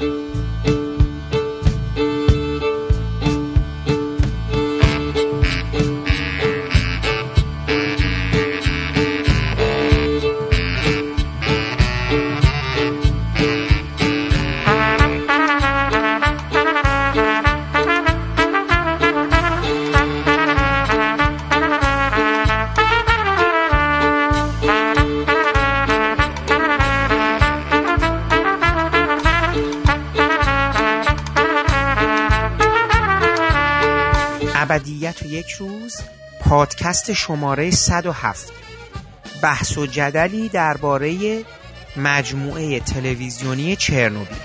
ابدیت 0.00 0.32
و 0.32 0.35
یک 35.36 35.50
روز 35.50 35.96
پادکست 36.40 37.12
شماره 37.12 37.70
107 37.70 38.52
بحث 39.42 39.78
و 39.78 39.86
جدلی 39.86 40.48
درباره 40.48 41.40
مجموعه 41.96 42.80
تلویزیونی 42.80 43.76
چرنوبیل. 43.76 44.38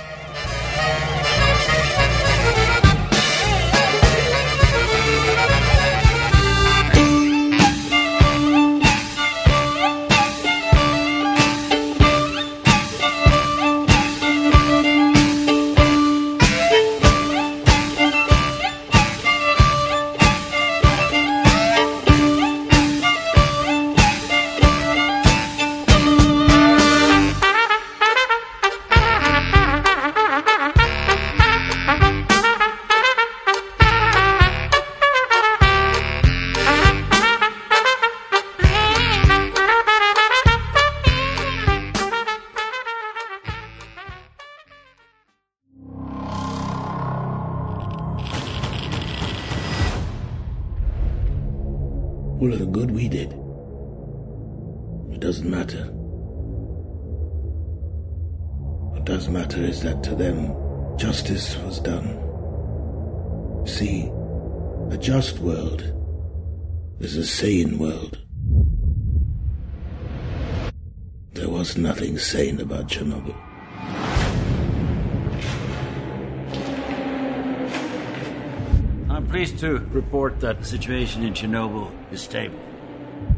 To 79.62 79.78
report 79.92 80.40
that 80.40 80.58
the 80.58 80.66
situation 80.66 81.22
in 81.22 81.36
Chernobyl 81.36 81.92
is 82.12 82.20
stable. 82.20 82.58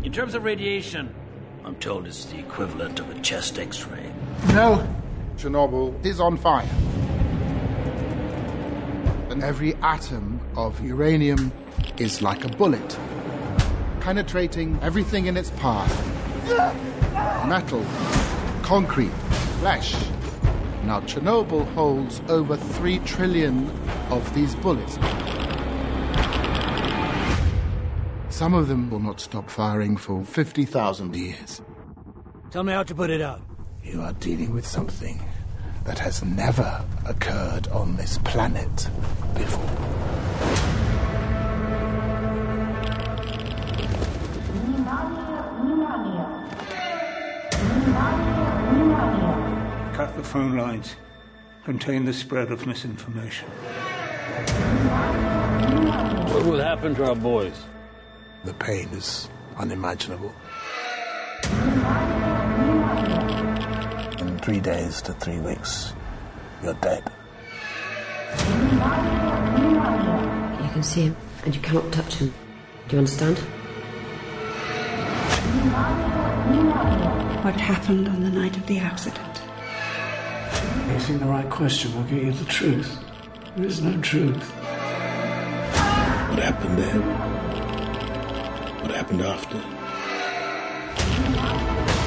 In 0.03 0.13
terms 0.13 0.35
of 0.35 0.45
radiation, 0.45 1.13
I'm 1.65 1.75
told 1.75 2.07
it's 2.07 2.23
the 2.23 2.39
equivalent 2.39 3.01
of 3.01 3.09
a 3.09 3.19
chest 3.19 3.59
x 3.59 3.85
ray. 3.87 4.09
No, 4.53 4.87
Chernobyl 5.35 5.93
is 6.05 6.21
on 6.21 6.37
fire. 6.37 6.69
And 9.31 9.43
every 9.43 9.75
atom 9.81 10.39
of 10.55 10.81
uranium 10.81 11.51
is 11.97 12.21
like 12.21 12.45
a 12.45 12.49
bullet, 12.55 12.97
penetrating 13.99 14.79
everything 14.81 15.25
in 15.25 15.35
its 15.35 15.49
path 15.49 15.91
metal, 17.45 17.85
concrete, 18.61 19.11
flesh. 19.59 19.93
Now, 20.85 21.01
Chernobyl 21.01 21.65
holds 21.73 22.21
over 22.29 22.55
three 22.55 22.99
trillion 22.99 23.69
of 24.09 24.33
these 24.33 24.55
bullets. 24.55 24.97
Some 28.43 28.55
of 28.55 28.67
them 28.67 28.89
will 28.89 28.99
not 28.99 29.21
stop 29.21 29.49
firing 29.49 29.95
for 29.95 30.21
50,000 30.25 31.15
years. 31.15 31.61
Tell 32.51 32.65
me 32.65 32.73
how 32.73 32.83
to 32.83 32.93
put 32.93 33.09
it 33.09 33.21
out. 33.21 33.41
You 33.81 34.01
are 34.01 34.11
dealing 34.11 34.53
with 34.53 34.67
something 34.67 35.23
that 35.85 35.97
has 35.99 36.21
never 36.25 36.83
occurred 37.05 37.69
on 37.69 37.95
this 37.95 38.17
planet 38.17 38.89
before. 39.33 39.63
Cut 49.95 50.17
the 50.17 50.23
phone 50.23 50.57
lines. 50.57 50.97
Contain 51.63 52.03
the 52.03 52.11
spread 52.11 52.51
of 52.51 52.67
misinformation. 52.67 53.47
What 56.27 56.45
will 56.45 56.59
happen 56.59 56.93
to 56.95 57.05
our 57.05 57.15
boys? 57.15 57.55
The 58.43 58.53
pain 58.55 58.89
is 58.89 59.29
unimaginable. 59.57 60.33
In 64.19 64.37
three 64.39 64.59
days 64.59 65.01
to 65.03 65.13
three 65.13 65.39
weeks, 65.39 65.93
you're 66.61 66.73
dead. 66.75 67.09
You 70.61 70.69
can 70.73 70.83
see 70.83 71.03
him, 71.03 71.15
and 71.45 71.55
you 71.55 71.61
cannot 71.61 71.91
touch 71.93 72.15
him. 72.15 72.33
Do 72.89 72.95
you 72.95 72.97
understand? 72.99 73.37
What 77.43 77.55
happened 77.55 78.09
on 78.09 78.23
the 78.23 78.29
night 78.29 78.57
of 78.57 78.67
the 78.67 78.79
accident? 78.79 79.41
Asking 80.91 81.19
the 81.19 81.25
right 81.25 81.49
question 81.49 81.95
will 81.95 82.03
get 82.03 82.23
you 82.23 82.33
the 82.33 82.45
truth. 82.45 82.99
There 83.55 83.65
is 83.65 83.81
no 83.81 83.97
truth. 84.01 84.51
What 86.29 86.39
happened 86.39 86.77
then? 86.77 87.01
What 87.07 87.32
happened 88.93 89.21
after? 89.21 89.57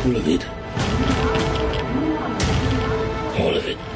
All 0.09 0.17
of 0.17 0.29
it. 0.29 0.47
All 3.41 3.57
of 3.57 3.67
it. 3.67 3.96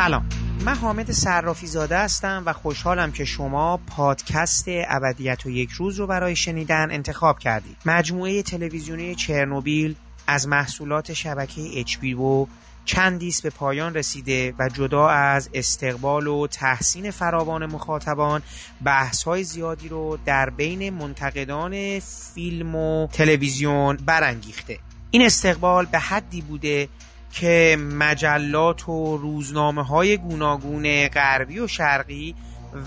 سلام. 0.00 0.28
من 0.64 0.74
حامد 0.74 1.10
صرافی 1.10 1.66
زاده 1.66 1.98
هستم 1.98 2.42
و 2.46 2.52
خوشحالم 2.52 3.12
که 3.12 3.24
شما 3.24 3.76
پادکست 3.76 4.64
ابدیت 4.68 5.46
و 5.46 5.50
یک 5.50 5.70
روز 5.70 5.98
رو 5.98 6.06
برای 6.06 6.36
شنیدن 6.36 6.90
انتخاب 6.90 7.38
کردید. 7.38 7.76
مجموعه 7.86 8.42
تلویزیونی 8.42 9.14
چرنوبیل 9.14 9.94
از 10.26 10.48
محصولات 10.48 11.12
شبکه 11.12 11.84
HBO 11.84 12.48
چندیست 12.84 13.42
به 13.42 13.50
پایان 13.50 13.94
رسیده 13.94 14.54
و 14.58 14.68
جدا 14.68 15.08
از 15.08 15.50
استقبال 15.54 16.26
و 16.26 16.46
تحسین 16.46 17.10
فراوان 17.10 17.66
مخاطبان 17.66 18.42
بحث 18.84 19.22
های 19.22 19.44
زیادی 19.44 19.88
رو 19.88 20.18
در 20.24 20.50
بین 20.50 20.90
منتقدان 20.90 21.98
فیلم 22.34 22.74
و 22.74 23.06
تلویزیون 23.06 23.96
برانگیخته. 23.96 24.78
این 25.10 25.22
استقبال 25.22 25.86
به 25.86 25.98
حدی 25.98 26.40
بوده 26.40 26.88
که 27.32 27.76
مجلات 27.80 28.88
و 28.88 29.16
روزنامه 29.16 29.84
های 29.84 30.16
گوناگون 30.16 31.08
غربی 31.08 31.58
و 31.58 31.66
شرقی 31.66 32.34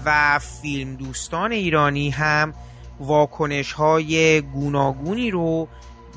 و 0.06 0.40
فیلم 0.40 0.95
دوستان 0.95 1.51
ایرانی 1.51 2.10
هم 2.10 2.54
واکنش 3.00 3.72
های 3.72 4.42
گوناگونی 4.42 5.31
رو 5.31 5.68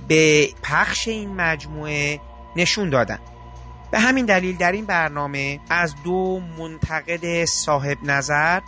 به 0.08 0.48
پخش 0.62 1.08
این 1.08 1.34
مجموعه 1.34 2.20
نشون 2.56 2.90
دادن. 2.90 3.18
به 3.90 3.98
همین 3.98 4.26
دلیل 4.26 4.56
در 4.56 4.72
این 4.72 4.86
برنامه 4.86 5.60
از 5.70 5.94
دو 6.04 6.40
منتقد 6.58 7.44
صاحب 7.44 7.98
نظر 8.04 8.60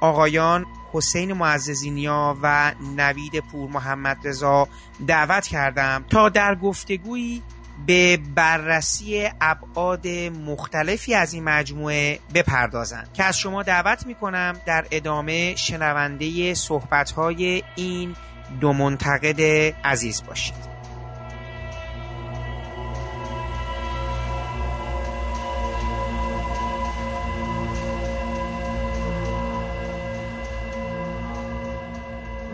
آقایان 0.00 0.66
حسین 0.92 1.32
معززینیا 1.32 2.36
و 2.42 2.72
نوید 2.96 3.40
پور 3.40 3.70
محمد 3.70 4.18
رضا 4.24 4.68
دعوت 5.06 5.46
کردم 5.46 6.04
تا 6.10 6.28
در 6.28 6.54
گفتگویی 6.54 7.42
به 7.86 8.18
بررسی 8.34 9.28
ابعاد 9.40 10.08
مختلفی 10.46 11.14
از 11.14 11.34
این 11.34 11.44
مجموعه 11.44 12.18
بپردازند. 12.34 13.12
که 13.12 13.24
از 13.24 13.38
شما 13.38 13.62
دعوت 13.62 14.06
می‌کنم 14.06 14.60
در 14.66 14.86
ادامه 14.90 15.54
شنونده 15.56 16.54
صحبتهای 16.54 17.62
این 17.76 18.16
دو 18.60 18.72
منتقد 18.72 19.40
عزیز 19.84 20.22
باشید. 20.26 20.74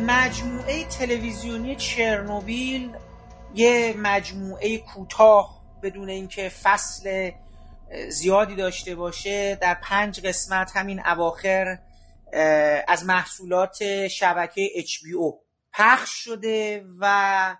مجموعه 0.06 0.85
تلویزیونی 0.85 1.76
چرنوبیل 1.76 2.91
یه 3.55 3.94
مجموعه 3.97 4.79
کوتاه 4.79 5.61
بدون 5.82 6.08
اینکه 6.08 6.49
فصل 6.49 7.31
زیادی 8.08 8.56
داشته 8.56 8.94
باشه 8.94 9.55
در 9.55 9.75
پنج 9.75 10.20
قسمت 10.20 10.76
همین 10.76 11.00
اواخر 11.06 11.79
از 12.88 13.05
محصولات 13.05 14.08
شبکه 14.08 14.69
HBO 14.76 15.35
پخش 15.73 16.11
شده 16.11 16.87
و 17.00 17.56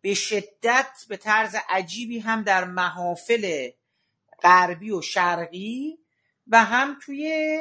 به 0.00 0.14
شدت 0.14 0.88
به 1.08 1.16
طرز 1.16 1.56
عجیبی 1.68 2.18
هم 2.18 2.42
در 2.42 2.64
محافل 2.64 3.70
غربی 4.42 4.90
و 4.90 5.02
شرقی 5.02 5.98
و 6.46 6.64
هم 6.64 6.98
توی 7.02 7.58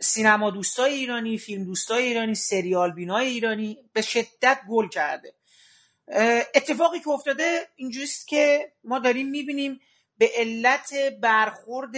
سینما 0.00 0.50
دوستای 0.50 0.92
ایرانی 0.92 1.38
فیلم 1.38 1.64
دوستای 1.64 2.04
ایرانی 2.04 2.34
سریال 2.34 2.92
بینای 2.92 3.26
ایرانی 3.26 3.78
به 3.92 4.02
شدت 4.02 4.60
گل 4.68 4.88
کرده. 4.88 5.33
اتفاقی 6.54 7.00
که 7.00 7.08
افتاده 7.08 7.68
اینجوریست 7.76 8.28
که 8.28 8.72
ما 8.84 8.98
داریم 8.98 9.28
می‌بینیم 9.28 9.80
به 10.18 10.30
علت 10.36 10.94
برخورد 11.20 11.96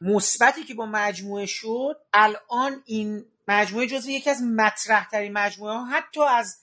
مثبتی 0.00 0.64
که 0.64 0.74
با 0.74 0.86
مجموعه 0.86 1.46
شد 1.46 1.96
الان 2.12 2.82
این 2.86 3.24
مجموعه 3.48 3.86
جزو 3.86 4.10
یکی 4.10 4.30
از 4.30 4.42
مطرح 4.42 5.08
ترین 5.10 5.32
مجموعه 5.32 5.74
ها 5.74 5.84
حتی 5.84 6.22
از 6.22 6.56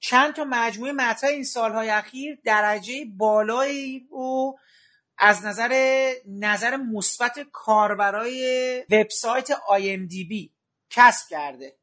چند 0.00 0.34
تا 0.34 0.44
مجموعه 0.44 0.92
مطرح 0.92 1.30
این 1.30 1.44
سالهای 1.44 1.90
اخیر 1.90 2.38
درجه 2.44 3.04
بالایی 3.16 4.08
رو 4.10 4.58
از 5.18 5.44
نظر 5.44 6.12
نظر 6.26 6.76
مثبت 6.76 7.38
کاربرای 7.52 8.84
وبسایت 8.90 9.52
IMDb 9.52 10.50
کسب 10.90 11.28
کرده. 11.30 11.76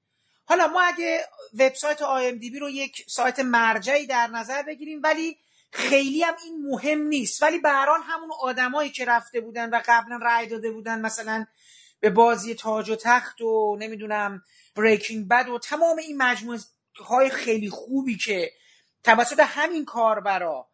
حالا 0.49 0.67
ما 0.67 0.81
اگه 0.81 1.25
وبسایت 1.53 1.97
IMDb 1.97 2.59
رو 2.61 2.69
یک 2.69 3.05
سایت 3.07 3.39
مرجعی 3.39 4.05
در 4.07 4.27
نظر 4.27 4.63
بگیریم 4.63 5.01
ولی 5.03 5.37
خیلی 5.71 6.23
هم 6.23 6.35
این 6.43 6.61
مهم 6.69 7.01
نیست. 7.01 7.43
ولی 7.43 7.59
به 7.59 7.69
همون 7.69 8.29
آدمایی 8.41 8.89
که 8.89 9.05
رفته 9.05 9.41
بودن 9.41 9.69
و 9.69 9.81
قبلا 9.85 10.19
رأی 10.21 10.47
داده 10.47 10.71
بودن 10.71 11.01
مثلا 11.01 11.45
به 11.99 12.09
بازی 12.09 12.55
تاج 12.55 12.89
و 12.89 12.95
تخت 12.95 13.41
و 13.41 13.77
نمی‌دونم 13.79 14.43
بریکینگ 14.75 15.27
بد 15.27 15.49
و 15.49 15.59
تمام 15.59 15.97
این 15.97 16.17
مجموعه 16.17 16.59
های 17.05 17.29
خیلی 17.29 17.69
خوبی 17.69 18.17
که 18.17 18.51
توسط 19.03 19.39
همین 19.39 19.85
کاربرا 19.85 20.67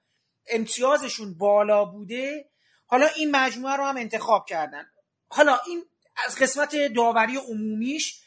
امتیازشون 0.48 1.34
بالا 1.34 1.86
بوده 1.86 2.50
حالا 2.86 3.08
این 3.08 3.32
مجموعه 3.32 3.76
رو 3.76 3.84
هم 3.84 3.98
انتخاب 3.98 4.46
کردن. 4.46 4.86
حالا 5.28 5.60
این 5.68 5.84
از 6.26 6.40
قسمت 6.40 6.76
داوری 6.96 7.38
عمومیش 7.38 8.25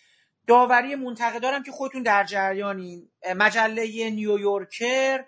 داوری 0.48 0.94
منتقدارم 0.94 1.62
که 1.62 1.72
خودتون 1.72 2.02
در 2.02 2.24
جریانین. 2.24 3.08
مجله 3.36 4.10
نیویورکر 4.10 5.24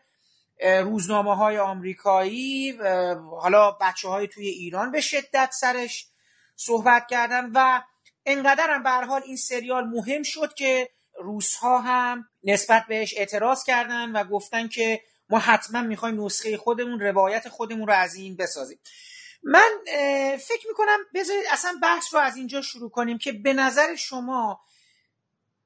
روزنامه 0.62 1.36
های 1.36 1.58
آمریکایی 1.58 2.72
حالا 3.40 3.70
بچه 3.70 4.08
های 4.08 4.28
توی 4.28 4.46
ایران 4.46 4.90
به 4.90 5.00
شدت 5.00 5.50
سرش 5.52 6.06
صحبت 6.56 7.06
کردن 7.10 7.50
و 7.54 7.80
انقدر 8.26 8.70
هم 8.70 8.82
به 8.82 8.90
حال 8.90 9.22
این 9.26 9.36
سریال 9.36 9.84
مهم 9.84 10.22
شد 10.22 10.54
که 10.54 10.90
روزها 11.18 11.80
هم 11.80 12.28
نسبت 12.44 12.84
بهش 12.88 13.14
اعتراض 13.16 13.64
کردن 13.64 14.12
و 14.12 14.24
گفتن 14.24 14.68
که 14.68 15.00
ما 15.28 15.38
حتما 15.38 15.82
می‌خوایم 15.82 16.24
نسخه 16.24 16.56
خودمون 16.56 17.00
روایت 17.00 17.48
خودمون 17.48 17.86
رو 17.86 17.94
از 17.94 18.14
این 18.14 18.36
بسازیم. 18.36 18.78
من 19.42 19.70
فکر 20.38 20.68
می‌کنم 20.68 20.98
بذارید 21.14 21.44
اصلا 21.52 21.78
بحث 21.82 22.14
رو 22.14 22.20
از 22.20 22.36
اینجا 22.36 22.62
شروع 22.62 22.90
کنیم 22.90 23.18
که 23.18 23.32
به 23.32 23.52
نظر 23.52 23.94
شما 23.94 24.60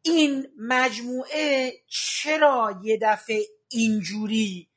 این 0.04 0.46
مجموعه 0.58 1.72
چرا 1.88 2.80
یه 2.84 2.98
دفعه 3.02 3.44
اینجوری 3.68 4.68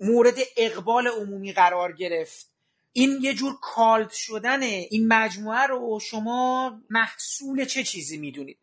مورد 0.00 0.34
اقبال 0.56 1.08
عمومی 1.08 1.52
قرار 1.52 1.92
گرفت؟ 1.92 2.50
این 2.92 3.18
یه 3.22 3.34
جور 3.34 3.52
کالت 3.62 4.12
شدن 4.12 4.62
این 4.62 5.08
مجموعه 5.08 5.66
رو 5.66 6.00
شما 6.10 6.72
محصول 6.90 7.64
چه 7.64 7.82
چیزی 7.82 8.18
می‌دونید؟ 8.18 8.58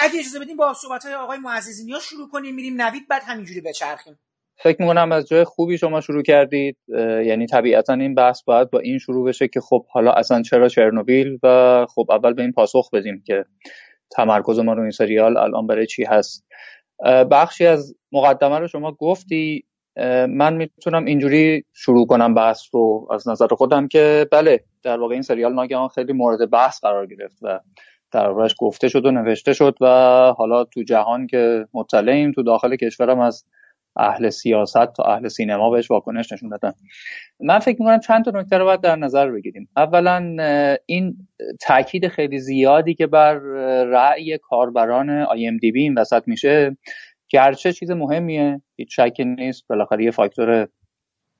اگه 0.00 0.18
اجازه 0.18 0.38
بدیم 0.40 0.56
با 0.56 0.74
صحبت 0.74 1.04
های 1.04 1.14
آقای 1.14 1.38
معززینی 1.38 1.92
ها 1.92 2.00
شروع 2.00 2.28
کنیم 2.28 2.54
میریم 2.54 2.82
نوید 2.82 3.08
بعد 3.08 3.22
همینجوری 3.22 3.60
بچرخیم. 3.60 4.18
فکر 4.62 4.76
می‌کنم 4.82 5.12
از 5.12 5.28
جای 5.28 5.44
خوبی 5.44 5.78
شما 5.78 6.00
شروع 6.00 6.22
کردید. 6.22 6.76
یعنی 7.26 7.46
طبیعتا 7.46 7.92
این 7.92 8.14
بحث 8.14 8.42
باید 8.42 8.70
با 8.70 8.78
این 8.78 8.98
شروع 8.98 9.28
بشه 9.28 9.48
که 9.48 9.60
خب 9.60 9.86
حالا 9.86 10.12
اصلا 10.12 10.42
چرا 10.42 10.68
چرنوبیل 10.68 11.38
و 11.42 11.86
خب 11.94 12.06
اول 12.10 12.34
به 12.34 12.42
این 12.42 12.52
پاسخ 12.52 12.90
بدیم 12.90 13.22
که 13.26 13.44
تمرکز 14.10 14.58
ما 14.58 14.72
رو 14.72 14.82
این 14.82 14.90
سریال 14.90 15.36
الان 15.36 15.66
برای 15.66 15.86
چی 15.86 16.04
هست؟ 16.04 16.46
بخشی 17.30 17.66
از 17.66 17.94
مقدمه 18.12 18.58
رو 18.58 18.68
شما 18.68 18.92
گفتی. 18.92 19.64
من 20.28 20.56
می‌تونم 20.56 21.04
اینجوری 21.04 21.64
شروع 21.72 22.06
کنم 22.06 22.34
بحث 22.34 22.62
رو 22.72 23.08
از 23.10 23.28
نظر 23.28 23.46
خودم 23.46 23.88
که 23.88 24.26
بله 24.32 24.64
در 24.82 25.00
واقع 25.00 25.12
این 25.12 25.22
سریال 25.22 25.54
ناگهان 25.54 25.88
خیلی 25.88 26.12
مورد 26.12 26.50
بحث 26.50 26.80
قرار 26.80 27.06
گرفت 27.06 27.36
و 27.42 27.60
در 28.12 28.28
واقعش 28.28 28.54
گفته 28.58 28.88
شد 28.88 29.06
و 29.06 29.10
نوشته 29.10 29.52
شد 29.52 29.76
و 29.80 29.86
حالا 30.38 30.64
تو 30.64 30.82
جهان 30.82 31.26
که 31.26 31.66
مطلعیم 31.74 32.32
تو 32.32 32.42
داخل 32.42 32.76
کشورم 32.76 33.20
از 33.20 33.44
اهل 33.96 34.30
سیاست 34.30 34.92
تا 34.92 35.02
اهل 35.02 35.28
سینما 35.28 35.70
بهش 35.70 35.90
واکنش 35.90 36.32
نشون 36.32 36.48
دادن. 36.48 36.72
من 37.40 37.58
فکر 37.58 37.76
می‌کنم 37.80 38.00
چند 38.00 38.24
تا 38.24 38.30
نکته 38.30 38.58
رو 38.58 38.64
باید 38.64 38.80
در 38.80 38.96
نظر 38.96 39.30
بگیریم. 39.30 39.68
اولا 39.76 40.36
این 40.86 41.16
تاکید 41.60 42.08
خیلی 42.08 42.38
زیادی 42.38 42.94
که 42.94 43.06
بر 43.06 43.34
رأی 43.84 44.38
کاربران 44.38 45.24
IMDb 45.24 45.74
این 45.74 45.98
وسط 45.98 46.22
میشه 46.26 46.76
گرچه 47.28 47.72
چیز 47.72 47.90
مهمیه 47.90 48.62
هیچ 48.76 49.00
شکی 49.00 49.24
نیست 49.24 49.68
بالاخره 49.68 50.04
یه 50.04 50.10
فاکتور 50.10 50.68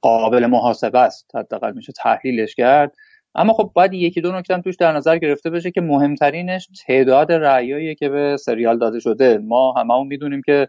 قابل 0.00 0.46
محاسبه 0.46 0.98
است 0.98 1.30
حداقل 1.34 1.72
میشه 1.72 1.92
تحلیلش 1.92 2.54
کرد. 2.54 2.94
اما 3.34 3.52
خب 3.52 3.70
باید 3.74 3.92
یکی 3.92 4.20
دو 4.20 4.32
نکته 4.32 4.60
توش 4.60 4.76
در 4.76 4.92
نظر 4.92 5.18
گرفته 5.18 5.50
بشه 5.50 5.70
که 5.70 5.80
مهمترینش 5.80 6.68
تعداد 6.86 7.32
رأیایی 7.32 7.94
که 7.94 8.08
به 8.08 8.36
سریال 8.36 8.78
داده 8.78 9.00
شده. 9.00 9.38
ما 9.38 9.72
هممون 9.72 10.06
می‌دونیم 10.06 10.42
که 10.46 10.68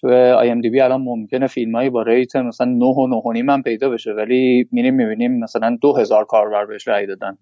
تو 0.00 0.08
IMDb 0.12 0.80
الان 0.80 1.00
ممکنه 1.00 1.46
فیلمایی 1.46 1.90
با 1.90 2.02
rate 2.02 2.36
مثلا 2.36 2.66
9 2.66 2.84
و 2.84 3.06
9 3.06 3.16
و 3.16 3.32
نیم 3.32 3.50
هم 3.50 3.62
پیدا 3.62 3.88
بشه 3.88 4.12
ولی 4.12 4.68
میریم 4.72 4.94
می‌بینیم 4.94 5.38
مثلا 5.38 5.78
2000 5.80 6.24
کاربر 6.24 6.64
بهش 6.64 6.88
رأی 6.88 7.06
دادن. 7.06 7.38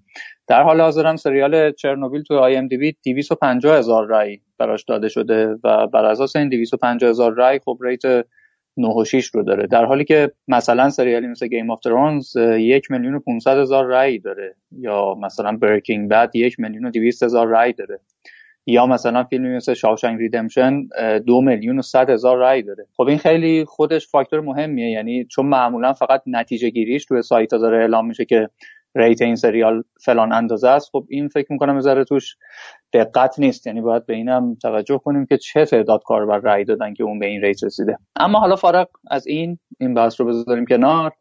در 0.46 0.62
حال 0.62 0.80
حاضر 0.80 1.06
هم 1.06 1.16
سریال 1.16 1.72
چرنوبیل 1.72 2.22
تو 2.22 2.34
IMDb 2.34 2.96
250 3.04 3.78
هزار 3.78 4.06
رأی 4.06 4.40
براش 4.58 4.84
داده 4.84 5.08
شده 5.08 5.56
و 5.64 5.86
بر 5.86 6.04
اساس 6.04 6.36
این 6.36 6.48
250 6.48 7.10
هزار 7.10 7.34
رأی 7.34 7.58
خب 7.58 7.78
rate 7.80 8.02
9 8.76 8.88
و 8.88 9.04
6 9.04 9.26
رو 9.26 9.42
داره. 9.42 9.66
در 9.66 9.84
حالی 9.84 10.04
که 10.04 10.32
مثلا 10.48 10.90
سریالی 10.90 11.26
مثل 11.26 11.46
Game 11.46 11.70
of 11.70 11.80
Thrones 11.80 12.36
یک 12.58 12.90
میلیون 12.90 13.14
و 13.14 13.20
500 13.20 13.58
هزار 13.58 13.86
رأی 13.86 14.18
داره 14.18 14.54
یا 14.78 15.14
مثلا 15.14 15.56
Breaking 15.56 16.08
Bad 16.08 16.30
یک 16.34 16.60
میلیون 16.60 16.84
و 16.84 16.90
200 16.90 17.22
هزار 17.22 17.48
رأی 17.48 17.72
داره. 17.72 18.00
یا 18.70 18.86
مثلا 18.86 19.24
فیلمی 19.24 19.56
مثل 19.56 19.74
Shawshank 19.74 20.18
Redemption 20.18 20.88
دو 21.26 21.40
میلیون 21.40 21.78
و 21.78 21.82
صد 21.82 22.10
هزار 22.10 22.36
رای 22.36 22.62
داره. 22.62 22.86
خب 22.96 23.02
این 23.02 23.18
خیلی 23.18 23.64
خودش 23.64 24.08
فاکتور 24.08 24.40
مهمیه 24.40 24.90
یعنی 24.90 25.24
چون 25.24 25.46
معمولا 25.46 25.92
فقط 25.92 26.22
نتیجه 26.26 26.70
گیریش 26.70 27.04
توی 27.04 27.22
سایت 27.22 27.52
ها 27.52 27.58
داره 27.58 27.78
اعلام 27.78 28.06
میشه 28.06 28.24
که 28.24 28.48
rate 28.94 29.22
این 29.22 29.36
سریال 29.36 29.82
فلان 30.04 30.32
اندازه 30.32 30.68
است. 30.68 30.90
خب 30.92 31.06
این 31.08 31.28
فکر 31.28 31.52
می‌کنم 31.52 31.80
ذره 31.80 32.04
توش 32.04 32.36
دقت 32.92 33.38
نیست 33.38 33.66
یعنی 33.66 33.80
باید 33.80 34.06
به 34.06 34.14
اینم 34.14 34.54
توجه 34.54 34.98
کنیم 34.98 35.26
که 35.26 35.36
چه 35.36 35.64
تعداد 35.64 36.02
کاربر 36.04 36.38
رای 36.38 36.64
دادن 36.64 36.94
که 36.94 37.04
اون 37.04 37.18
به 37.18 37.26
این 37.26 37.42
rate 37.42 37.64
رسیده. 37.64 37.98
اما 38.16 38.38
حالا 38.40 38.56
فارغ 38.56 38.88
از 39.10 39.26
این 39.26 39.58
این 39.80 39.94
بحث 39.94 40.20
رو 40.20 40.26
بذاریم 40.26 40.64
کنار. 40.66 41.12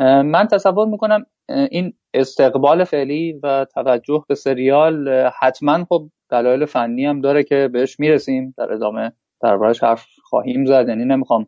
من 0.00 0.46
تصور 0.52 0.88
می‌کنم 0.88 1.26
این 1.70 1.92
استقبال 2.14 2.84
فعلی 2.84 3.40
و 3.42 3.66
توجه 3.74 4.24
به 4.28 4.34
سریال 4.34 5.08
حتما 5.40 5.84
خب 5.84 6.08
دلایل 6.34 6.64
فنی 6.64 7.06
هم 7.06 7.20
داره 7.20 7.44
که 7.44 7.68
بهش 7.72 8.00
می‌رسیم. 8.00 8.54
در 8.58 8.72
ادامه 8.72 9.12
دربارش 9.42 9.82
حرف 9.82 10.06
خواهیم 10.22 10.64
زد. 10.66 10.84
یعنی 10.88 11.04
نمی‌خوام 11.04 11.46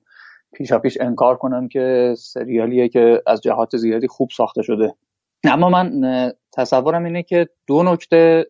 پیشا 0.55 0.79
پیش 0.79 0.99
انکار 1.01 1.37
کنم 1.37 1.69
که 1.69 2.15
سریالیه 2.19 2.89
که 2.89 3.23
از 3.27 3.41
جهات 3.41 3.77
زیادی 3.77 4.07
خوب 4.09 4.29
ساخته 4.37 4.63
شده. 4.63 4.95
اما 5.45 5.69
من 5.69 6.33
تصورم 6.57 7.05
اینه 7.05 7.23
که 7.23 7.49
دو 7.67 7.83
نکته 7.83 8.47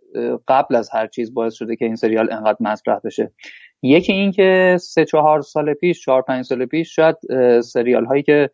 قبل 0.48 0.74
از 0.76 0.90
هر 0.92 1.06
چیز 1.06 1.34
باعث 1.34 1.54
شده 1.54 1.76
که 1.76 1.84
این 1.84 1.96
سریال 1.96 2.32
انقدر 2.32 2.56
مطرح 2.60 2.98
بشه. 3.04 3.32
یکی 3.82 4.12
این 4.12 4.32
که 4.32 4.76
سه 4.80 5.04
چهار 5.04 5.40
سال 5.40 5.74
پیش 5.74 6.00
چهار 6.00 6.22
پنج 6.22 6.44
سال 6.44 6.66
پیش 6.66 6.96
شاید 6.96 7.16
سریال 7.60 8.04
هایی 8.04 8.22
که 8.22 8.50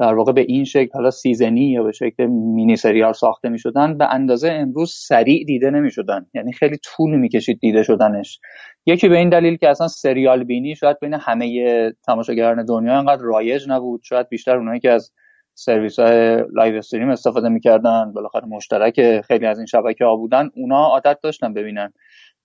در 0.00 0.14
واقع 0.14 0.32
به 0.32 0.40
این 0.40 0.64
شکل 0.64 0.90
حالا 0.94 1.10
سیزنی 1.10 1.70
یا 1.70 1.82
به 1.82 1.92
شکل 1.92 2.26
مینی 2.26 2.76
سریال 2.76 3.12
ساخته 3.12 3.48
می 3.48 3.58
شدن 3.58 3.98
به 3.98 4.14
اندازه 4.14 4.50
امروز 4.52 4.92
سریع 4.92 5.44
دیده 5.44 5.70
نمی 5.70 5.90
شدن 5.90 6.26
یعنی 6.34 6.52
خیلی 6.52 6.78
طول 6.84 7.16
می 7.16 7.28
کشید 7.28 7.58
دیده 7.60 7.82
شدنش. 7.82 8.40
یکی 8.86 9.08
به 9.08 9.18
این 9.18 9.28
دلیل 9.28 9.56
که 9.56 9.68
اصلا 9.70 9.88
سریال 9.88 10.44
بینی 10.44 10.76
شاید 10.76 10.96
بین 11.00 11.14
همه 11.14 11.92
تماشاگران 12.06 12.64
دنیا 12.64 12.98
انقدر 12.98 13.22
رایج 13.22 13.66
نبود 13.68 14.00
شاید 14.04 14.28
بیشتر 14.28 14.56
اونایی 14.56 14.80
که 14.80 14.90
از 14.90 15.12
سرویس 15.54 15.98
های 15.98 16.44
live 16.54 16.76
stream 16.76 17.08
استفاده 17.08 17.48
می‌کردن 17.48 18.12
بالاخره 18.12 18.46
مشترک 18.46 19.20
خیلی 19.20 19.46
از 19.46 19.58
این 19.58 19.66
شبکه 19.66 20.04
ها 20.04 20.16
بودن 20.16 20.50
اونا 20.56 20.86
عادت 20.86 21.18
داشتن 21.22 21.54
ببینن. 21.54 21.92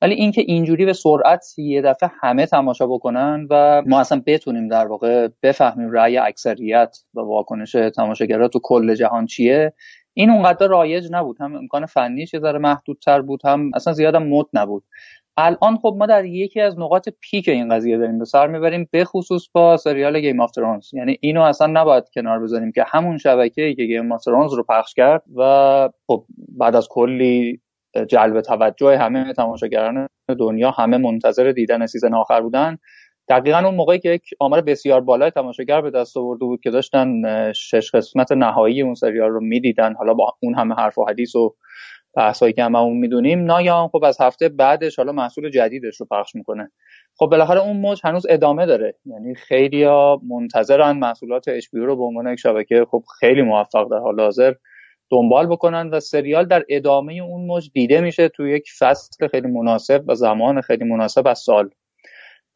ولی 0.02 0.14
اینکه 0.14 0.42
اینجوری 0.42 0.86
به 0.86 0.94
سرعت 0.94 1.46
یه 1.58 1.82
دفعه 1.82 2.12
همه 2.22 2.46
تماشا 2.46 2.88
بکنن 2.88 3.48
و 3.50 3.84
ما 3.86 4.00
اصلا 4.00 4.22
بتونیم 4.26 4.68
در 4.68 4.88
واقع 4.88 5.28
بفهمیم 5.44 5.92
رأی 5.92 6.18
اکثریت 6.18 6.98
و 7.14 7.20
واکنش 7.22 7.72
تماشاگرها 7.96 8.48
تو 8.48 8.60
کل 8.64 8.96
جهان 8.96 9.26
چیه 9.26 9.74
این 10.18 10.30
اونقدر 10.30 10.68
رایج 10.68 11.08
نبود. 11.12 11.42
هم 11.42 11.56
امکان 11.56 11.86
فنیش 11.86 12.34
یه 12.34 12.40
ذره 12.40 12.60
محدودتر 12.60 13.22
بود 13.22 13.42
هم 13.46 13.72
اصلا 13.76 13.94
زیادم 13.94 14.24
مد 14.24 14.46
نبود. 14.54 14.84
الان 15.38 15.78
خب 15.78 15.96
ما 16.00 16.06
در 16.06 16.26
یکی 16.26 16.62
از 16.62 16.80
نقاط 16.80 17.10
peak 17.22 17.50
این 17.50 17.70
قضیه 17.70 17.98
داریم. 17.98 18.20
به 18.20 18.26
سر 18.26 18.48
می‌بریم 18.48 18.90
به 18.92 19.06
خصوص 19.06 19.50
با 19.54 19.78
سریال 19.78 20.20
Game 20.20 20.40
of 20.40 20.52
Thrones 20.52 20.94
یعنی 20.94 21.18
اینو 21.22 21.42
اصلا 21.42 21.68
نباید 21.68 22.04
کنار 22.14 22.40
بذاریم 22.40 22.72
که 22.72 22.84
همون 22.88 23.18
شبکه 23.18 23.74
که 23.76 23.84
Game 23.84 24.12
of 24.12 24.28
رو 24.28 24.64
پخش 24.70 24.94
کرد 24.94 25.24
و 25.36 25.90
خب 26.08 26.26
بعد 26.58 26.76
از 26.76 26.88
کلی 26.90 27.62
جلب 28.10 28.42
توجه 28.42 28.98
همه 28.98 29.34
تماشاگران 29.34 30.08
دنیا 30.40 30.72
همه 30.72 30.98
منتظر 30.98 31.52
دیدن 31.52 31.86
season 31.86 32.14
آخر 32.14 32.42
بودن. 32.42 32.78
دقیقا 33.30 33.58
اون 33.58 33.76
موقعی 33.76 34.00
که 34.00 34.10
یک 34.10 34.22
آمار 34.40 34.62
بسیار 34.62 35.02
بالای 35.02 35.32
تماشاگر 35.32 35.82
به 35.82 35.92
دست 35.92 36.18
آورده 36.18 36.46
بود 36.46 36.62
که 36.64 36.72
داشتن 36.72 37.22
شش 37.54 37.92
قسمت 37.92 38.32
نهایی 38.32 38.82
اون 38.82 38.94
سریال 38.94 39.30
رو 39.30 39.42
می‌دیدن. 39.42 39.94
حالا 39.94 40.14
با 40.14 40.34
اون 40.44 40.56
همه 40.56 40.76
حرف 40.76 40.98
و 40.98 41.06
حدیث 41.06 41.36
و 41.36 41.56
بحثایی 42.18 42.54
که 42.54 42.64
هممون 42.64 42.98
می‌دونیم 42.98 43.46
ناگهان 43.46 43.88
خب 43.88 44.04
از 44.04 44.22
هفته 44.22 44.50
بعدش 44.50 44.96
حالا 44.96 45.12
محصول 45.12 45.50
جدیدش 45.50 46.00
رو 46.00 46.08
پخش 46.12 46.36
می‌کنه. 46.36 46.72
خب 47.18 47.26
بالاخره 47.26 47.62
اون 47.62 47.78
موج 47.78 48.02
هنوز 48.04 48.26
ادامه 48.30 48.66
داره. 48.66 48.96
یعنی 49.06 49.36
خیلی 49.36 49.88
منتظرن 50.30 50.98
محصولات 50.98 51.48
اچ 51.48 51.66
رو 51.74 51.96
به 51.96 52.04
عنوان 52.04 52.34
یک 52.34 52.40
شبکه 52.40 52.86
خب 52.92 53.04
خیلی 53.20 53.42
موفق 53.42 53.92
در 53.92 53.98
حال 53.98 54.20
حاضر. 54.20 54.54
دنبال 55.12 55.48
بکنن 55.48 55.90
و 55.90 56.00
سریال 56.00 56.46
در 56.46 56.64
ادامه 56.70 57.14
اون 57.14 57.46
موج 57.46 57.70
دیده 57.74 58.02
میشه 58.02 58.30
تو 58.30 58.48
یک 58.48 58.70
فصل 58.80 59.28
خیلی 59.28 59.48
مناسب 59.48 60.04
و 60.08 60.16
زمان 60.16 60.62
خیلی 60.62 60.84
مناسب 60.84 61.28
از 61.28 61.40
سال. 61.40 61.70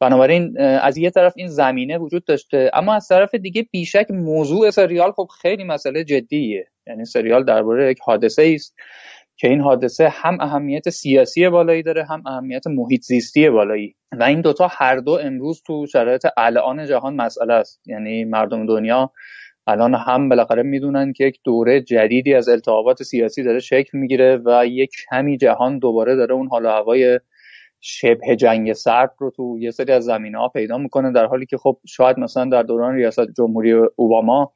بنابراین 0.00 0.60
از 0.60 0.98
یه 0.98 1.10
طرف 1.10 1.32
این 1.36 1.46
زمینه 1.46 1.98
وجود 1.98 2.24
داشته 2.24 2.70
اما 2.74 2.94
از 2.94 3.08
طرف 3.08 3.34
دیگه 3.34 3.66
بیشک 3.72 4.06
موضوع 4.10 4.70
سریال 4.70 5.12
خب 5.12 5.28
خیلی 5.42 5.64
مسئله 5.64 6.04
جدیه. 6.04 6.66
یعنی 6.86 7.04
سریال 7.04 7.44
درباره 7.44 7.90
یک 7.90 7.98
حادثه 8.00 8.52
است 8.54 8.74
که 9.36 9.48
این 9.48 9.60
حادثه 9.60 10.08
هم 10.08 10.40
اهمیت 10.40 10.90
سیاسی 10.90 11.48
بالایی 11.48 11.82
داره 11.82 12.04
هم 12.04 12.22
اهمیت 12.26 12.66
محیط 12.66 13.02
زیستی 13.02 13.50
بالایی. 13.50 13.94
و 14.12 14.22
این 14.22 14.40
دوتا 14.40 14.68
هر 14.70 14.96
دو 14.96 15.12
امروز 15.12 15.62
تو 15.66 15.86
شرایط 15.86 16.26
الان 16.36 16.86
جهان 16.86 17.14
مسئله 17.16 17.54
است. 17.54 17.80
یعنی 17.86 18.24
مردم 18.24 18.66
دنیا 18.66 19.12
الان 19.66 19.94
هم 19.94 20.28
بالاخره 20.28 20.62
می‌دونن 20.62 21.12
که 21.12 21.24
یک 21.24 21.40
دوره 21.44 21.80
جدیدی 21.80 22.34
از 22.34 22.48
التهابات 22.48 23.02
سیاسی 23.02 23.42
داره 23.42 23.58
شکل 23.58 23.98
می‌گیره 23.98 24.40
و 24.44 24.66
یک 24.66 24.90
کمی 25.10 25.36
جهان 25.36 25.78
دوباره 25.78 26.16
داره 26.16 26.34
اون 26.34 26.48
حال 26.48 26.66
هوای 26.66 27.20
شبه 27.80 28.36
جنگ 28.36 28.72
سرد 28.72 29.14
رو 29.18 29.30
تو 29.30 29.58
یه 29.60 29.70
سری 29.70 29.92
از 29.92 30.04
زمینه 30.04 30.38
ها 30.38 30.48
پیدا 30.48 30.78
می‌کنه 30.78 31.12
در 31.12 31.26
حالی 31.26 31.46
که 31.46 31.56
خب 31.56 31.78
شاید 31.86 32.18
مثلا 32.18 32.44
در 32.44 32.62
دوران 32.62 32.94
ریاست 32.94 33.30
جمهوری 33.36 33.72
اوباما 33.96 34.52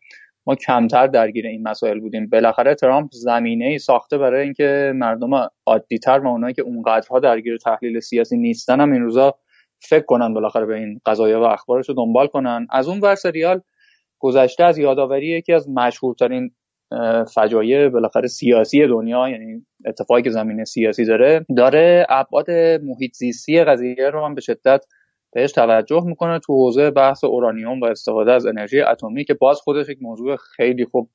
ما 0.47 0.55
کمتر 0.55 1.07
درگیر 1.07 1.47
این 1.47 1.63
مسائل 1.69 2.01
بودیم. 2.01 2.29
بالاخره 2.29 2.75
ترامپ 2.75 3.11
زمینه 3.13 3.65
ای 3.65 3.79
ساخته 3.79 4.19
برای 4.19 4.43
اینکه 4.43 4.93
مردم 4.95 5.49
عادیتر 5.67 6.19
و 6.19 6.27
اونایی 6.27 6.55
که 6.55 6.63
اونقدرها 6.63 7.21
درگیر 7.21 7.57
تحلیل 7.57 8.01
سیاسی 8.01 8.37
نیستن 8.37 8.81
هم 8.81 8.93
این 8.93 9.03
روزا 9.03 9.35
فکر 9.81 10.05
کنن 10.05 10.35
بالاخره 10.35 10.67
به 10.67 10.75
این 10.75 11.01
قضايا 11.07 11.41
و 11.41 11.45
اخبارش 11.45 11.89
رو 11.89 11.95
دنبال 11.95 12.27
کنن. 12.27 12.67
از 12.71 12.89
اون 12.89 13.01
ور 13.01 13.15
سریال 13.15 13.61
گذشته 14.25 14.65
از 14.65 14.79
یادآوری 14.79 15.27
یکی 15.27 15.53
از 15.53 15.69
مشهورترین 15.69 16.51
فجایع 17.35 17.89
بالاخره 17.89 18.29
سیاسی 18.29 18.87
دنیا 18.87 19.29
یعنی 19.29 19.67
اتفاقی 19.87 20.23
که 20.23 20.31
زمینه 20.31 20.65
سیاسی 20.65 21.05
داره 21.05 21.47
داره 21.57 22.07
ابعاد 22.09 22.51
محیط 22.83 23.13
زیستی 23.15 23.65
قضیه 23.65 24.11
رو 24.13 24.25
هم 24.25 24.35
به 24.35 24.41
شدت 24.41 24.85
بهش 25.33 25.53
توجه 25.53 26.03
می‌کنه 26.07 26.39
تو 26.39 26.53
حوزه 26.53 26.91
بحث 26.91 27.25
اورانیوم 27.25 27.81
و 27.81 27.85
استفاده 27.85 28.33
از 28.33 28.47
انرژی 28.47 28.81
اتمی 28.81 29.25
که 29.25 29.35
باز 29.35 29.61
خودش 29.61 29.89
یک 29.89 29.99
موضوع 30.01 30.37
خیلی 30.37 30.85
خوب 30.85 31.11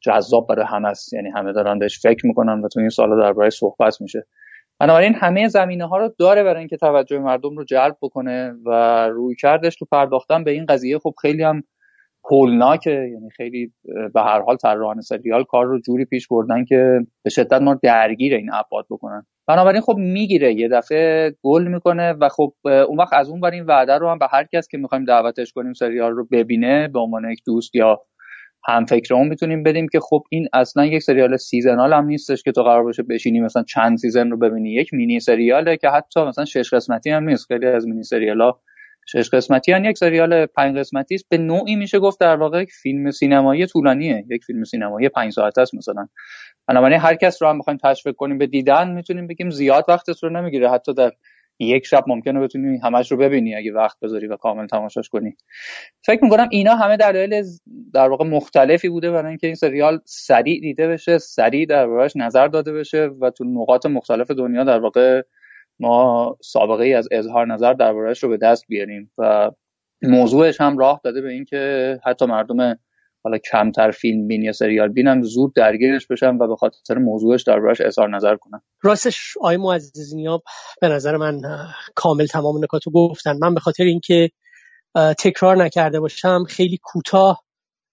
جذاب 0.00 0.46
برای 0.48 0.64
همه 0.68 0.88
است. 0.88 1.12
یعنی 1.12 1.28
همه 1.36 1.52
دارن 1.52 1.78
بهش 1.78 2.00
فکر 2.02 2.26
می‌کنن 2.26 2.60
و 2.64 2.68
تو 2.68 2.80
این 2.80 2.88
سالا 2.88 3.20
درباره 3.20 3.50
صحبت 3.50 4.00
میشه. 4.00 4.26
بنابراین 4.80 5.14
همه 5.14 5.48
زمینه 5.48 5.86
ها 5.86 5.98
رو 5.98 6.14
داره 6.18 6.42
برای 6.42 6.58
اینکه 6.58 6.76
توجه 6.76 7.18
مردم 7.18 7.56
رو 7.56 7.64
جلب 7.64 7.96
بکنه 8.02 8.54
و 8.66 8.70
روی 9.08 9.34
کردش 9.34 9.76
تو 9.76 9.86
پرداختن 9.92 10.44
به 10.44 10.50
این 10.50 10.66
قضیه. 10.66 10.98
خب 10.98 11.14
خیلی 11.22 11.42
هم 11.42 11.62
هولناکه 12.24 12.90
یعنی 12.90 13.30
خیلی 13.36 13.72
به 14.14 14.20
هر 14.20 14.40
حال 14.40 14.56
طراحان 14.56 15.00
سریال 15.00 15.44
کار 15.44 15.66
رو 15.66 15.80
جوری 15.80 16.04
پیش 16.04 16.28
بردن 16.28 16.64
که 16.64 17.00
به 17.24 17.30
شدت 17.30 17.62
ما 17.62 17.74
درگیر 17.82 18.34
این 18.34 18.50
ابعاد 18.52 18.86
بکنن. 18.90 19.26
بنابراین 19.48 19.80
خب 19.80 19.96
می‌گیره 19.96 20.54
یه 20.54 20.68
دفعه 20.68 21.34
گل 21.42 21.68
می‌کنه 21.68 22.12
و 22.12 22.28
خب 22.28 22.52
اون 22.64 22.98
وقت 22.98 23.12
از 23.12 23.30
اون 23.30 23.40
بر 23.40 23.50
این 23.50 23.64
وعده 23.64 23.98
رو 23.98 24.10
هم 24.10 24.18
به 24.18 24.26
هر 24.32 24.44
کس 24.52 24.68
که 24.68 24.78
می‌خوایم 24.78 25.04
دعوتش 25.04 25.52
کنیم 25.52 25.72
سریال 25.72 26.12
رو 26.12 26.26
ببینه 26.32 26.88
به 26.88 26.98
عنوان 26.98 27.30
یک 27.30 27.42
دوست 27.46 27.74
یا 27.74 28.00
هم 28.68 28.84
فکر 28.84 29.14
اون 29.14 29.28
می‌تونیم 29.28 29.62
بدیم 29.62 29.86
که 29.92 30.00
خب 30.00 30.22
این 30.30 30.48
اصلا 30.52 30.86
یک 30.86 31.02
سریال 31.02 31.36
seasonal 31.36 31.92
هم 31.92 32.06
نیستش 32.06 32.42
که 32.42 32.52
تو 32.52 32.62
قرار 32.62 32.82
باشه 32.82 33.02
بشینی 33.02 33.40
مثلا 33.40 33.62
چند 33.62 33.96
season 33.96 34.30
رو 34.30 34.36
ببینی. 34.36 34.74
یک 34.74 34.94
مینی 34.94 35.20
سریاله 35.20 35.76
که 35.76 35.88
حتی 35.88 36.20
مثلا 36.20 36.44
شش 36.44 36.74
قسمتی 36.74 37.10
هم 37.10 37.24
نیست. 37.28 37.46
خیلی 37.46 37.66
از 37.66 37.86
مینی 37.86 38.02
سریال 38.02 38.52
شش 39.12 39.30
قسمتی. 39.30 39.72
یک 39.72 39.98
سریال 39.98 40.46
پنج 40.46 40.76
قسمتی 40.76 41.14
است. 41.14 41.24
به 41.28 41.38
نوعی 41.38 41.76
میشه 41.76 41.98
گفت 41.98 42.20
در 42.20 42.36
واقع 42.36 42.62
یک 42.62 42.72
فیلم 42.72 43.10
سینمایی 43.10 43.66
طولانیه. 43.66 44.24
یک 44.30 44.44
فیلم 44.44 44.64
سینمایی 44.64 45.08
پنج 45.08 45.32
ساعته 45.32 45.60
است 45.60 45.74
مثلا. 45.74 46.08
بنابراین 46.66 47.00
هر 47.00 47.14
کس 47.14 47.42
رو 47.42 47.48
هم 47.48 47.58
بخوایم 47.58 47.78
تشویق 47.84 48.14
کنیم 48.14 48.38
به 48.38 48.46
دیدن 48.46 48.90
می‌تونیم 48.90 49.26
بگیم 49.26 49.50
زیاد 49.50 49.84
وقتت 49.88 50.22
رو 50.22 50.30
نمی‌گیره 50.30 50.70
حتی 50.70 50.94
در 50.94 51.12
یک 51.58 51.86
شب 51.86 52.04
ممکنه 52.06 52.40
بتونی 52.40 52.78
همش 52.78 53.12
رو 53.12 53.16
ببینی 53.16 53.54
اگه 53.54 53.72
وقت 53.72 54.00
بذاری 54.02 54.26
و 54.26 54.36
کامل 54.36 54.66
تماشاش 54.66 55.08
کنی. 55.08 55.36
فکر 56.02 56.24
می‌کنم 56.24 56.48
اینا 56.50 56.74
همه 56.74 56.96
دلایل 56.96 57.44
در 57.94 58.08
واقع 58.08 58.24
مختلفی 58.24 58.88
بوده 58.88 59.10
برای 59.10 59.28
اینکه 59.28 59.46
این 59.46 59.56
سریال 59.56 60.00
سریع 60.04 60.60
دیده 60.60 60.88
بشه 60.88 61.18
سریع 61.18 61.66
دربارهش 61.66 62.12
نظر 62.16 62.48
داده 62.48 62.72
بشه 62.72 63.10
و 63.20 63.30
تو 63.30 63.44
نقاط 63.44 63.86
مختلف 63.86 64.30
دنیا 64.30 64.64
در 64.64 64.80
واقع 64.80 65.22
ما 65.80 66.36
سابقه 66.42 66.84
ای 66.84 66.94
از 66.94 67.08
اظهار 67.12 67.46
نظر 67.46 67.72
دربارهش 67.72 68.22
رو 68.22 68.28
به 68.28 68.36
دست 68.36 68.64
بیاریم 68.68 69.12
و 69.18 69.50
موضوعش 70.02 70.60
هم 70.60 70.78
راه 70.78 71.00
داده 71.04 71.20
به 71.20 71.30
اینکه 71.30 72.00
حتی 72.04 72.26
مردم 72.26 72.78
حالا 73.24 73.38
کمتر 73.52 73.90
فیلم 73.90 74.28
بین 74.28 74.42
یا 74.42 74.52
سریال 74.52 74.88
بینن 74.88 75.22
زود 75.22 75.54
درگیرش 75.54 76.06
بشن 76.06 76.36
و 76.36 76.48
به 76.48 76.56
خاطر 76.56 76.98
موضوعش 76.98 77.42
دربارش 77.42 77.80
اظهار 77.80 78.16
نظر 78.16 78.36
کنن. 78.36 78.60
راستش 78.82 79.34
آقای 79.40 79.56
معززنیا 79.56 80.42
به 80.80 80.88
نظر 80.88 81.16
من 81.16 81.40
کامل 81.94 82.26
تمام 82.26 82.64
نکات 82.64 82.86
رو 82.86 82.92
گفتن. 82.92 83.38
من 83.42 83.54
به 83.54 83.60
خاطر 83.60 83.84
اینکه 83.84 84.30
تکرار 85.18 85.56
نکرده 85.56 86.00
باشم 86.00 86.44
خیلی 86.48 86.78
کوتاه 86.82 87.44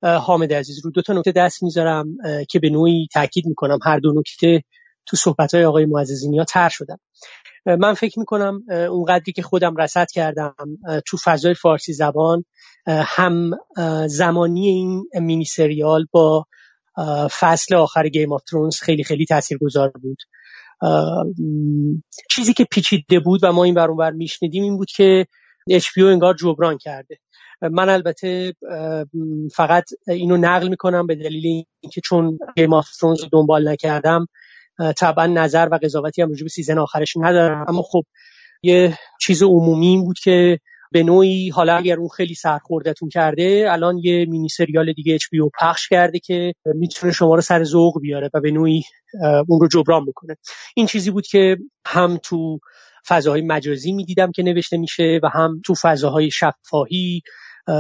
حامد 0.04 0.54
عزیز 0.54 0.86
رو 0.86 0.92
دو 0.92 1.01
تا 1.01 1.13
نکته 1.13 1.32
دست 1.32 1.63
می‌ذارم 1.63 2.18
که 2.50 2.60
به 2.60 2.70
نوعی 2.70 3.08
تاکید 3.13 3.46
می‌کنم. 3.46 3.80
هر 3.84 4.00
دو 4.00 4.13
نکته 4.13 4.62
تو 5.06 5.18
صحبت 5.18 5.54
های 5.54 5.65
آقای 5.65 5.86
معززی‌نیا 5.86 6.43
ذکر 6.43 6.69
شدن. 6.70 6.98
من 7.65 7.93
فکر 7.93 8.19
می‌کنم 8.19 8.63
اونقدری 8.69 9.31
که 9.31 9.41
خودم 9.41 9.75
رصد 9.75 10.07
کردم 10.13 10.55
تو 11.07 11.17
فضای 11.24 11.53
فارسی 11.53 11.93
زبان 11.93 12.45
هم 12.88 13.51
زمانی 14.07 14.67
این 14.67 15.05
مینی 15.22 15.45
سریال 15.45 16.05
با 16.12 16.45
فصل 17.39 17.75
آخر 17.75 18.07
Game 18.07 18.34
of 18.34 18.43
Thrones 18.43 18.79
خیلی 18.81 19.03
خیلی 19.03 19.25
تاثیرگذار 19.25 19.91
بود. 20.01 20.17
چیزی 22.31 22.53
که 22.53 22.65
پیچیده 22.72 23.19
بود 23.19 23.39
و 23.43 23.51
ما 23.51 23.63
اینور 23.63 23.88
اونور 23.88 24.12
میشنیدیم 24.12 24.63
این 24.63 24.77
بود 24.77 24.91
که 24.95 25.25
HBO 25.69 25.88
انگار 25.98 26.34
جبران 26.34 26.77
کرده. 26.77 27.17
من 27.62 27.89
البته 27.89 28.53
فقط 29.55 29.84
اینو 30.07 30.38
نقل 30.38 30.67
می‌کنم 30.67 31.07
به 31.07 31.15
دلیل 31.15 31.65
اینکه 31.81 32.01
چون 32.03 32.39
Game 32.55 32.74
of 32.74 32.89
Thrones 33.00 33.24
رو 33.24 33.29
دنبال 33.31 33.69
نکردم 33.69 34.27
طبعا 34.98 35.27
نظر 35.27 35.67
و 35.72 35.79
قضاوتی 35.84 36.22
هم 36.22 36.29
راجع 36.29 36.48
season 36.48 36.77
آخرش 36.77 37.13
ندارم. 37.17 37.65
اما 37.67 37.82
خب 37.82 38.03
یه 38.63 38.98
چیز 39.22 39.44
عمومی 39.44 39.98
بود 39.98 40.20
که 40.20 40.60
به 40.91 41.03
نوعی 41.03 41.50
حالا 41.50 41.75
اگر 41.75 41.98
اون 42.00 42.10
خیلی 42.10 42.36
سرخوردتون 42.36 43.10
کرده 43.10 43.67
الان 43.70 43.98
یه 43.98 44.25
مینی 44.25 44.50
سریال 44.50 44.94
دیگه 44.94 45.13
HBO 45.13 45.24
پخش 45.60 45.88
کرده 45.88 46.20
که 46.20 46.53
می‌تونه 46.65 47.13
شما 47.13 47.36
رو 47.36 47.41
سر 47.41 47.63
ذوق 47.63 48.01
بیاره 48.01 48.29
و 48.34 48.41
به 48.41 48.51
نوعی 48.51 48.84
اون 49.48 49.60
رو 49.60 49.67
جبران 49.67 50.05
بکنه. 50.05 50.36
این 50.75 50.88
چیزی 50.88 51.12
بود 51.12 51.27
که 51.27 51.58
هم 51.86 52.20
تو 52.24 52.60
فضاهای 53.08 53.41
مجازی 53.41 53.91
می‌دیدم 53.91 54.32
که 54.32 54.44
نوشته 54.44 54.77
میشه 54.77 55.20
و 55.24 55.29
هم 55.34 55.62
تو 55.65 55.74
فضاهای 55.82 56.32
شفاهی 56.32 57.22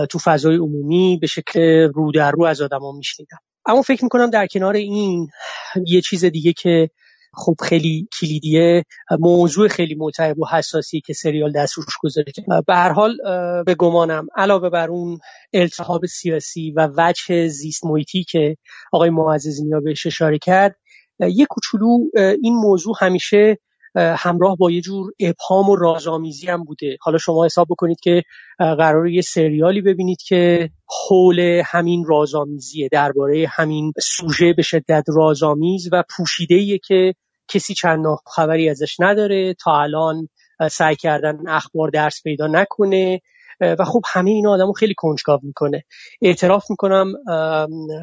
تو 0.09 0.19
فضای 0.19 0.55
عمومی 0.55 1.17
به 1.21 1.27
شکل 1.27 1.59
رو 1.93 2.11
در 2.11 2.31
رو 2.31 2.45
از 2.45 2.61
آدما 2.61 2.91
میشنیدم. 2.91 3.37
اما 3.65 3.81
فکر 3.81 4.03
می‌کنم 4.03 4.29
در 4.29 4.47
کنار 4.47 4.73
این 4.73 5.27
یه 5.87 6.01
چیز 6.01 6.25
دیگه 6.25 6.53
که 6.53 6.89
خب 7.33 7.55
خیلی 7.63 8.07
کلیدیه 8.19 8.83
موضوع 9.19 9.67
خیلی 9.67 9.95
متعب 9.95 10.39
و 10.39 10.45
حساسی 10.45 11.01
که 11.01 11.13
سریال 11.13 11.51
دست 11.51 11.73
روش 11.73 11.97
گذاشته. 12.03 12.43
به 12.67 12.75
هر 12.75 12.91
حال 12.91 13.17
به 13.63 13.75
گمانم 13.75 14.27
علاوه 14.35 14.69
بر 14.69 14.89
اون 14.89 15.19
التهاب 15.53 16.05
سیاسی 16.05 16.71
و 16.71 16.89
وجه 16.97 17.47
زیست 17.47 17.85
محیطی 17.85 18.23
که 18.23 18.57
آقای 18.93 19.09
معزز 19.09 19.61
نیا 19.61 19.79
بهش 19.79 20.05
اشاره 20.05 20.37
کرد 20.37 20.75
یه 21.19 21.45
کوچولو 21.49 21.97
این 22.43 22.55
موضوع 22.55 22.95
همیشه 22.99 23.57
همراه 23.95 24.57
با 24.57 24.71
یه 24.71 24.81
جور 24.81 25.11
ابهام 25.19 25.69
و 25.69 25.75
رازآمیزی 25.75 26.47
هم 26.47 26.63
بوده. 26.63 26.97
حالا 27.01 27.17
شما 27.17 27.45
حساب 27.45 27.67
بکنید 27.69 27.99
که 27.99 28.23
قرار 28.57 29.07
یه 29.07 29.21
سریالی 29.21 29.81
ببینید 29.81 30.21
که 30.27 30.69
حول 31.07 31.61
همین 31.65 32.05
رازآمیزیه 32.07 32.89
درباره 32.91 33.47
همین 33.49 33.93
سوژه 34.01 34.53
به 34.53 34.61
شدت 34.61 35.03
رازآمیز 35.07 35.89
و 35.91 36.03
پوشیده 36.17 36.77
که 36.77 37.13
کسی 37.47 37.73
چند 37.73 38.05
خبری 38.35 38.69
ازش 38.69 38.95
نداره. 38.99 39.53
تا 39.53 39.81
الان 39.81 40.29
سعی 40.71 40.95
کردن 40.95 41.47
اخبار 41.47 41.89
درس 41.89 42.23
پیدا 42.23 42.47
نکنه 42.47 43.21
و 43.61 43.85
خب 43.85 44.01
همه 44.13 44.31
این 44.31 44.47
آدمو 44.47 44.73
خیلی 44.73 44.93
کنجکاو 44.97 45.39
می‌کنه. 45.43 45.83
اعتراف 46.21 46.65
می‌کنم 46.69 47.13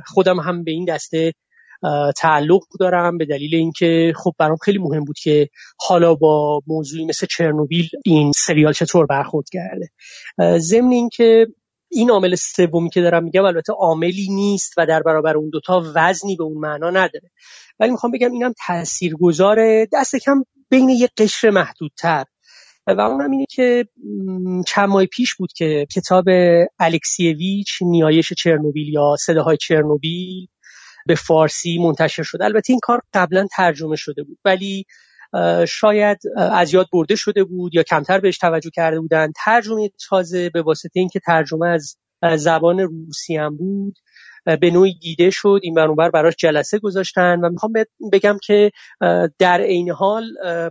خودم 0.06 0.40
هم 0.40 0.64
به 0.64 0.70
این 0.70 0.84
دسته 0.84 1.32
تعلق 2.16 2.62
دارم 2.80 3.18
به 3.18 3.24
دلیل 3.24 3.54
اینکه 3.54 4.12
خب 4.16 4.32
برام 4.38 4.56
خیلی 4.56 4.78
مهم 4.78 5.04
بود 5.04 5.18
که 5.18 5.48
حالا 5.80 6.14
با 6.14 6.62
موضوعی 6.66 7.04
مثل 7.04 7.26
چرنوبیل 7.30 7.88
این 8.04 8.32
سریال 8.36 8.72
چطور 8.72 9.06
برخورد 9.06 9.46
کرده. 9.52 9.88
ضمن 10.58 10.92
اینکه 10.92 11.46
این 11.90 12.10
عامل 12.10 12.34
سومی 12.34 12.90
که 12.90 13.00
دارم 13.00 13.24
میگم 13.24 13.44
البته 13.44 13.72
عاملی 13.72 14.28
نیست 14.30 14.72
و 14.76 14.86
در 14.86 15.02
برابر 15.02 15.36
اون 15.36 15.50
دوتا 15.50 15.82
وزنی 15.94 16.36
به 16.36 16.44
اون 16.44 16.58
معنا 16.58 16.90
نداره. 16.90 17.30
ولی 17.80 17.90
می‌خوام 17.90 18.12
بگم 18.12 18.32
اینم 18.32 18.52
تاثیرگذاره 18.66 19.88
دست 19.92 20.16
کم 20.16 20.44
بین 20.70 20.88
یه 20.88 21.08
قشر 21.18 21.50
محدودتر. 21.50 22.24
و 22.86 23.00
اونم 23.00 23.30
اینه 23.30 23.46
که 23.50 23.88
چند 24.66 24.88
ماه 24.88 25.06
پیش 25.06 25.34
بود 25.34 25.52
که 25.52 25.86
کتاب 25.94 26.24
الکسیویچ 26.78 27.78
نیایش 27.80 28.32
چرنوبیل 28.32 28.88
یا 28.88 29.16
صداهای 29.18 29.56
چرنوبیل 29.56 30.46
به 31.06 31.14
فارسی 31.14 31.78
منتشر 31.78 32.22
شد 32.22 32.42
البته 32.42 32.72
این 32.72 32.80
کار 32.82 33.02
قبلا 33.14 33.46
ترجمه 33.56 33.96
شده 33.96 34.22
بود 34.22 34.38
ولی 34.44 34.86
شاید 35.68 36.18
از 36.36 36.74
یاد 36.74 36.86
برده 36.92 37.16
شده 37.16 37.44
بود 37.44 37.74
یا 37.74 37.82
کمتر 37.82 38.20
بهش 38.20 38.38
توجه 38.38 38.70
کرده 38.70 39.00
بودن. 39.00 39.32
ترجمه 39.44 39.90
تازه 40.08 40.50
به 40.50 40.62
واسطه 40.62 41.00
اینکه 41.00 41.20
ترجمه 41.20 41.68
از 41.68 41.96
زبان 42.36 42.80
روسی 42.80 43.36
هم 43.36 43.56
بود 43.56 43.98
به 44.60 44.70
نوعی 44.70 44.98
دیده 44.98 45.30
شد. 45.30 45.60
این 45.62 45.74
برانبر 45.74 46.10
براش 46.10 46.34
جلسه 46.38 46.78
گذاشتن 46.78 47.40
و 47.40 47.48
می‌خوام 47.48 47.72
بگم 48.12 48.38
که 48.42 48.70
در 49.38 49.60
عین 49.60 49.90
حال 49.90 50.24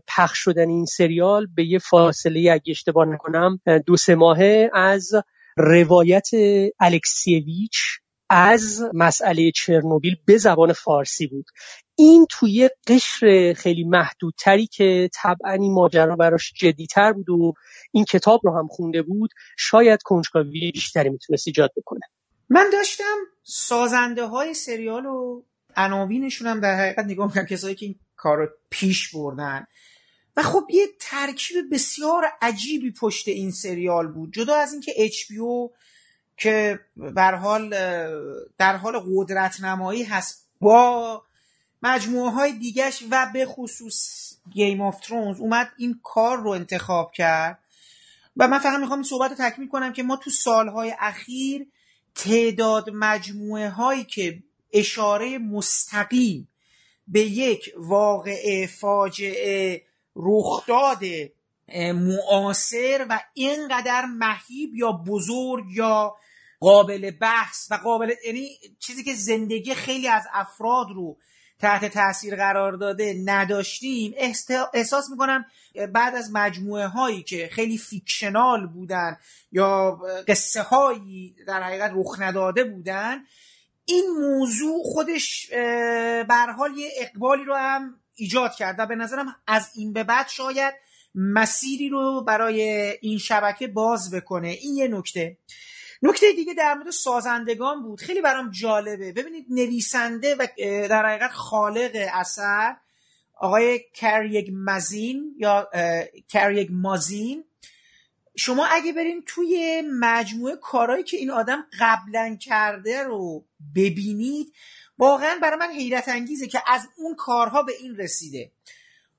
پخش 0.08 0.38
شدن 0.38 0.70
این 0.70 0.86
سریال 0.86 1.48
به 1.56 1.66
یه 1.66 1.80
فاصله 1.80 2.52
اگه 2.52 2.72
اشتباه 2.72 3.06
نکنم 3.06 3.60
دو 3.86 3.98
سه 3.98 4.16
ماهه 4.16 4.70
از 4.74 5.12
روایت 5.58 6.30
الکسیویچ 6.80 8.01
از 8.34 8.84
مسئله 8.94 9.52
چرنوبیل 9.52 10.16
به 10.26 10.38
زبان 10.38 10.74
فارسی 10.74 11.28
بود. 11.28 11.46
این 11.96 12.26
توی 12.30 12.70
قشر 12.88 13.54
خیلی 13.58 13.84
محدودتری 13.84 14.68
که 14.68 15.10
طبعا 15.14 15.52
این 15.52 15.74
ماجرا 15.74 16.16
براش 16.16 16.54
جدیتر 16.58 17.14
بود 17.14 17.30
و 17.30 17.54
این 17.92 18.06
کتاب 18.06 18.42
رو 18.44 18.58
هم 18.58 18.68
خونده 18.68 19.02
بود 19.02 19.30
شاید 19.58 20.02
کنجکاوی 20.04 20.72
بیشتری 20.72 21.10
می‌تونست 21.10 21.48
ایجاد 21.48 21.72
بکنه. 21.78 22.02
من 22.50 22.70
داشتم 22.74 23.18
سازنده 23.44 24.26
های 24.26 24.54
سریال 24.54 25.06
و 25.06 25.44
عناوینشون 25.76 26.48
هم 26.48 26.60
در 26.60 26.76
حقیقت 26.76 27.06
نگاه 27.06 27.28
می‌کنم 27.28 27.46
کسایی 27.46 27.76
که 27.76 27.86
این 27.86 27.96
کار 28.16 28.38
رو 28.38 28.48
پیش 28.70 29.16
بردن. 29.16 29.66
و 30.38 30.44
خب 30.44 30.64
یه 30.70 30.88
ترکیب 31.00 31.58
بسیار 31.72 32.24
عجیبی 32.42 32.92
پشت 32.92 33.28
این 33.28 33.52
سریال 33.52 34.08
بود. 34.08 34.34
جدا 34.34 34.56
از 34.56 34.74
اینکه 34.74 34.92
HBO 34.92 35.82
که 36.42 36.80
بر 36.98 37.36
حال 37.36 37.70
در 38.58 38.76
حال 38.76 39.00
قدرت 39.08 39.62
نمایی 39.62 40.04
هست 40.04 40.48
با 40.62 41.24
مجموعه 41.84 42.32
های 42.32 42.52
دیگش 42.52 43.04
و 43.12 43.28
به 43.34 43.46
خصوص 43.46 44.32
Game 44.52 44.82
of 44.82 45.00
Thrones 45.00 45.40
اومد 45.40 45.72
این 45.78 46.00
کار 46.04 46.38
رو 46.38 46.50
انتخاب 46.50 47.12
کرد 47.12 47.60
و 48.38 48.48
من 48.48 48.60
فقط 48.60 48.80
می‌خوام 48.80 49.00
این 49.00 49.10
صحبت 49.10 49.30
رو 49.30 49.38
تکمیل 49.38 49.68
کنم 49.68 49.94
که 49.94 50.04
ما 50.04 50.16
تو 50.16 50.30
سالهای 50.30 50.96
اخیر 51.00 51.68
تعداد 52.16 52.90
مجموعه 52.94 53.70
هایی 53.70 54.04
که 54.04 54.44
اشاره 54.74 55.38
مستقیم 55.38 56.48
به 57.08 57.22
یک 57.22 57.74
واقعه 57.78 58.68
فاجعه 58.68 59.82
رخداد 60.16 61.04
معاصر 61.78 63.06
و 63.10 63.20
اینقدر 63.34 64.06
مهیب 64.06 64.76
یا 64.76 64.92
بزرگ 64.92 65.66
یا 65.72 66.16
قابل 66.62 67.12
بحث 67.12 67.72
و 67.72 67.76
قابل 67.76 68.14
یعنی 68.26 68.50
چیزی 68.80 69.04
که 69.04 69.14
زندگی 69.14 69.74
خیلی 69.74 70.08
از 70.08 70.24
افراد 70.34 70.88
رو 70.96 71.18
تحت 71.60 71.86
تاثیر 71.86 72.36
قرار 72.36 72.72
داده 72.74 73.16
نداشتیم 73.26 74.14
احساس 74.74 75.10
می‌کنم 75.10 75.46
بعد 75.94 76.16
از 76.16 76.30
مجموعه 76.34 76.88
هایی 76.88 77.24
که 77.24 77.50
خیلی 77.52 77.78
فیکشنال 77.78 78.68
بودن 78.68 79.18
یا 79.52 80.00
قصه 80.28 80.62
هایی 80.62 81.36
در 81.48 81.64
حقیقت 81.64 81.92
رخ 81.96 82.16
نداده 82.20 82.64
بودن 82.64 83.24
این 83.86 84.06
موضوع 84.20 84.84
خودش 84.84 85.50
بر 86.30 86.52
حال 86.58 86.78
یه 86.78 86.90
اقبالی 86.98 87.44
رو 87.44 87.56
هم 87.56 88.00
ایجاد 88.16 88.56
کرد 88.56 88.76
و 88.80 88.86
به 88.86 88.96
نظرم 88.96 89.36
از 89.48 89.70
این 89.76 89.94
به 89.94 90.04
بعد 90.04 90.28
شاید 90.28 90.74
مسیری 91.16 91.90
رو 91.90 92.24
برای 92.28 92.62
این 93.02 93.18
شبکه 93.18 93.68
باز 93.68 94.12
بکنه. 94.12 94.48
این 94.48 94.76
یه 94.76 94.88
نکته. 94.88 95.38
نکته 96.02 96.32
دیگه 96.32 96.54
در 96.54 96.74
مورد 96.74 96.90
سازندگان 96.90 97.84
بود. 97.84 98.00
خیلی 98.00 98.22
برام 98.22 98.52
جالبه. 98.52 99.12
ببینید 99.12 99.46
نویسنده 99.50 100.36
و 100.36 100.48
در 100.88 101.06
حقیقت 101.06 101.32
خالق 101.32 102.08
اثر 102.14 102.76
آقای 103.34 103.80
کریگ 103.94 104.52
مزین 104.54 105.36
یا 105.38 105.70
کریگ 106.30 106.70
مازین. 106.72 107.44
شما 108.36 108.66
اگه 108.66 108.94
برین 108.94 109.24
توی 109.26 109.84
مجموعه 110.00 110.56
کارهایی 110.56 111.04
که 111.04 111.18
این 111.18 111.32
آدم 111.32 111.68
قبلا 111.80 112.36
کرده 112.36 113.04
رو 113.04 113.46
ببینید 113.76 114.54
واقعا 114.98 115.40
برای 115.42 115.60
من 115.60 115.72
حیرت 115.72 116.10
انگیزه 116.10 116.48
که 116.48 116.64
از 116.68 116.88
اون 116.98 117.16
کارها 117.16 117.64
به 117.64 117.74
این 117.80 117.98
رسیده. 117.98 118.52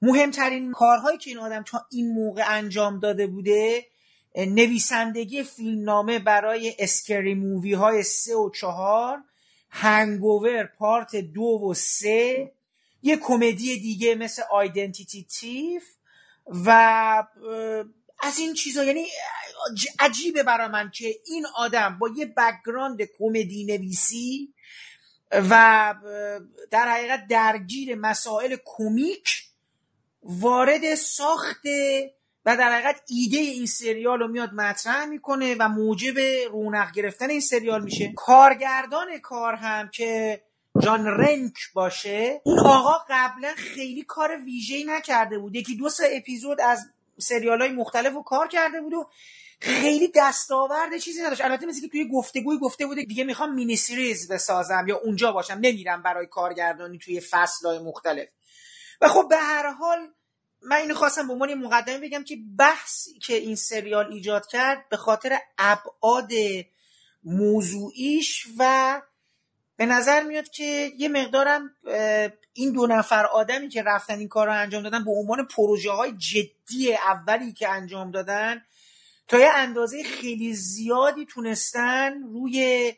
مهمترین 0.03 0.73
کارهایی 0.73 1.18
که 1.18 1.31
این 1.31 1.38
آدم 1.38 1.62
تا 1.62 1.87
این 1.90 2.12
موقع 2.12 2.42
انجام 2.47 3.01
داده 3.01 3.27
بوده 3.27 3.87
نویسندگی 4.37 5.42
فیلمنامه 5.42 6.18
برای 6.18 6.75
Scary 6.78 7.35
Movie 7.35 7.72
های 7.73 8.03
سه 8.03 8.37
و 8.37 8.51
چهار 8.51 9.18
Hangover 9.70 10.64
Part 10.66 11.16
دو 11.16 11.61
و 11.71 11.75
سه 11.75 12.53
یه 13.03 13.16
کمدی 13.16 13.81
دیگه 13.81 14.14
مثل 14.14 14.42
Identity 14.50 15.24
Thief 15.24 15.85
و 16.47 16.68
از 18.23 18.38
این 18.38 18.55
چیزا. 18.55 18.85
یعنی 18.85 19.07
عجیبه 19.99 20.42
برای 20.42 20.68
من 20.68 20.90
که 20.90 21.14
این 21.27 21.47
آدم 21.57 21.99
با 21.99 22.11
یه 22.16 22.27
background 22.26 23.02
کمدی 23.18 23.64
نویسی 23.64 24.55
و 25.33 25.95
در 26.71 26.88
حقیقت 26.88 27.27
درگیر 27.27 27.95
مسائل 27.95 28.57
کمیک 28.64 29.45
وارد 30.23 30.95
ساخت 30.95 31.62
و 32.46 32.57
در 32.57 32.72
حقیقت 32.72 33.02
ایده 33.09 33.37
این 33.37 33.66
سریال 33.66 34.18
رو 34.18 34.28
میاد 34.28 34.52
مطرح 34.52 35.05
می‌کنه 35.05 35.57
و 35.59 35.68
موجب 35.68 36.18
رونق 36.50 36.92
گرفتن 36.92 37.31
این 37.31 37.40
سریال 37.40 37.85
میشه. 37.85 38.12
کارگردان 38.16 39.18
کار 39.18 39.55
هم 39.55 39.88
که 39.88 40.42
جان 40.83 41.07
رنک 41.07 41.55
باشه 41.74 42.40
اون 42.44 42.59
آقا 42.59 43.05
قبلا 43.11 43.52
خیلی 43.57 44.02
کار 44.02 44.37
ویژه‌ای 44.44 44.85
نکرده 44.85 45.38
بود. 45.38 45.57
یکی 45.57 45.76
دو 45.76 45.88
سه 45.88 46.09
اپیزود 46.12 46.61
از 46.61 46.87
سریال 47.18 47.61
های 47.61 47.72
مختلف 47.72 48.12
رو 48.12 48.22
کار 48.22 48.48
کرده 48.48 48.81
بود 48.81 48.92
و 48.92 49.09
خیلی 49.61 50.12
دستاورد 50.14 50.96
چیزی 50.96 51.22
نداشت. 51.22 51.44
البته 51.44 51.66
مثل 51.66 51.81
که 51.81 51.88
توی 51.88 52.09
گفتگوی 52.09 52.59
گفته 52.59 52.87
بوده 52.87 53.02
دیگه 53.02 53.24
می‌خوام 53.24 53.55
مینی 53.55 53.76
سریز 53.76 54.33
بسازم 54.33 54.85
یا 54.88 54.96
اونجا 55.05 55.33
باشم. 55.33 55.59
نمیرم 55.61 56.02
برای 56.02 56.26
کارگردانی 56.26 56.98
توی 56.98 57.20
فصل 57.20 57.66
های 57.66 57.78
مختلف. 57.78 58.28
و 59.00 59.09
خب 59.09 59.26
به 59.31 59.37
هر 59.37 59.70
حال 59.70 59.98
من 60.64 60.77
اینو 60.77 60.94
خواستم 60.94 61.27
به 61.27 61.33
عنوان 61.33 61.55
مقدمه 61.55 61.98
بگم 61.98 62.25
که 62.25 62.38
بحثی 62.59 63.18
که 63.18 63.35
این 63.35 63.57
سریال 63.57 64.12
ایجاد 64.12 64.46
کرد 64.46 64.88
به 64.88 64.96
خاطر 64.96 65.38
ابعاد 65.59 66.31
موضوعیش 67.25 68.46
و 68.59 69.03
به 69.77 69.87
نظر 69.87 70.22
میاد 70.22 70.48
که 70.48 70.92
یه 70.98 71.09
مقدارم 71.09 71.70
این 72.53 72.72
دو 72.72 72.87
نفر 72.87 73.27
آدمی 73.27 73.68
که 73.68 73.83
رفتن 73.83 74.18
این 74.18 74.29
کار 74.29 74.46
رو 74.46 74.53
انجام 74.53 74.83
دادن 74.83 75.05
به 75.05 75.11
عنوان 75.11 75.46
پروژه 75.46 75.90
های 75.90 76.12
جدی 76.12 76.94
اولی 76.94 77.53
که 77.53 77.68
انجام 77.68 78.11
دادن 78.11 78.62
تا 79.29 79.38
یه 79.38 79.51
اندازه 79.55 80.03
خیلی 80.03 80.55
زیادی 80.55 81.27
تونستن 81.27 82.22
روی 82.22 82.92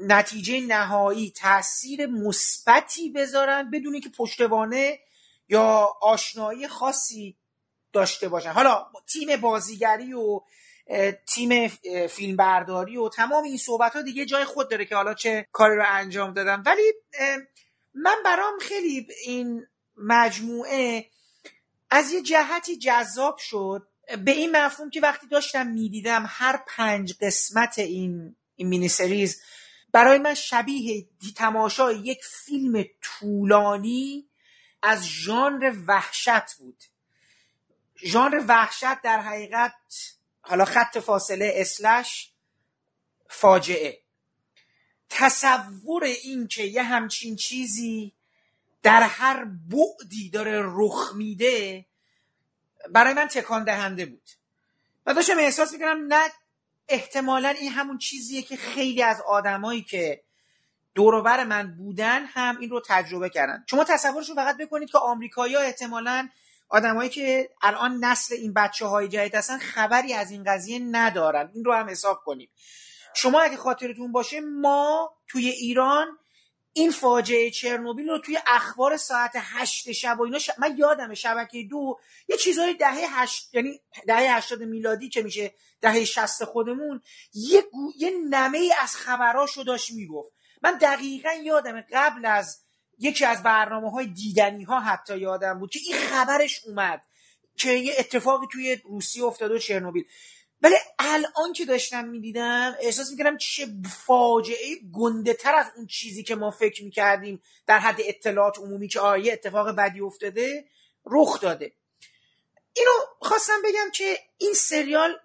نتیجه 0.00 0.60
نهایی 0.60 1.30
تاثیر 1.30 2.06
مثبتی 2.06 3.10
بذارن 3.10 3.70
بدونی 3.70 4.00
که 4.00 4.08
پشتوانه 4.08 4.98
یا 5.48 5.88
آشنایی 6.02 6.68
خاصی 6.68 7.36
داشته 7.92 8.28
باشن. 8.28 8.50
حالا 8.50 8.86
تیم 9.12 9.40
بازیگری 9.40 10.12
و 10.12 10.40
تیم 11.26 11.68
فیلمبرداری 12.08 12.96
و 12.96 13.08
تمام 13.08 13.44
این 13.44 13.56
صحبت 13.56 13.96
ها 13.96 14.02
دیگه 14.02 14.26
جای 14.26 14.44
خود 14.44 14.70
داره 14.70 14.84
که 14.84 14.96
حالا 14.96 15.14
چه 15.14 15.48
کاری 15.52 15.76
رو 15.76 15.84
انجام 15.86 16.32
دادم 16.34 16.62
ولی 16.66 16.92
من 17.94 18.16
برام 18.24 18.58
خیلی 18.60 19.08
این 19.24 19.66
مجموعه 19.96 21.10
از 21.90 22.12
یه 22.12 22.22
جهتی 22.22 22.76
جذاب 22.76 23.38
شد. 23.38 23.88
به 24.24 24.30
این 24.30 24.56
مفهوم 24.56 24.90
که 24.90 25.00
وقتی 25.00 25.26
داشتم 25.26 25.66
می‌دیدم 25.66 26.24
هر 26.28 26.64
پنج 26.68 27.14
قسمت 27.20 27.78
این 27.78 28.36
این 28.56 28.68
مینی 28.68 28.88
سریز 28.88 29.42
برای 29.92 30.18
من 30.18 30.34
شبیه 30.34 31.06
تماشای 31.36 31.96
یک 31.96 32.24
فیلم 32.24 32.84
طولانی 33.02 34.28
از 34.84 35.06
ژانر 35.06 35.74
وحشت 35.86 36.54
بود. 36.58 36.84
ژانر 38.04 38.44
وحشت 38.48 39.02
در 39.02 39.20
حقیقت 39.20 39.74
حالا 40.40 40.64
خط 40.64 40.98
فاصله 40.98 41.52
اسلش 41.56 42.32
فاجعه. 43.28 44.00
تصور 45.10 46.04
این 46.04 46.48
که 46.48 46.62
یه 46.62 46.82
همچین 46.82 47.36
چیزی 47.36 48.12
در 48.82 49.02
هر 49.02 49.44
بعدی 49.44 50.30
داره 50.30 50.62
رخ 50.64 51.12
میده 51.14 51.86
برای 52.90 53.14
من 53.14 53.28
تکان 53.28 53.64
دهنده 53.64 54.06
بود. 54.06 54.30
و 55.06 55.14
داشتم 55.14 55.38
احساس 55.38 55.72
می‌کنم 55.72 56.06
نه 56.08 56.30
احتمالا 56.88 57.48
این 57.48 57.72
همون 57.72 57.98
چیزیه 57.98 58.42
که 58.42 58.56
خیلی 58.56 59.02
از 59.02 59.20
آدمایی 59.20 59.82
که 59.82 60.23
دوروبر 60.94 61.44
من 61.44 61.76
بودن 61.76 62.24
هم 62.24 62.58
این 62.58 62.70
رو 62.70 62.82
تجربه 62.86 63.30
کردن. 63.30 63.64
شما 63.70 63.84
تصورش 63.84 64.28
رو 64.28 64.34
فقط 64.34 64.56
بکنید 64.56 64.90
که 64.90 64.98
آمریکایی‌ها 64.98 65.62
احتمالا 65.62 66.28
آدمایی 66.68 67.10
که 67.10 67.50
الان 67.62 68.04
نسل 68.04 68.34
این 68.34 68.52
بچه 68.52 68.86
های 68.86 69.08
جدید 69.08 69.34
هستن 69.34 69.58
خبری 69.58 70.12
از 70.12 70.30
این 70.30 70.44
قضیه 70.44 70.78
ندارن. 70.78 71.50
این 71.54 71.64
رو 71.64 71.72
هم 71.72 71.88
حساب 71.88 72.22
کنیم 72.24 72.50
شما 73.14 73.40
اگه 73.40 73.56
خاطرتون 73.56 74.12
باشه 74.12 74.40
ما 74.40 75.14
توی 75.28 75.48
ایران 75.48 76.18
این 76.72 76.90
فاجعه 76.90 77.50
چرنوبیل 77.50 78.08
رو 78.08 78.18
توی 78.18 78.38
اخبار 78.46 78.96
ساعت 78.96 79.32
هشت 79.34 79.92
شب 79.92 80.20
و 80.20 80.22
اینا 80.22 80.38
من 80.58 80.76
یادم 80.76 81.14
شبکه 81.14 81.62
دو 81.70 81.98
یه 82.28 82.36
چیزای 82.36 82.74
دهه 82.74 83.20
هشت 83.20 83.54
یعنی 83.54 83.80
دهه 84.06 84.36
هشتاد 84.36 84.62
میلادی 84.62 85.08
که 85.08 85.22
میشه 85.22 85.54
دهه 85.80 86.04
شست 86.04 86.44
خودمون 86.44 87.02
یه, 87.34 87.62
گو... 87.62 87.92
یه 87.96 88.10
نمه 88.30 88.70
از 88.82 88.96
خبراشو 88.96 89.62
داشت 89.62 89.90
می‌گفت. 89.90 90.33
من 90.64 90.78
دقیقا 90.78 91.32
یادم 91.32 91.80
قبل 91.92 92.26
از 92.26 92.60
یکی 92.98 93.24
از 93.24 93.42
برنامه 93.42 93.90
های 93.90 94.06
دیدنی 94.06 94.64
ها 94.64 94.80
حتی 94.80 95.18
یادم 95.18 95.58
بود 95.58 95.70
که 95.70 95.80
این 95.86 95.96
خبرش 95.96 96.60
اومد 96.66 97.02
که 97.56 97.72
یه 97.72 97.94
اتفاقی 97.98 98.46
توی 98.52 98.76
روسیه 98.76 99.24
افتاده 99.24 99.54
و 99.54 99.58
چرنوبیل. 99.58 100.04
ولی 100.62 100.74
الان 100.98 101.52
که 101.52 101.64
داشتم 101.64 102.04
می‌دیدم 102.04 102.76
احساس 102.80 103.10
می‌کردم 103.10 103.36
چه 103.36 103.66
فاجعه 104.06 104.76
گنده 104.92 105.34
تر 105.34 105.54
از 105.54 105.66
اون 105.76 105.86
چیزی 105.86 106.22
که 106.22 106.34
ما 106.34 106.50
فکر 106.50 106.84
می‌کردیم 106.84 107.42
در 107.66 107.78
حد 107.78 108.00
اطلاعات 108.04 108.58
عمومی 108.58 108.88
که 108.88 109.00
آیه 109.00 109.32
اتفاق 109.32 109.76
بدی 109.76 110.00
افتاده 110.00 110.64
رخ 111.06 111.40
داده. 111.40 111.72
اینو 112.76 112.90
خواستم 113.20 113.62
بگم 113.64 113.90
که 113.94 114.18
این 114.38 114.52
سریال 114.54 115.18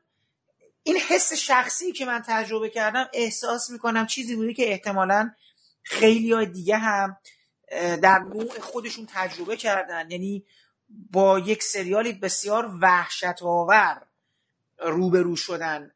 این 0.89 0.97
حس 0.97 1.33
شخصی 1.33 1.91
که 1.91 2.05
من 2.05 2.23
تجربه 2.27 2.69
کردم 2.69 3.09
احساس 3.13 3.69
می‌کنم 3.69 4.07
چیزی 4.07 4.35
بوده 4.35 4.53
که 4.53 4.71
احتمالا 4.71 5.31
خیلی 5.83 6.33
های 6.33 6.45
دیگه 6.45 6.77
هم 6.77 7.17
در 8.01 8.19
نوع 8.19 8.59
خودشون 8.59 9.07
تجربه 9.13 9.57
کردن. 9.57 10.11
یعنی 10.11 10.45
با 11.11 11.39
یک 11.39 11.63
سریالی 11.63 12.13
بسیار 12.13 12.71
وحشت 12.81 13.43
آور 13.43 14.01
روبرو 14.79 15.35
شدن 15.35 15.91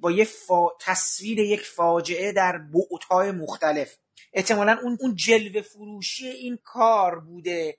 با 0.00 0.10
یه 0.10 0.24
فا... 0.24 0.68
تصویر 0.80 1.38
یک 1.38 1.62
فاجعه 1.62 2.32
در 2.32 2.58
بعدهای 2.58 3.30
مختلف. 3.30 3.96
احتمالا 4.32 4.78
اون 4.82 4.98
اون 5.00 5.14
جلوه 5.14 5.60
فروشی 5.60 6.28
این 6.28 6.58
کار 6.64 7.20
بوده 7.20 7.78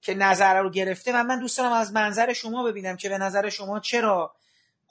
که 0.00 0.14
نظر 0.14 0.62
رو 0.62 0.70
گرفته 0.70 1.12
و 1.12 1.22
من 1.22 1.40
دوست 1.40 1.58
دارم 1.58 1.72
از 1.72 1.92
منظر 1.92 2.32
شما 2.32 2.64
ببینم 2.64 2.96
که 2.96 3.08
به 3.08 3.18
نظر 3.18 3.48
شما 3.48 3.80
چرا 3.80 4.34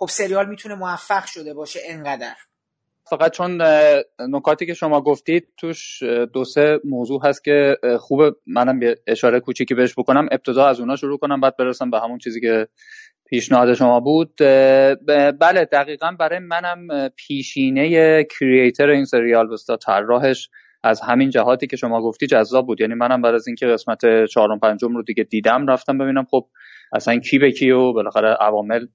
خب 0.01 0.07
سریال 0.07 0.49
می‌تونه 0.49 0.75
موفق 0.75 1.25
شده 1.25 1.53
باشه 1.53 1.79
انقدر. 1.89 2.33
فقط 3.09 3.31
چون 3.31 3.61
نکاتی 4.19 4.65
که 4.65 4.73
شما 4.73 5.01
گفتید 5.01 5.47
توش 5.57 6.03
دو 6.33 6.43
سه 6.45 6.79
موضوع 6.83 7.21
هست 7.27 7.43
که 7.43 7.77
خوبه. 7.99 8.31
منم 8.47 8.79
اشاره 9.07 9.39
کوچیکی 9.39 9.73
بهش 9.73 9.93
بکنم. 9.97 10.27
ابتدا 10.31 10.67
از 10.67 10.79
اونا 10.79 10.95
شروع 10.95 11.17
کنم 11.17 11.41
بعد 11.41 11.57
برسم 11.57 11.91
به 11.91 11.99
همون 11.99 12.17
چیزی 12.17 12.41
که 12.41 12.67
پیشنهاد 13.25 13.73
شما 13.73 13.99
بود. 13.99 14.33
بله 15.39 15.65
دقیقا 15.71 16.15
برای 16.19 16.39
منم 16.39 17.09
پیشینه 17.15 18.23
کریئتر 18.23 18.89
این 18.89 19.05
سریال 19.05 19.47
بستا 19.47 19.77
طراحش 19.77 20.49
از 20.83 21.01
همین 21.01 21.29
جهاتی 21.29 21.67
که 21.67 21.77
شما 21.77 22.01
گفتی 22.01 22.27
جذاب 22.27 22.67
بود. 22.67 22.81
یعنی 22.81 22.93
منم 22.93 23.21
بعد 23.21 23.35
از 23.35 23.47
اینکه 23.47 23.67
قسمت 23.67 24.25
چهارم 24.25 24.59
پنجم 24.59 24.95
رو 24.95 25.03
دیگه 25.03 25.23
دیدم 25.23 25.67
رفتم 25.67 25.97
ببینم 25.97 26.25
خب 26.29 26.47
اصلا 26.93 27.19
کی 27.19 27.39
به 27.39 27.51
کی 27.51 27.71
و 27.71 27.93
بالاخره 27.93 28.29
عوامل 28.29 28.87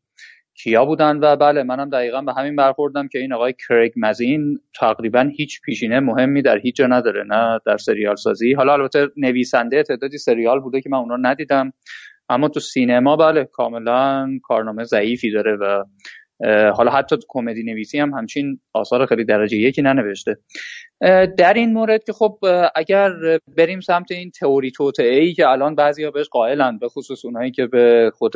کیا 0.62 0.84
بودن 0.84 1.16
و 1.16 1.36
بله 1.36 1.62
منم 1.62 1.90
دقیقا 1.90 2.22
به 2.22 2.32
همین 2.32 2.56
برخوردم 2.56 3.08
که 3.08 3.18
این 3.18 3.32
آقای 3.32 3.54
کریگ 3.68 3.92
مزین 3.96 4.58
تقریبا 4.80 5.30
هیچ 5.36 5.60
پیشینه 5.60 6.00
مهمی 6.00 6.42
در 6.42 6.58
هیچ 6.58 6.76
جا 6.76 6.86
نداره 6.86 7.24
نه 7.28 7.60
در 7.66 7.76
سریال 7.76 8.16
سازی. 8.16 8.52
حالا 8.52 8.72
البته 8.72 9.08
نویسنده 9.16 9.82
تعدادی 9.82 10.18
سریال 10.18 10.60
بوده 10.60 10.80
که 10.80 10.88
من 10.88 10.98
اونا 10.98 11.16
ندیدم 11.30 11.72
اما 12.28 12.48
تو 12.48 12.60
سینما 12.60 13.16
بله 13.16 13.44
کاملا 13.44 14.28
کارنامه 14.42 14.84
ضعیفی 14.84 15.30
داره 15.30 15.56
و 15.56 15.84
حالا 16.72 16.90
حتی 16.90 17.16
کمدی 17.28 17.62
نویسی 17.62 17.98
هم 17.98 18.14
همچین 18.14 18.60
آثار 18.74 19.06
خیلی 19.06 19.24
درجه 19.24 19.56
یکی 19.56 19.82
ننوشته. 19.82 20.36
در 21.38 21.52
این 21.54 21.72
مورد 21.72 22.04
که 22.04 22.12
خب 22.12 22.38
اگر 22.74 23.10
بریم 23.56 23.80
سمت 23.80 24.12
این 24.12 24.30
تئوری 24.30 24.70
توطئه 24.70 25.14
ای 25.14 25.34
که 25.34 25.48
الان 25.48 25.74
بعضیا 25.74 26.10
بهش 26.10 26.28
قائلن 26.28 26.78
به 26.78 26.88
خصوص 26.88 27.24
اونایی 27.24 27.50
که 27.50 27.66
به 27.66 28.10
خود 28.14 28.32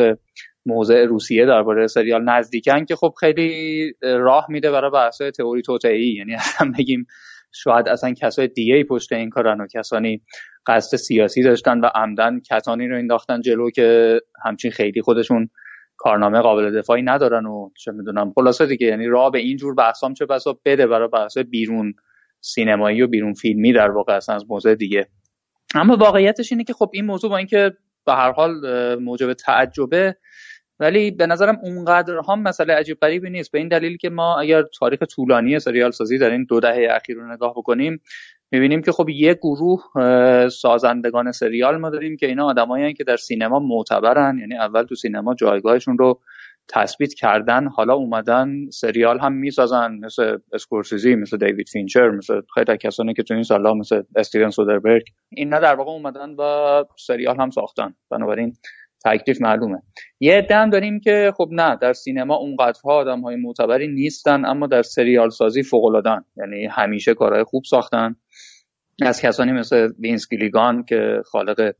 موضع 0.66 1.04
روسیه 1.04 1.46
درباره 1.46 1.86
سریال 1.86 2.22
نزدیکن 2.24 2.84
که 2.84 2.96
خب 2.96 3.14
خیلی 3.20 3.92
راه 4.02 4.46
میده 4.48 4.70
برای 4.70 4.90
بحث 4.90 5.22
تئوری 5.22 5.62
ای 5.84 6.14
یعنی 6.18 6.34
اصلا 6.40 6.72
بگیم 6.78 7.06
شاید 7.52 7.88
اصلا 7.88 8.12
کسای 8.12 8.48
دیگه 8.48 8.74
ای 8.74 8.84
پشت 8.84 9.12
این 9.12 9.30
کارن 9.30 9.60
و 9.60 9.66
کسانی 9.66 10.22
قصد 10.66 10.96
سیاسی 10.96 11.42
داشتن 11.42 11.80
و 11.80 11.86
عمدن 11.94 12.40
کسانی 12.50 12.88
رو 12.88 12.98
انداختن 12.98 13.40
جلو 13.40 13.70
که 13.70 14.20
همچین 14.44 14.70
خیلی 14.70 15.02
خودشون 15.02 15.48
کارنامه 15.96 16.40
قابل 16.40 16.78
دفاعی 16.78 17.02
ندارن 17.02 17.46
و 17.46 17.70
چه 17.76 17.92
می‌دونم. 17.92 18.32
خلاصه 18.34 18.66
دیگه 18.66 18.86
یعنی 18.86 19.06
راه 19.06 19.30
به 19.30 19.38
این 19.38 19.56
جور 19.56 19.74
بحثام 19.74 20.14
چه 20.14 20.26
بسا 20.26 20.58
بده 20.64 20.86
برای 20.86 21.08
بحث 21.08 21.38
بیرون 21.38 21.94
سینمایی 22.40 23.02
و 23.02 23.06
بیرون 23.06 23.34
فیلمی 23.34 23.72
در 23.72 23.90
واقع 23.90 24.16
اصلا 24.16 24.34
از 24.34 24.44
موضوع 24.48 24.74
دیگه. 24.74 25.06
اما 25.74 25.96
واقعیتش 25.96 26.52
اینه 26.52 26.64
که 26.64 26.72
خب 26.72 26.90
این 26.92 27.06
موضوع 27.06 27.30
با 27.30 27.36
اینکه 27.36 27.72
به 28.06 28.12
هر 28.12 28.32
حال 28.32 28.54
موجب 28.94 29.32
تعجبه 29.32 30.16
ولی 30.80 31.10
به 31.10 31.26
نظرم 31.26 31.58
اونقدر 31.62 32.14
هم 32.28 32.42
مسئله 32.42 32.74
عجیب 32.74 32.98
غریبی 33.00 33.30
نیست. 33.30 33.52
به 33.52 33.58
این 33.58 33.68
دلیل 33.68 33.96
که 33.96 34.10
ما 34.10 34.40
اگر 34.40 34.62
تاریخ 34.78 35.02
طولانی 35.02 35.58
سریال 35.58 35.90
سازی 35.90 36.18
در 36.18 36.30
این 36.30 36.44
دو 36.44 36.60
دهه 36.60 36.88
اخیر 36.90 37.16
رو 37.16 37.32
نگاه 37.32 37.52
بکنیم 37.56 38.00
می‌بینیم 38.50 38.82
که 38.82 38.92
خب 38.92 39.08
یه 39.08 39.34
گروه 39.34 39.80
سازندگان 40.48 41.32
سریال 41.32 41.76
ما 41.76 41.90
داریم 41.90 42.16
که 42.16 42.26
اینا 42.26 42.46
آدمایی 42.46 42.94
که 42.94 43.04
در 43.04 43.16
سینما 43.16 43.58
معتبرن 43.58 44.38
یعنی 44.38 44.56
اول 44.56 44.82
تو 44.82 44.94
سینما 44.94 45.34
جایگاهشون 45.34 45.98
رو 45.98 46.20
تثبیت 46.68 47.14
کردن 47.14 47.68
حالا 47.68 47.94
اومدن 47.94 48.70
سریال 48.70 49.18
هم 49.18 49.32
می‌سازن 49.32 49.98
مثل 50.02 50.38
اسکورسیزی 50.52 51.14
مثل 51.14 51.36
دیوید 51.36 51.68
فینچر 51.68 52.10
مثل 52.10 52.40
خیلی 52.54 52.76
کسانی 52.76 53.14
که 53.14 53.22
تو 53.22 53.34
این 53.34 53.42
سالا 53.42 53.74
مثل 53.74 54.02
استیون 54.16 54.50
سودربرگ. 54.50 55.02
اینا 55.30 55.60
در 55.60 55.74
واقع 55.74 55.90
اومدن 55.90 56.30
و 56.30 56.84
سریال 56.98 57.36
هم 57.36 57.50
ساختن. 57.50 57.94
بنابراین 58.10 58.52
تکلیف 59.04 59.40
معلومه. 59.40 59.82
یه 60.20 60.34
عده 60.34 60.68
داریم 60.68 61.00
که 61.00 61.32
خب 61.36 61.48
نه 61.52 61.76
در 61.76 61.92
سینما 61.92 62.36
اونقدرها 62.36 62.94
آدم 62.94 63.20
های 63.20 63.36
معتبری 63.36 63.88
نیستن 63.88 64.44
اما 64.44 64.66
در 64.66 64.82
سریال 64.82 65.30
سازی 65.30 65.62
فوق 65.62 66.02
یعنی 66.36 66.66
همیشه 66.66 67.14
کارهای 67.14 67.44
خوب 67.44 67.64
ساختن. 67.64 68.16
از 69.02 69.20
کسانی 69.20 69.52
مثل 69.52 69.88
وینس 69.98 70.28
گیلیگان 70.28 70.84
که 70.84 71.22
خالق 71.26 71.74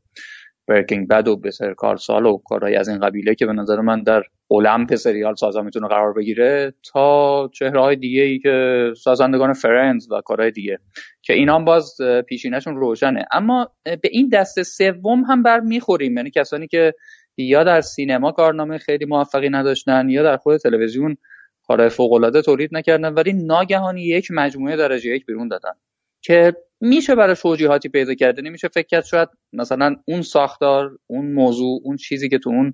Breaking 0.67 1.07
Bad 1.07 1.27
و 1.27 1.37
Better 1.37 1.73
Call 1.73 1.97
Saul 1.97 2.25
و 2.25 2.37
کارهای 2.37 2.75
از 2.75 2.89
این 2.89 2.99
قبیله 2.99 3.35
که 3.35 3.45
به 3.45 3.53
نظر 3.53 3.81
من 3.81 4.03
در 4.03 4.23
المپ 4.51 4.95
سریال 4.95 5.35
سازا 5.35 5.61
می‌تونه 5.61 5.87
قرار 5.87 6.13
بگیره 6.13 6.73
تا 6.93 7.49
چهره 7.53 7.81
های 7.81 7.95
دیگه 7.95 8.21
ای 8.21 8.39
که 8.39 8.85
سازندگان 8.97 9.53
Friends 9.53 10.11
و 10.11 10.21
کارهای 10.25 10.51
دیگه 10.51 10.79
که 11.21 11.33
اینا 11.33 11.59
باز 11.59 11.97
پیشینشون 12.27 12.75
روشنه. 12.75 13.25
اما 13.31 13.71
به 13.83 14.09
این 14.11 14.29
دست 14.29 14.63
سوم 14.63 15.23
هم 15.23 15.43
بر 15.43 15.59
می‌خوریم 15.59 16.17
یعنی 16.17 16.31
کسانی 16.31 16.67
که 16.67 16.93
یا 17.37 17.63
در 17.63 17.81
سینما 17.81 18.31
کارنامه 18.31 18.77
خیلی 18.77 19.05
موفقی 19.05 19.49
نداشتن 19.49 20.09
یا 20.09 20.23
در 20.23 20.37
خود 20.37 20.57
تلویزیون 20.57 21.17
کارهای 21.63 21.89
فوق 21.89 22.13
العاده 22.13 22.41
تولید 22.41 22.69
نکردن 22.75 23.13
ولی 23.13 23.33
ناگهانی 23.33 24.03
یک 24.03 24.27
مجموعه 24.31 24.75
درجه 24.75 25.09
یک 25.09 25.25
بیرون 25.25 25.47
دادن. 25.47 25.73
که 26.21 26.53
میشه 26.81 27.15
برای 27.15 27.35
توجیهاتی 27.35 27.89
پیدا 27.89 28.13
کرده 28.13 28.41
نمیشه 28.41 28.67
فکر 28.67 28.87
کرد 28.87 29.05
شاید 29.05 29.29
مثلا 29.53 29.95
اون 30.07 30.21
ساختار 30.21 30.97
اون 31.07 31.31
موضوع 31.31 31.81
اون 31.83 31.95
چیزی 31.95 32.29
که 32.29 32.37
تو 32.37 32.49
اون 32.49 32.73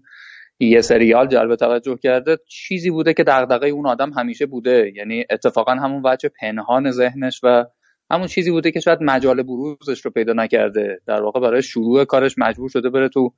یه 0.60 0.82
سریال 0.82 1.28
جلب 1.28 1.56
توجه 1.56 1.98
کرده 2.04 2.38
چیزی 2.48 2.89
بوده 2.89 3.13
که 3.13 3.24
دغدغه 3.24 3.67
اون 3.67 3.88
آدم 3.88 4.12
همیشه 4.12 4.46
بوده. 4.46 4.91
یعنی 4.96 5.26
اتفاقا 5.30 5.72
همون 5.72 6.02
وجه 6.06 6.30
پنهان 6.41 6.91
ذهنش 6.91 7.39
و 7.43 7.65
همون 8.12 8.28
چیزی 8.28 8.52
بوده 8.52 8.72
که 8.72 8.80
شاید 8.80 9.00
مجال 9.02 9.43
بروزش 9.43 10.06
رو 10.06 10.12
پیدا 10.12 10.34
نکرده. 10.34 11.02
در 11.06 11.22
واقع 11.22 11.39
برای 11.39 11.62
شروع 11.62 12.06
کارش 12.06 12.36
مجبور 12.38 12.70
شده 12.70 12.89
بره 12.89 13.10
تو 13.10 13.34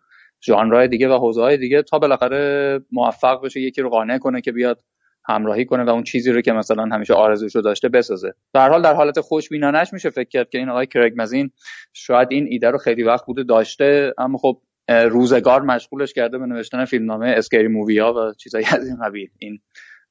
ژانرهای 0.45 0.88
دیگه 0.88 1.10
و 1.10 1.17
حوزه 1.17 1.58
دیگه 1.58 1.82
تا 1.82 1.99
بالاخره 1.99 2.79
موفق 2.91 3.45
بشه 3.45 3.62
یکی 3.62 3.82
رو 3.82 3.89
قانع 3.89 4.17
کنه 4.17 4.41
که 4.41 4.51
بیاد 4.51 4.84
همراهی 5.25 5.65
کنه 5.65 5.84
و 5.84 5.89
اون 5.89 6.03
چیزی 6.03 6.32
رو 6.32 6.41
که 6.41 6.51
مثلا 6.51 6.84
همیشه 6.84 7.13
آرزوشو 7.13 7.62
داشته 7.62 7.89
بسازه. 7.89 8.34
در 8.53 8.69
حال 8.69 8.82
در 8.82 8.93
حالت 8.93 9.19
خوشبینانش 9.19 9.93
میشه 9.93 10.10
فکر 10.10 10.29
کرد 10.29 10.49
که 10.49 10.58
این 10.58 10.69
آقای 10.69 10.88
کریگ 10.88 11.13
مازین 11.17 11.51
شاید 11.93 12.27
این 12.32 12.47
ایده 12.49 12.69
رو 12.69 12.77
خیلی 12.77 13.03
وقت 13.03 13.25
بوده 13.25 13.43
داشته 13.43 14.13
اما 14.17 14.38
خب 14.38 14.62
روزگار 14.89 15.62
مشغولش 15.62 16.13
کرده 16.13 16.38
به 16.38 16.45
نوشتن 16.45 16.86
فیلمنامه 16.86 17.28
Scary 17.27 17.67
Movie 17.67 17.99
ها 17.99 18.13
و 18.13 18.34
چیزایی 18.34 18.65
از 18.71 18.88
این 18.88 18.97
قبیل. 19.04 19.30
این 19.39 19.60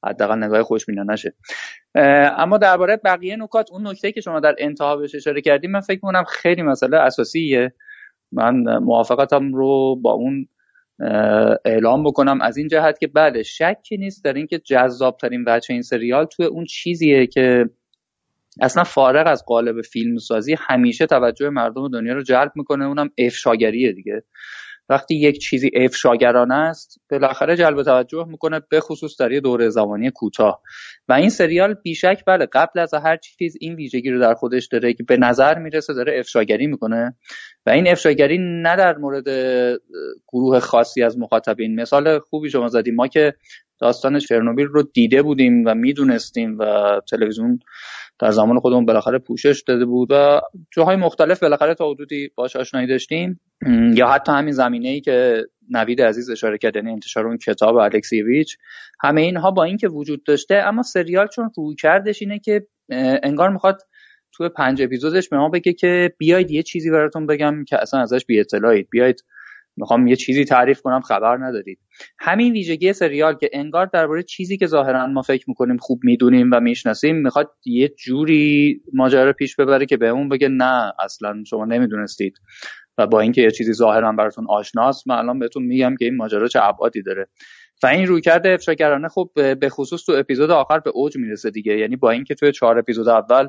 حداقل 0.03 0.43
نگاه 0.43 0.63
خوشبینانشه 0.63 1.33
اما 2.37 2.57
درباره 2.57 2.97
بقیه 2.97 3.35
نکات 3.35 3.71
اون 3.71 3.87
نکته 3.87 4.11
که 4.11 4.21
شما 4.21 4.39
در 4.39 4.55
انتها 4.57 4.95
بهش 4.95 5.15
اشاره 5.15 5.41
کردیم 5.41 5.71
من 5.71 5.79
فکر 5.79 5.99
می‌کنم 6.03 6.23
خیلی 6.23 6.61
مسئله 6.61 6.97
اساسیه. 6.97 7.73
من 8.31 8.77
موافقتم 8.77 9.53
رو 9.53 9.95
با 9.95 10.11
اون 10.11 10.47
اعلام 11.65 12.03
بکنم. 12.03 12.41
از 12.41 12.57
این 12.57 12.67
جهت 12.67 12.99
که 12.99 13.07
بله 13.07 13.43
شکی 13.43 13.97
نیست 13.97 14.25
در 14.25 14.33
اینکه 14.33 14.59
جذابترین 14.59 15.43
بچه 15.43 15.73
این 15.73 15.81
سریال 15.81 16.25
توی 16.25 16.45
اون 16.45 16.65
چیزیه 16.65 17.27
که 17.27 17.69
اصلا 18.61 18.83
فارغ 18.83 19.27
از 19.27 19.45
قالب 19.45 19.81
فیلمسازی 19.81 20.55
همیشه 20.59 21.05
توجه 21.05 21.49
مردم 21.49 21.87
دنیا 21.87 22.13
رو 22.13 22.21
جلب 22.21 22.51
می‌کنه. 22.55 22.85
اونم 22.85 23.09
افشاگریه 23.17 23.91
دیگه. 23.91 24.23
وقتی 24.89 25.15
یک 25.15 25.39
چیزی 25.39 25.71
افشاگرانه 25.75 26.55
است 26.55 27.01
بالاخره 27.11 27.55
جلب 27.55 27.83
توجه 27.83 28.25
می‌کنه 28.27 28.61
به 28.69 28.79
خصوص 28.79 29.21
در 29.21 29.31
یه 29.31 29.39
دوره 29.39 29.69
زمانی 29.69 30.11
کوتاه. 30.11 30.61
و 31.07 31.13
این 31.13 31.29
سریال 31.29 31.73
بیشک 31.73 32.23
بله 32.27 32.45
قبل 32.45 32.79
از 32.79 32.93
هر 32.93 33.17
چیز 33.17 33.57
این 33.59 33.75
ویژگی 33.75 34.09
رو 34.09 34.19
در 34.19 34.33
خودش 34.33 34.67
داره 34.67 34.93
که 34.93 35.03
به 35.03 35.17
نظر 35.17 35.59
می‌رسه 35.59 35.93
داره 35.93 36.19
افشاگری 36.19 36.67
می‌کنه. 36.67 37.15
و 37.65 37.69
این 37.69 37.87
افشاگری 37.87 38.37
نه 38.37 38.75
در 38.75 38.97
مورد 38.97 39.27
گروه 40.27 40.59
خاصی 40.59 41.03
از 41.03 41.17
مخاطبین. 41.17 41.75
مثال 41.75 42.19
خوبی 42.19 42.49
شما 42.49 42.67
زدیم 42.67 42.95
ما 42.95 43.07
که 43.07 43.33
داستان 43.79 44.19
چرنوبیل 44.19 44.65
رو 44.65 44.83
دیده 44.83 45.21
بودیم 45.21 45.63
و 45.65 45.75
می‌دونستیم 45.75 46.57
و 46.59 46.65
تلویزیون 47.09 47.59
در 48.19 48.31
زمان 48.31 48.59
خودمون 48.59 48.85
بالاخره 48.85 49.19
پوشش 49.19 49.63
داده 49.67 49.85
بود 49.85 50.07
و 50.11 50.41
جاهای 50.71 50.95
مختلف 50.95 51.39
بالاخره 51.39 51.73
تا 51.73 51.91
حدودی 51.91 52.29
باش 52.35 52.55
آشنایی 52.55 52.87
داشتیم. 52.87 53.39
یا 53.93 54.07
حتی 54.07 54.31
همین 54.31 54.51
زمینه 54.51 54.89
ای 54.89 55.01
که 55.01 55.43
نوید 55.69 56.01
عزیز 56.01 56.29
اشاره 56.29 56.57
کرد 56.57 56.75
یعنی 56.75 56.91
انتشار 56.91 57.27
اون 57.27 57.37
کتاب 57.37 57.75
الکسیویچ. 57.75 58.57
همه 59.01 59.21
اینها 59.21 59.51
با 59.51 59.63
اینکه 59.63 59.87
وجود 59.87 60.23
داشته 60.23 60.55
اما 60.55 60.83
سریال 60.83 61.27
چون 61.27 61.49
روی 61.57 61.75
کردش 61.75 62.21
اینه 62.21 62.39
که 62.39 62.67
انگار 63.23 63.49
می‌خواد 63.49 63.81
توی 64.33 64.49
پنج 64.49 64.81
اپیزودش 64.81 65.29
به 65.29 65.37
ما 65.37 65.49
بگه 65.49 65.73
که 65.73 66.13
بیاید 66.17 66.51
یه 66.51 66.63
چیزی 66.63 66.91
براتون 66.91 67.27
بگم 67.27 67.63
که 67.67 67.81
اصلا 67.81 68.01
ازش 68.01 68.25
بی 68.25 68.39
اطلاعید 68.39 68.87
بیاید 68.91 69.23
می‌خوام 69.79 70.07
یه 70.07 70.15
چیزی 70.15 70.45
تعریف 70.45 70.81
کنم 70.81 71.01
خبر 71.01 71.37
ندارید. 71.37 71.79
همین 72.19 72.53
ویژگی 72.53 72.93
سریال 72.93 73.37
که 73.37 73.49
انگار 73.53 73.85
درباره 73.85 74.23
چیزی 74.23 74.57
که 74.57 74.67
ظاهرا 74.67 75.07
ما 75.07 75.21
فکر 75.21 75.45
می‌کنیم 75.47 75.77
خوب 75.77 75.99
می‌دونیم 76.03 76.49
و 76.53 76.59
می‌شناسیم 76.59 77.15
می‌خواد 77.15 77.51
یه 77.65 77.87
جوری 77.87 78.81
ماجرا 78.93 79.33
پیش 79.33 79.55
ببره 79.55 79.85
که 79.85 79.97
بهمون 79.97 80.29
بگه 80.29 80.47
نه 80.47 80.93
اصلا 80.99 81.43
شما 81.49 81.65
نمی‌دونستید. 81.65 82.33
و 82.97 83.07
با 83.07 83.19
اینکه 83.19 83.41
یه 83.41 83.51
چیزی 83.51 83.73
ظاهرا 83.73 84.11
براتون 84.11 84.45
آشناست 84.49 85.07
من 85.07 85.15
الان 85.15 85.39
بهتون 85.39 85.63
میگم 85.63 85.95
که 85.99 86.05
این 86.05 86.15
ماجرا 86.15 86.47
چه 86.47 86.63
ابعادی 86.63 87.01
داره. 87.01 87.27
و 87.83 87.87
این 87.87 88.07
رویکرد 88.07 88.47
افشاگرانه 88.47 89.07
خب 89.07 89.29
به 89.35 89.69
خصوص 89.69 90.05
تو 90.05 90.11
اپیزود 90.11 90.51
آخر 90.51 90.79
به 90.79 90.89
اوج 90.89 91.17
می‌رسه 91.17 91.51
دیگه. 91.51 91.77
یعنی 91.77 91.95
با 91.95 92.11
اینکه 92.11 92.35
توی 92.35 92.51
چهار 92.51 92.79
اپیزود 92.79 93.07
اول 93.07 93.47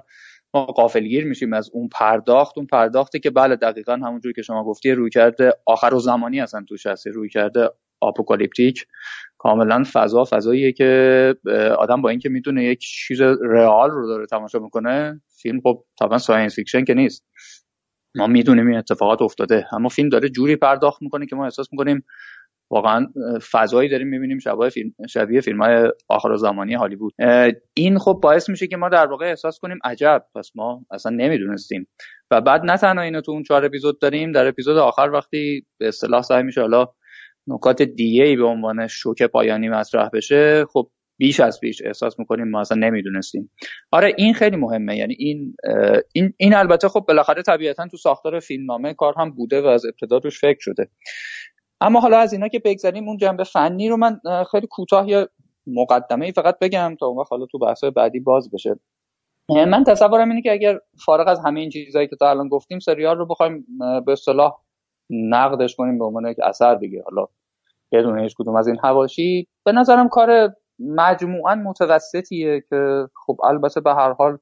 ما 0.54 0.64
غافلگیر 0.64 1.24
میشیم 1.24 1.52
از 1.52 1.70
اون 1.72 1.88
پرداخت 1.88 2.58
اون 2.58 2.66
پرداختی 2.66 3.20
که 3.20 3.30
بله 3.30 3.56
دقیقا 3.56 3.92
همونجوری 3.92 4.34
که 4.34 4.42
شما 4.42 4.64
گفتی 4.64 4.92
روی 4.92 5.10
کرده 5.10 5.52
آخر 5.66 5.94
و 5.94 5.98
زمانی 5.98 6.40
اصلا 6.40 6.64
توش 6.68 6.86
هست 6.86 7.06
رویکرد 7.06 7.68
apocalyptic. 8.00 8.86
کاملا 9.38 9.84
فضا 9.92 10.24
فضاییه 10.24 10.72
که 10.72 11.34
آدم 11.78 12.02
با 12.02 12.08
اینکه 12.08 12.28
می‌دونه 12.28 12.64
یک 12.64 12.78
چیز 12.80 13.20
real 13.42 13.90
رو 13.90 14.08
داره 14.08 14.26
تماشا 14.26 14.58
می‌کنه 14.58 15.20
فیلم 15.42 15.60
خب 15.60 15.84
طبعا 16.00 16.18
science 16.18 16.54
fiction 16.54 16.84
که 16.84 16.94
نیست. 16.94 17.26
ما 18.14 18.26
می‌دونیم 18.26 18.66
این 18.66 18.78
اتفاقات 18.78 19.22
افتاده. 19.22 19.66
اما 19.72 19.88
فیلم 19.88 20.08
داره 20.08 20.28
جوری 20.28 20.56
پرداخت 20.56 21.02
می‌کنه 21.02 21.26
که 21.26 21.36
ما 21.36 21.44
احساس 21.44 21.68
می‌کنیم 21.72 22.04
واقعا 22.70 23.06
فضایی 23.50 23.88
داریم 23.88 24.08
می‌بینیم 24.08 24.38
شبیه 24.38 24.68
فیلم 24.68 24.92
شبیه 25.08 25.40
فیلم 25.40 25.62
های 25.62 25.92
آخر 26.08 26.36
زمانی 26.36 26.74
هالیوود. 26.74 27.12
این 27.74 27.98
خب 27.98 28.20
باعث 28.22 28.48
میشه 28.48 28.66
که 28.66 28.76
ما 28.76 28.88
در 28.88 29.06
واقع 29.06 29.26
احساس 29.26 29.58
کنیم 29.58 29.78
عجب. 29.84 30.24
پس 30.34 30.50
ما 30.54 30.86
اصلا 30.90 31.12
نمی‌دونستیم. 31.16 31.88
و 32.30 32.40
بعد 32.40 32.64
نه 32.64 32.76
تنها 32.76 33.04
اینو 33.04 33.20
تو 33.20 33.32
اون 33.32 33.42
چهار 33.42 33.64
اپیزود 33.64 34.00
داریم 34.00 34.32
در 34.32 34.46
اپیزود 34.46 34.76
آخر 34.76 35.10
وقتی 35.12 35.66
به 35.80 35.88
اصطلاح 35.88 36.22
سعی 36.22 36.42
میشه 36.42 36.60
حالا 36.60 36.86
نکات 37.46 37.82
دیگه 37.82 38.24
ای 38.24 38.36
به 38.36 38.44
عنوان 38.44 38.86
شوک 38.86 39.22
پایانی 39.22 39.68
مطرح 39.68 40.08
بشه 40.12 40.64
خب 40.72 40.90
بیش 41.18 41.40
از 41.40 41.60
بیش 41.60 41.82
احساس 41.84 42.18
می‌کنیم 42.18 42.48
ما 42.48 42.60
اصلا 42.60 42.78
نمی‌دونستیم. 42.78 43.50
آره 43.92 44.14
این 44.18 44.34
خیلی 44.34 44.56
مهمه. 44.56 44.96
یعنی 44.96 45.16
این 45.18 45.54
این 46.12 46.32
این 46.36 46.54
البته 46.54 46.88
خب 46.88 47.04
بالاخره 47.08 47.42
طبیعتا 47.42 47.86
تو 47.88 47.96
ساختار 47.96 48.40
فیلمنامه 48.40 48.94
کار 48.94 49.14
هم 49.16 49.30
بوده 49.30 49.60
و 49.60 49.66
از 49.66 49.86
ابتدا 49.86 50.18
روش 50.18 50.40
فکر 50.40 50.58
شده. 50.60 50.88
اما 51.80 52.00
حالا 52.00 52.18
از 52.18 52.32
اینا 52.32 52.48
که 52.48 52.58
بگذاریم 52.58 53.08
اون 53.08 53.16
جنبه 53.16 53.44
فنی 53.44 53.88
رو 53.88 53.96
من 53.96 54.20
خیلی 54.50 54.66
کوتاه 54.66 55.08
یا 55.08 55.28
مقدمه 55.66 56.26
ای 56.26 56.32
فقط 56.32 56.58
بگم 56.58 56.96
تا 57.00 57.06
اون 57.06 57.24
حالا 57.30 57.46
تو 57.46 57.58
بحث 57.58 57.84
بعدی 57.84 58.20
باز 58.20 58.50
بشه. 58.50 58.80
من 59.48 59.84
تصورم 59.84 60.28
اینه 60.28 60.42
که 60.42 60.52
اگر 60.52 60.78
فارغ 61.04 61.28
از 61.28 61.40
همه 61.44 61.60
این 61.60 61.70
چیزهایی 61.70 62.08
که 62.08 62.16
تا 62.16 62.30
الان 62.30 62.48
گفتیم 62.48 62.78
سریال 62.78 63.18
رو 63.18 63.26
بخوایم 63.26 63.66
به 64.06 64.12
اصطلاح 64.12 64.60
نقدش 65.10 65.76
کنیم 65.76 65.98
به 65.98 66.04
عنوان 66.04 66.26
یک 66.26 66.36
اثر 66.42 66.74
دیگه. 66.74 67.02
حالا 67.04 67.26
بدون 67.92 68.18
هیچ 68.18 68.34
کدوم 68.38 68.56
از 68.56 68.68
این 68.68 68.78
حواشی 68.78 69.48
به 69.64 69.72
نظرم 69.72 70.08
کار 70.08 70.54
مجموعا 70.78 71.54
متوسطیه 71.54 72.64
که 72.70 73.08
خب 73.26 73.36
البته 73.44 73.80
به 73.80 73.94
هر 73.94 74.12
حال 74.12 74.38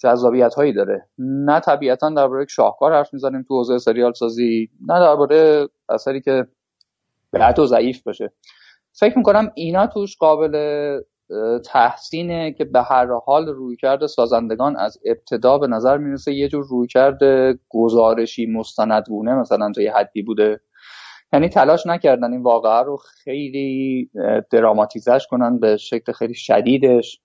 جذابیت 0.00 0.54
هایی 0.54 0.72
داره. 0.72 1.08
نه 1.18 1.60
طبیعتا 1.60 2.10
درباره 2.10 2.42
یک 2.42 2.50
شاهکار 2.50 2.92
حرف 2.92 3.14
می‌زنیم 3.14 3.44
تو 3.48 3.54
حوزه 3.54 3.78
سریال 3.78 4.12
سازی 4.12 4.68
نه 4.88 5.00
درباره 5.00 5.68
اثری 5.88 6.20
که 6.20 6.46
بد 7.32 7.58
و 7.58 7.66
ضعیف 7.66 8.02
باشه. 8.02 8.32
فکر 8.92 9.18
می‌کنم 9.18 9.52
اینا 9.54 9.86
توش 9.86 10.16
قابل 10.16 11.00
تحسینه 11.64 12.52
که 12.52 12.64
به 12.64 12.82
هر 12.82 13.06
حال 13.26 13.48
رویکرد 13.48 14.06
سازندگان 14.06 14.76
از 14.76 14.98
ابتدا 15.04 15.58
به 15.58 15.66
نظر 15.66 15.98
می‌رسه 15.98 16.34
یه 16.34 16.48
جور 16.48 16.64
رویکرد 16.64 17.18
گزارشی 17.68 18.46
مستندونه 18.46 19.34
مثلا 19.34 19.72
تا 19.72 19.82
یه 19.82 19.92
حدی 19.92 20.22
بوده. 20.22 20.60
یعنی 21.32 21.48
تلاش 21.48 21.86
نکردن 21.86 22.32
این 22.32 22.42
واقعه 22.42 22.82
رو 22.82 22.96
خیلی 22.96 24.10
دراماتیزش 24.50 25.26
کنن 25.30 25.58
به 25.58 25.76
شکل 25.76 26.12
خیلی 26.12 26.34
شدیدش. 26.34 27.20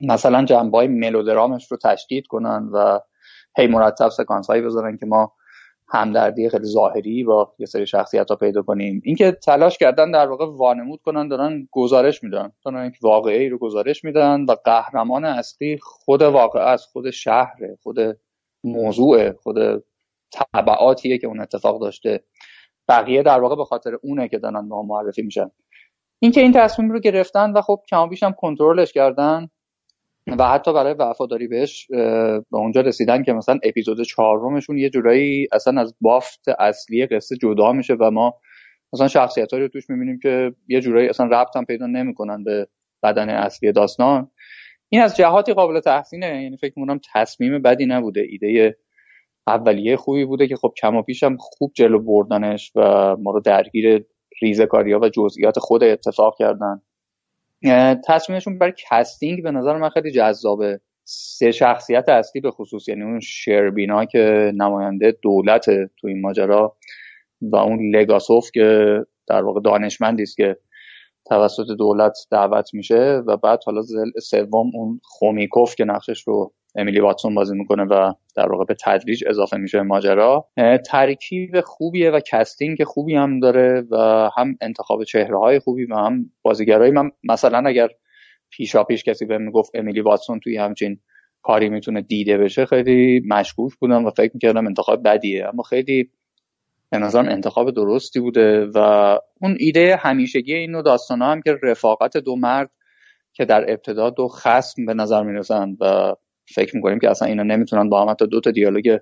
مثلا 0.00 0.44
جنبه 0.44 0.88
ملودرامش 0.88 1.72
رو 1.72 1.78
تشدید 1.82 2.26
کنن 2.26 2.68
و 2.72 3.00
هی 3.56 3.66
مرتب 3.66 4.08
سکانس 4.08 4.46
هایی 4.46 4.62
بذارن 4.62 4.96
که 4.96 5.06
ما 5.06 5.32
همدردی 5.88 6.48
خیلی 6.48 6.64
ظاهری 6.64 7.24
با 7.24 7.54
یه 7.58 7.66
سری 7.66 7.86
شخصیت 7.86 8.30
ها 8.30 8.36
پیدا 8.36 8.62
کنیم. 8.62 9.00
اینکه 9.04 9.32
تلاش 9.32 9.78
کردن 9.78 10.10
در 10.10 10.26
واقع 10.26 10.46
وانمود 10.46 11.00
کنن 11.02 11.28
دارن 11.28 11.68
گزارش 11.72 12.22
میدن. 12.22 12.52
دارن 12.64 12.86
یک 12.86 12.94
واقعی 13.02 13.48
رو 13.48 13.58
گزارش 13.58 14.04
میدن 14.04 14.44
و 14.44 14.56
قهرمان 14.64 15.24
اصلی 15.24 15.78
خود 15.82 16.22
واقعه 16.22 16.62
از 16.62 16.84
خود 16.84 17.10
شهر 17.10 17.56
خود 17.82 17.98
موضوع 18.64 19.32
خود 19.32 19.84
طبعاتیه 20.30 21.18
که 21.18 21.26
اون 21.26 21.40
اتفاق 21.40 21.80
داشته. 21.80 22.24
بقیه 22.88 23.22
در 23.22 23.40
واقع 23.40 23.56
به 23.56 23.64
خاطر 23.64 23.98
اونه 24.02 24.28
که 24.28 24.38
دارن 24.38 24.68
به 24.68 24.74
معرفی 24.74 25.22
میشن. 25.22 25.50
اینکه 26.18 26.40
این 26.40 26.52
تصمیم 26.52 26.90
رو 26.90 27.00
گرفتن 27.00 27.52
و 27.52 27.60
خب 27.60 27.82
کم 27.88 28.08
بیشم 28.08 28.32
کنترلش 28.32 28.92
کردن 28.92 29.48
و 30.38 30.48
حتی 30.48 30.72
برای 30.72 30.94
وفاداری 30.94 31.48
بهش 31.48 31.86
به 31.90 32.42
اونجا 32.50 32.80
رسیدن 32.80 33.22
که 33.22 33.32
مثلا 33.32 33.58
اپیزود 33.62 34.02
چهارمشون 34.02 34.78
یه 34.78 34.90
جورایی 34.90 35.48
اصلا 35.52 35.80
از 35.80 35.94
بافت 36.00 36.48
اصلی 36.58 37.06
قصه 37.06 37.36
جدا 37.36 37.72
میشه 37.72 37.94
و 38.00 38.10
ما 38.10 38.34
مثلا 38.92 39.08
شخصیت 39.08 39.54
رو 39.54 39.68
توش 39.68 39.90
می‌بینیم 39.90 40.18
که 40.22 40.52
یه 40.68 40.80
جورایی 40.80 41.08
اصلا 41.08 41.26
ربط 41.26 41.56
هم 41.56 41.64
پیدا 41.64 41.86
نمی‌کنن 41.86 42.44
به 42.44 42.68
بدن 43.02 43.30
اصلی 43.30 43.72
داستان. 43.72 44.30
این 44.88 45.02
از 45.02 45.16
جهاتی 45.16 45.52
قابل 45.52 45.80
تحسینه 45.80 46.42
یعنی 46.42 46.56
فکر 46.56 46.72
می‌کنم 46.76 47.00
تصمیم 47.14 47.62
بدی 47.62 47.86
نبوده. 47.86 48.20
ایده 48.20 48.76
اولیه 49.46 49.96
خوبی 49.96 50.24
بوده 50.24 50.48
که 50.48 50.56
خب 50.56 50.72
کم 50.82 50.96
و 50.96 51.02
پیشم 51.02 51.36
خوب 51.40 51.72
جلو 51.74 51.98
بردنش 51.98 52.72
و 52.74 52.80
ما 53.16 53.30
رو 53.30 53.40
درگیر 53.40 54.04
ریزکاری 54.42 54.92
ها 54.92 55.00
و 55.00 55.08
جزئیات 55.08 55.58
خود 55.58 55.84
اتفاق 55.84 56.34
کردن. 56.38 56.82
تصمیمشون 58.06 58.58
برای 58.58 58.72
کستینگ 58.90 59.42
به 59.42 59.50
نظر 59.50 59.76
من 59.76 59.88
خیلی 59.88 60.12
جذابه. 60.12 60.80
سه 61.08 61.50
شخصیت 61.52 62.08
اصلی 62.08 62.40
به 62.40 62.50
خصوص 62.50 62.88
یعنی 62.88 63.02
اون 63.02 63.20
شربینا 63.20 64.04
که 64.04 64.52
نماینده 64.54 65.18
دولت 65.22 65.64
تو 65.70 66.08
این 66.08 66.20
ماجرا 66.20 66.76
و 67.40 67.56
اون 67.56 67.96
لگاسوف 67.96 68.50
که 68.54 68.98
در 69.26 69.42
واقع 69.42 69.60
دانشمندی 69.60 70.22
است 70.22 70.36
که 70.36 70.56
توسط 71.26 71.66
دولت 71.78 72.18
دعوت 72.30 72.74
میشه 72.74 73.22
و 73.26 73.36
بعد 73.36 73.60
حالا 73.66 73.82
سوم 74.22 74.70
اون 74.74 75.00
خومیوک 75.04 75.74
که 75.74 75.84
نقشش 75.84 76.22
رو 76.22 76.54
امیلی 76.76 77.00
واتسون 77.00 77.34
بازی 77.34 77.56
می‌کنه 77.56 77.84
و 77.84 78.12
در 78.36 78.52
واقع 78.52 78.64
به 78.64 78.76
تدریج 78.84 79.24
اضافه 79.26 79.56
میشه 79.56 79.82
ماجرا. 79.82 80.48
ترکیب 80.86 81.60
خوبیه 81.60 82.10
و 82.10 82.20
casting 82.20 82.84
خوبی 82.84 83.14
هم 83.14 83.40
داره 83.40 83.84
و 83.90 83.96
هم 84.36 84.56
انتخاب 84.60 85.04
چهره 85.04 85.38
های 85.38 85.58
خوبی 85.58 85.84
و 85.84 85.96
هم 85.96 86.30
بازیگرایی. 86.42 86.92
من 86.92 87.10
مثلا 87.24 87.68
اگر 87.68 87.88
پیشاپیش 88.50 89.04
کسی 89.04 89.24
بهم 89.24 89.38
می‌گفت 89.38 89.70
امیلی 89.74 90.00
واتسون 90.00 90.40
توی 90.40 90.56
همچین 90.56 90.98
کاری 91.42 91.68
می‌تونه 91.68 92.02
دیده 92.02 92.38
بشه 92.38 92.66
خیلی 92.66 93.22
مشکوک 93.28 93.74
بودم 93.74 94.04
و 94.04 94.10
فکر 94.10 94.30
می‌کردم 94.34 94.66
انتخاب 94.66 95.02
بدیه. 95.04 95.48
اما 95.48 95.62
خیلی 95.62 96.10
به 96.90 96.98
نظرم 96.98 97.28
انتخاب 97.28 97.70
درستی 97.70 98.20
بوده 98.20 98.66
و 98.74 98.78
اون 99.40 99.56
ایده 99.60 99.96
همیشگی 99.96 100.54
این 100.54 100.70
نوع 100.70 100.82
داستان 100.82 101.22
هم 101.22 101.42
که 101.42 101.56
رفاقت 101.62 102.16
دو 102.16 102.36
مرد 102.36 102.70
که 103.32 103.44
در 103.44 103.70
ابتدا 103.70 104.10
دو 104.10 104.28
خسم 104.28 104.86
به 104.86 104.94
نظر 104.94 105.22
می‌رسن 105.22 105.76
و 105.80 106.14
فکر 106.54 106.76
می‌کنیم 106.76 106.98
که 106.98 107.10
اصلا 107.10 107.28
اینا 107.28 107.42
نمی‌تونن 107.42 107.88
با 107.88 108.02
هم 108.02 108.10
حتی 108.10 108.26
دو 108.26 108.40
تا 108.40 108.50
دیالوگ 108.50 108.98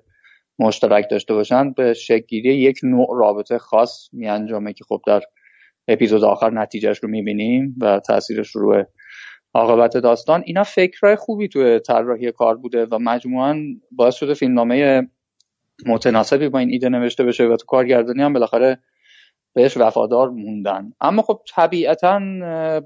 مشترک 0.59 1.05
داشته 1.11 1.33
باشن. 1.33 1.71
به 1.71 1.93
شکلگیری 1.93 2.55
یک 2.55 2.79
نوع 2.83 3.07
رابطه 3.19 3.57
خاص 3.57 4.09
میانجامه 4.13 4.73
که 4.73 4.83
خب 4.87 5.01
در 5.07 5.21
اپیزود 5.87 6.23
آخر 6.23 6.49
نتیجهش 6.49 6.97
رو 6.97 7.09
می‌بینیم 7.09 7.75
و 7.81 7.99
تاثیرش 7.99 8.55
رو 8.55 8.83
عاقبت 9.53 9.97
داستان. 9.97 10.43
اینا 10.45 10.63
فکرهای 10.63 11.15
خوبی 11.15 11.47
توی 11.47 11.79
طراحی 11.79 12.31
کار 12.31 12.57
بوده 12.57 12.85
و 12.85 12.99
مجموعا 12.99 13.61
باعث 13.91 14.15
شده 14.15 14.33
فیلمنامه 14.33 15.07
متناسبی 15.85 16.49
با 16.49 16.59
این 16.59 16.69
ایده 16.69 16.89
نوشته 16.89 17.23
بشه 17.23 17.43
و 17.43 17.55
تو 17.55 17.65
کارگردانی 17.65 18.21
هم 18.21 18.33
بالاخره 18.33 18.79
بهش 19.55 19.77
وفادار 19.77 20.29
موندن. 20.29 20.91
اما 21.01 21.21
خب 21.21 21.41
طبیعتا 21.55 22.19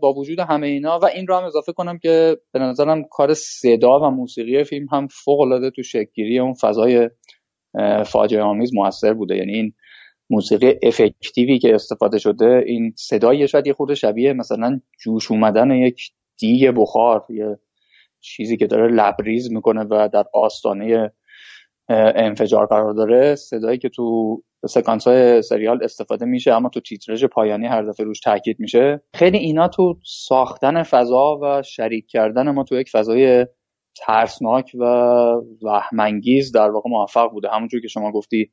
با 0.02 0.14
وجود 0.14 0.40
همه 0.40 0.68
اینا 0.68 1.00
و 1.00 1.06
این 1.06 1.28
رو 1.28 1.36
هم 1.36 1.44
اضافه 1.44 1.72
کنم 1.72 1.98
که 1.98 2.38
به 2.52 2.60
نظرم 2.60 3.04
کار 3.04 3.34
صدا 3.34 4.00
و 4.00 4.10
موسیقی 4.10 4.64
فیلم 4.64 4.88
هم 4.92 5.08
فوق 5.08 5.40
العاده 5.40 5.70
تو 5.70 5.84
شکلگیری 5.84 6.40
اون 6.40 6.54
فضای 6.54 7.10
فاجعه 8.06 8.42
آمیز 8.42 8.76
موثر 8.76 9.14
بوده. 9.14 9.36
یعنی 9.36 9.54
این 9.54 9.74
موسیقی 10.30 10.74
افکتیوی 10.84 11.60
که 11.60 11.76
استفاده 11.76 12.20
شده 12.20 12.64
این 12.66 12.94
صدای 12.98 13.48
شاید 13.48 13.68
یه 13.68 13.74
خورده 13.74 13.96
شبیه 13.96 14.34
مثلا 14.34 14.82
جوش 15.04 15.32
اومدن 15.32 15.72
یک 15.72 16.12
دیگ 16.40 16.74
بخار 16.76 17.26
یه 17.30 17.60
چیزی 18.20 18.58
که 18.58 18.68
داره 18.68 18.94
لبریز 18.94 19.52
می‌کنه 19.52 19.84
و 19.84 20.10
در 20.14 20.24
آستانه 20.34 21.12
انفجار 22.16 22.66
قرار 22.66 22.94
داره. 22.94 23.36
صدایی 23.36 23.78
که 23.78 23.90
تو 23.90 24.38
سکانس 24.66 25.08
های 25.08 25.42
سریال 25.42 25.84
استفاده 25.84 26.26
میشه 26.26 26.54
اما 26.54 26.70
تو 26.70 26.80
تیترژ 26.80 27.26
پایانی 27.26 27.68
هر 27.68 27.84
دفعه 27.84 28.06
روش 28.06 28.20
تاکید 28.20 28.60
میشه. 28.60 29.02
خیلی 29.14 29.38
اینا 29.38 29.68
تو 29.68 30.00
ساختن 30.06 30.84
فضا 30.84 31.40
و 31.42 31.62
شریک 31.62 32.08
کردن 32.08 32.50
ما 32.52 32.64
تو 32.64 32.76
یک 32.76 32.90
فضای 32.90 33.48
ترسناک 33.96 34.72
و 34.80 34.84
وهمانگیز 35.62 36.52
در 36.52 36.70
واقع 36.70 36.90
موفق 36.90 37.32
بوده. 37.32 37.50
همونجور 37.50 37.82
که 37.82 37.88
شما 37.88 38.12
گفتی 38.12 38.52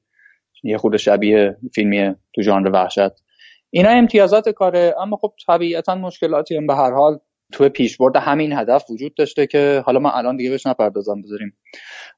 یه 0.65 0.79
خود 0.79 0.97
شبیه 0.97 1.57
فیلمی 1.75 2.15
تو 2.35 2.43
ژانر 2.43 2.71
وحشت. 2.71 3.27
اینا 3.71 3.91
امتیازات 3.91 4.49
کاره 4.49 4.95
اما 5.01 5.17
خب 5.17 5.33
طبیعتا 5.47 5.95
مشکلاتی 5.95 6.57
هم 6.57 6.67
به 6.67 6.75
هر 6.75 6.93
حال 6.93 7.19
تو 7.53 7.69
پیشبرد 7.69 8.17
همین 8.17 8.53
هدف 8.53 8.91
وجود 8.91 9.15
داشته 9.15 9.47
که 9.47 9.83
حالا 9.87 9.99
ما 9.99 10.11
الان 10.11 10.37
دیگه 10.37 10.51
بهش 10.51 10.67
نپردازم 10.67 11.23
بذاریم 11.23 11.57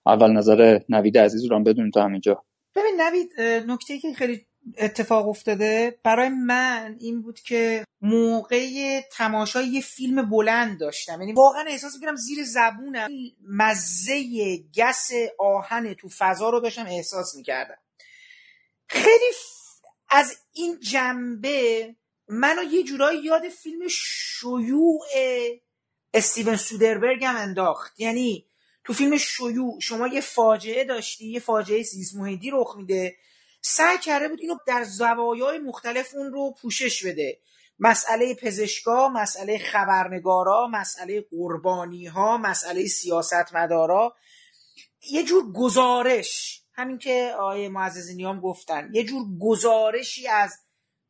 اول 0.06 0.32
نظر 0.32 0.80
نوید 0.88 1.18
عزیز 1.18 1.44
رو 1.44 1.56
هم 1.56 1.64
بدونیم 1.64 1.90
تا 1.90 2.04
همینجا. 2.04 2.44
ببین 2.78 3.00
نوید 3.00 3.40
نکته 3.40 3.98
که 3.98 4.14
خیلی 4.14 4.46
اتفاق 4.78 5.28
افتاده 5.28 5.98
برای 6.04 6.28
من 6.28 6.96
این 7.00 7.22
بود 7.22 7.40
که 7.40 7.84
موقع 8.00 9.00
تماشای 9.12 9.66
یه 9.66 9.80
فیلم 9.80 10.30
بلند 10.30 10.80
داشتم. 10.80 11.20
یعنی 11.20 11.32
واقعا 11.32 11.64
احساس 11.68 11.94
می‌کنم 11.94 12.16
زیر 12.16 12.44
زبونم. 12.44 13.08
مزه 13.48 14.22
گس 14.76 15.10
آهن 15.38 15.94
تو 15.94 16.08
فضا 16.18 16.50
رو 16.50 16.60
داشتم 16.60 16.86
احساس 16.86 17.34
می‌کردم. 17.36 17.78
خیلی 18.88 19.32
از 20.08 20.36
این 20.52 20.80
جنبه 20.80 21.94
منو 22.28 22.62
یه 22.62 22.82
جورایی 22.82 23.22
یاد 23.22 23.48
فیلم 23.48 23.88
شیوع 23.88 25.00
استیون 26.14 26.56
سودربرگ 26.56 27.24
هم 27.24 27.36
انداخت. 27.36 28.00
یعنی 28.00 28.46
تو 28.88 28.94
فیلم 28.94 29.16
شیوع 29.16 29.80
شما 29.80 30.06
یه 30.06 30.20
فاجعه 30.20 30.84
داشتی 30.84 31.28
یه 31.28 31.40
فاجعه 31.40 31.82
سیز 31.82 32.16
محیدی 32.16 32.50
رخ 32.50 32.76
میده. 32.76 33.16
سعی 33.62 33.98
کرده 33.98 34.28
بود 34.28 34.40
اینو 34.40 34.54
در 34.66 34.84
زوایای 34.84 35.58
مختلف 35.58 36.14
اون 36.14 36.32
رو 36.32 36.54
پوشش 36.62 37.06
بده. 37.06 37.40
مسئله 37.78 38.34
پزشکا 38.34 39.08
مسئله 39.08 39.58
خبرنگارا 39.58 40.68
مسئله 40.72 41.26
قربانی 41.30 42.06
ها 42.06 42.38
مسئله 42.38 42.86
سیاستمدارا. 42.86 44.16
یه 45.10 45.22
جور 45.24 45.52
گزارش 45.52 46.62
همین 46.72 46.98
که 46.98 47.34
آقای 47.38 47.68
معززینی 47.68 48.24
هم 48.24 48.40
گفتن 48.40 48.90
یه 48.92 49.04
جور 49.04 49.26
گزارشی 49.40 50.28
از 50.28 50.54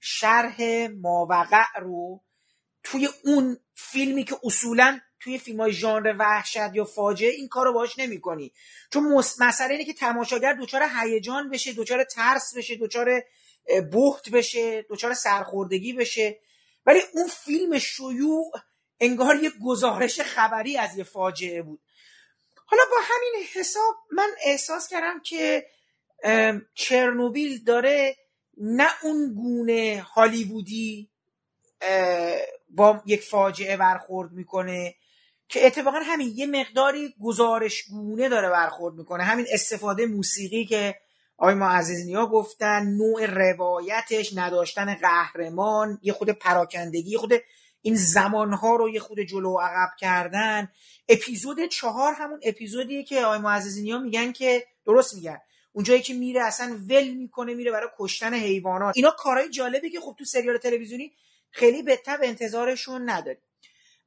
شرح 0.00 0.86
ماوقع 1.00 1.78
رو 1.80 2.24
توی 2.82 3.08
اون 3.24 3.58
فیلمی 3.74 4.24
که 4.24 4.36
اصولا 4.44 5.00
توی 5.20 5.38
فیلم 5.38 5.60
های 5.60 5.72
ژانر 5.72 6.14
وحشت 6.18 6.74
یا 6.74 6.84
فاجعه 6.84 7.30
این 7.30 7.48
کارو 7.48 7.72
باش 7.72 7.98
نمی‌کنی. 7.98 8.52
چون 8.92 9.24
مسئله 9.40 9.72
اینه 9.72 9.84
که 9.84 9.94
تماشاگر 9.94 10.52
دچار 10.52 10.82
هیجان 11.02 11.50
بشه 11.50 11.72
دچار 11.72 12.04
ترس 12.04 12.56
بشه 12.56 12.76
دچار 12.76 13.22
بهت 13.66 14.30
بشه 14.32 14.86
دچار 14.90 15.14
سرخوردگی 15.14 15.92
بشه. 15.92 16.38
ولی 16.86 17.00
اون 17.14 17.28
فیلم 17.28 17.78
شیوع 17.78 18.52
انگار 19.00 19.36
یه 19.36 19.50
گزارش 19.64 20.20
خبری 20.20 20.76
از 20.76 20.98
یه 20.98 21.04
فاجعه 21.04 21.62
بود. 21.62 21.80
حالا 22.66 22.82
با 22.90 22.96
همین 23.02 23.46
حساب 23.54 23.94
من 24.12 24.28
احساس 24.44 24.88
کردم 24.88 25.20
که 25.20 25.66
چرنوبیل 26.74 27.64
داره 27.64 28.16
نه 28.56 28.88
اون 29.02 29.34
گونه 29.34 30.06
هالیوودی 30.14 31.10
با 32.70 33.02
یک 33.06 33.22
فاجعه 33.22 33.76
برخورد 33.76 34.32
می‌کنه 34.32 34.94
که 35.48 35.66
اتفاقا 35.66 35.98
همین 36.02 36.32
یه 36.34 36.46
مقداری 36.46 37.14
گزارشگونه 37.22 38.28
داره 38.28 38.50
برخورد 38.50 38.94
می‌کنه. 38.94 39.22
همین 39.22 39.46
استفاده 39.52 40.06
موسیقی 40.06 40.64
که 40.64 40.94
آقای 41.38 41.54
معززنی 41.54 42.14
ها 42.14 42.26
گفتن 42.26 42.86
نوع 42.86 43.26
روایتش 43.26 44.32
نداشتن 44.36 44.94
قهرمان 44.94 45.98
یه 46.02 46.12
خود 46.12 46.30
پراکندگی 46.30 47.16
خود 47.16 47.32
این 47.82 47.94
زمانها 47.94 48.76
رو 48.76 48.88
یه 48.88 49.00
خود 49.00 49.20
جلو 49.20 49.50
و 49.50 49.58
عقب 49.60 49.90
کردن. 49.98 50.68
اپیزود 51.08 51.66
چهار 51.66 52.14
همون 52.14 52.40
اپیزودیه 52.42 53.04
که 53.04 53.24
آقای 53.24 53.38
ها 53.90 53.98
میگن 53.98 54.32
که 54.32 54.66
درست 54.86 55.14
میگن. 55.14 55.38
اونجایی 55.72 56.02
که 56.02 56.14
میره 56.14 56.44
اصلا 56.44 56.78
ول 56.88 57.08
می‌کنه 57.08 57.54
میره 57.54 57.70
برای 57.70 57.88
کشتن 57.98 58.34
حیوانات. 58.34 58.96
اینا 58.96 59.10
کارهای 59.10 59.48
جالبی 59.48 59.90
که 59.90 60.00
خب 60.00 60.14
تو 60.18 60.24
سریال 60.24 60.58
تلویزیونی 60.58 61.12
خیلی 61.50 61.82
به 61.82 62.00
انتظارشون 62.22 63.10
نداریم. 63.10 63.42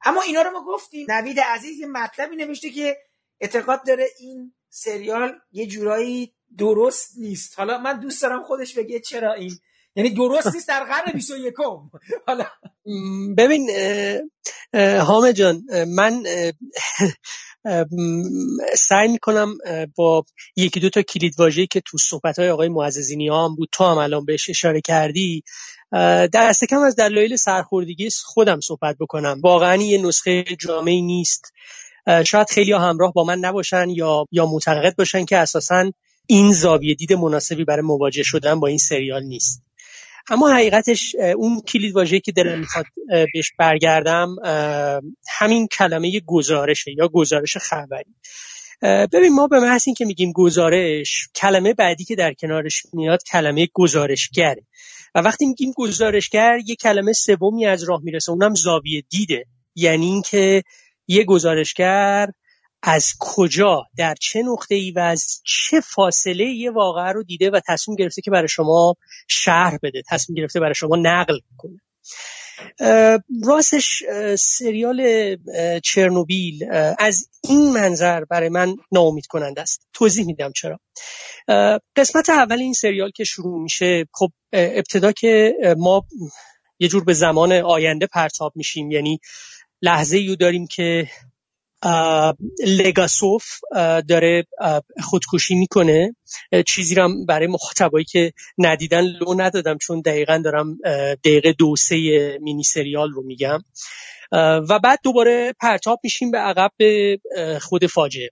اما 0.04 0.22
اینا 0.22 0.42
رو 0.42 0.50
ما 0.50 0.64
گفتیم. 0.64 1.06
نوید 1.08 1.40
عزیز 1.40 1.78
یه 1.78 1.86
مطلبی 1.86 2.36
نوشته 2.36 2.70
که 2.70 2.96
اعتقاد 3.40 3.86
داره 3.86 4.08
این 4.20 4.54
سریال 4.68 5.32
یه 5.52 5.66
جورایی 5.66 6.34
درست 6.58 7.12
نیست. 7.18 7.58
حالا 7.58 7.78
من 7.78 8.00
دوست 8.00 8.22
دارم 8.22 8.42
خودش 8.42 8.74
بگه 8.74 9.00
چرا 9.00 9.32
این. 9.32 9.58
یعنی 9.96 10.10
درست 10.10 10.54
نیست 10.54 10.68
در 10.68 10.84
قرن 10.84 11.12
21 11.14 11.54
حالا. 12.26 12.46
ببین 13.38 13.70
حامد 15.00 15.32
جان 15.32 15.62
من 15.88 16.22
سعی 18.74 19.08
می‌کنم 19.08 19.58
با 19.96 20.24
یکی 20.56 20.80
دو 20.80 20.90
تا 20.90 21.02
کلید 21.02 21.34
واژه‌ای 21.38 21.66
که 21.66 21.82
تو 21.86 21.98
صحبت 21.98 22.38
های 22.38 22.50
آقای 22.50 22.68
معززینی 22.68 23.28
هم 23.28 23.54
بود 23.56 23.68
تو 23.72 23.84
هم 23.84 23.98
الان 23.98 24.24
بهش 24.24 24.50
اشاره 24.50 24.80
کردی 24.80 25.42
در 26.32 26.52
کم 26.70 26.78
از 26.78 26.96
دلایل 26.96 27.36
سرخوردگی 27.36 28.08
خودم 28.24 28.60
صحبت 28.60 28.96
بکنم. 29.00 29.40
واقعا 29.42 29.76
یه 29.76 30.02
نسخه 30.02 30.44
جامعی 30.58 31.02
نیست. 31.02 31.52
شاید 32.26 32.50
خیلی 32.50 32.72
همراه 32.72 33.12
با 33.12 33.24
من 33.24 33.38
نباشن 33.38 33.88
یا 33.90 34.26
یا 34.32 34.46
معتقد 34.46 34.96
باشن 34.96 35.24
که 35.24 35.36
اساسا 35.36 35.92
این 36.26 36.52
زاویه 36.52 36.94
دید 36.94 37.12
مناسبی 37.12 37.64
برای 37.64 37.82
مواجه 37.82 38.22
شدن 38.22 38.60
با 38.60 38.68
این 38.68 38.78
سریال 38.78 39.22
نیست. 39.22 39.62
اما 40.30 40.54
حقیقتش 40.54 41.14
اون 41.36 41.60
کلید 41.60 41.94
واژه‌ای 41.94 42.20
که 42.20 42.32
دلم 42.32 42.58
می‌خواد 42.58 42.84
بهش 43.34 43.52
برگردم 43.58 44.36
همین 45.38 45.66
کلمه 45.66 46.20
گزارشه 46.26 46.92
یا 46.98 47.08
گزارش 47.08 47.56
خبری. 47.56 48.14
ببین 48.82 49.34
ما 49.34 49.46
به 49.46 49.60
محض 49.60 49.84
که 49.96 50.04
میگیم 50.04 50.32
گزارش 50.32 51.28
کلمه 51.34 51.74
بعدی 51.74 52.04
که 52.04 52.14
در 52.14 52.32
کنارش 52.32 52.82
میاد 52.92 53.22
کلمه 53.22 53.68
گزارشگره. 53.72 54.62
و 55.14 55.18
وقتی 55.18 55.46
میگیم 55.46 55.72
گزارشگر 55.76 56.58
یه 56.66 56.76
کلمه 56.76 57.12
سومی 57.12 57.66
از 57.66 57.82
راه 57.82 58.00
می‌رسه 58.02 58.32
اونم 58.32 58.54
زاویه 58.54 59.02
دیده. 59.10 59.44
یعنی 59.74 60.06
اینکه 60.06 60.62
یه 61.06 61.24
گزارشگر 61.24 62.28
از 62.82 63.12
کجا 63.20 63.82
در 63.96 64.14
چه 64.20 64.42
نقطه 64.42 64.74
ای 64.74 64.90
و 64.90 64.98
از 64.98 65.40
چه 65.44 65.80
فاصله 65.80 66.44
یه 66.44 66.70
واقعه 66.70 67.12
رو 67.12 67.22
دیده 67.22 67.50
و 67.50 67.60
تصمیم 67.68 67.96
گرفته 67.96 68.22
که 68.22 68.30
برای 68.30 68.48
شما 68.48 68.94
شهر 69.28 69.78
بده 69.82 70.02
تصمیم 70.08 70.36
گرفته 70.36 70.60
برای 70.60 70.74
شما 70.74 70.96
نقل 70.96 71.38
کنه. 71.56 71.80
راستش 73.44 74.02
سریال 74.38 75.36
چرنوبیل 75.84 76.64
از 76.98 77.28
این 77.42 77.72
منظر 77.72 78.24
برای 78.24 78.48
من 78.48 78.76
ناامید 78.92 79.26
کننده 79.26 79.60
است. 79.60 79.86
توضیح 79.92 80.26
میدم 80.26 80.52
چرا. 80.56 80.80
قسمت 81.96 82.30
اول 82.30 82.58
این 82.58 82.72
سریال 82.72 83.10
که 83.10 83.24
شروع 83.24 83.62
میشه 83.62 84.04
خب 84.12 84.32
ابتدا 84.52 85.12
که 85.12 85.54
ما 85.78 86.06
یه 86.78 86.88
جور 86.88 87.04
به 87.04 87.12
زمان 87.12 87.52
آینده 87.52 88.06
پرتاب 88.06 88.52
میشیم. 88.56 88.90
یعنی 88.90 89.18
لحظه 89.82 90.36
داریم 90.36 90.66
که 90.66 91.08
لگاسوف 92.66 93.44
داره 94.08 94.46
خودکشی 95.02 95.54
می‌کنه. 95.54 96.16
چیزی 96.66 96.94
رو 96.94 97.24
برای 97.28 97.46
مخاطبایی 97.46 98.04
که 98.04 98.32
ندیدن 98.58 99.02
لو 99.02 99.34
ندادم 99.36 99.78
چون 99.78 100.00
دقیقا 100.00 100.42
دارم 100.44 100.78
دقیقه 101.24 101.52
دو 101.52 101.76
سه 101.76 101.96
مینی 102.40 102.62
سریال 102.62 103.10
رو 103.10 103.22
میگم. 103.22 103.58
و 104.68 104.78
بعد 104.84 104.98
دوباره 105.04 105.54
پرتاب 105.60 106.00
میشیم 106.04 106.30
به 106.30 106.38
عقب 106.38 106.70
خود 107.60 107.86
فاجعه. 107.86 108.30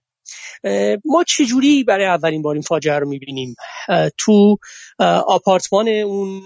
ما 1.05 1.23
چجوری 1.27 1.83
برای 1.83 2.05
اولین 2.05 2.41
بار 2.41 2.53
این 2.53 2.61
فاجعه 2.61 2.99
رو 2.99 3.09
می‌بینیم؟ 3.09 3.55
تو 4.17 4.57
آپارتمان 5.27 5.87
اون 5.87 6.41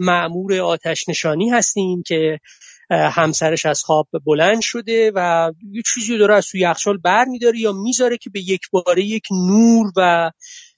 معمور 0.00 0.60
آتش 0.60 1.08
نشانی 1.08 1.48
هستیم 1.48 2.02
که 2.06 2.38
همسرش 2.90 3.66
از 3.66 3.82
خواب 3.82 4.08
بلند 4.26 4.60
شده 4.60 5.12
و 5.14 5.50
یه 5.72 5.82
چیزی 5.94 6.18
داره 6.18 6.36
از 6.36 6.46
توی 6.46 6.60
یخچال 6.60 6.96
بر 6.96 7.24
میداره 7.24 7.58
یا 7.58 7.72
می‌ذاره 7.72 8.16
که 8.16 8.30
به 8.30 8.40
یک 8.40 8.60
باره 8.72 9.04
یک 9.04 9.22
نور 9.30 9.92
و 9.96 10.30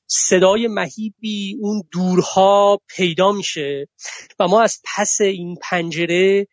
صدای 0.06 0.68
مهیبی 0.68 1.56
اون 1.60 1.82
دورها 1.92 2.80
پیدا 2.96 3.32
میشه. 3.32 3.88
و 4.38 4.48
ما 4.48 4.62
از 4.62 4.78
پس 4.96 5.20
این 5.20 5.56
پنجره 5.62 6.46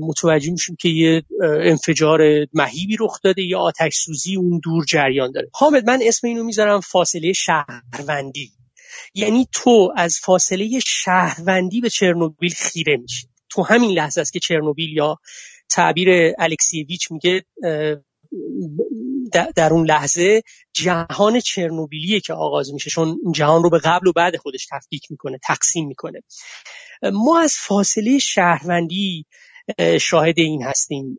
متوجه 0.00 0.50
میشیم 0.50 0.76
که 0.80 0.88
یه 0.88 1.22
انفجار 1.64 2.20
مهیبی 2.54 2.96
رخ 3.00 3.18
داده 3.24 3.42
یا 3.42 3.58
آتش 3.58 3.94
سوزی 3.94 4.36
اون 4.36 4.60
دور 4.64 4.84
جریان 4.84 5.32
داره. 5.32 5.48
حامد 5.54 5.90
من 5.90 6.00
اسم 6.02 6.26
اینو 6.26 6.44
می‌ذارم 6.44 6.80
فاصله 6.80 7.32
شهروندی. 7.32 8.50
یعنی 9.14 9.48
تو 9.52 9.92
از 9.96 10.18
فاصله 10.24 10.80
شهروندی 10.86 11.80
به 11.80 11.90
چرنوبیل 11.90 12.54
خیره 12.54 12.96
میشی. 12.96 13.31
تو 13.54 13.62
همین 13.62 13.90
لحظه 13.90 14.20
است 14.20 14.32
که 14.32 14.40
چرنوبیل 14.40 14.96
یا 14.96 15.16
تعبیر 15.70 16.32
الکسیویچ 16.38 17.10
میگه 17.10 17.44
در 19.56 19.72
اون 19.72 19.86
لحظه 19.86 20.42
جهان 20.72 21.40
چرنوبیلیه 21.40 22.20
که 22.20 22.34
آغاز 22.34 22.72
میشه 22.72 22.90
چون 22.90 23.18
جهان 23.34 23.62
رو 23.62 23.70
به 23.70 23.78
قبل 23.78 24.06
و 24.06 24.12
بعد 24.12 24.36
خودش 24.36 24.66
تفکیک 24.70 25.02
می‌کنه 25.10 25.38
تقسیم 25.42 25.86
می‌کنه. 25.88 26.22
ما 27.12 27.40
از 27.40 27.54
فاصله 27.58 28.18
شهروندی 28.18 29.26
شاهد 30.00 30.38
این 30.38 30.62
هستیم. 30.62 31.18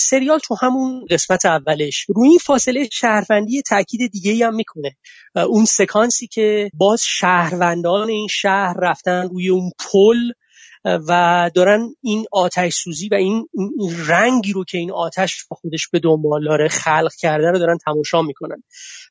سریال 0.00 0.38
تو 0.38 0.56
همون 0.60 1.06
قسمت 1.10 1.46
اولش 1.46 2.06
روی 2.08 2.28
این 2.28 2.38
فاصله 2.38 2.88
شهروندی 2.92 3.62
تاکید 3.62 4.10
دیگه 4.10 4.46
هم 4.46 4.54
می‌کنه. 4.54 4.96
اون 5.34 5.64
سکانسی 5.64 6.26
که 6.26 6.70
باز 6.74 7.02
شهروندان 7.04 8.08
این 8.08 8.28
شهر 8.30 8.74
رفتن 8.78 9.28
روی 9.28 9.48
اون 9.48 9.70
پل 9.92 10.32
و 10.84 11.50
دارن 11.54 11.94
این 12.02 12.26
آتش 12.32 12.74
سوزی 12.74 13.08
و 13.08 13.14
این, 13.14 13.48
رنگی 14.06 14.52
رو 14.52 14.64
که 14.64 14.78
این 14.78 14.92
آتش 14.92 15.44
با 15.50 15.56
خودش 15.56 15.88
به 15.88 15.98
دنبال 15.98 16.44
داره 16.44 16.68
خلق 16.68 17.12
کرده 17.18 17.50
رو 17.50 17.58
دارن 17.58 17.78
تماشا 17.86 18.22
می‌کنن. 18.22 18.62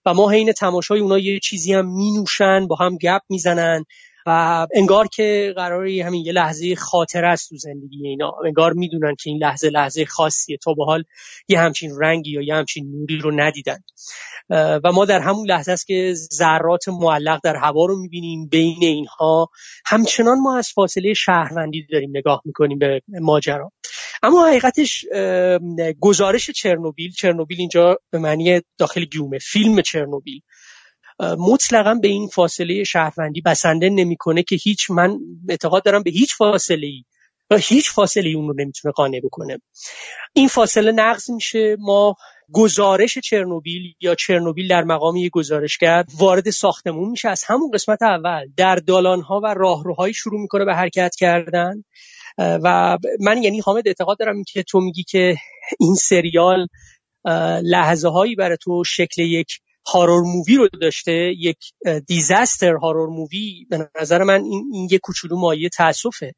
و 0.05 0.13
ما 0.13 0.29
حین 0.29 0.51
تماشای 0.51 0.99
اونا 0.99 1.17
یه 1.17 1.39
چیزی 1.39 1.73
هم 1.73 1.85
مینوشن 1.85 2.67
با 2.67 2.75
هم 2.75 2.97
گپ 2.97 3.21
می‌زنن. 3.29 3.85
انگار 4.75 5.07
که 5.07 5.53
قراری 5.55 6.01
همین 6.01 6.25
یه 6.25 6.31
لحظه 6.31 6.75
خاطره 6.75 7.27
است 7.27 7.49
تو 7.49 7.57
زندگی 7.57 8.07
اینا. 8.07 8.31
انگار 8.45 8.73
می‌دونن 8.73 9.15
که 9.15 9.29
این 9.29 9.43
لحظه 9.43 9.69
لحظه 9.69 10.05
خاصیه 10.05 10.57
تا 10.63 10.73
به 10.73 10.85
حال 10.85 11.03
یه 11.47 11.59
همچین 11.59 11.91
رنگی 12.01 12.31
یا 12.31 12.41
یه 12.41 12.55
همچین 12.55 12.91
نوری 12.91 13.17
رو 13.17 13.31
ندیدن. 13.31 13.77
و 14.49 14.91
ما 14.93 15.05
در 15.05 15.19
همون 15.19 15.47
لحظه 15.47 15.71
است 15.71 15.87
که 15.87 16.13
ذرات 16.13 16.89
معلق 16.89 17.39
در 17.43 17.55
هوا 17.55 17.85
رو 17.85 18.01
می‌بینیم. 18.01 18.47
بین 18.47 18.83
اینها 18.83 19.49
همچنان 19.85 20.39
ما 20.39 20.57
از 20.57 20.69
فاصله 20.75 21.13
شهروندی 21.13 21.87
داریم 21.91 22.09
نگاه 22.13 22.41
می‌کنیم 22.45 22.79
به 22.79 23.01
ماجرا. 23.09 23.71
اما 24.23 24.47
حقیقتش 24.47 25.05
گزارش 25.99 26.49
چرنوبیل 26.49 27.11
چرنوبیل 27.11 27.59
اینجا 27.59 27.97
به 28.11 28.19
معنی 28.19 28.61
داخل 28.77 29.05
گیومه 29.05 29.37
فیلم 29.37 29.81
چرنوبیل. 29.81 30.41
مطلقا 31.19 31.93
به 31.93 32.07
این 32.07 32.27
فاصله 32.27 32.83
شهروندی 32.83 33.41
بسنده 33.41 33.89
نمی‌کنه 33.89 34.43
که 34.43 34.55
هیچ 34.55 34.91
من 34.91 35.19
اعتقاد 35.49 35.83
دارم 35.83 36.03
به 36.03 36.11
هیچ 36.11 36.35
فاصله 36.35 36.87
ای 36.87 37.03
و 37.49 37.57
هیچ 37.57 37.91
فاصله 37.91 38.29
ای 38.29 38.35
اون 38.35 38.47
رو 38.47 38.53
نمی‌تونه 38.59 38.91
قانع 38.91 39.19
بکنه. 39.23 39.57
این 40.33 40.47
فاصله 40.47 40.91
نقض 40.91 41.29
میشه. 41.29 41.75
ما 41.79 42.15
گزارش 42.51 43.17
چرنوبیل 43.17 43.93
یا 44.01 44.15
چرنوبیل 44.15 44.67
در 44.67 44.83
مقام 44.83 45.15
یک 45.15 45.31
گزارشگر 45.31 46.03
وارد 46.17 46.49
ساختمون 46.49 47.09
میشه. 47.09 47.29
از 47.29 47.43
همون 47.47 47.71
قسمت 47.73 48.01
اول 48.01 48.47
در 48.57 48.75
دالانها 48.75 49.41
و 49.43 49.53
راهروهایی 49.57 50.13
شروع 50.13 50.41
می‌کنه 50.41 50.65
به 50.65 50.75
حرکت 50.75 51.15
کردن. 51.15 51.83
و 52.37 52.97
من 53.19 53.43
یعنی 53.43 53.59
حامد 53.59 53.87
اعتقاد 53.87 54.19
دارم 54.19 54.43
که 54.43 54.63
تو 54.63 54.79
میگی 54.79 55.03
که 55.03 55.35
این 55.79 55.95
سریال 55.95 56.67
لحظه 57.63 58.09
هایی 58.09 58.35
برای 58.35 58.57
تو 58.61 58.83
شکل 58.83 59.21
یک 59.21 59.47
horror 59.87 60.23
movie 60.23 60.55
رو 60.55 60.67
داشته 60.81 61.33
یک 61.37 61.57
disaster 62.07 62.73
horror 62.73 63.09
movie. 63.09 63.65
به 63.69 63.89
نظر 64.01 64.23
من 64.23 64.43
این, 64.43 64.69
این 64.73 64.87
یک 64.91 65.01
کوچولو 65.03 65.37
مایه 65.37 65.69
تاسفه 65.69 66.33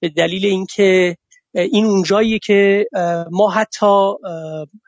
به 0.00 0.08
دلیل 0.08 0.46
اینکه 0.46 1.16
این 1.54 1.84
اونجاییه 1.84 2.38
که 2.38 2.86
ما 3.30 3.50
حتی 3.50 4.12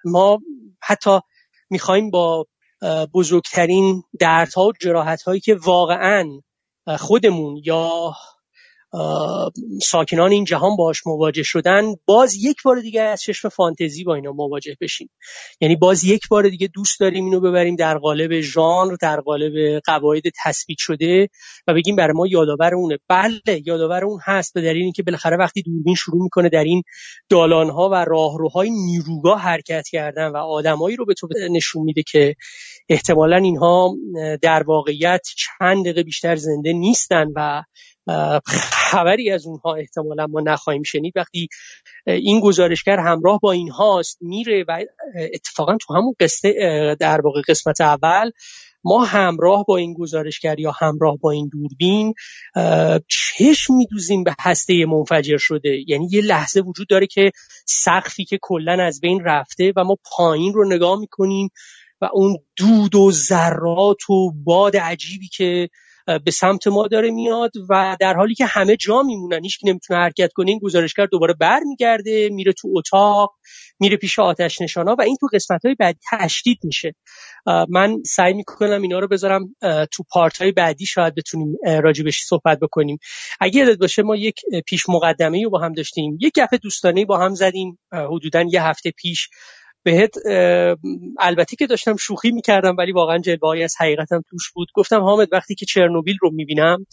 ما 0.04 0.38
حتی 0.82 1.20
می‌خوایم 1.70 2.10
با 2.10 2.46
بزرگترین 3.14 4.02
دردها 4.20 4.62
و 4.62 4.72
جراحت 4.80 5.22
هایی 5.22 5.40
که 5.40 5.54
واقعا 5.54 6.40
خودمون 6.98 7.62
یا 7.64 8.12
ساکنان 9.82 10.30
این 10.30 10.44
جهان 10.44 10.76
باش 10.76 11.06
مواجه 11.06 11.42
شدن 11.42 11.82
باز 12.06 12.34
یک 12.34 12.56
بار 12.64 12.80
دیگه 12.80 13.02
از 13.02 13.22
چشم 13.22 13.48
فانتزی 13.48 14.04
با 14.04 14.14
اینا 14.14 14.32
مواجه 14.32 14.76
بشیم. 14.80 15.10
یعنی 15.60 15.76
باز 15.76 16.04
یک 16.04 16.28
بار 16.28 16.48
دیگه 16.48 16.68
دوست 16.74 17.00
داریم 17.00 17.24
اینو 17.24 17.40
ببریم 17.40 17.76
در 17.76 17.98
قالب 17.98 18.40
ژانر 18.40 18.96
در 19.00 19.20
قالب 19.20 19.80
قواعد 19.84 20.22
تثبیت 20.44 20.78
شده 20.78 21.28
و 21.66 21.74
بگیم 21.74 21.96
برای 21.96 22.12
ما 22.12 22.26
یادآور 22.26 22.74
اونه. 22.74 22.98
بله 23.08 23.62
یادآور 23.64 24.04
اون 24.04 24.20
هست 24.24 24.54
به 24.54 24.60
دلیل 24.60 24.82
اینکه 24.82 25.02
بالاخره 25.02 25.36
وقتی 25.36 25.62
دوربین 25.62 25.94
شروع 25.94 26.22
می‌کنه 26.22 26.48
در 26.48 26.64
این 26.64 26.82
دالانها 27.28 27.88
و 27.88 27.94
راهروهای 27.94 28.70
نیروگاه 28.70 29.40
حرکت 29.40 29.88
کردن 29.90 30.28
و 30.28 30.36
آدمایی 30.36 30.96
رو 30.96 31.06
به 31.06 31.14
تو 31.14 31.28
نشون 31.50 31.82
میده 31.82 32.02
که 32.12 32.34
احتمالا 32.88 33.36
اینها 33.36 33.94
در 34.42 34.62
واقعیت 34.62 35.26
چند 35.36 35.84
دقیقه 35.84 36.02
بیشتر 36.02 36.36
زنده 36.36 36.72
نیستن 36.72 37.26
و 37.36 37.62
خبری 38.72 39.30
از 39.30 39.46
اونها 39.46 39.74
احتمالا 39.74 40.26
ما 40.26 40.40
نخواهیم 40.40 40.82
شنید. 40.82 41.12
وقتی 41.16 41.48
این 42.06 42.40
گزارشگر 42.40 42.98
همراه 42.98 43.38
با 43.42 43.52
اینهاست 43.52 44.18
میره 44.20 44.64
و 44.68 44.84
اتفاقا 45.34 45.76
تو 45.76 45.94
همون 45.94 46.14
قصه 46.20 46.52
در 47.00 47.20
واقع 47.20 47.40
قسمت 47.48 47.80
اول 47.80 48.30
ما 48.84 49.04
همراه 49.04 49.64
با 49.68 49.76
این 49.76 49.94
گزارشگر 49.94 50.60
یا 50.60 50.72
همراه 50.80 51.16
با 51.16 51.30
این 51.30 51.50
دوربین 51.52 52.14
چشم 53.08 53.74
میدوزیم 53.74 54.24
به 54.24 54.34
هسته 54.40 54.86
منفجر 54.86 55.36
شده. 55.38 55.78
یعنی 55.86 56.08
یه 56.12 56.20
لحظه 56.20 56.60
وجود 56.60 56.88
داره 56.88 57.06
که 57.06 57.30
سقفی 57.66 58.24
که 58.24 58.38
کلا 58.42 58.84
از 58.84 59.00
بین 59.00 59.20
رفته 59.24 59.72
و 59.76 59.84
ما 59.84 59.96
پایین 60.16 60.52
رو 60.52 60.68
نگاه 60.68 61.00
می‌کنیم 61.00 61.48
و 62.00 62.08
اون 62.12 62.36
دود 62.56 62.94
و 62.94 63.12
ذرات 63.12 64.10
و 64.10 64.32
باد 64.44 64.76
عجیبی 64.76 65.28
که 65.28 65.68
به 66.24 66.30
سمت 66.30 66.66
ما 66.66 66.86
داره 66.86 67.10
میاد 67.10 67.50
و 67.70 67.96
در 68.00 68.14
حالی 68.14 68.34
که 68.34 68.46
همه 68.46 68.76
جا 68.76 69.02
میمونن 69.02 69.42
هیچ 69.42 69.58
نمی‌تونه 69.64 70.00
حرکت 70.00 70.32
کنه 70.32 70.50
این 70.50 70.58
گزارشگر 70.58 71.06
دوباره 71.06 71.34
برمیگرده 71.40 72.28
میره 72.32 72.52
تو 72.52 72.68
اتاق 72.76 73.34
میره 73.80 73.96
پیش 73.96 74.18
آتش 74.18 74.60
نشانا 74.60 74.96
و 74.98 75.02
این 75.02 75.16
تو 75.20 75.28
قسمت 75.32 75.64
های 75.64 75.74
بعدی 75.74 75.98
تشدید 76.12 76.58
میشه. 76.62 76.94
من 77.68 78.02
سعی 78.06 78.34
می‌کنم 78.34 78.82
اینا 78.82 78.98
رو 78.98 79.08
بذارم 79.08 79.54
تو 79.92 80.04
پارت 80.10 80.42
های 80.42 80.52
بعدی 80.52 80.86
شاید 80.86 81.14
بتونیم 81.14 81.56
راجبش 81.82 82.22
صحبت 82.22 82.58
بکنیم. 82.60 82.98
اگه 83.40 83.60
یادت 83.60 83.78
باشه 83.78 84.02
ما 84.02 84.16
یک 84.16 84.40
پیش 84.66 84.88
مقدمه 84.88 85.42
رو 85.42 85.50
با 85.50 85.58
هم 85.58 85.72
داشتیم. 85.72 86.18
یک 86.20 86.32
گپ 86.34 86.54
دوستانه 86.62 87.04
با 87.04 87.18
هم 87.18 87.34
زدیم 87.34 87.78
حدودا 87.92 88.44
یه 88.52 88.62
هفته 88.62 88.90
پیش. 88.90 89.28
بهت 89.86 90.14
البته 91.18 91.56
که 91.56 91.66
داشتم 91.66 91.96
شوخی 91.96 92.30
می‌کردم 92.30 92.76
ولی 92.78 92.92
واقعا 92.92 93.18
جلوه 93.18 93.64
از 93.64 93.74
حقیقتم 93.80 94.22
توش 94.30 94.52
بود. 94.52 94.68
گفتم 94.74 95.00
حامد 95.00 95.28
وقتی 95.32 95.54
که 95.54 95.66
چرنوبیل 95.66 96.16
رو 96.22 96.30
می‌بینم 96.30 96.86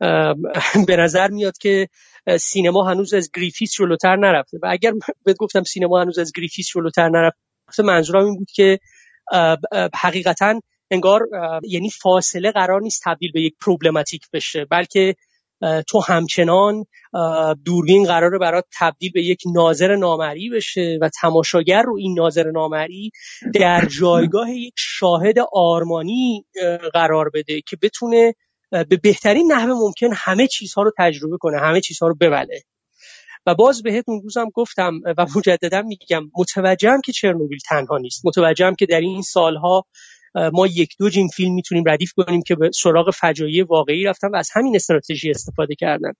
به 0.88 0.96
نظر 0.96 1.28
میاد 1.28 1.58
که 1.58 1.88
سینما 2.40 2.84
هنوز 2.84 3.14
از 3.14 3.30
گریفیس 3.34 3.72
جلوتر 3.72 4.16
نرفته. 4.16 4.58
و 4.62 4.66
اگر 4.70 4.92
بهت 5.24 5.36
گفتم 5.36 5.62
سینما 5.62 6.00
هنوز 6.00 6.18
از 6.18 6.32
گریفیس 6.36 6.68
جلوتر 6.74 7.08
نرفته 7.08 7.82
منظورم 7.82 8.24
این 8.24 8.36
بود 8.36 8.50
که 8.54 8.78
حقیقتا 9.94 10.60
انگار 10.90 11.20
یعنی 11.68 11.90
فاصله 11.90 12.52
قرار 12.52 12.80
نیست 12.82 13.02
تبدیل 13.04 13.32
به 13.32 13.40
یک 13.40 13.54
پروبلماتیک 13.60 14.22
بشه 14.32 14.64
بلکه 14.70 15.14
تو 15.88 16.00
همچنان 16.06 16.84
دوربین 17.64 18.04
قراره 18.04 18.38
برات 18.38 18.64
تبدیل 18.78 19.10
به 19.14 19.22
یک 19.22 19.42
ناظر 19.54 19.96
نامرئی 19.96 20.50
بشه 20.50 20.98
و 21.00 21.10
تماشاگر 21.20 21.82
رو 21.82 21.96
این 21.98 22.14
ناظر 22.18 22.50
نامرئی 22.50 23.10
در 23.54 23.84
جایگاه 23.84 24.50
یک 24.50 24.74
شاهد 24.76 25.34
آرمانی 25.52 26.44
قرار 26.92 27.30
بده 27.34 27.60
که 27.60 27.76
بتونه 27.82 28.34
به 28.70 28.96
بهترین 29.02 29.52
نحو 29.52 29.74
ممکن 29.74 30.08
همه 30.14 30.46
چیزها 30.46 30.82
رو 30.82 30.92
تجربه 30.98 31.36
کنه 31.36 31.60
همه 31.60 31.80
چیزها 31.80 32.08
رو 32.08 32.14
ببله. 32.14 32.62
و 33.46 33.54
باز 33.54 33.82
بهت 33.82 34.04
اون 34.08 34.22
روزم 34.22 34.48
گفتم 34.54 35.00
و 35.18 35.26
مجددا 35.36 35.82
میگم 35.82 36.22
متوجهم 36.38 37.00
که 37.00 37.12
چرنوبیل 37.12 37.58
تنها 37.68 37.98
نیست. 37.98 38.26
متوجهم 38.26 38.74
که 38.74 38.86
در 38.86 39.00
این 39.00 39.22
سالها 39.22 39.86
ما 40.34 40.66
یک 40.66 40.94
دو 40.98 41.10
جیم 41.10 41.28
فیلم 41.28 41.54
می‌تونیم 41.54 41.84
ردیف 41.86 42.12
کنیم 42.12 42.42
که 42.42 42.54
به 42.54 42.70
سراغ 42.74 43.10
فجایع 43.10 43.64
واقعی 43.68 44.04
رفتن 44.04 44.28
و 44.28 44.36
از 44.36 44.48
همین 44.52 44.76
استراتژی 44.76 45.30
استفاده 45.30 45.74
کردن. 45.74 46.12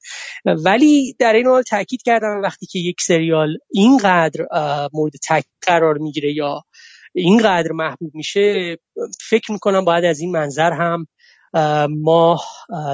ولی 0.45 1.15
در 1.19 1.33
این 1.33 1.47
حال 1.47 1.63
تاکید 1.63 2.03
کردم 2.03 2.41
وقتی 2.43 2.67
که 2.67 2.79
یک 2.79 3.01
سریال 3.01 3.57
اینقدر 3.71 4.47
مورد 4.93 5.13
تاکید 5.29 5.53
قرار 5.63 5.99
می‌گیره 5.99 6.33
یا 6.33 6.63
اینقدر 7.15 7.73
محبوب 7.73 8.15
میشه 8.15 8.77
فکر 9.29 9.53
می‌کنم 9.53 9.85
باید 9.85 10.05
از 10.05 10.21
این 10.21 10.31
منظر 10.31 10.73
هم 10.73 11.07
ما 11.89 12.41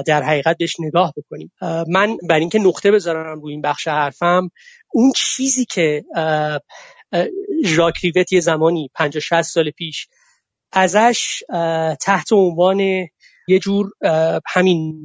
در 0.07 0.23
حقیقت 0.23 0.57
بهش 0.57 0.75
نگاه 0.79 1.13
بکنیم. 1.17 1.51
من 1.87 2.17
بر 2.29 2.39
اینکه 2.39 2.59
نقطه 2.59 2.91
بذارم 2.91 3.41
روی 3.41 3.51
این 3.51 3.61
بخش 3.61 3.87
حرفم 3.87 4.49
اون 4.93 5.11
چیزی 5.15 5.65
که 5.65 6.03
ژاک 7.65 7.97
ریوت 8.03 8.33
یه 8.33 8.39
زمانی 8.39 8.89
50 8.95 9.21
60 9.21 9.41
سال 9.41 9.71
پیش 9.71 10.07
ازش 10.71 11.43
تحت 12.01 12.33
عنوان 12.33 12.79
یه 13.49 13.59
جور 13.59 13.91
همین 14.45 14.99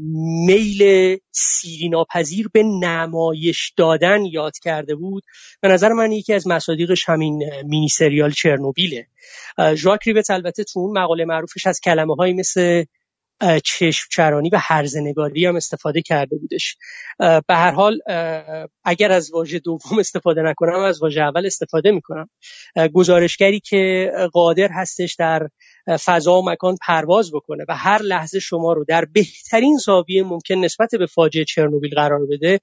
میل 0.47 1.19
سیری 1.31 1.89
ناپذیر 1.89 2.49
به 2.53 2.63
نمایش 2.63 3.73
دادن 3.77 4.25
یاد 4.25 4.59
کرده 4.59 4.95
بود. 4.95 5.23
به 5.61 5.69
نظر 5.69 5.89
من 5.89 6.13
یکی 6.13 6.35
از 6.35 6.47
مصادیقش 6.47 7.09
همین 7.09 7.43
مینی 7.65 7.89
سریال 7.89 8.31
چرنوبیله. 8.31 9.07
ژاک 9.75 10.01
ریوت 10.07 10.31
البته 10.31 10.65
تو 10.65 10.81
اون 10.81 10.99
مقاله 10.99 11.25
معروفش 11.25 11.67
از 11.67 11.81
کلمه 11.81 12.15
های 12.15 12.33
مثل 12.33 12.85
چشم 13.65 14.07
چرانی 14.11 14.51
و 14.53 14.59
هرزنگاری 14.61 15.47
هم 15.47 15.57
استفاده 15.57 16.03
کرده 16.03 16.37
بودش. 16.37 16.77
به 17.19 17.55
هر 17.55 17.71
حال 17.71 17.99
اگر 18.85 19.13
از 19.13 19.31
واژه 19.33 19.59
دوم 19.59 19.99
استفاده 19.99 20.43
نکنم 20.43 20.81
از 20.81 21.03
واژه 21.03 21.21
اول 21.21 21.47
استفاده 21.47 21.91
می‌کنم. 21.91 22.29
گزارشگری 22.93 23.61
که 23.61 24.13
قادر 24.33 24.69
هستش 24.73 25.15
در 25.15 25.49
فضا 26.05 26.33
و 26.35 26.51
مکان 26.51 26.77
پرواز 26.87 27.33
بکنه 27.33 27.65
و 27.69 27.77
هر 27.77 28.03
لحظه 28.03 28.41
شما 28.41 28.73
رو 28.73 28.85
در 28.89 29.05
بهترین 29.05 29.77
زاویه 29.77 30.23
ممکن 30.23 30.55
نسبت 30.55 30.91
به 30.99 31.07
فاجعه 31.07 31.45
چرنوبیل 31.45 31.95
قرار 31.95 32.27
بده 32.31 32.61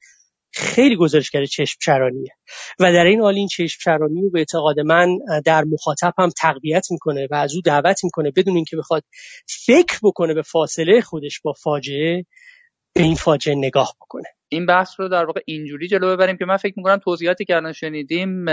خیلی 0.54 0.96
گزارشگر 0.96 1.46
چشم 1.46 1.78
چرانیه 1.82 2.32
و 2.80 2.94
در 2.94 3.06
این 3.06 3.22
حال 3.22 3.36
این 3.36 3.48
چشم 3.48 3.80
چرانی 3.82 4.30
به 4.30 4.40
اعتقاد 4.40 4.80
من 4.80 5.18
در 5.46 5.64
مخاطب 5.64 6.14
هم 6.18 6.30
تقویت 6.38 6.88
می‌کنه 6.92 7.28
و 7.32 7.36
از 7.36 7.56
او 7.56 7.62
دعوت 7.62 8.04
می‌کنه 8.04 8.32
بدون 8.32 8.56
اینکه 8.56 8.78
بخواد 8.78 9.04
فکر 9.66 10.00
بکنه 10.04 10.34
به 10.34 10.42
فاصله 10.42 11.02
خودش 11.02 11.42
با 11.42 11.54
فاجعه 11.54 12.26
به 12.94 13.04
این 13.04 13.16
فاجعه 13.16 13.56
نگاه 13.56 13.96
بکنه. 14.02 14.28
این 14.50 14.66
بحث 14.66 15.00
رو 15.00 15.10
در 15.10 15.26
واقع 15.26 15.42
اینجوری 15.46 15.88
جلو 15.88 16.16
ببریم 16.16 16.38
که 16.38 16.46
من 16.46 16.58
فکر 16.58 16.74
می‌کنم 16.78 16.98
توضیحاتی 16.98 17.46
که 17.46 17.56
الان 17.56 17.74
شنیدیم 17.74 18.46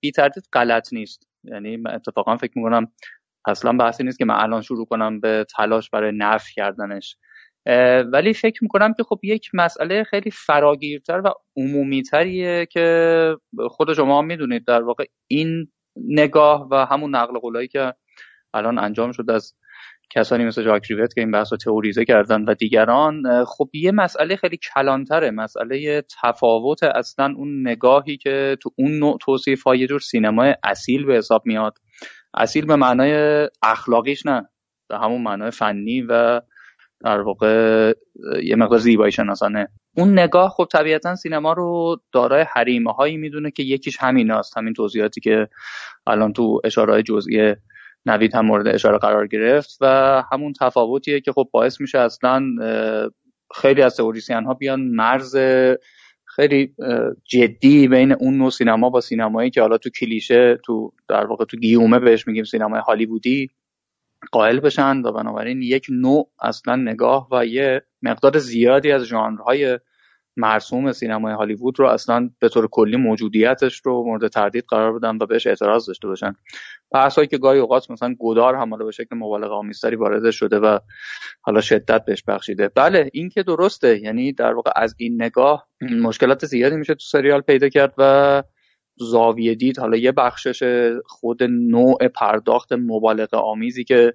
بی 0.00 0.12
تردید 0.16 0.44
غلط 0.52 0.92
نیست. 0.92 1.26
یعنی 1.44 1.78
اتفاقا 1.94 2.36
فکر 2.36 2.52
می‌کنم 2.54 2.92
اصلا 3.46 3.72
بحثی 3.72 4.04
نیست 4.04 4.18
که 4.18 4.24
من 4.24 4.34
الان 4.34 4.62
شروع 4.62 4.86
کنم 4.86 5.20
به 5.20 5.46
تلاش 5.56 5.90
برای 5.90 6.12
نفی 6.14 6.54
کردنش. 6.54 7.16
ولی 8.12 8.34
فکر 8.34 8.58
می‌کنم 8.62 8.94
که 8.94 9.02
خب 9.02 9.18
یک 9.22 9.50
مسئله 9.54 10.04
خیلی 10.04 10.30
فراگیرتر 10.30 11.22
و 11.24 11.32
عمومیتریه 11.56 12.66
که 12.66 13.36
خود 13.68 13.92
شما 13.92 14.22
می‌دونید 14.22 14.66
در 14.66 14.82
واقع 14.82 15.04
این 15.26 15.68
نگاه 15.96 16.68
و 16.70 16.86
همون 16.86 17.16
نقل 17.16 17.38
قولایی 17.38 17.68
که 17.68 17.94
الان 18.54 18.78
انجام 18.78 19.12
شد 19.12 19.30
از 19.30 19.54
کسانی 20.10 20.44
مثل 20.44 20.64
جاک 20.64 20.82
که 20.82 20.94
این 21.16 21.30
بحث 21.30 21.52
رو 21.52 21.58
تئوریزه 21.58 22.04
کردن 22.04 22.44
و 22.44 22.54
دیگران 22.54 23.44
خب 23.44 23.68
یه 23.74 23.92
مسئله 23.92 24.36
خیلی 24.36 24.58
کلانتره 24.74 25.30
مسئله 25.30 26.02
تفاوت 26.22 26.82
اصلا 26.82 27.34
اون 27.36 27.68
نگاهی 27.68 28.16
که 28.16 28.56
تو 28.62 28.70
اون 28.78 28.98
نوع 28.98 29.18
توصیف 29.20 29.62
های 29.62 29.86
جور 29.86 30.00
سینمای 30.00 30.54
اصیل 30.64 31.04
به 31.04 31.14
حساب 31.14 31.42
میاد. 31.46 31.78
اصیل 32.34 32.66
به 32.66 32.76
معنای 32.76 33.48
اخلاقیش 33.62 34.26
نه 34.26 34.48
به 34.88 34.98
همون 34.98 35.22
معنای 35.22 35.50
فنی 35.50 36.02
و 36.02 36.40
در 37.04 37.20
واقع 37.20 37.92
یه 38.42 38.56
مقدار 38.56 38.78
زیبایی 38.78 39.12
شناسانه. 39.12 39.68
اون 39.96 40.18
نگاه 40.18 40.50
خب 40.50 40.68
طبیعتا 40.72 41.14
سینما 41.14 41.52
رو 41.52 41.96
دارای 42.12 42.44
حریمه 42.52 42.92
هایی 42.92 43.16
می‌دونه 43.16 43.50
که 43.50 43.62
یکیش 43.62 43.96
همین 44.00 44.30
است 44.30 44.58
همین 44.58 44.72
توضیحاتی 44.72 45.20
که 45.20 45.48
الان 46.06 46.32
تو 46.32 46.60
اشاره 46.64 47.02
جزئی 47.02 47.54
نوید 48.06 48.34
هم 48.34 48.46
مورد 48.46 48.68
اشاره 48.68 48.98
قرار 48.98 49.26
گرفت 49.26 49.78
و 49.80 49.86
همون 50.32 50.52
تفاوتیه 50.60 51.20
که 51.20 51.32
خب 51.32 51.48
باعث 51.52 51.80
میشه 51.80 51.98
اصلا 51.98 52.42
خیلی 53.54 53.82
از 53.82 53.96
تئوریسین 53.96 54.44
ها 54.44 54.54
بیان 54.54 54.80
مرز 54.80 55.36
خیلی 56.24 56.74
جدی 57.24 57.88
بین 57.88 58.12
اون 58.12 58.38
نوع 58.38 58.50
سینما 58.50 58.90
با 58.90 59.00
سینمایی 59.00 59.50
که 59.50 59.60
حالا 59.60 59.78
تو 59.78 59.90
کلیشه 59.90 60.58
تو 60.64 60.92
در 61.08 61.26
واقع 61.26 61.44
تو 61.44 61.56
گیومه 61.56 61.98
بهش 61.98 62.26
میگیم 62.26 62.44
سینمای 62.44 62.80
هالیوودی. 62.80 63.50
قائل 64.32 64.60
بشن 64.60 65.02
و 65.02 65.12
بنابراین 65.12 65.62
یک 65.62 65.86
نوع 65.90 66.30
اصلا 66.40 66.76
نگاه 66.76 67.28
و 67.32 67.46
یه 67.46 67.82
مقدار 68.02 68.38
زیادی 68.38 68.92
از 68.92 69.04
ژانرهای 69.04 69.78
مرسوم 70.36 70.92
سینمای 70.92 71.34
هالیوود 71.34 71.80
رو 71.80 71.86
اصلا 71.86 72.30
به 72.38 72.48
طور 72.48 72.68
کلی 72.68 72.96
موجودیتش 72.96 73.80
رو 73.84 74.04
مورد 74.04 74.28
تردید 74.28 74.64
قرار 74.68 74.98
بدن 74.98 75.18
و 75.20 75.26
بهش 75.26 75.46
اعتراض 75.46 75.86
داشته 75.86 76.08
باشن. 76.08 76.34
بحثایی 76.92 77.28
که 77.28 77.38
گاهی 77.38 77.58
اوقات 77.58 77.90
مثلا 77.90 78.14
گدار 78.18 78.54
هم 78.54 78.78
به 78.78 78.90
شکل 78.90 79.16
مبالغه 79.16 79.54
آمیزتری 79.54 79.96
وارد 79.96 80.30
شده 80.30 80.58
و 80.58 80.78
حالا 81.40 81.60
شدت 81.60 82.04
بهش 82.04 82.24
بخشیده. 82.28 82.68
بله 82.68 83.10
این 83.12 83.28
که 83.28 83.42
درسته 83.42 84.02
یعنی 84.02 84.32
در 84.32 84.52
واقع 84.52 84.70
از 84.76 84.94
این 84.98 85.22
نگاه 85.22 85.66
مشکلات 86.02 86.46
زیادی 86.46 86.76
میشه 86.76 86.94
تو 86.94 87.04
سریال 87.04 87.40
پیدا 87.40 87.68
کرد 87.68 87.94
و 87.98 88.42
زاویه 89.00 89.54
دید 89.54 89.78
حالا 89.78 89.96
یه 89.96 90.12
بخشش 90.12 90.62
خود 91.06 91.42
نوع 91.42 92.08
پرداخت 92.08 92.72
مبالغه 92.72 93.36
آمیزی 93.36 93.84
که 93.84 94.14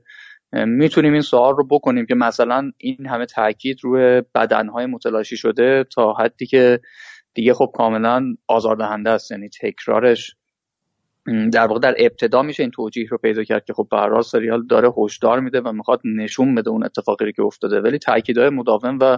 می‌تونیم 0.53 1.13
این 1.13 1.21
سوال 1.21 1.55
رو 1.55 1.67
بکنیم 1.67 2.05
که 2.05 2.15
مثلا 2.15 2.71
این 2.77 3.05
همه 3.05 3.25
تاکید 3.25 3.77
روی 3.83 4.21
بدنهای 4.35 4.85
متلاشی 4.85 5.37
شده 5.37 5.83
تا 5.83 6.13
حدی 6.13 6.45
که 6.45 6.79
دیگه 7.33 7.53
خب 7.53 7.71
کاملا 7.73 8.35
آزاردهنده 8.47 9.09
است 9.09 9.31
یعنی 9.31 9.49
تکرارش. 9.61 10.35
در 11.53 11.67
واقع 11.67 11.79
در 11.79 11.95
ابتدا 11.97 12.41
میشه 12.41 12.63
این 12.63 12.71
توجیه 12.71 13.07
رو 13.09 13.17
پیدا 13.17 13.43
کرد 13.43 13.65
که 13.65 13.73
خب 13.73 13.87
به 13.91 14.21
سریال 14.21 14.65
داره 14.67 14.89
هشدار 14.97 15.39
میده 15.39 15.61
و 15.61 15.71
می‌خواد 15.71 16.01
نشون 16.05 16.55
بده 16.55 16.69
اون 16.69 16.83
اتفاقی 16.83 17.31
که 17.31 17.41
افتاده. 17.41 17.81
ولی 17.81 17.97
تاکیدهای 17.97 18.49
مداوم 18.49 18.97
و 19.01 19.17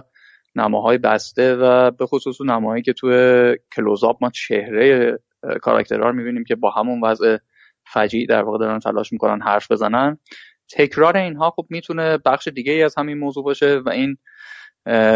نماهای 0.56 0.98
بسته 0.98 1.56
و 1.56 1.90
به 1.90 2.06
خصوص 2.06 2.40
نماهایی 2.40 2.82
که 2.82 2.92
توی 2.92 3.56
کلوزآپ 3.76 4.16
ما 4.20 4.30
چهره 4.30 5.18
کاراکترها 5.62 6.08
رو 6.08 6.16
می‌بینیم 6.16 6.44
که 6.44 6.54
با 6.54 6.70
همون 6.70 7.00
وضع 7.04 7.36
فجیع 7.92 8.26
در 8.26 8.42
واقع 8.42 8.58
دارن 8.58 8.78
تلاش 8.78 9.12
می‌کنن 9.12 9.42
حرف 9.42 9.70
بزنن. 9.70 10.18
تکرار 10.70 11.16
اینها 11.16 11.50
خب 11.50 11.66
می‌تونه 11.70 12.18
بخش 12.18 12.48
دیگه 12.48 12.72
ای 12.72 12.82
از 12.82 12.94
همین 12.98 13.18
موضوع 13.18 13.44
باشه 13.44 13.78
و 13.78 13.88
این 13.88 14.16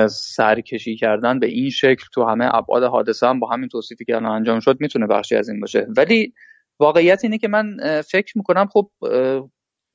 سرکشی 0.09 0.97
کردن 0.97 1.39
به 1.39 1.47
این 1.47 1.71
شکل 1.71 2.05
تو 2.15 2.25
همه 2.25 2.55
ابعاد 2.55 2.83
حادثه 2.83 3.27
هم 3.27 3.41
با 3.41 3.49
همین 3.49 3.69
توصیفی 3.69 4.05
که 4.05 4.17
الان 4.17 4.33
انجام 4.33 4.61
شد 4.61 4.77
می‌تونه 4.81 5.07
بخشی 5.07 5.37
از 5.37 5.49
این 5.49 5.61
باشه. 5.61 5.87
ولی 5.97 6.35
واقعیت 6.81 7.21
اینه 7.25 7.39
که 7.39 7.49
من 7.49 7.77
فکر 8.11 8.39
می‌کنم 8.39 8.67
خب 8.67 8.91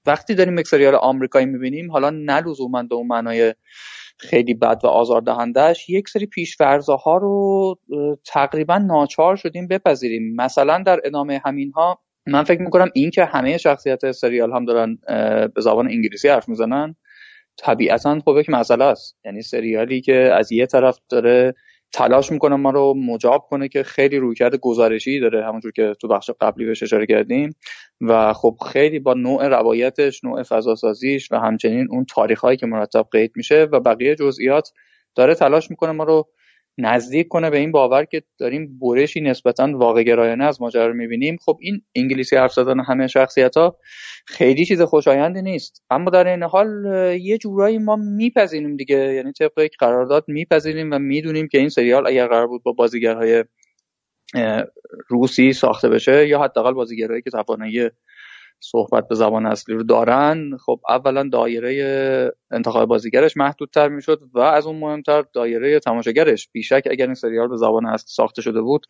وقتی 0.06 0.36
داریم 0.36 0.60
یک 0.60 0.68
سریال 0.68 0.96
آمریکایی 0.96 1.46
می‌بینیم 1.46 1.92
حالا 1.92 2.10
نه 2.10 2.42
لزوما 2.42 2.84
به 2.84 2.96
اون 2.96 3.08
معنای 3.08 3.54
خیلی 4.20 4.54
بد 4.54 4.82
و 4.84 4.88
آزاردهندهش 4.88 5.90
یک 5.90 6.10
سری 6.10 6.26
پیشفرزه 6.26 6.94
ها 6.94 7.18
رو 7.18 7.76
تقریبا 8.26 8.78
ناچار 8.78 9.36
شدیم 9.36 9.68
بپذیریم. 9.68 10.36
مثلا 10.36 10.84
در 10.86 11.00
ادامه 11.04 11.42
همین 11.46 11.72
ها 11.72 12.00
من 12.28 12.44
فکر 12.44 12.62
می‌کنم 12.62 12.90
این 12.94 13.12
که 13.12 13.26
همه 13.26 13.58
شخصیت 13.58 14.12
سریال 14.12 14.52
هم 14.52 14.66
دارن 14.66 14.98
به 15.48 15.62
زبان 15.62 15.88
انگلیسی 15.88 16.28
حرف 16.28 16.50
می‌زنن 16.50 16.96
طبیعتا 17.58 18.20
خب 18.26 18.38
یک 18.40 18.50
مسئله 18.50 18.84
است. 18.84 19.18
یعنی 19.26 19.42
سریالی 19.42 20.02
که 20.02 20.16
از 20.16 20.52
یه 20.52 20.66
طرف 20.66 21.00
داره 21.10 21.54
تلاش 21.92 22.32
می‌کنه 22.32 22.56
ما 22.56 22.70
رو 22.70 22.94
مجاب 22.94 23.48
کنه 23.50 23.68
که 23.68 23.84
خیلی 23.84 24.18
رویکرد 24.18 24.56
گزارشی 24.56 25.20
داره 25.20 25.46
همونجور 25.46 25.72
که 25.72 25.96
تو 26.02 26.08
بخش 26.08 26.30
قبلی 26.42 26.66
بهش 26.66 26.84
اشاره 26.84 27.06
کردیم. 27.06 27.56
و 28.02 28.34
خب 28.34 28.58
خیلی 28.72 29.00
با 29.00 29.14
نوع 29.14 29.48
روایتش 29.48 30.24
نوع 30.24 30.44
فضاسازیش 30.44 31.32
و 31.32 31.36
همچنین 31.40 31.88
اون 31.92 32.06
تاریخ 32.06 32.40
هایی 32.40 32.58
که 32.58 32.66
مرتب 32.66 33.08
قید 33.12 33.32
میشه 33.36 33.68
و 33.72 33.80
بقیه 33.80 34.16
جزئیات 34.16 34.72
داره 35.16 35.36
تلاش 35.36 35.70
می‌کنه 35.70 35.92
ما 35.92 36.04
رو 36.04 36.28
نزدیک 36.78 37.28
کنه 37.28 37.50
به 37.50 37.58
این 37.58 37.72
باور 37.72 38.06
که 38.06 38.24
داریم 38.40 38.80
برشی 38.80 39.22
نسبتا 39.22 39.70
واقع 39.74 40.04
گرایانه 40.04 40.46
از 40.46 40.62
ماجرا 40.62 40.88
رو 40.88 40.94
می‌بینیم. 40.94 41.38
خب 41.46 41.58
این 41.62 41.82
انگلیسی 41.96 42.36
حرف 42.36 42.54
زدن 42.54 42.80
همه 42.80 43.08
شخصیت 43.08 43.58
ها 43.58 43.78
خیلی 44.28 44.66
چیز 44.66 44.82
خوشایندی 44.82 45.42
نیست. 45.42 45.84
اما 45.90 46.10
در 46.10 46.28
این 46.28 46.44
حال 46.44 46.68
یه 47.22 47.38
جورایی 47.38 47.78
ما 47.78 47.96
میپذیریم 47.96 48.76
دیگه. 48.76 49.14
یعنی 49.14 49.32
طبق 49.32 49.60
یک 49.60 49.76
قرارداد 49.80 50.24
میپذیریم 50.28 50.92
و 50.92 51.00
می‌دونیم 51.00 51.48
که 51.48 51.58
این 51.58 51.70
سریال 51.70 52.08
اگر 52.08 52.28
قرار 52.28 52.48
بود 52.48 52.64
با 52.64 52.72
بازیگرهای 52.72 53.44
روسی 55.08 55.54
ساخته 55.54 55.90
بشه 55.90 56.28
یا 56.28 56.40
حداقل 56.40 56.74
بازیگرایی 56.74 57.22
که 57.22 57.30
توانایی 57.30 57.90
صحبت 58.60 59.08
به 59.08 59.16
زبان 59.16 59.46
اصلی 59.46 59.76
رو 59.76 59.84
دارن 59.84 60.58
خب 60.66 60.80
اولا 60.90 61.30
دایره 61.32 62.32
انتخاب 62.52 62.90
بازیگرش 62.90 63.38
محدودتر 63.38 63.88
می‌شد 63.88 64.22
و 64.34 64.40
از 64.40 64.66
اون 64.66 64.80
مهمتر 64.80 65.24
دایره 65.34 65.80
تماشاگرش. 65.80 66.50
بیشک 66.52 66.88
اگر 66.92 67.06
این 67.06 67.14
سریال 67.14 67.48
به 67.48 67.58
زبان 67.58 67.86
اصلی 67.86 68.08
ساخته 68.08 68.42
شده 68.42 68.62
بود 68.62 68.86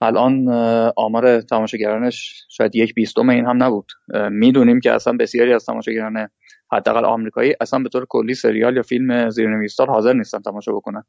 الان 0.00 0.48
آمار 0.96 1.40
تماشاگرانش 1.40 2.44
شاید 2.50 2.76
یک 2.76 2.94
بیستم 2.94 3.28
این 3.28 3.46
هم 3.46 3.62
نبود. 3.62 3.92
می‌دونیم 4.30 4.80
که 4.80 4.92
اصلا 4.92 5.12
بسیاری 5.12 5.52
از 5.52 5.64
تماشاگران 5.64 6.28
حداقل 6.74 7.04
آمریکایی 7.04 7.54
اصلا 7.60 7.78
به 7.78 7.88
طور 7.88 8.06
کلی 8.08 8.34
سریال 8.34 8.76
یا 8.76 8.82
فیلم 8.82 9.30
زیرنویسدار 9.30 9.90
حاضر 9.90 10.12
نیستن 10.12 10.40
تماشا 10.40 10.72
بکنن. 10.72 11.04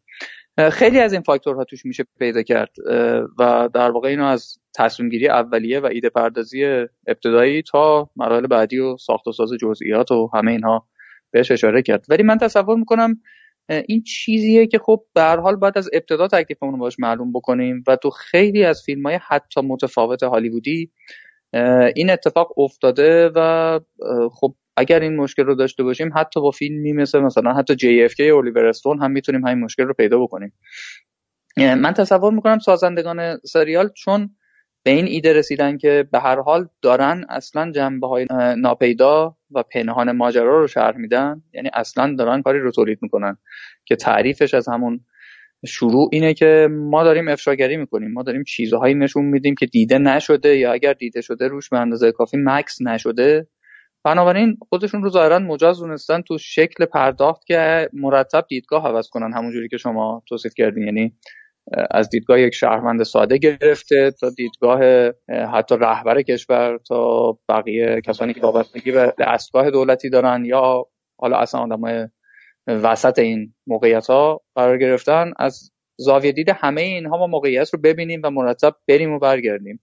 خیلی 0.72 1.00
از 1.00 1.14
این 1.14 1.22
فاکتورها 1.22 1.64
توش 1.64 1.86
میشه 1.86 2.06
پیدا 2.20 2.42
کرد 2.42 2.70
و 3.40 3.70
در 3.74 3.92
واقع 3.92 4.10
اینو 4.10 4.26
از 4.26 4.58
تصمیم 4.76 5.10
گیری 5.10 5.28
اولیه 5.30 5.80
و 5.80 5.86
ایده 5.86 6.10
پردازی 6.10 6.66
ابتدایی 7.08 7.62
تا 7.62 8.10
مراحل 8.16 8.48
بعدی 8.48 8.80
و 8.80 8.98
ساخت 8.98 9.28
و 9.28 9.32
ساز 9.32 9.50
جزئیات 9.62 10.12
و 10.12 10.30
همه 10.34 10.52
اینها 10.52 10.88
بهش 11.32 11.52
اشاره 11.52 11.82
کرد. 11.82 12.06
ولی 12.10 12.24
من 12.24 12.38
تصور 12.38 12.76
می‌کنم 12.76 13.22
این 13.88 14.04
چیزیه 14.04 14.68
که 14.68 14.80
خب 14.80 15.04
به 15.14 15.22
هر 15.22 15.40
حال 15.40 15.56
باید 15.56 15.78
از 15.78 15.90
ابتدا 15.94 16.28
تکلیفمون 16.28 16.74
رو 16.74 16.80
باش 16.80 17.00
معلوم 17.00 17.34
بکنیم 17.34 17.84
و 17.88 17.96
تو 17.96 18.10
خیلی 18.10 18.64
از 18.64 18.84
فیلم 18.86 19.06
های 19.06 19.20
حتی 19.28 19.62
متفاوت 19.62 20.24
هالیوودی 20.24 20.92
این 21.96 22.10
اتفاق 22.10 22.60
افتاده 22.60 23.32
و 23.36 23.80
خب 24.32 24.56
اگر 24.78 25.00
این 25.00 25.16
مشکل 25.16 25.44
رو 25.44 25.56
داشته 25.56 25.84
باشیم 25.84 26.12
حتی 26.16 26.42
با 26.42 26.52
فیلمی 26.52 26.94
مثل 26.94 27.20
مثلا 27.20 27.54
حتی 27.54 27.76
JFK 27.76 28.20
اولیور 28.20 28.66
استون 28.66 29.02
هم 29.02 29.12
می‌تونیم 29.12 29.48
همین 29.48 29.64
مشکل 29.64 29.84
رو 29.84 29.94
پیدا 29.94 30.20
بکنیم. 30.20 30.54
من 31.58 31.94
تصور 31.94 32.34
می‌کنم 32.34 32.60
سازندگان 32.60 33.38
سریال 33.38 33.90
چون 33.90 34.36
به 34.84 34.92
این 34.92 35.06
ایده 35.06 35.34
رسیدن 35.34 35.78
که 35.78 36.08
به 36.12 36.20
هر 36.20 36.42
حال 36.42 36.68
دارن 36.82 37.26
اصلا 37.30 37.72
جنبه 37.72 38.08
های 38.08 38.28
ناپیدا 38.58 39.38
و 39.52 39.64
پنهان 39.64 40.12
ماجرا 40.12 40.60
رو 40.60 40.68
شرح 40.68 40.98
میدن. 40.98 41.42
یعنی 41.54 41.70
اصلا 41.74 42.16
دارن 42.18 42.42
کاری 42.42 42.60
رو 42.60 42.72
تولید 42.72 43.00
می‌کنن 43.02 43.38
که 43.86 43.96
تعریفش 43.96 44.54
از 44.54 44.68
همون 44.68 45.00
شروع 45.66 46.10
اینه 46.12 46.34
که 46.34 46.68
ما 46.72 47.04
داریم 47.04 47.28
افشاگری 47.28 47.78
می‌کنیم. 47.78 48.12
ما 48.12 48.24
داریم 48.24 48.44
چیزهایی 48.44 48.96
نشون 48.96 49.26
میدیم 49.26 49.56
که 49.56 49.66
دیده 49.66 49.98
نشده 49.98 50.58
یا 50.58 50.74
اگر 50.74 50.94
دیده 50.94 51.22
شده 51.22 51.48
روش 51.48 51.70
به 51.70 51.80
اندازه 51.80 52.12
کافی 52.12 52.38
مکس 52.40 52.82
نشده. 52.82 53.48
بنابراین 54.06 54.58
خودشون 54.70 55.04
رو 55.04 55.10
ظاهرا 55.10 55.40
مجاز 55.40 55.80
دونستن 55.80 56.22
تو 56.22 56.38
شکل 56.38 56.86
پرداخت 56.86 57.46
که 57.46 57.90
مرتب 57.94 58.46
دیدگاه 58.50 58.88
عوض 58.88 59.10
کنن 59.10 59.34
همونجوری 59.34 59.68
که 59.68 59.78
شما 59.78 60.24
توصیف 60.30 60.54
کردین. 60.58 60.84
یعنی 60.84 61.14
از 61.92 62.10
دیدگاه 62.10 62.40
یک 62.40 62.54
شهروند 62.54 63.04
ساده 63.04 63.38
گرفته 63.38 64.12
تا 64.12 64.30
دیدگاه 64.30 64.80
حتی 65.54 65.76
رهبر 65.80 66.22
کشور 66.22 66.78
تا 66.78 67.32
بقیه 67.50 68.02
کسانی 68.06 68.34
که 68.34 68.42
وابستگی 68.42 68.92
به 68.92 69.14
دستگاه 69.20 69.72
دولتی 69.72 70.10
دارن 70.10 70.46
یا 70.46 70.86
حالا 71.20 71.38
اصلا 71.38 71.62
آدمای 71.62 72.08
وسط 72.68 73.20
این 73.20 73.54
موقعیت 73.68 74.08
ها 74.08 74.42
قرار 74.56 74.78
گرفتن. 74.78 75.32
از 75.38 75.72
زاویه 75.98 76.32
دید 76.32 76.50
همه 76.50 76.82
اینها 76.82 77.18
ما 77.18 77.28
موقعیت 77.28 77.74
رو 77.74 77.80
ببینیم 77.80 78.22
و 78.24 78.30
مرتب 78.30 78.76
بریم 78.88 79.12
و 79.12 79.20
برگردیم. 79.20 79.80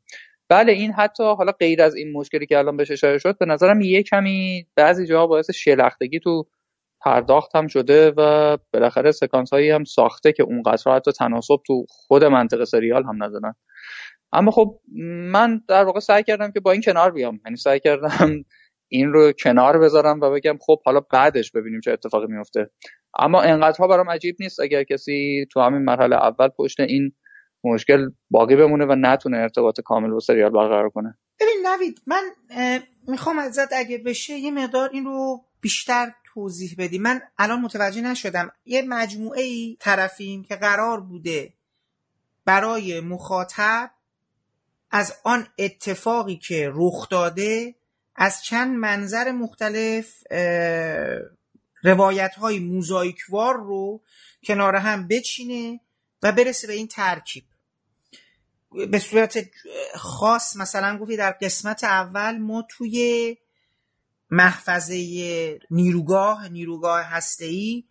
بله 0.52 0.72
این 0.72 0.92
حتی 0.92 1.24
حالا 1.24 1.52
غیر 1.52 1.82
از 1.82 1.94
این 1.94 2.12
مشکلی 2.12 2.46
که 2.46 2.58
الان 2.58 2.76
بهش 2.76 2.90
اشاره 2.90 3.18
شد 3.18 3.38
به 3.38 3.46
نظرم 3.46 3.80
یه 3.80 4.02
کمی 4.02 4.66
بعضی 4.76 5.06
جاها 5.06 5.26
باعث 5.26 5.50
شلختگی 5.50 6.20
تو 6.20 6.44
پرداخت 7.00 7.56
هم 7.56 7.66
شده 7.66 8.10
و 8.16 8.56
بالاخره 8.72 9.10
سکانس 9.10 9.52
هایی 9.52 9.70
هم 9.70 9.84
ساخته 9.84 10.32
که 10.32 10.42
اونقدر 10.42 10.92
حتی 10.92 11.12
تناسب 11.12 11.56
تو 11.66 11.86
خود 11.88 12.24
منطقه 12.24 12.64
سریال 12.64 13.04
هم 13.04 13.24
ندارن 13.24 13.54
اما 14.32 14.50
خب 14.50 14.80
من 15.32 15.60
در 15.68 15.84
واقع 15.84 16.00
سعی 16.00 16.22
کردم 16.22 16.50
که 16.52 16.60
با 16.60 16.72
این 16.72 16.82
کنار 16.82 17.10
بیام. 17.10 17.40
یعنی 17.44 17.56
سعی 17.56 17.80
کردم 17.80 18.44
این 18.88 19.12
رو 19.12 19.32
کنار 19.32 19.78
بذارم 19.78 20.20
و 20.20 20.30
بگم 20.30 20.58
خب 20.60 20.82
حالا 20.84 21.00
بعدش 21.00 21.52
ببینیم 21.52 21.80
چه 21.80 21.92
اتفاقی 21.92 22.26
میفته 22.26 22.70
اما 23.18 23.42
انقدرها 23.42 23.88
برام 23.88 24.10
عجیب 24.10 24.36
نیست. 24.40 24.60
اگر 24.60 24.84
کسی 24.84 25.46
تو 25.52 25.60
همین 25.60 25.82
مرحله 25.82 26.16
اول 26.16 26.48
پشت 26.48 26.80
این 26.80 27.12
مشکل 27.64 28.10
باقی 28.30 28.56
بمونه 28.56 28.84
و 28.84 28.94
نتونه 28.94 29.36
ارتباط 29.36 29.80
کامل 29.80 30.10
با 30.10 30.20
سریال 30.20 30.50
برقرار 30.50 30.90
کنه. 30.90 31.18
ببین 31.40 31.66
نوید 31.66 32.02
من 32.06 32.22
می‌خوام 33.08 33.38
ازت 33.38 33.72
اگه 33.72 33.98
بشه 33.98 34.32
یه 34.32 34.50
مقدار 34.50 34.90
این 34.92 35.04
رو 35.04 35.44
بیشتر 35.60 36.12
توضیح 36.34 36.74
بدی. 36.78 36.98
من 36.98 37.20
الان 37.38 37.60
متوجه 37.60 38.00
نشدم. 38.00 38.52
یه 38.64 38.82
مجموعه 38.82 39.42
ای 39.42 39.76
طرفیم 39.80 40.42
که 40.44 40.56
قرار 40.56 41.00
بوده 41.00 41.52
برای 42.44 43.00
مخاطب 43.00 43.90
از 44.90 45.14
آن 45.24 45.46
اتفاقی 45.58 46.36
که 46.36 46.70
رخ 46.74 47.08
داده 47.08 47.74
از 48.16 48.44
چند 48.44 48.78
منظر 48.78 49.32
مختلف 49.32 50.22
روایت 51.84 52.34
های 52.34 52.58
موزاییکوار 52.58 53.54
رو 53.56 54.02
کنار 54.44 54.76
هم 54.76 55.08
بچینه 55.08 55.80
و 56.22 56.32
برسه 56.32 56.66
به 56.66 56.72
این 56.72 56.88
ترکیب. 56.88 57.44
به 58.90 58.98
صورت 58.98 59.38
خاص 59.94 60.56
مثلا 60.56 60.98
گفتی 60.98 61.16
در 61.16 61.30
قسمت 61.30 61.84
اول 61.84 62.38
ما 62.38 62.64
توی 62.70 63.36
محفظه 64.30 65.60
نیروگاه 65.70 66.48
نیروگاه 66.48 67.04
هسته‌ای 67.04 67.84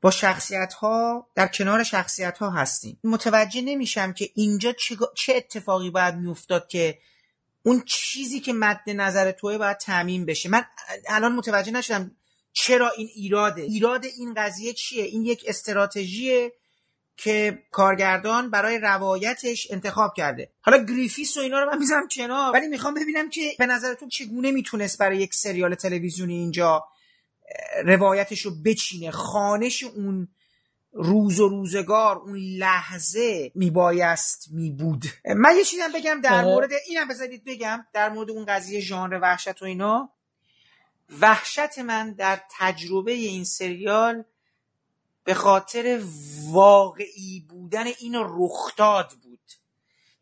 با 0.00 0.10
شخصیت 0.10 0.72
ها 0.72 1.28
در 1.34 1.46
کنار 1.46 1.82
شخصیت 1.82 2.38
ها 2.38 2.50
هستیم. 2.50 2.98
متوجه 3.04 3.60
نمیشم 3.60 4.12
که 4.12 4.30
اینجا 4.34 4.74
چه 5.14 5.34
اتفاقی 5.36 5.90
باید 5.90 6.14
میافتاد 6.14 6.68
که 6.68 6.98
اون 7.62 7.82
چیزی 7.86 8.40
که 8.40 8.52
مد 8.52 8.82
نظر 8.86 9.32
توه 9.32 9.58
باید 9.58 9.76
تعمین 9.76 10.26
بشه. 10.26 10.48
من 10.48 10.64
الان 11.08 11.34
متوجه 11.34 11.72
نشدم 11.72 12.16
چرا 12.52 12.90
این 12.90 13.08
ایراده. 13.14 13.62
ایراد 13.62 14.04
این 14.04 14.34
قضیه 14.36 14.72
چیه؟ 14.72 15.04
این 15.04 15.22
یک 15.22 15.44
استراتژی 15.46 16.50
که 17.18 17.62
کارگردان 17.70 18.50
برای 18.50 18.78
روایتش 18.78 19.66
انتخاب 19.70 20.14
کرده. 20.16 20.50
حالا 20.60 20.84
گریفیس 20.84 21.36
و 21.36 21.40
اینا 21.40 21.60
رو 21.60 21.70
من 21.70 21.78
می‌ذارم 21.78 22.08
کنار 22.08 22.52
ولی 22.52 22.68
می‌خوام 22.68 22.94
ببینم 22.94 23.30
که 23.30 23.54
به 23.58 23.66
نظرتون 23.66 24.08
چگونه 24.08 24.50
می‌تونست 24.50 24.98
برای 24.98 25.18
یک 25.18 25.34
سریال 25.34 25.74
تلویزیونی 25.74 26.34
اینجا 26.34 26.84
روایتش 27.84 28.40
رو 28.40 28.50
بچینه؟ 28.64 29.10
خانش 29.10 29.82
اون 29.84 30.28
روز 30.92 31.40
و 31.40 31.48
روزگار 31.48 32.16
اون 32.16 32.36
لحظه 32.36 33.52
میبایست 33.54 34.48
میبود. 34.50 35.04
من 35.36 35.56
یه 35.56 35.64
چیزم 35.64 35.92
بگم 35.94 36.20
در 36.20 36.44
مورد 36.44 36.70
اینم 36.88 37.08
بذارید 37.08 37.44
بگم 37.44 37.86
در 37.92 38.08
مورد 38.08 38.30
اون 38.30 38.44
قضیه 38.44 38.80
ژانر 38.80 39.18
وحشت 39.22 39.62
و 39.62 39.64
اینا. 39.64 40.10
وحشت 41.20 41.78
من 41.78 42.12
در 42.12 42.40
تجربه 42.58 43.12
این 43.12 43.44
سریال 43.44 44.24
به 45.28 45.34
خاطر 45.34 46.02
واقعی 46.44 47.46
بودن 47.48 47.86
این 47.86 48.14
رخداد 48.18 49.12
بود. 49.22 49.52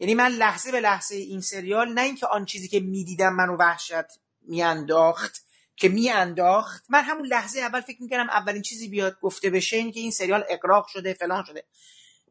یعنی 0.01 0.15
من 0.15 0.29
لحظه 0.29 0.73
به 0.73 0.81
لحظه 0.81 1.15
این 1.15 1.41
سریال 1.41 1.93
نه 1.93 2.01
اینکه 2.01 2.27
آن 2.27 2.45
چیزی 2.45 2.69
که 2.69 2.81
می‌دیدم 2.81 3.33
منو 3.33 3.57
وحشت 3.57 4.21
میانداخت 4.43 5.45
که 5.77 5.89
میانداخت 5.89 6.85
من 6.89 7.03
همون 7.03 7.27
لحظه 7.27 7.61
اول 7.61 7.81
فکر 7.81 8.03
می‌کردم 8.03 8.31
اولین 8.31 8.63
چیزی 8.63 8.89
بیاد 8.89 9.21
گفته 9.21 9.51
بشه 9.51 9.77
این 9.77 9.93
که 9.93 10.01
این 10.01 10.11
سریال 10.11 10.45
اقراق 10.49 10.87
شده 10.87 11.15
فلان 11.15 11.45
شده. 11.45 11.65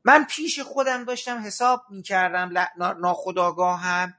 من 0.05 0.25
پیش 0.29 0.59
خودم 0.59 1.03
داشتم 1.03 1.37
حساب 1.37 1.83
می‌کردم 1.89 2.67
ناخداگاهم 2.77 4.13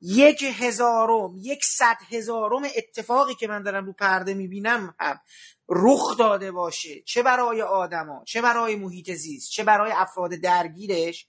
یک 0.00 0.42
هزارم 0.42 1.36
یک 1.36 1.64
صد 1.64 1.96
هزارم 2.10 2.62
اتفاقی 2.76 3.34
که 3.34 3.48
من 3.48 3.62
دارم 3.62 3.86
رو 3.86 3.92
پرده 3.92 4.34
می‌بینم 4.34 4.94
هم. 5.00 5.20
رخ 5.68 6.18
داده 6.18 6.52
باشه. 6.52 7.00
چه 7.00 7.22
برای 7.22 7.62
آدما 7.62 8.24
چه 8.24 8.42
برای 8.42 8.76
محیط 8.76 9.10
زیست 9.10 9.50
چه 9.50 9.64
برای 9.64 9.92
افراد 9.92 10.30
درگیرش. 10.30 11.26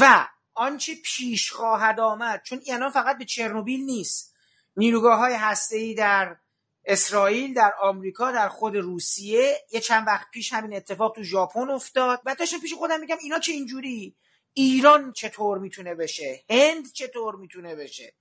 و 0.00 0.28
آنچه 0.54 0.94
پیش 1.04 1.52
خواهد 1.52 2.00
آمد 2.00 2.42
چون 2.42 2.60
الان 2.68 2.90
فقط 2.90 3.18
به 3.18 3.24
چرنوبیل 3.24 3.80
نیست. 3.80 4.34
نیروگاه 4.76 5.18
های 5.18 5.34
هسته 5.34 5.94
در 5.94 6.36
اسرائیل 6.84 7.54
در 7.54 7.72
آمریکا 7.80 8.32
در 8.32 8.48
خود 8.48 8.76
روسیه 8.76 9.56
یه 9.72 9.80
چند 9.80 10.06
وقت 10.06 10.26
پیش 10.32 10.52
همین 10.52 10.76
اتفاق 10.76 11.14
تو 11.14 11.22
ژاپن 11.22 11.70
افتاد. 11.70 12.20
و 12.24 12.34
داشتم 12.34 12.60
پیش 12.60 12.74
خودم 12.74 13.00
میگم 13.00 13.16
اینا 13.20 13.38
چه 13.38 13.52
اینجوری؟ 13.52 14.16
ایران 14.54 15.12
چطور 15.12 15.58
می‌تونه 15.58 15.94
بشه؟ 15.94 16.44
هند 16.50 16.92
چطور 16.92 17.36
می‌تونه 17.36 17.74
بشه؟ 17.74 18.14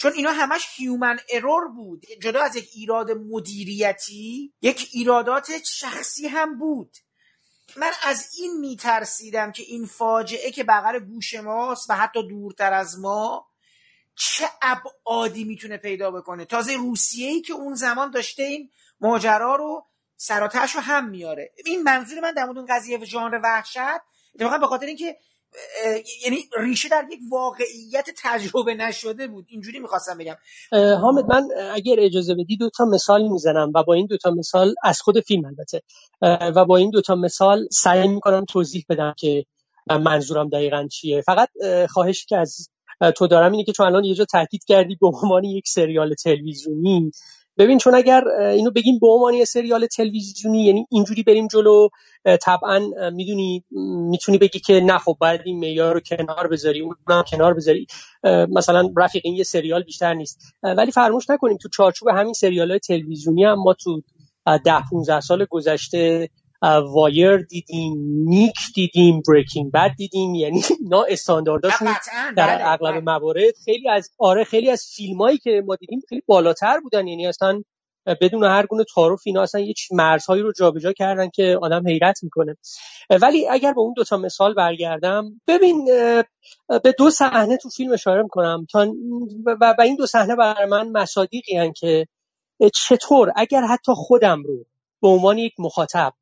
چون 0.00 0.12
اینا 0.12 0.32
همش 0.32 0.66
هیومن 0.74 1.18
ارور 1.32 1.68
بود. 1.68 2.06
جدا 2.22 2.42
از 2.42 2.56
یک 2.56 2.70
ایراد 2.74 3.10
مدیریتی 3.10 4.54
یک 4.62 4.88
ایرادات 4.92 5.64
شخصی 5.64 6.28
هم 6.28 6.58
بود. 6.58 6.96
من 7.76 7.90
از 8.02 8.30
این 8.38 8.60
میترسیدم 8.60 9.52
که 9.52 9.62
این 9.62 9.86
فاجعه 9.86 10.50
که 10.50 10.64
بغل 10.64 10.98
گوش 10.98 11.34
ماست 11.34 11.90
و 11.90 11.94
حتی 11.94 12.28
دورتر 12.28 12.72
از 12.72 12.98
ما 12.98 13.46
چه 14.14 14.48
ابعادی 14.62 15.44
می‌تونه 15.44 15.76
پیدا 15.76 16.10
بکنه. 16.10 16.44
تازه 16.44 16.76
روسیه 16.76 17.28
ای 17.28 17.40
که 17.40 17.52
اون 17.52 17.74
زمان 17.74 18.10
داشته 18.10 18.42
این 18.42 18.70
ماجرا 19.00 19.56
رو 19.56 19.86
سراتش 20.16 20.74
رو 20.74 20.80
هم 20.80 21.08
میاره 21.08 21.52
این 21.64 21.82
منظور 21.82 22.20
من 22.20 22.32
در 22.32 22.44
مورد 22.44 22.58
اون 22.58 22.66
قضیه 22.70 23.04
ژانر 23.04 23.40
وحشت 23.44 24.00
اتفاقا 24.34 24.58
به 24.58 24.66
خاطر 24.66 24.86
اینکه 24.86 25.16
یعنی 26.24 26.36
ریشه 26.58 26.88
در 26.88 27.04
یک 27.12 27.18
واقعیت 27.30 28.08
تجربه 28.22 28.74
نشده 28.74 29.26
بود. 29.28 29.46
اینجوری 29.48 29.78
می‌خواستم 29.78 30.18
بگم. 30.18 30.36
حامد 30.96 31.24
من 31.24 31.48
اگر 31.72 31.96
اجازه 31.98 32.34
بدی 32.34 32.56
دو 32.56 32.70
تا 32.70 32.84
مثال 32.84 33.28
می‌زنم 33.28 33.72
و 33.74 33.82
با 33.82 33.94
این 33.94 34.06
دو 34.06 34.16
تا 34.16 34.30
مثال 34.30 34.74
از 34.82 35.00
خود 35.00 35.20
فیلم 35.20 35.44
البته. 35.44 35.82
و 36.56 36.64
با 36.64 36.76
این 36.76 36.90
دو 36.90 37.00
تا 37.00 37.14
مثال 37.14 37.68
سعی 37.72 38.08
می‌کنم 38.08 38.44
توضیح 38.44 38.84
بدم 38.88 39.14
که 39.18 39.44
منظورم 39.88 40.48
دقیقا 40.48 40.88
چیه. 40.92 41.22
فقط 41.22 41.48
خواهشی 41.90 42.26
که 42.28 42.36
از 42.36 42.68
تو 43.16 43.26
دارم 43.26 43.52
اینه 43.52 43.64
که 43.64 43.72
چون 43.72 43.86
الان 43.86 44.04
یه 44.04 44.14
جا 44.14 44.24
تاکید 44.24 44.64
کردی 44.64 44.96
به 45.00 45.06
عنوان 45.06 45.44
یک 45.44 45.68
سریال 45.68 46.14
تلویزیونی 46.14 47.10
ببین 47.60 47.78
چون 47.78 47.94
اگر 47.94 48.28
اینو 48.28 48.70
بگیم 48.70 48.98
به 48.98 49.06
عنوان 49.06 49.34
یه 49.34 49.44
سریال 49.44 49.86
تلویزیونی 49.86 50.64
یعنی 50.64 50.86
اینجوری 50.90 51.22
بریم 51.22 51.46
جلو 51.46 51.88
طبعا 52.42 52.80
می‌دونی 53.12 53.64
می‌تونی 54.10 54.38
بگی 54.38 54.58
که 54.60 54.80
نه 54.80 54.98
خب 54.98 55.16
باید 55.20 55.40
این 55.44 55.58
معیار 55.58 55.94
رو 55.94 56.00
کنار 56.00 56.48
بذاری 56.48 56.80
اون 56.80 56.94
کنار 57.30 57.54
بذاری. 57.54 57.86
مثلا 58.24 58.90
رفیق 58.96 59.22
این 59.24 59.34
یه 59.34 59.44
سریال 59.44 59.82
بیشتر 59.82 60.14
نیست. 60.14 60.40
ولی 60.62 60.92
فراموش 60.92 61.30
نکنیم 61.30 61.56
تو 61.56 61.68
چارچوب 61.68 62.08
همین 62.08 62.32
سریال 62.32 62.70
های 62.70 62.80
تلویزیونی 62.80 63.44
هم 63.44 63.62
ما 63.62 63.74
تو 63.74 64.02
ده 64.64 64.80
15 64.90 65.20
سال 65.20 65.46
گذشته 65.50 66.28
وایر 66.62 67.36
دیدیم 67.36 67.94
نیک 68.28 68.58
دیدیم 68.74 69.22
بریکینگ 69.28 69.72
بد 69.72 69.90
دیدیم. 69.96 70.34
یعنی 70.34 70.62
اینا 70.80 71.02
استاندارداشون 71.08 71.88
در 72.36 72.56
بله، 72.56 72.68
اغلب 72.68 72.92
بله. 72.92 73.00
موارد 73.00 73.54
خیلی 73.64 73.88
از 73.88 74.10
آره 74.18 74.44
خیلی 74.44 74.70
از 74.70 74.86
فیلمایی 74.96 75.38
که 75.38 75.62
ما 75.66 75.76
دیدیم 75.76 76.00
خیلی 76.08 76.22
بالاتر 76.26 76.80
بودن. 76.80 77.06
یعنی 77.06 77.26
اصلا 77.26 77.62
بدون 78.20 78.44
هر 78.44 78.66
گونه 78.66 78.84
تعارف 78.94 79.22
اینا 79.26 79.42
اصلا 79.42 79.60
یه 79.60 79.74
مرزهایی 79.92 80.42
رو 80.42 80.52
جابجا 80.52 80.92
کردن 80.92 81.28
که 81.28 81.58
آدم 81.62 81.88
حیرت 81.88 82.22
می‌کنه. 82.22 82.56
ولی 83.22 83.48
اگر 83.48 83.72
به 83.72 83.80
اون 83.80 83.92
دوتا 83.96 84.16
مثال 84.16 84.54
برگردم 84.54 85.40
ببین 85.46 85.84
به 86.82 86.94
دو 86.98 87.10
صحنه 87.10 87.56
تو 87.56 87.68
فیلم 87.68 87.92
اشاره 87.92 88.22
می‌کنم. 88.22 88.66
تا 88.72 88.92
و 89.60 89.74
این 89.82 89.96
دو 89.96 90.06
صحنه 90.06 90.36
برای 90.36 90.66
من 90.66 90.88
مصادیقی 90.88 91.72
که 91.76 92.06
چطور 92.74 93.32
اگر 93.36 93.62
حتی 93.62 93.92
خودم 93.94 94.42
رو 94.42 94.64
به 95.02 95.08
عنوان 95.08 95.38
یک 95.38 95.52
مخاطب 95.58 96.12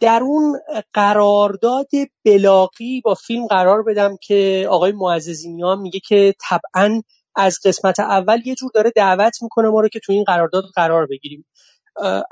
در 0.00 0.20
اون 0.22 0.60
قرارداد 0.92 1.88
بلاغی 2.24 3.00
با 3.00 3.14
فیلم 3.14 3.46
قرار 3.46 3.82
بدم 3.82 4.16
که 4.22 4.68
آقای 4.70 4.92
معززینیان 4.92 5.78
میگه 5.80 6.00
که 6.08 6.34
طبعا 6.48 7.02
از 7.36 7.58
قسمت 7.64 8.00
اول 8.00 8.40
یه 8.46 8.54
جور 8.54 8.70
داره 8.74 8.92
دعوت 8.96 9.42
می‌کنه 9.42 9.68
ما 9.68 9.80
رو 9.80 9.88
که 9.88 10.00
تو 10.04 10.12
این 10.12 10.24
قرارداد 10.24 10.64
قرار 10.74 11.06
بگیریم. 11.06 11.46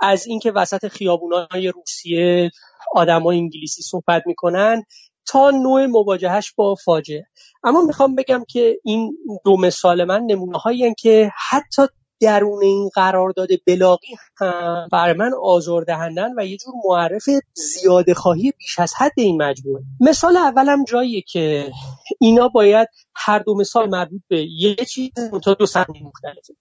از 0.01 0.27
اینکه 0.27 0.53
وسط 0.53 0.89
خیابونای 0.89 1.73
روسیه 1.75 2.51
آدمای 2.95 3.39
انگلیسی 3.39 3.83
صحبت 3.83 4.23
می‌کنن 4.27 4.83
تا 5.27 5.51
نوع 5.51 5.87
مواجهش 5.87 6.53
با 6.57 6.75
فاجعه. 6.85 7.27
اما 7.65 7.81
می‌خوام 7.81 8.15
بگم 8.15 8.45
که 8.49 8.79
این 8.85 9.19
دو 9.45 9.57
مثال 9.57 10.05
من 10.05 10.21
نمونه 10.27 10.59
هایی 10.59 10.95
که 10.99 11.31
حتی 11.51 11.83
درون 12.23 12.63
این 12.63 12.91
قرارداد 12.95 13.49
بلاغی 13.67 14.15
هم 14.41 14.89
بر 14.93 15.13
من 15.13 15.31
آزاردهندن 15.43 16.31
و 16.39 16.47
یه 16.47 16.57
جور 16.57 16.75
معرف 16.85 17.25
زیاده 17.55 18.15
خواهی 18.15 18.53
بیش 18.59 18.79
از 18.79 18.93
حد 18.99 19.13
این 19.17 19.43
مجموعه. 19.43 19.83
مثال 20.01 20.37
اولم 20.37 20.85
جاییه 20.85 21.23
که 21.23 21.71
اینا 22.21 22.49
باید 22.49 22.89
هر 23.15 23.39
دو 23.39 23.55
مثال 23.55 23.91
مربوط 23.91 24.21
به 24.29 24.47
یه 24.51 24.75
چیز 24.75 25.11
تا 25.45 25.55
دو 25.55 25.67
صحنه 25.67 26.03
مختلفه. 26.03 26.55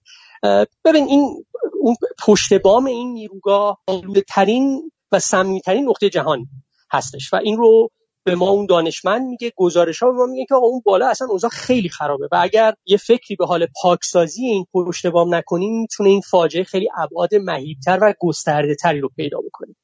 ببین 0.84 1.04
این 1.04 1.44
اون 1.80 1.96
پشت 2.26 2.54
بام 2.54 2.86
این 2.86 3.12
نیروگاه 3.12 3.78
آلوده 3.86 4.20
ترین 4.20 4.92
و 5.12 5.18
سمیترین 5.18 5.88
نقطه 5.88 6.10
جهان 6.10 6.46
هستش 6.92 7.32
و 7.32 7.36
این 7.36 7.56
رو 7.56 7.90
به 8.24 8.34
ما 8.34 8.48
اون 8.48 8.66
دانشمند 8.66 9.26
میگه 9.26 9.52
گزارش 9.56 10.02
ها 10.02 10.12
به 10.12 10.18
ما 10.18 10.26
میگه 10.26 10.46
که 10.48 10.54
آقا 10.54 10.66
اون 10.66 10.82
بالا 10.84 11.08
اصلا 11.08 11.28
اوضاع 11.28 11.50
خیلی 11.50 11.88
خرابه. 11.88 12.28
و 12.32 12.38
اگر 12.42 12.74
یه 12.86 12.96
فکری 12.96 13.36
به 13.36 13.46
حال 13.46 13.66
پاکسازی 13.82 14.44
این 14.46 14.66
پشت 14.72 15.06
بام 15.06 15.34
نکنیم 15.34 15.80
می‌تونه 15.80 16.08
این 16.08 16.20
فاجعه 16.20 16.64
خیلی 16.64 16.88
ابعاد 16.98 17.34
مهیبتر 17.34 17.98
و 18.02 18.14
گسترده 18.20 18.74
تری 18.74 19.00
رو 19.00 19.08
پیدا 19.16 19.38
بکنه. 19.38 19.74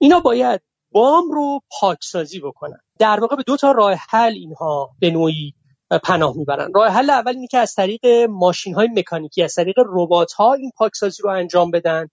اینا 0.00 0.20
باید 0.20 0.60
بام 0.92 1.30
رو 1.30 1.60
پاکسازی 1.80 2.40
بکنن. 2.40 2.78
در 2.98 3.20
واقع 3.20 3.36
به 3.36 3.42
دو 3.46 3.56
تا 3.56 3.72
راه 3.72 3.94
حل 4.10 4.32
اینها 4.32 4.90
به 4.98 5.10
نوعی 5.10 5.54
پناه 6.02 6.36
می‌برن. 6.36 6.72
راه 6.74 6.88
حل 6.88 7.10
اول 7.10 7.32
اینه 7.32 7.46
که 7.46 7.58
از 7.58 7.74
طریق 7.74 8.06
ماشین 8.30 8.74
های 8.74 8.88
مکانیکی 8.96 9.42
از 9.42 9.54
طریق 9.54 9.76
ربات 9.86 10.32
ها 10.32 10.52
این 10.52 10.70
پاکسازی 10.76 11.22
رو 11.22 11.30
انجام 11.30 11.70
بدن. 11.70 12.08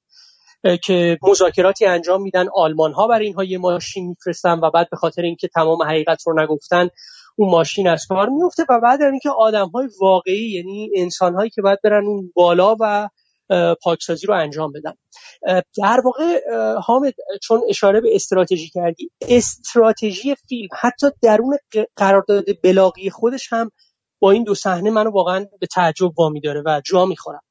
که 0.84 1.18
مذاکراتی 1.24 1.86
انجام 1.86 2.22
میدن. 2.22 2.46
آلمان 2.56 2.94
ها 2.94 3.08
برای 3.08 3.26
اینها 3.26 3.44
یه 3.44 3.58
ماشین 3.58 4.08
میفرستن 4.08 4.60
و 4.60 4.72
بعد 4.72 4.90
به 4.90 4.98
خاطر 4.98 5.22
اینکه 5.22 5.48
تمام 5.48 5.84
حقیقت 5.84 6.24
رو 6.28 6.44
نگفتن 6.44 6.90
اون 7.36 7.50
ماشین 7.52 7.88
از 7.88 8.06
کار 8.10 8.30
میفته 8.30 8.64
و 8.70 8.80
بعد 8.84 9.02
اینکه 9.02 9.30
آدم 9.30 9.70
های 9.70 9.88
واقعی 10.02 10.52
یعنی 10.52 10.92
انسان 10.96 11.36
هایی 11.36 11.50
که 11.50 11.62
باید 11.62 11.80
برن 11.84 12.06
اون 12.06 12.32
بالا 12.36 12.76
و 12.80 13.10
پاکسازی 13.84 14.28
رو 14.28 14.34
انجام 14.34 14.72
بدن. 14.72 14.94
در 15.78 16.02
واقع 16.06 16.40
حامد 16.86 17.14
چون 17.42 17.62
اشاره 17.70 18.02
به 18.02 18.16
استراتژی 18.16 18.70
کردی 18.70 19.12
استراتژی 19.22 20.36
فیلم 20.36 20.70
حتی 20.82 21.08
درون 21.22 21.58
قرارداد 21.96 22.46
بلاغی 22.64 23.10
خودش 23.10 23.48
هم 23.52 23.72
با 24.20 24.32
این 24.32 24.44
دو 24.44 24.56
صحنه 24.56 24.90
منو 24.92 25.12
واقعا 25.12 25.46
به 25.60 25.68
تعجب 25.68 26.20
وامی 26.20 26.42
داره 26.42 26.64
و 26.66 26.82
جا 26.86 27.06
می‌خورم. 27.06 27.42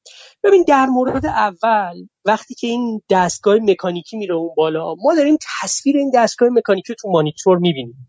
ببین 0.45 0.65
در 0.69 0.87
مورد 0.87 1.27
اول 1.27 2.07
وقتی 2.25 2.55
که 2.55 2.67
این 2.67 3.03
دستگاه 3.11 3.57
مکانیکی 3.57 4.17
میره 4.17 4.35
اون 4.35 4.51
بالا 4.57 4.95
ما 4.95 5.15
داریم 5.15 5.37
تصویر 5.63 5.97
این 5.97 6.11
دستگاه 6.15 6.49
مکانیکی 6.49 6.95
تو 6.95 7.09
مانیتور 7.09 7.59
می‌بینیم. 7.59 8.09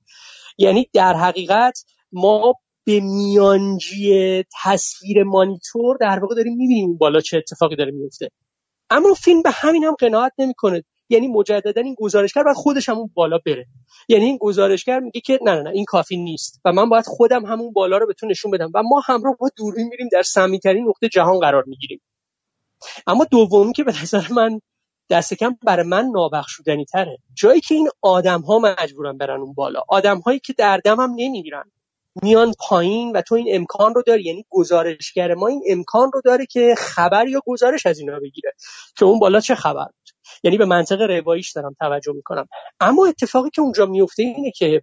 یعنی 0.57 0.89
در 0.93 1.13
حقیقت 1.13 1.83
ما 2.11 2.53
به 2.85 2.99
میانجی 2.99 4.43
تصویر 4.63 5.23
مانیتور 5.23 5.97
در 6.01 6.19
واقع 6.19 6.35
داریم 6.35 6.57
می‌بینیم 6.57 6.97
بالا 6.97 7.19
چه 7.19 7.37
اتفاقی 7.37 7.75
داره 7.75 7.91
میفته 7.91 8.29
اما 8.89 9.13
فیلم 9.13 9.41
به 9.41 9.51
همین 9.53 9.83
هم 9.83 9.95
قناعت 9.99 10.31
نمی‌کنه. 10.37 10.83
یعنی 11.09 11.27
مجددا 11.27 11.81
این 11.81 11.95
گزارشگر 11.99 12.43
باید 12.43 12.57
خودش 12.57 12.89
همون 12.89 13.09
بالا 13.13 13.37
بره. 13.45 13.65
یعنی 14.09 14.25
این 14.25 14.37
گزارشگر 14.37 14.99
میگه 14.99 15.21
که 15.21 15.39
نه 15.41 15.55
نه 15.55 15.61
نه 15.61 15.69
این 15.69 15.85
کافی 15.85 16.17
نیست 16.17 16.61
و 16.65 16.71
من 16.71 16.89
باید 16.89 17.05
خودم 17.05 17.45
همون 17.45 17.73
بالا 17.73 17.97
رو 17.97 18.07
بهتون 18.07 18.29
نشون 18.31 18.51
بدم 18.51 18.71
و 18.73 18.83
ما 18.83 19.01
همراه 19.05 19.35
با 19.39 19.49
دوربین 19.57 19.87
میریم 19.87 20.07
در 20.11 20.21
سمیترین 20.21 20.87
نقطه 20.87 21.09
جهان 21.09 21.39
قرار 21.39 21.63
می‌گیریم. 21.67 22.01
اما 23.07 23.25
دومی 23.25 23.73
که 23.73 23.83
به 23.83 24.01
نظر 24.01 24.27
من 24.31 24.61
دست 25.09 25.33
کم 25.33 25.57
برای 25.63 25.85
من 25.85 26.05
نابخشودنی 26.05 26.85
تره. 26.85 27.17
جایی 27.33 27.61
که 27.61 27.75
این 27.75 27.89
آدم 28.01 28.41
ها 28.41 28.59
مجبورن 28.59 29.17
برن 29.17 29.41
اون 29.41 29.53
بالا. 29.53 29.81
آدم 29.87 30.19
هایی 30.19 30.39
که 30.39 30.53
در 30.53 30.77
دم 30.77 30.99
هم 30.99 31.11
نمی‌گیرن. 31.15 31.71
میان 32.23 32.53
پایین 32.59 33.11
و 33.11 33.21
تو 33.21 33.35
این 33.35 33.47
امکان 33.49 33.93
رو 33.93 34.01
داری. 34.01 34.23
یعنی 34.23 34.45
گزارشگر 34.49 35.33
ما 35.33 35.47
این 35.47 35.63
امکان 35.67 36.11
رو 36.13 36.21
داره 36.25 36.45
که 36.45 36.75
خبر 36.77 37.27
یا 37.27 37.41
گزارش 37.45 37.85
از 37.85 37.99
اینا 37.99 38.19
بگیره. 38.19 38.53
که 38.97 39.05
اون 39.05 39.19
بالا 39.19 39.39
چه 39.39 39.55
خبر 39.55 39.85
بود؟ 39.85 40.09
یعنی 40.43 40.57
به 40.57 40.65
منطق 40.65 41.01
رواییش 41.01 41.51
دارم 41.51 41.75
توجه 41.79 42.13
می‌کنم. 42.13 42.47
اما 42.79 43.05
اتفاقی 43.05 43.49
که 43.49 43.61
اونجا 43.61 43.85
میفته 43.85 44.23
اینه 44.23 44.51
که 44.51 44.81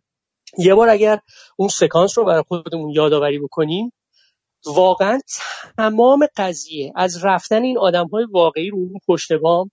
یه 0.58 0.74
بار 0.74 0.88
اگر 0.88 1.18
اون 1.56 1.68
سکانس 1.68 2.18
رو 2.18 2.24
برای 2.24 2.42
خودمون 2.48 2.90
یادآوری 2.90 3.38
بکنیم 3.38 3.92
واقعا 4.66 5.20
تمام 5.76 6.26
قضیه 6.36 6.92
از 6.96 7.24
رفتن 7.24 7.62
این 7.62 7.78
آدم 7.78 8.08
های 8.08 8.26
واقعی 8.30 8.70
رو 8.70 8.78
اون 8.78 9.00
پشت 9.08 9.32
بام 9.32 9.70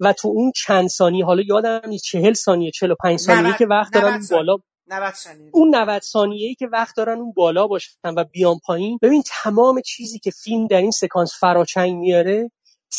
و 0.00 0.12
تو 0.12 0.28
اون 0.28 0.52
چند 0.56 0.88
ثانیه 0.88 1.24
حالا 1.24 1.42
یادم 1.42 1.80
نیست 1.88 2.04
چهل 2.04 2.32
ثانیه 2.32 2.70
چهل 2.70 2.90
و 2.90 2.94
پنج 3.02 3.18
ثانیه 3.18 3.54
که 3.58 3.66
وقت 3.66 3.92
دارن 3.92 4.26
بالا 4.30 4.56
90 4.86 5.14
ثانیه. 5.14 5.50
اون 5.54 5.74
90 5.74 6.02
ثانیه‌ای 6.02 6.54
که 6.54 6.66
وقت 6.66 6.96
دارن 6.96 7.18
اون 7.18 7.32
بالا 7.32 7.66
باشن 7.66 8.14
و 8.16 8.24
بیان 8.24 8.58
پایین. 8.66 8.98
ببین 9.02 9.22
تمام 9.26 9.80
چیزی 9.80 10.18
که 10.18 10.30
فیلم 10.30 10.66
در 10.66 10.80
این 10.80 10.90
سکانس 10.90 11.32
فراچنگ 11.40 11.94
میاره 11.94 12.50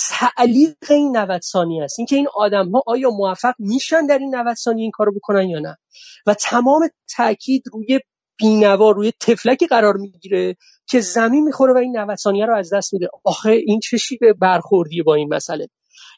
تعلیق 0.10 0.76
این 0.90 1.18
90 1.18 1.42
ثانیه 1.42 1.84
است. 1.84 2.00
اینکه 2.00 2.16
این 2.16 2.28
آدم 2.36 2.72
ها 2.72 2.84
آیا 2.88 3.10
موفق 3.10 3.54
میشن 3.60 4.06
در 4.06 4.18
این 4.18 4.36
90 4.36 4.56
ثانیه 4.56 4.82
این 4.82 4.92
کارو 4.92 5.12
بکنن 5.16 5.50
یا 5.50 5.60
نه؟ 5.60 5.78
و 6.26 6.34
تمام 6.34 6.90
تاکید 7.16 7.64
روی 7.74 8.00
بینوا 8.38 8.92
روی 8.92 9.12
تفلکی 9.20 9.68
قرار 9.68 9.98
می‌گیره 9.98 10.56
که 10.90 11.00
زمین 11.00 11.44
می‌خوره 11.44 11.74
و 11.74 11.78
این 11.78 11.98
90 11.98 12.18
ثانیه 12.18 12.46
رو 12.46 12.56
از 12.56 12.74
دست 12.74 12.94
میده. 12.94 13.08
آخه 13.24 13.52
این 13.52 13.80
چه 13.80 13.98
شیوه 13.98 14.34
برخوردیه 14.34 15.04
با 15.04 15.16
این 15.16 15.34
مسئله؟ 15.34 15.68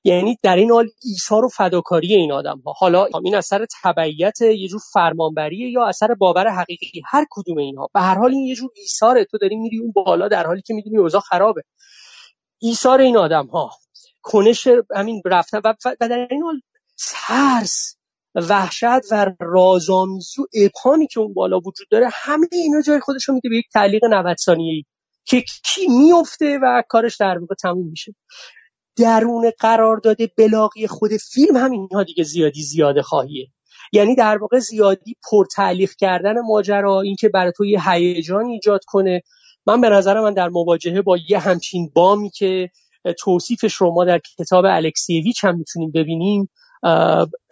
یعنی 0.03 0.37
در 0.43 0.55
این 0.55 0.71
حال 0.71 0.89
ایثار 1.03 1.45
و 1.45 1.49
فداکاری 1.49 2.15
این 2.15 2.31
آدم 2.31 2.61
ها 2.65 2.73
حالا 2.77 3.07
این 3.23 3.35
اثر 3.35 3.65
تبعیت 3.83 4.41
یه 4.41 4.67
جور 4.67 4.81
فرمانبریه 4.93 5.69
یا 5.69 5.85
اثر 5.85 6.13
باور 6.13 6.47
حقیقی 6.47 7.01
هر 7.05 7.25
کدوم 7.29 7.57
اینها. 7.57 7.89
به 7.93 8.01
هر 8.01 8.15
حال 8.15 8.31
این 8.31 8.45
یه 8.45 8.55
جور 8.55 8.69
ایثاره 8.75 9.25
تو 9.25 9.37
داری 9.37 9.55
میری 9.55 9.79
اون 9.79 9.91
بالا 9.91 10.27
در 10.27 10.45
حالی 10.47 10.61
که 10.61 10.73
می‌دونی 10.73 10.97
اوضاع 10.97 11.21
خرابه. 11.21 11.61
ایثار 12.59 13.01
این 13.01 13.17
آدم 13.17 13.45
ها 13.45 13.71
کنش 14.21 14.67
همین 14.95 15.21
رفتن 15.25 15.61
و, 15.63 15.73
در 15.99 16.27
این 16.31 16.43
حال 16.43 16.61
ترس 17.11 17.97
وحشت 18.35 19.11
و 19.11 19.33
رازآمیزی 19.39 20.41
و 20.41 20.45
ابهامی 20.53 21.07
که 21.07 21.19
اون 21.19 21.33
بالا 21.33 21.57
وجود 21.57 21.87
داره 21.91 22.09
همه 22.11 22.47
اینا 22.51 22.81
جای 22.81 22.99
خودش 22.99 23.23
رو 23.23 23.33
میده 23.33 23.49
به 23.49 23.57
یک 23.57 23.65
تعلیق 23.73 24.05
90 24.05 24.37
ثانیه‌ای 24.37 24.83
که 25.25 25.41
کی 25.41 25.87
میفته 25.87 26.59
و 26.63 26.83
کارش 26.89 27.17
در 27.17 27.37
واقع 27.37 27.55
تموم 27.55 27.89
میشه. 27.89 28.15
درون 28.97 29.51
قرارداد 29.59 30.17
بلاغی 30.37 30.87
خود 30.87 31.11
فیلم 31.17 31.57
هم 31.57 31.71
اینها 31.71 32.03
دیگه 32.03 32.23
زیادی 32.23 32.61
زیاده 32.61 33.01
خواهیه. 33.01 33.47
یعنی 33.93 34.15
در 34.15 34.37
واقع 34.37 34.59
زیادی 34.59 35.15
پرتعلیق 35.31 35.91
کردن 35.97 36.33
ماجرا 36.39 37.01
اینکه 37.01 37.29
برای 37.29 37.51
تو 37.57 37.65
یه 37.65 37.89
هیجان 37.89 38.45
ایجاد 38.45 38.81
کنه 38.87 39.21
من 39.67 39.81
به 39.81 39.89
نظر 39.89 40.21
من 40.21 40.33
در 40.33 40.49
مواجهه 40.49 41.01
با 41.01 41.17
یه 41.29 41.39
همچین 41.39 41.91
بامی 41.95 42.29
که 42.29 42.69
توصیفش 43.19 43.73
رو 43.73 43.93
ما 43.93 44.05
در 44.05 44.19
کتاب 44.37 44.65
الکسیویچ 44.65 45.43
هم 45.43 45.57
می‌تونیم 45.57 45.91
ببینیم 45.91 46.49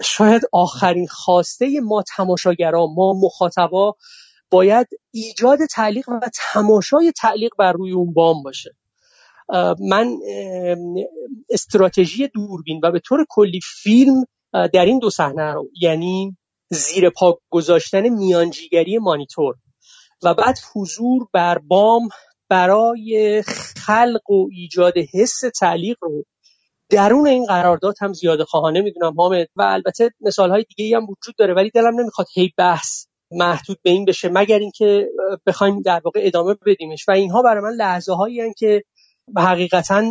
شاید 0.03 0.41
آخرین 0.51 1.07
خواسته 1.07 1.79
ما 1.83 2.03
تماشاگران 2.15 2.87
ما 2.95 3.13
مخاطبا 3.23 3.95
باید 4.49 4.87
ایجاد 5.11 5.59
تعلیق 5.71 6.09
و 6.09 6.19
تماشای 6.53 7.11
تعلیق 7.11 7.51
بر 7.59 7.71
روی 7.71 7.91
اون 7.91 8.13
بام 8.13 8.43
باشه. 8.43 8.75
من 9.79 10.17
استراتژی 11.49 12.27
دوربین 12.27 12.79
و 12.83 12.91
به 12.91 12.99
طور 12.99 13.25
کلی 13.29 13.59
فیلم 13.63 14.25
در 14.53 14.85
این 14.85 14.99
دو 14.99 15.09
صحنه 15.09 15.53
رو 15.53 15.69
یعنی 15.81 16.37
زیر 16.69 17.09
پا 17.09 17.39
گذاشتن 17.49 18.09
میانجیگری 18.09 18.97
مانیتور 18.97 19.55
و 20.25 20.33
بعد 20.33 20.57
حضور 20.73 21.27
بر 21.33 21.57
بام 21.57 22.09
برای 22.49 23.43
خلق 23.85 24.29
و 24.29 24.47
ایجاد 24.51 24.93
حس 25.13 25.39
تعلیق 25.59 25.97
رو 26.01 26.23
درون 26.89 27.27
این 27.27 27.45
قرارداد 27.45 27.95
هم 28.01 28.13
زیاده 28.13 28.45
خواهانه 28.45 28.81
می‌دونم 28.81 29.13
حامد. 29.17 29.47
و 29.55 29.61
البته 29.61 30.11
مثال 30.21 30.49
های 30.49 30.65
دیگه 30.77 30.97
هم 30.97 31.03
وجود 31.03 31.35
داره 31.37 31.53
ولی 31.53 31.69
دلم 31.69 31.99
نمی‌خواد 31.99 32.27
هی 32.35 32.53
بحث 32.57 33.05
محدود 33.31 33.77
به 33.83 33.89
این 33.89 34.05
بشه 34.05 34.29
مگر 34.29 34.59
اینکه 34.59 35.07
بخوایم 35.45 35.81
در 35.81 36.01
واقع 36.05 36.19
ادامه 36.23 36.55
بدیمش. 36.65 37.05
و 37.07 37.11
اینها 37.11 37.41
برای 37.41 37.63
من 37.63 37.73
لحظه 37.77 38.13
هایی 38.13 38.53
که 38.57 38.83
حقیقتا 39.37 40.03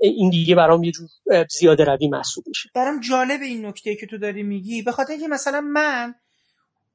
این 0.00 0.30
دیگه 0.30 0.54
برام 0.54 0.84
یه 0.84 0.92
جور 0.92 1.08
زیاده 1.50 1.84
روی 1.84 2.08
محسوب 2.08 2.44
میشه. 2.46 2.68
برام 2.74 3.00
جالب 3.00 3.42
این 3.42 3.66
نکته 3.66 3.96
که 3.96 4.06
تو 4.06 4.18
داری 4.18 4.42
میگی. 4.42 4.82
به 4.82 4.92
خاطر 4.92 5.12
اینکه 5.12 5.28
مثلا 5.28 5.60
من 5.60 6.14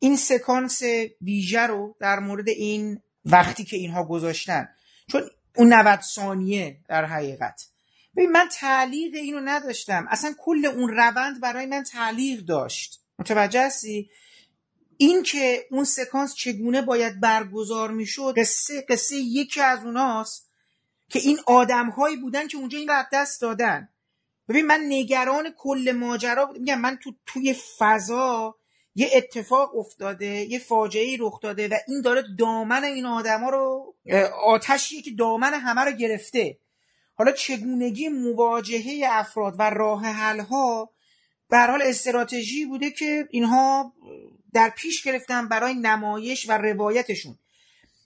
این 0.03 0.17
سکانس 0.17 0.81
ویژه 1.21 1.61
رو 1.61 1.95
در 1.99 2.19
مورد 2.19 2.49
این 2.49 3.01
وقتی 3.25 3.63
که 3.63 3.77
اینها 3.77 4.03
گذاشتن 4.03 4.69
چون 5.11 5.21
اون 5.55 5.73
90 5.73 6.01
ثانیه 6.01 6.77
در 6.89 7.05
حقیقت. 7.05 7.67
ببین 8.15 8.31
من 8.31 8.47
تعلیق 8.51 9.15
اینو 9.15 9.39
نداشتم. 9.39 10.07
اصلا 10.09 10.33
کل 10.39 10.65
اون 10.65 10.89
روند 10.89 11.41
برای 11.41 11.65
من 11.65 11.83
تعلیق 11.83 12.39
داشت. 12.39 13.01
متوجه 13.19 13.65
هستی؟ 13.65 14.09
این 14.97 15.23
که 15.23 15.67
اون 15.71 15.83
سکانس 15.83 16.35
چگونه 16.35 16.81
باید 16.81 17.19
برگزار 17.19 17.91
می‌شد 17.91 18.33
قصه 18.37 18.85
قصه 18.89 19.15
یکی 19.15 19.61
از 19.61 19.85
اوناست 19.85 20.51
که 21.09 21.19
این 21.19 21.39
آدمهایی 21.45 22.17
بودن 22.17 22.47
که 22.47 22.57
اونجا 22.57 22.77
این 22.77 22.87
رو 22.87 23.03
دست 23.13 23.41
دادن. 23.41 23.89
ببین 24.49 24.65
من 24.65 24.81
نگران 24.87 25.53
کل 25.57 25.93
ماجرا 25.95 26.51
میگم 26.59 26.81
من 26.81 26.97
تو 26.97 27.13
توی 27.25 27.55
فضا 27.79 28.60
یه 28.95 29.09
اتفاق 29.13 29.75
افتاده 29.75 30.25
یه 30.25 30.59
فاجعه 30.59 31.17
رخ 31.19 31.39
داده 31.39 31.67
و 31.67 31.77
این 31.87 32.01
داره 32.01 32.23
دامن 32.39 32.83
این 32.83 33.05
آدما 33.05 33.49
رو 33.49 33.95
آتشیه 34.45 35.01
که 35.01 35.11
دامن 35.11 35.53
همه 35.53 35.81
رو 35.81 35.91
گرفته. 35.91 36.57
حالا 37.15 37.31
چگونگی 37.31 38.09
مواجهه 38.09 39.07
افراد 39.09 39.55
و 39.59 39.69
راه 39.69 40.05
حل 40.05 40.39
ها 40.39 40.89
به 41.49 41.57
حال 41.57 41.81
استراتژی 41.81 42.65
بوده 42.65 42.91
که 42.91 43.27
اینها 43.31 43.93
در 44.53 44.69
پیش 44.69 45.03
گرفتن 45.03 45.47
برای 45.47 45.73
نمایش 45.73 46.49
و 46.49 46.57
روایتشون. 46.57 47.37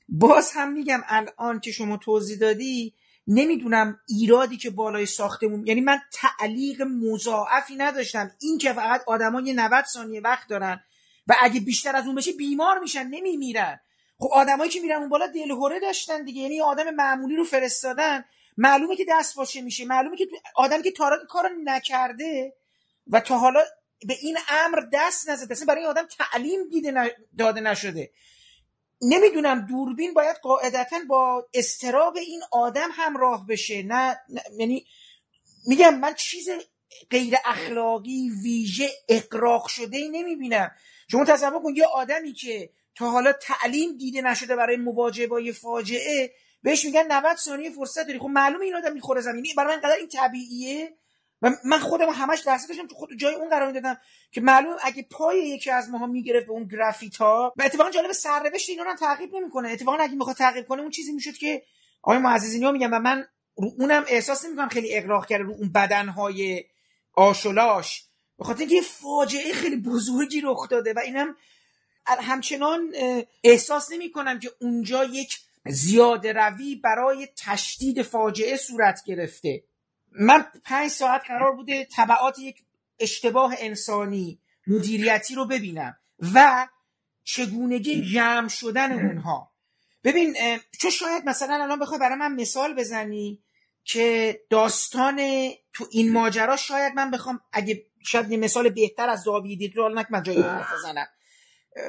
باز 0.10 0.52
هم 0.52 0.74
میگم 0.74 1.02
الان 1.08 1.60
که 1.60 1.72
شما 1.72 1.98
توضیح 1.98 2.38
دادی 2.38 2.94
نمی‌دونم 3.28 4.00
ایرادی 4.08 4.58
که 4.58 4.70
بالای 4.70 5.06
ساختمون 5.06 5.68
یعنی 5.68 5.82
من 5.82 6.00
تعلیق 6.14 6.82
مضاعفی 6.82 7.76
نداشتم. 7.76 8.32
این 8.42 8.58
که 8.58 8.74
فقط 8.74 9.04
آدما 9.08 9.42
یه 9.42 9.54
90 9.54 9.86
ثانیه 9.86 10.22
وقت 10.22 10.50
دارن 10.50 10.84
و 11.28 11.36
اگه 11.42 11.60
بیشتر 11.60 11.96
از 11.96 12.06
اون 12.06 12.16
بشه 12.16 12.32
بیمار 12.32 12.80
میشن 12.80 13.08
نمیمیرن. 13.08 13.80
خب 14.18 14.30
آدمایی 14.34 14.72
که 14.72 14.80
میرن 14.80 15.00
اون 15.00 15.10
بالا 15.10 15.28
دلهوره 15.28 15.80
داشتن 15.80 16.24
دیگه. 16.24 16.42
یعنی 16.42 16.62
آدم 16.62 16.90
معمولی 16.90 17.36
رو 17.36 17.44
فرستادن. 17.44 18.26
معلومه 18.58 18.96
که 18.96 19.06
دست 19.10 19.36
باشه 19.36 19.62
میشه. 19.62 19.86
معلومه 19.86 20.18
که 20.18 20.28
آدمی 20.56 20.84
که 20.84 20.92
تارا 20.92 21.18
کارو 21.30 21.50
نکرده 21.64 22.54
و 23.08 23.20
تا 23.20 23.38
حالا 23.38 23.60
به 24.08 24.16
این 24.22 24.38
امر 24.50 24.80
دست 24.94 25.30
نزده 25.30 25.52
اصلا 25.52 25.66
برای 25.66 25.86
آدم 25.86 26.08
تعلیم 26.20 26.70
دیده 26.70 27.16
داده 27.38 27.62
نشده. 27.62 28.12
نمی‌دونم 29.10 29.66
دوربین 29.66 30.14
باید 30.14 30.36
قاعدتا 30.36 30.98
با 31.08 31.48
استراب 31.54 32.18
این 32.18 32.42
آدم 32.52 32.90
همراه 32.92 33.48
بشه. 33.48 33.84
نه, 33.84 34.20
یعنی 34.60 34.86
میگم 35.68 36.00
من 36.00 36.14
چیز 36.14 36.50
غیر 37.10 37.36
اخلاقی 37.46 38.30
ویژه 38.44 38.90
اقراق 39.10 39.68
شده 39.68 39.98
ای 39.98 40.10
نمی‌بینم. 40.10 40.72
شما 41.12 41.26
تصور 41.26 41.64
کن 41.64 41.76
یه 41.76 41.86
آدمی 41.86 42.34
که 42.34 42.70
تا 42.96 43.10
حالا 43.10 43.34
تعلیم 43.34 43.98
دیده 43.98 44.22
نشده 44.22 44.56
برای 44.56 44.78
مواجهه 44.78 45.28
با 45.28 45.40
یه 45.40 45.52
فاجعه 45.52 46.34
بهش 46.64 46.86
میگن 46.86 47.12
90 47.12 47.38
ثانیه 47.38 47.70
فرصت 47.70 48.08
داری. 48.08 48.20
خب 48.20 48.26
معلومه 48.26 48.66
این 48.66 48.76
آدم 48.76 48.94
می‌خوره 48.94 49.22
زمینی. 49.22 49.54
برای 49.58 49.76
من 49.76 49.82
قدر 49.82 49.96
این 49.96 50.08
طبیعیه 50.08 50.98
و 51.46 51.50
من 51.66 51.80
خودم 51.80 52.10
همش 52.10 52.40
درس 52.40 52.68
داشتم 52.68 52.88
تو 52.88 52.96
خود 52.96 53.10
جای 53.18 53.36
اون 53.36 53.50
قرار 53.50 53.68
می‌دادم 53.68 53.98
که 54.32 54.42
معلوم 54.42 54.76
اگه 54.84 55.04
پای 55.04 55.40
یکی 55.40 55.72
از 55.72 55.90
ماها 55.90 56.06
می‌گرفت 56.06 56.46
به 56.46 56.52
اون 56.52 56.68
گرافیتا 56.68 57.54
و 57.58 57.64
اتفاقا 57.64 57.90
جالب 57.90 58.12
سرنوشت 58.12 58.70
اینا 58.70 58.84
رو 58.84 58.96
تعقیب 58.96 59.36
نمی‌کنه. 59.36 59.70
اتفاقا 59.70 59.98
اگه 59.98 60.16
می‌خواد 60.16 60.36
تعقیب 60.36 60.68
کنه 60.68 60.82
اون 60.82 60.92
چیزی 60.92 61.12
می‌شد 61.12 61.34
که 61.34 61.64
آقای 62.02 62.18
معززینی 62.18 62.66
ها 62.66 62.72
میگن 62.72 62.90
و 62.90 63.00
من 63.00 63.28
رو 63.56 63.72
اونم 63.80 64.06
احساس 64.08 64.46
نمی‌کنم 64.46 64.70
خیلی 64.70 64.96
اقراق 64.96 65.26
کرده 65.26 65.44
رو 65.44 65.52
اون 65.52 65.72
بدنهای 65.72 66.64
آشلاش 67.14 68.04
به 68.38 68.44
خاطر 68.44 68.60
اینکه 68.60 68.82
فاجعه 68.82 69.54
خیلی 69.54 69.76
بزرگی 69.76 70.42
رخ 70.42 70.70
داده 70.70 70.94
و 70.94 71.00
اینم 71.00 71.36
همچنان 72.06 72.94
احساس 73.44 73.92
نمی 73.92 74.12
کنم 74.12 74.40
که 74.40 74.52
اونجا 74.62 75.04
یک 75.04 75.40
زیاده 75.68 76.34
روی 76.34 76.76
برای 76.76 77.28
تشدید 77.38 78.02
فاجعه 78.02 78.58
صورت 78.58 79.04
گرفته. 79.06 79.64
من 80.20 80.46
پنج 80.64 80.92
ساعت 80.92 81.22
قرار 81.28 81.56
بوده 81.56 81.86
طبعات 81.86 82.40
یک 82.40 82.64
اشتباه 83.00 83.56
انسانی 83.58 84.40
مدیریتی 84.68 85.36
رو 85.36 85.46
ببینم 85.46 85.98
و 86.34 86.68
چگونگی 87.24 88.02
جمع 88.14 88.48
شدن 88.48 88.92
اونها. 88.92 89.52
ببین 90.04 90.36
چون 90.80 90.92
شاید 90.92 91.26
مثلا 91.26 91.64
الان 91.64 91.80
بخوای 91.80 92.00
برای 92.00 92.18
من 92.18 92.34
مثال 92.34 92.74
بزنی 92.74 93.44
که 93.84 94.40
داستان 94.50 95.20
تو 95.74 95.88
این 95.92 96.12
ماجرا 96.12 96.56
شاید 96.56 96.94
من 96.94 97.12
بخوام 97.12 97.40
اگه 97.52 97.86
شاید 98.06 98.32
یه 98.32 98.38
مثال 98.38 98.70
بهتر 98.70 99.10
از 99.10 99.22
زاویه 99.22 99.58
دید 99.58 99.76
رو 99.76 100.06
من 100.10 100.24
جایی 100.24 100.44
بزنم. 100.74 101.08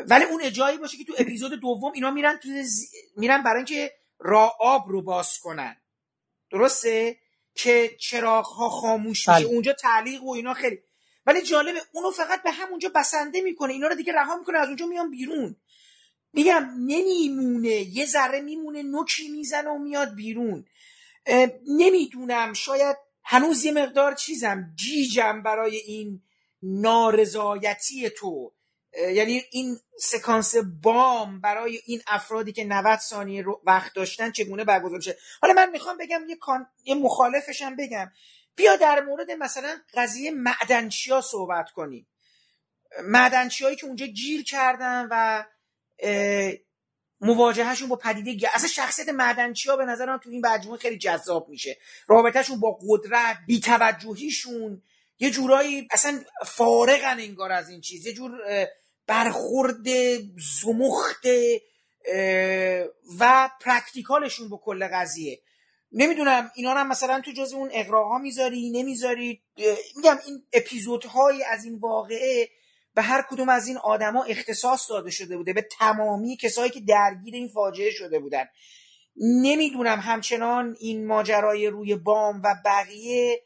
ولی 0.09 0.25
اون 0.25 0.53
جایی 0.53 0.79
باشه 0.79 0.97
که 0.97 1.05
تو 1.05 1.15
اپیزود 1.19 1.61
دوم 1.61 1.93
اینا 1.93 2.11
میرن 2.11 2.37
تو 2.37 2.49
میرن 3.17 3.43
برای 3.43 3.57
اینکه 3.57 3.93
راه 4.19 4.57
آب 4.61 4.89
رو 4.89 5.03
باز 5.03 5.39
کنن. 5.39 5.77
درسته؟ 6.51 7.17
که 7.57 7.97
چراغ 8.01 8.47
ها 8.47 8.69
خاموش 8.69 9.29
میشه 9.29 9.41
بله. 9.41 9.47
اونجا 9.47 9.73
تعلیق 9.73 10.25
و 10.25 10.33
اینا 10.33 10.55
خیلی. 10.55 10.79
ولی 11.27 11.43
جالبه 11.43 11.79
اونو 11.93 12.11
فقط 12.11 12.43
به 12.43 12.51
همونجا 12.51 12.89
بسنده 12.95 13.41
می‌کنه 13.41 13.73
اینا 13.73 13.87
رو 13.87 13.95
دیگه 13.95 14.13
رها 14.13 14.37
می‌کنه 14.37 14.59
از 14.59 14.67
اونجا 14.67 14.87
میان 14.87 15.11
بیرون. 15.11 15.57
میگم 16.33 16.71
نمیمونه 16.87 17.69
یه 17.69 18.07
ذره 18.07 18.41
میمونه 18.41 18.83
نوکی 18.83 19.29
می‌زنه 19.29 19.71
و 19.71 19.79
میاد 19.79 20.15
بیرون. 20.15 20.65
نمی‌دونم 21.69 22.53
شاید 22.53 22.97
هنوز 23.25 23.65
یه 23.65 23.73
مقدار 23.73 24.15
چیزم 24.15 24.73
جیجم 24.75 25.43
برای 25.43 25.77
این 25.77 26.23
نارضایتی 26.63 28.11
تو. 28.11 28.53
یعنی 28.97 29.43
این 29.51 29.79
سکانس 30.01 30.55
بام 30.83 31.41
برای 31.41 31.81
این 31.87 32.03
افرادی 32.07 32.53
که 32.53 32.65
90 32.65 32.99
ثانیه 32.99 33.45
وقت 33.65 33.95
داشتن 33.95 34.31
چگونه 34.31 34.65
برگزار 34.65 34.97
میشه؟ 34.97 35.17
حالا 35.43 35.55
من 35.55 35.71
می‌خوام 35.71 35.97
بگم 35.97 36.29
یه, 36.29 36.37
کان... 36.37 36.67
یه 36.85 36.95
مخالفشم 36.95 37.77
بگم. 37.77 38.11
بیا 38.57 38.77
در 38.77 39.01
مورد 39.01 39.31
مثلا 39.31 39.77
قضیه 39.95 40.31
معدنچیا 40.31 41.21
صحبت 41.21 41.71
کنیم. 41.71 42.07
معدنچی 43.03 43.77
که 43.77 43.87
اونجا 43.87 44.07
گیر 44.07 44.45
کردن 44.45 45.09
و 45.11 45.45
مواجههشون 47.21 47.89
با 47.89 47.97
پدیده 47.97 48.35
گ... 48.35 48.47
اصلا 48.55 48.69
شخصیت 48.69 49.09
معدنچی 49.09 49.69
ها 49.71 49.77
به 49.77 49.85
نظر 49.85 50.07
من 50.07 50.19
تو 50.19 50.31
این 50.31 50.47
مجموعه 50.47 50.79
خیلی 50.79 50.99
جذاب 50.99 51.49
میشه. 51.49 51.79
رابطهشون 52.09 52.61
با 52.61 52.79
قدرت 52.89 53.39
بیتوجهیشون 53.47 54.83
یه 55.19 55.31
جورایی 55.31 55.89
اصلا 55.91 56.21
فارغن 56.47 57.21
انگار 57.21 57.53
از 57.53 57.69
این 57.69 57.81
چیز. 57.81 58.07
یه 58.07 58.13
جور 58.13 58.33
برخورد 59.07 59.87
زمخت 60.63 61.27
و 63.19 63.51
پرکتیکالشون 63.61 64.49
با 64.49 64.61
کل 64.65 64.89
قضیه. 64.93 65.41
نمی‌دونم 65.93 66.51
اینا 66.55 66.71
هم 66.75 66.89
مثلا 66.89 67.21
تو 67.21 67.33
جز 67.33 67.53
اون 67.53 67.71
اقراها 67.73 68.19
می‌ذاری 68.19 68.71
نمی‌ذاری؟ 68.71 69.43
میگم 69.97 70.19
این 70.27 70.43
اپیزودهایی 70.53 71.45
از 71.45 71.65
این 71.65 71.79
واقعه 71.79 72.49
به 72.95 73.03
هر 73.03 73.23
کدوم 73.31 73.49
از 73.49 73.69
این 73.69 73.77
آدما 73.77 74.25
اختصاص 74.25 74.91
داده 74.91 75.11
شده 75.11 75.37
بوده 75.37 75.53
به 75.53 75.69
تمامی 75.79 76.37
کسایی 76.37 76.71
که 76.71 76.81
درگیر 76.81 77.35
این 77.35 77.49
فاجعه 77.49 77.91
شده 77.91 78.19
بودن. 78.19 78.45
نمی‌دونم 79.17 80.01
همچنان 80.01 80.77
این 80.81 81.07
ماجرای 81.07 81.67
روی 81.67 81.95
بام 81.95 82.43
و 82.45 82.55
بقیه 82.65 83.43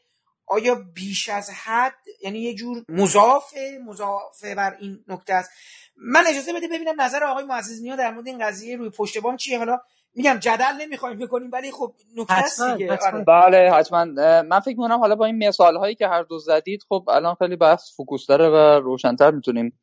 آیا 0.51 0.75
بیش 0.95 1.29
از 1.29 1.49
حد 1.49 1.93
یعنی 2.23 2.39
یه 2.39 2.55
جور 2.55 2.83
مضافه 2.89 3.79
مضافه 3.87 4.55
بر 4.55 4.75
این 4.79 4.99
نکته 5.07 5.33
است؟ 5.33 5.51
من 5.97 6.23
اجازه 6.27 6.53
بده 6.53 6.67
ببینم 6.67 7.01
نظر 7.01 7.23
آقای 7.23 7.43
معزز 7.43 7.81
نیا 7.81 7.95
در 7.95 8.11
مورد 8.11 8.27
این 8.27 8.45
قضیه 8.45 8.77
روی 8.77 8.89
پشت 8.89 9.17
بام 9.17 9.37
چیه. 9.37 9.57
حالا 9.57 9.79
میگم 10.15 10.37
جدل 10.39 10.73
نمی‌خوایم 10.81 11.19
بکنیم 11.19 11.49
ولی 11.53 11.71
خب 11.71 11.93
نکته 12.17 12.33
است 12.33 12.63
دیگه. 12.63 12.97
آره. 12.97 13.23
بله 13.27 13.71
حتما. 13.71 14.05
من 14.41 14.59
فکر 14.59 14.77
می‌کنم 14.77 14.99
حالا 14.99 15.15
با 15.15 15.25
این 15.25 15.47
مثال 15.47 15.77
هایی 15.77 15.95
که 15.95 16.07
هر 16.07 16.23
دو 16.23 16.39
زدید 16.39 16.83
خب 16.89 17.05
الان 17.09 17.35
خیلی 17.35 17.55
بحث 17.55 17.95
فوکوس 17.95 18.25
داره 18.27 18.49
و 18.49 18.79
روشنتر 18.79 19.31
می‌تونیم 19.31 19.79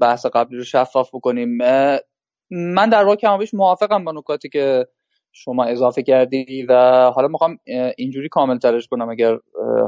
بحث 0.00 0.26
قبلی 0.26 0.58
رو 0.58 0.64
شفاف 0.64 1.08
بکنیم. 1.14 1.58
من 2.50 2.88
در 2.90 3.04
واقع 3.04 3.16
کمابیش 3.16 3.54
موافقم 3.54 4.04
با 4.04 4.12
نکاتی 4.12 4.48
که 4.48 4.86
شما 5.36 5.64
اضافه 5.64 6.02
کردی 6.02 6.66
و 6.68 6.74
حالا 7.14 7.28
می‌خوام 7.28 7.58
اینجوری 7.96 8.28
کامل 8.28 8.58
ترش 8.58 8.86
کنم 8.86 9.08
اگر 9.08 9.38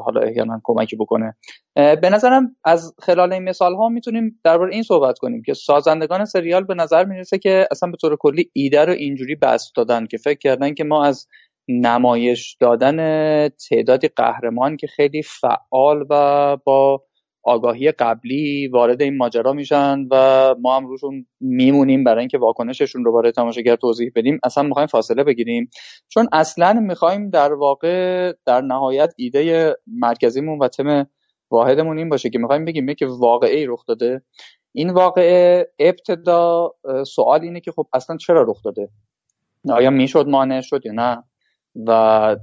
حالا 0.05 0.21
احیانا 0.21 0.61
کمکی 0.65 0.97
بکنه. 0.97 1.37
به 1.75 2.11
نظرم 2.13 2.57
از 2.65 2.95
خلال 2.99 3.33
این 3.33 3.45
مثال 3.45 3.75
ها 3.75 3.89
می‌تونیم 3.89 4.41
درباره 4.45 4.75
این 4.75 4.83
صحبت 4.83 5.19
کنیم 5.19 5.43
که 5.43 5.55
سازندگان 5.55 6.25
سریال 6.25 6.65
به 6.65 6.75
نظر 6.75 7.05
می‌رسه 7.05 7.39
که 7.39 7.69
اصلا 7.71 7.91
به 7.91 7.97
طور 7.97 8.17
کلی 8.17 8.51
ایده 8.53 8.85
رو 8.85 8.93
اینجوری 8.93 9.35
بست 9.35 9.77
دادن 9.77 10.07
که 10.07 10.17
فکر 10.19 10.39
کردن 10.39 10.75
که 10.75 10.85
ما 10.85 11.05
از 11.05 11.27
نمایش 11.69 12.57
دادن 12.61 13.49
تعدادی 13.49 14.09
قهرمان 14.09 14.77
که 14.77 14.87
خیلی 14.87 15.23
فعال 15.23 16.07
و 16.11 16.57
با 16.65 17.05
آگاهی 17.43 17.93
قبلی 17.93 18.69
وارد 18.69 19.03
این 19.03 19.17
ماجرا 19.17 19.53
میشن 19.53 20.07
و 20.11 20.55
ما 20.61 20.77
هم 20.77 20.87
روشون 20.87 21.27
میمونیم 21.41 22.05
برای 22.05 22.19
اینکه 22.19 22.39
واکنششون 22.39 23.05
رو 23.05 23.13
برای 23.13 23.33
تماشاگر 23.33 23.77
توضیح 23.77 24.11
بدیم. 24.15 24.41
اصلا 24.45 24.63
می‌خوایم 24.63 24.87
فاصله 24.87 25.25
بگیریم. 25.25 25.71
چون 26.09 26.29
اصلا 26.33 26.73
می‌خوایم 26.73 27.31
در 27.31 27.53
واقع 27.53 28.33
در 28.47 28.61
نهایت 28.61 29.15
ایده 29.17 29.75
مرکزیمون 29.87 30.59
و 30.59 30.69
تم 30.69 31.07
واحدمون 31.51 31.99
این 31.99 32.09
باشه 32.09 32.31
که 32.31 32.39
می‌خوایم 32.39 32.65
بگیم 32.65 32.95
که 32.95 33.07
واقعی 33.07 33.67
رخ 33.67 33.87
داده. 33.87 34.23
این 34.73 34.91
واقعه 34.91 35.69
ابتدا 35.79 36.71
سوال 37.07 37.41
اینه 37.41 37.61
که 37.61 37.73
خب 37.73 37.87
اصلا 37.93 38.17
چرا 38.17 38.43
رخ 38.43 38.63
داده؟ 38.65 38.89
آیا 39.71 39.91
می‌شد 39.91 40.29
مانع؟ 40.29 40.61
شد 40.61 40.87
یا 40.87 40.93
نه؟ 40.93 41.25
و 41.87 42.37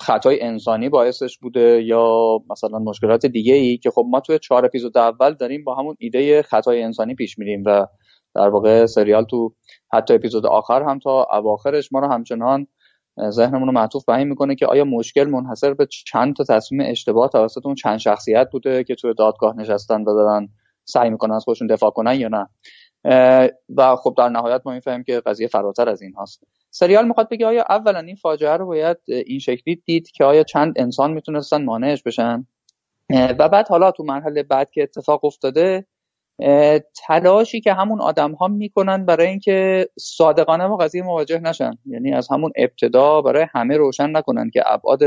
خطای 0.00 0.42
انسانی 0.42 0.88
باعثش 0.88 1.38
بوده 1.38 1.82
یا 1.82 2.38
مثلا 2.50 2.78
مشکلات 2.78 3.26
دیگه 3.26 3.54
ای 3.54 3.76
که 3.76 3.90
خب 3.90 4.06
ما 4.10 4.20
توی 4.20 4.38
چهار 4.38 4.64
اپیزود 4.64 4.98
اول 4.98 5.34
داریم 5.34 5.64
با 5.64 5.74
همون 5.74 5.96
ایده 5.98 6.42
خطای 6.42 6.82
انسانی 6.82 7.14
پیش 7.14 7.38
میریم 7.38 7.62
و 7.66 7.86
در 8.34 8.48
واقع 8.48 8.86
سریال 8.86 9.24
تو 9.24 9.54
حتی 9.92 10.14
اپیزود 10.14 10.46
آخر 10.46 10.82
هم 10.82 10.98
تا 10.98 11.26
اواخرش 11.32 11.92
ما 11.92 12.00
رو 12.00 12.08
همچنان 12.08 12.66
ذهنمون 13.30 13.66
رو 13.66 13.72
معطوف 13.72 14.04
به 14.04 14.14
این 14.14 14.28
می‌کنه 14.28 14.54
که 14.54 14.66
آیا 14.66 14.84
مشکل 14.84 15.24
منحصر 15.24 15.74
به 15.74 15.86
چند 16.06 16.36
تا 16.36 16.44
تصمیم 16.44 16.80
اشتباه 16.84 17.28
توسط 17.28 17.66
اون 17.66 17.74
چند 17.74 17.98
شخصیت 17.98 18.48
بوده 18.52 18.84
که 18.84 18.94
توی 18.94 19.14
دادگاه 19.14 19.56
نشستن 19.56 20.00
و 20.00 20.04
دارن 20.04 20.48
سعی 20.84 21.10
می‌کنن 21.10 21.34
از 21.34 21.44
خودشون 21.44 21.68
دفاع 21.68 21.90
کنن 21.90 22.20
یا 22.20 22.28
نه؟ 22.28 22.48
و 23.76 23.96
خب 23.96 24.14
در 24.18 24.28
نهایت 24.28 24.62
ما 24.64 24.72
می‌فهمیم 24.72 25.02
که 25.04 25.20
قضیه 25.20 25.46
فراتر 25.46 25.88
از 25.88 26.02
این 26.02 26.12
هاست. 26.12 26.42
سریال 26.70 27.08
می‌خواد 27.08 27.28
بگه 27.28 27.46
آیا 27.46 27.64
اولا 27.68 27.98
این 27.98 28.16
فاجعه 28.16 28.56
رو 28.56 28.66
باید 28.66 28.96
این 29.08 29.38
شکلی 29.38 29.82
دید 29.86 30.10
که 30.10 30.24
آیا 30.24 30.42
چند 30.42 30.74
انسان 30.76 31.12
می‌تونستن 31.12 31.64
مانعش 31.64 32.02
بشن؟ 32.02 32.46
و 33.10 33.48
بعد 33.48 33.68
حالا 33.68 33.90
تو 33.90 34.02
مرحله 34.02 34.42
بعد 34.42 34.70
که 34.70 34.82
اتفاق 34.82 35.24
افتاده 35.24 35.86
تلاشی 37.06 37.60
که 37.60 37.72
همون 37.72 38.00
آدم 38.00 38.32
ها 38.32 38.48
می‌کنن 38.48 39.04
برای 39.04 39.26
اینکه 39.26 39.88
صادقانه 39.98 40.68
با 40.68 40.76
قضیه 40.76 41.02
مواجه 41.02 41.38
نشن. 41.38 41.72
یعنی 41.86 42.12
از 42.12 42.28
همون 42.30 42.52
ابتدا 42.56 43.22
برای 43.22 43.46
همه 43.54 43.76
روشن 43.76 44.16
نکنن 44.16 44.50
که 44.50 44.62
ابعاد 44.66 45.02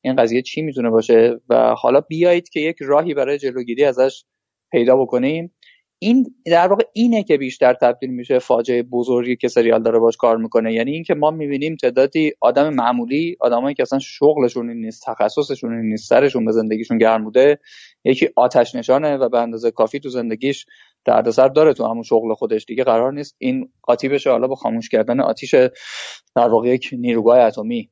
این 0.00 0.16
قضیه 0.16 0.42
چی 0.42 0.62
می‌تونه 0.62 0.90
باشه. 0.90 1.40
و 1.48 1.74
حالا 1.74 2.00
بیایید 2.00 2.48
که 2.48 2.60
یک 2.60 2.76
راهی 2.80 3.14
برای 3.14 3.38
جلوگیری 3.38 3.84
ازش 3.84 4.24
پیدا 4.70 4.96
بکنیم. 4.96 5.54
این 6.02 6.34
در 6.46 6.68
واقع 6.68 6.84
اینه 6.92 7.22
که 7.22 7.36
بیشتر 7.36 7.74
تبدیل 7.74 8.10
میشه 8.10 8.38
فاجعه 8.38 8.82
بزرگی 8.82 9.36
که 9.36 9.48
سریال 9.48 9.82
داره 9.82 9.98
باش 9.98 10.16
کار 10.16 10.36
می‌کنه. 10.36 10.72
یعنی 10.72 10.92
اینکه 10.92 11.14
ما 11.14 11.30
می‌بینیم 11.30 11.76
تعدادی 11.76 12.32
آدم 12.40 12.74
معمولی 12.74 13.36
آدمایی 13.40 13.74
که 13.74 13.82
اصلا 13.82 13.98
شغلشون 13.98 14.68
این 14.68 14.80
نیست 14.80 15.02
تخصصشون 15.06 15.76
این 15.76 15.88
نیست 15.88 16.08
سرشون 16.08 16.44
به 16.44 16.52
زندگیشون 16.52 16.98
گرم 16.98 17.24
بوده 17.24 17.58
یکی 18.04 18.28
آتش 18.36 18.74
نشانه 18.74 19.16
و 19.16 19.28
به 19.28 19.38
اندازه 19.38 19.70
کافی 19.70 20.00
تو 20.00 20.08
زندگیش 20.08 20.66
دردسر 21.04 21.48
داره 21.48 21.74
تو 21.74 21.84
همون 21.84 22.02
شغل 22.02 22.34
خودش. 22.34 22.64
دیگه 22.64 22.84
قرار 22.84 23.12
نیست 23.12 23.36
این 23.38 23.68
قاطی 23.82 24.08
بشه 24.08 24.30
حالا 24.30 24.48
با 24.48 24.54
خاموش 24.54 24.88
کردن 24.88 25.20
آتیش 25.20 25.54
در 25.54 26.48
واقع 26.48 26.68
یک 26.68 26.90
نیروگاه 26.92 27.38
اتمی. 27.38 27.90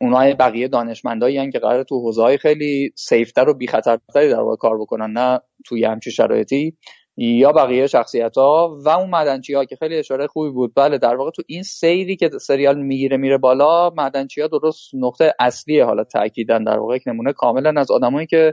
اونای 0.00 0.34
بقیه 0.34 0.68
دانشمندایی 0.68 1.50
که 1.50 1.58
قرار 1.58 1.82
تو 1.82 2.00
حوزه 2.00 2.36
خیلی 2.36 2.92
سیفتر 2.96 3.48
و 3.48 3.54
بی 3.54 3.66
خطرتری 3.66 4.28
در 4.28 4.40
واقع 4.40 4.56
کار 4.56 4.78
بکنن 4.78 5.10
نه 5.10 5.40
توی 5.66 5.84
همچین 5.84 6.12
شرایطی. 6.12 6.76
یا 7.16 7.52
بقیه 7.52 7.86
شخصیت 7.86 8.36
ها 8.36 8.78
و 8.84 8.88
اون 8.88 9.10
مدنچی 9.10 9.54
ها 9.54 9.64
که 9.64 9.76
خیلی 9.76 9.96
اشاره 9.96 10.26
خوبی 10.26 10.50
بود. 10.50 10.72
بله 10.76 10.98
در 10.98 11.16
واقع 11.16 11.30
تو 11.30 11.42
این 11.46 11.62
سیری 11.62 12.16
که 12.16 12.30
سریال 12.40 12.82
می‌گیره 12.82 13.16
میره 13.16 13.38
بالا 13.38 13.90
مدنچی 13.90 14.40
ها 14.40 14.46
درست 14.46 14.90
نقطه 14.94 15.34
اصلیه. 15.40 15.84
حالا 15.84 16.04
تاکیدن 16.04 16.64
در 16.64 16.78
واقع 16.78 16.96
یک 16.96 17.02
نمونه 17.06 17.32
کاملا 17.32 17.80
از 17.80 17.90
آدمایی 17.90 18.26
که 18.26 18.52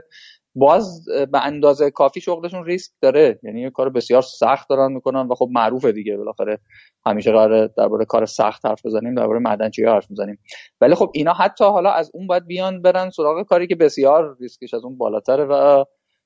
باز 0.54 1.04
به 1.32 1.46
اندازه 1.46 1.90
کافی 1.90 2.20
شغلشون 2.20 2.64
ریسک 2.64 2.92
داره. 3.00 3.40
یعنی 3.42 3.60
یه 3.60 3.70
کار 3.70 3.90
بسیار 3.90 4.22
سخت 4.22 4.68
دارن 4.68 4.92
می‌کنن 4.92 5.28
و 5.28 5.34
خب 5.34 5.48
معروفه 5.52 5.92
دیگه. 5.92 6.16
بالاخره 6.16 6.58
همیشه 7.06 7.32
قراره 7.32 7.70
درباره 7.76 8.04
کار 8.04 8.26
سخت 8.26 8.66
حرف 8.66 8.86
بزنیم 8.86 9.14
درباره 9.14 9.38
معدنچی 9.38 9.84
حرف 9.84 10.10
می‌زنیم. 10.10 10.38
ولی 10.80 10.94
خب 10.94 11.10
اینا 11.14 11.32
حتی 11.32 11.64
حالا 11.64 11.90
از 11.90 12.10
اون 12.14 12.26
باید 12.26 12.46
بیان 12.46 12.82
برن 12.82 13.10
سراغ 13.10 13.42
کاری 13.46 13.66
که 13.66 13.74
بسیار 13.74 14.36
ریسکش 14.40 14.74
از 14.74 14.84
اون 14.84 14.98
بالاتره 14.98 15.44
و 15.44 15.84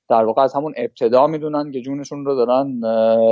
در 0.08 0.24
واقع 0.24 0.42
از 0.42 0.54
همون 0.54 0.74
ابتدا 0.76 1.26
می‌دونن 1.26 1.70
که 1.70 1.80
جونشون 1.80 2.24
رو 2.24 2.34
دارن 2.34 2.66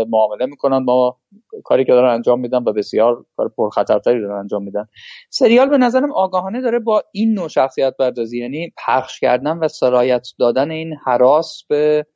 معامله 0.09 0.47
می‌کنن 0.47 0.85
با 0.85 1.17
کاری 1.65 1.85
که 1.85 1.93
دارن 1.93 2.15
انجام 2.15 2.41
میدن 2.41 2.59
و 2.59 2.73
بسیار 2.73 3.25
کار 3.37 3.49
پرخطرتری 3.49 4.21
دارن 4.21 4.39
انجام 4.39 4.63
میدن. 4.63 4.87
سریال 5.31 5.69
به 5.69 5.79
نظرم 5.79 6.13
آگاهانه 6.13 6.61
داره 6.61 6.79
با 6.79 7.03
این 7.13 7.35
نوع 7.35 7.49
شخصیت 7.49 7.97
پردازی 7.97 8.39
یعنی 8.39 8.73
پخش 8.87 9.21
کردن 9.21 9.59
و 9.59 9.69
سرایت 9.69 10.29
دادن 10.39 10.71
این 10.71 10.95
حراس 11.07 11.63
به 11.69 12.07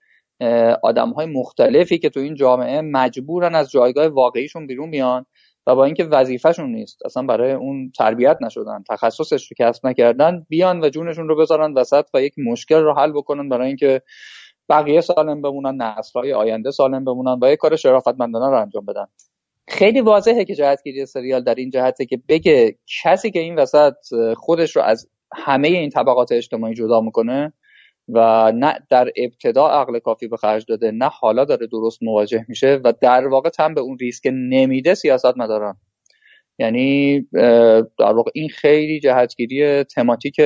آدم 0.83 1.11
های 1.11 1.27
مختلفی 1.27 1.99
که 1.99 2.11
تو 2.11 2.21
این 2.21 2.35
جامعه 2.35 2.81
مجبورن 2.81 3.55
از 3.55 3.71
جایگاه 3.71 4.07
واقعیشون 4.07 4.67
بیرون 4.67 4.91
بیان 4.91 5.27
و 5.67 5.75
با 5.75 5.85
اینکه 5.85 6.05
وظیفهشون 6.05 6.73
نیست 6.73 6.99
اصلا 7.05 7.23
برای 7.23 7.53
اون 7.53 7.93
تربیت 7.99 8.39
نشدن 8.41 8.83
تخصصش 8.89 9.51
رو 9.51 9.55
کسب 9.59 9.87
نکردن 9.87 10.47
بیان 10.49 10.85
و 10.85 10.89
جونشون 10.89 11.29
رو 11.29 11.37
بذارن 11.37 11.75
وسط 11.75 12.05
و 12.15 12.23
یک 12.23 12.35
مشکل 12.39 12.81
رو 12.81 12.95
حل 12.95 13.13
بکنن 13.13 13.49
برای 13.49 13.67
اینکه 13.67 14.03
بقیه 14.69 15.01
سالم 15.01 15.43
بمونن 15.43 15.83
نسلهای 15.83 16.33
آینده 16.33 16.71
سالم 16.71 17.05
بمونن 17.05 17.39
و 17.43 17.53
یک 17.53 17.59
کار 17.59 17.77
شرافتمندانه 17.77 18.47
رو 18.47 18.61
انجام 18.61 18.85
بدن. 18.85 19.07
خیلی 19.69 20.01
واضحه 20.01 20.45
که 20.45 20.55
جهتگیری 20.55 21.07
سریال 21.07 21.45
در 21.45 21.55
این 21.55 21.71
جهته 21.71 22.07
که 22.07 22.21
بگه 22.29 22.79
کسی 23.03 23.31
که 23.31 23.41
این 23.41 23.59
وسط 23.59 23.95
خودش 24.37 24.77
رو 24.77 24.83
از 24.83 25.09
همه 25.35 25.69
این 25.69 25.91
طبقات 25.91 26.33
اجتماعی 26.33 26.75
جدا 26.75 27.01
می‌کنه 27.01 27.53
و 28.09 28.53
نه 28.55 28.75
در 28.91 29.11
ابتدا 29.17 29.69
عقل 29.69 29.99
کافی 29.99 30.29
به 30.29 30.37
خرج 30.37 30.65
داده 30.69 30.91
نه 30.91 31.09
حالا 31.09 31.45
داره 31.45 31.67
درست 31.67 32.03
مواجه 32.03 32.45
میشه 32.49 32.81
و 32.85 32.93
در 33.01 33.27
واقع 33.27 33.49
تم 33.49 33.75
به 33.75 33.81
اون 33.81 33.99
ریسک 34.01 34.27
نمیده 34.33 34.95
سیاست 34.95 35.37
مدارن 35.39 35.75
یعنی 36.59 37.21
در 37.99 38.13
واقع 38.13 38.31
این 38.35 38.49
خیلی 38.49 39.01
جهتگیری 39.01 39.85
تماتیک 39.85 40.41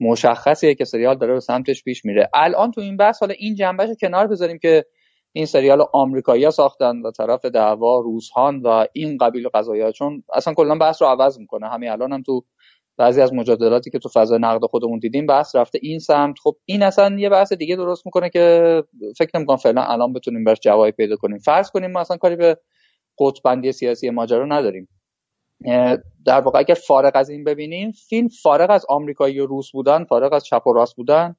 مشخصیه 0.00 0.74
که 0.74 0.84
سریال 0.84 1.18
داره 1.18 1.34
به 1.34 1.40
سمتش 1.40 1.84
پیش 1.84 2.04
میره. 2.04 2.30
الان 2.34 2.70
تو 2.70 2.80
این 2.80 2.96
بحث 2.96 3.20
حالا 3.20 3.34
این 3.38 3.54
جنبش 3.54 3.88
کنار 4.00 4.26
بذاریم 4.26 4.58
که 4.58 4.84
این 5.32 5.46
سریال 5.46 5.84
آمریکایی‌ها 5.92 6.50
ساختن 6.50 7.02
و 7.02 7.10
طرف 7.10 7.44
دعوا 7.44 8.00
روزهان 8.00 8.62
و 8.62 8.86
این 8.92 9.18
قبیل 9.18 9.48
قضایا 9.48 9.92
چون 9.92 10.22
اصلا 10.34 10.54
کلا 10.54 10.74
بحث 10.74 11.02
رو 11.02 11.08
عوض 11.08 11.38
می‌کنه. 11.38 11.68
همین 11.68 11.90
الان 11.90 12.12
هم 12.12 12.22
تو 12.22 12.42
بعضی 12.96 13.20
از 13.20 13.34
مجادلاتی 13.34 13.90
که 13.90 13.98
تو 13.98 14.08
فضای 14.08 14.38
نقد 14.38 14.64
خودمون 14.64 14.98
دیدیم 14.98 15.26
بحث 15.26 15.56
رفته 15.56 15.78
این 15.82 15.98
سمت. 15.98 16.38
خب 16.42 16.56
این 16.64 16.82
اصلا 16.82 17.18
یه 17.18 17.28
بحث 17.28 17.52
دیگه 17.52 17.76
درست 17.76 18.06
می‌کنه 18.06 18.30
که 18.30 18.84
فکر 19.18 19.30
نمی‌کنم 19.34 19.56
فعلا 19.56 19.82
الان 19.82 20.12
بتونیم 20.12 20.44
براش 20.44 20.58
جوابی 20.60 20.92
پیدا 20.92 21.16
کنیم. 21.16 21.38
فرض 21.38 21.70
کنیم 21.70 21.90
ما 21.90 22.00
اصلا 22.00 22.16
کاری 22.16 22.36
به 22.36 22.56
قطبندی 23.18 23.72
سیاسی 23.72 24.10
ماجرا 24.10 24.46
نداریم. 24.46 24.88
در 26.24 26.40
واقع 26.40 26.58
اگر 26.58 26.74
فارغ 26.74 27.12
از 27.14 27.30
این 27.30 27.44
ببینیم 27.44 27.92
فیلم 27.92 28.28
فارغ 28.28 28.70
از 28.70 28.86
آمریکایی 28.88 29.40
و 29.40 29.46
روس 29.46 29.70
بودن 29.72 30.04
فارغ 30.04 30.32
از 30.32 30.44
چپ 30.44 30.66
و 30.66 30.72
راست 30.72 30.96
بودن 30.96 31.36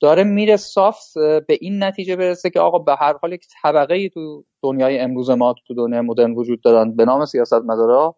داره 0.00 0.24
میره 0.24 0.56
صاف 0.56 0.98
به 1.16 1.58
این 1.60 1.82
نتیجه 1.82 2.16
برسه 2.16 2.50
که 2.50 2.60
آقا 2.60 2.78
به 2.78 2.96
هر 2.96 3.14
حال 3.22 3.32
یک 3.32 3.46
طبقه 3.62 3.94
ای 3.94 4.08
تو 4.08 4.44
دنیای 4.62 4.98
امروز 4.98 5.30
ما 5.30 5.54
تو 5.66 5.74
دنیای 5.74 6.00
مدرن 6.00 6.34
وجود 6.34 6.60
دارن 6.62 6.96
به 6.96 7.04
نام 7.04 7.24
سیاست 7.24 7.54
مدارا 7.54 8.16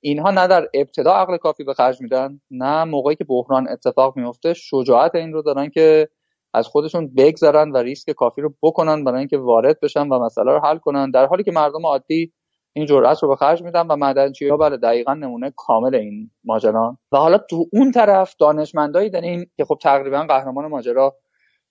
اینها 0.00 0.30
نه 0.30 0.46
در 0.46 0.68
ابتدا 0.74 1.12
عقل 1.12 1.36
کافی 1.36 1.64
به 1.64 1.74
خرج 1.74 2.00
میدن 2.00 2.40
نه 2.50 2.84
موقعی 2.84 3.16
که 3.16 3.24
بحران 3.24 3.68
اتفاق 3.68 4.16
میفته 4.16 4.54
شجاعت 4.54 5.14
این 5.14 5.32
رو 5.32 5.42
دارن 5.42 5.70
که 5.70 6.08
از 6.54 6.66
خودشون 6.66 7.14
بگذرن 7.14 7.70
و 7.70 7.76
ریسک 7.76 8.10
کافی 8.10 8.40
رو 8.40 8.54
بکنن 8.62 9.04
برای 9.04 9.18
اینکه 9.18 9.38
وارد 9.38 9.80
بشن 9.80 10.08
و 10.08 10.18
مسئله 10.18 10.52
رو 10.52 10.60
حل 10.64 10.78
کنن. 10.78 11.10
در 11.10 11.26
حالی 11.26 11.42
که 11.42 11.52
مردم 11.52 11.86
عادی 11.86 12.32
این 12.74 12.86
جرأت 12.86 13.22
رو 13.22 13.28
به 13.28 13.36
خرج 13.36 13.62
میدن 13.62 13.86
و 13.86 13.96
معدنچی 13.96 14.48
ها 14.48 14.56
بله 14.56 14.76
دقیقا 14.76 15.14
نمونه 15.14 15.52
کامل 15.56 15.94
این 15.94 16.30
ماجرا 16.44 16.98
و 17.12 17.16
حالا 17.16 17.38
تو 17.38 17.66
اون 17.72 17.92
طرف 17.92 18.34
دانشمندایی 18.38 19.10
داریم 19.10 19.50
که 19.56 19.64
خب 19.64 19.78
تقریبا 19.82 20.22
قهرمان 20.22 20.66
ماجرا 20.66 21.16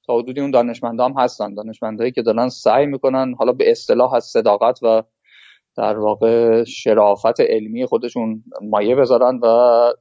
تا 0.05 0.17
حدودی 0.17 0.41
اون 0.41 0.51
دانشمندا 0.51 1.05
هم 1.05 1.13
هستن. 1.17 1.53
دانشمندایی 1.53 2.11
که 2.11 2.21
دارن 2.21 2.49
سعی 2.49 2.85
می‌کنن 2.85 3.35
حالا 3.37 3.51
به 3.51 3.71
اصطلاح 3.71 4.13
از 4.13 4.25
صداقت 4.25 4.79
و 4.83 5.03
در 5.77 5.99
واقع 5.99 6.63
شرافت 6.63 7.41
علمی 7.41 7.85
خودشون 7.85 8.43
مایه 8.61 8.95
بذارن 8.95 9.39
و 9.43 9.47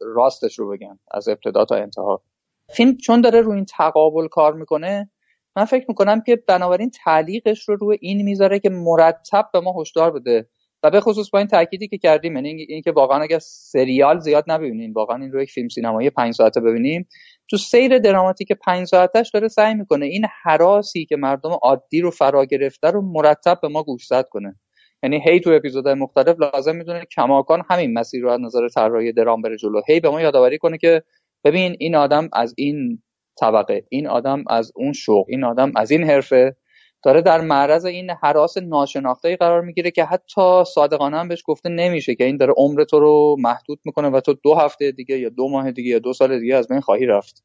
راستش 0.01 0.59
رو 0.59 0.71
بگن 0.71 0.99
از 1.11 1.29
ابتدا 1.29 1.65
تا 1.65 1.77
انتها. 1.77 2.23
فیلم 2.69 2.97
چون 2.97 3.21
داره 3.21 3.41
روی 3.41 3.55
این 3.55 3.65
تقابل 3.65 4.29
کار 4.29 4.55
می‌کنه 4.55 5.11
من 5.57 5.65
فکر 5.65 5.85
می‌کنم 5.89 6.21
که 6.21 6.37
بنابراین 6.37 6.91
تعلیقش 7.05 7.69
رو 7.69 7.77
روی 7.77 7.99
این 8.01 8.23
می‌ذاره 8.23 8.59
که 8.59 8.71
مرتب 8.71 9.49
به 9.53 9.61
ما 9.61 9.81
هشدار 9.81 10.11
بده. 10.11 10.49
و 10.83 10.91
به 10.91 11.01
خصوص 11.01 11.31
با 11.31 11.39
این 11.39 11.49
تأکیدی 11.49 11.89
که 11.89 11.99
کردیم 11.99 12.35
یعنی 12.35 12.67
اینکه 12.69 12.93
واقعا 12.93 13.23
اگر 13.23 13.39
سریال 13.39 14.21
زیاد 14.21 14.45
نبینیم 14.47 14.93
واقعا 14.93 15.17
این 15.17 15.33
رو 15.33 15.43
یک 15.43 15.51
فیلم 15.51 15.69
سینمایی 15.69 16.11
پنج 16.11 16.35
ساعته 16.35 16.61
ببینیم 16.61 17.09
تو 17.51 17.57
سیر 17.57 17.99
دراماتیک 17.99 18.53
پنج 18.53 18.87
ساعتش 18.87 19.31
داره 19.31 19.49
سعی 19.49 19.75
می‌کنه 19.75 20.07
این 20.07 20.27
حراسی 20.43 21.05
که 21.05 21.17
مردم 21.17 21.51
عادی 21.63 22.01
رو 22.01 22.11
فرا 22.11 22.45
گرفته 22.45 22.91
رو 22.91 23.03
مرتب 23.03 23.59
به 23.63 23.69
ما 23.69 23.83
گوشزد 23.83 24.29
کنه. 24.31 24.57
یعنی 25.03 25.23
هی 25.29 25.41
تو 25.41 25.51
اپیزودهای 25.51 25.95
مختلف 25.95 26.37
لازم 26.41 26.77
می‌دونه 26.77 27.05
کماکان 27.17 27.63
همین 27.71 27.93
مسیر 27.93 28.23
رو 28.23 28.31
از 28.31 28.41
نظر 28.41 28.69
طراحی 28.69 29.13
درام 29.13 29.43
بره 29.43 29.57
جلو. 29.57 29.81
هی 29.89 30.01
به 30.01 30.11
ما 30.11 30.21
یادآوری 30.21 30.59
کنه 30.59 30.79
که 30.79 31.03
ببین 31.45 31.77
این 31.79 31.95
آدم 31.95 32.29
از 32.33 32.55
این 32.57 33.03
طبقه 33.41 33.85
این 33.89 34.09
آدم 34.09 34.45
از 34.51 34.73
اون 34.75 34.93
شوق 34.93 35.27
این 35.29 35.45
آدم 35.45 35.73
از 35.77 35.91
این 35.91 36.05
حرفه. 36.05 36.57
داره 37.03 37.23
در 37.23 37.41
معرض 37.41 37.85
این 37.85 38.11
حراس 38.11 38.59
ناشناخته 38.59 39.37
قرار 39.37 39.61
می‌گیره 39.61 39.91
که 39.91 40.05
حتی 40.05 40.65
صادقانه 40.65 41.19
هم 41.19 41.29
بهش 41.29 41.43
گفته 41.47 41.69
نمیشه 41.69 42.15
که 42.15 42.25
این 42.25 42.37
داره 42.37 42.55
عمر 42.57 42.85
تو 42.85 43.01
رو 43.01 43.37
محدود 43.39 43.79
می‌کنه 43.85 44.09
و 44.09 44.21
تو 44.21 44.35
دو 44.43 44.55
هفته 44.55 44.93
دیگه 44.93 45.19
یا 45.19 45.29
دو 45.29 45.49
ماه 45.49 45.71
دیگه 45.71 45.91
یا 45.91 45.99
دو 45.99 46.13
سال 46.13 46.41
دیگه 46.41 46.57
از 46.57 46.69
بین 46.69 46.81
خواهی 46.81 47.07
رفت. 47.07 47.45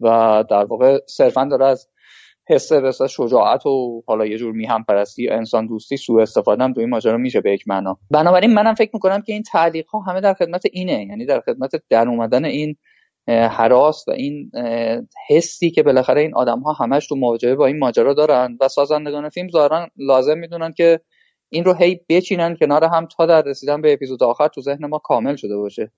و 0.00 0.44
در 0.50 0.64
واقع 0.64 0.98
صرفا 1.06 1.44
داره 1.44 1.66
از 1.66 1.88
حس 2.48 2.72
بسا 2.72 3.06
شجاعت 3.06 3.66
و 3.66 4.02
حالا 4.06 4.26
یه 4.26 4.38
جور 4.38 4.52
میهم 4.52 4.84
پرستی 4.84 5.28
انسان 5.28 5.66
دوستی 5.66 5.96
سوء 5.96 6.22
استفاده 6.22 6.64
هم 6.64 6.72
تو 6.72 6.80
این 6.80 6.90
ماجرا 6.90 7.16
میشه 7.16 7.40
به 7.40 7.52
یک 7.52 7.68
معنا. 7.68 7.98
بنابراین 8.10 8.54
منم 8.54 8.74
فکر 8.74 8.90
می‌کنم 8.94 9.22
که 9.22 9.32
این 9.32 9.42
تعلیق 9.42 9.88
ها 9.88 10.00
همه 10.00 10.20
در 10.20 10.34
خدمت 10.34 10.62
اینه 10.72 11.06
یعنی 11.08 11.26
در 11.26 11.40
خدمت 11.40 11.70
در 11.88 12.08
اومدن 12.08 12.44
این 12.44 12.76
حراس 13.28 14.08
و 14.08 14.10
این 14.10 14.50
حسی 15.28 15.70
که 15.70 15.82
بالاخره 15.82 16.20
این 16.20 16.34
آدم 16.34 16.60
ها 16.60 16.72
همش 16.72 17.06
تو 17.06 17.16
مواجهه 17.16 17.54
با 17.54 17.66
این 17.66 17.78
ماجرا 17.78 18.14
دارن 18.14 18.58
و 18.60 18.68
سازندگان 18.68 19.28
فیلم 19.28 19.48
ظاهرا 19.48 19.88
لازم 19.96 20.38
می‌دونن 20.38 20.72
که 20.72 21.00
این 21.52 21.64
رو 21.64 21.74
هی 21.74 22.00
بچینن 22.08 22.56
کنار 22.56 22.84
هم 22.84 23.06
تا 23.06 23.26
در 23.26 23.42
رسیدن 23.42 23.80
به 23.82 23.92
اپیزود 23.92 24.22
آخر 24.22 24.48
تو 24.48 24.60
ذهن 24.60 24.86
ما 24.86 24.98
کامل 24.98 25.36
شده 25.36 25.56
باشه. 25.56 25.92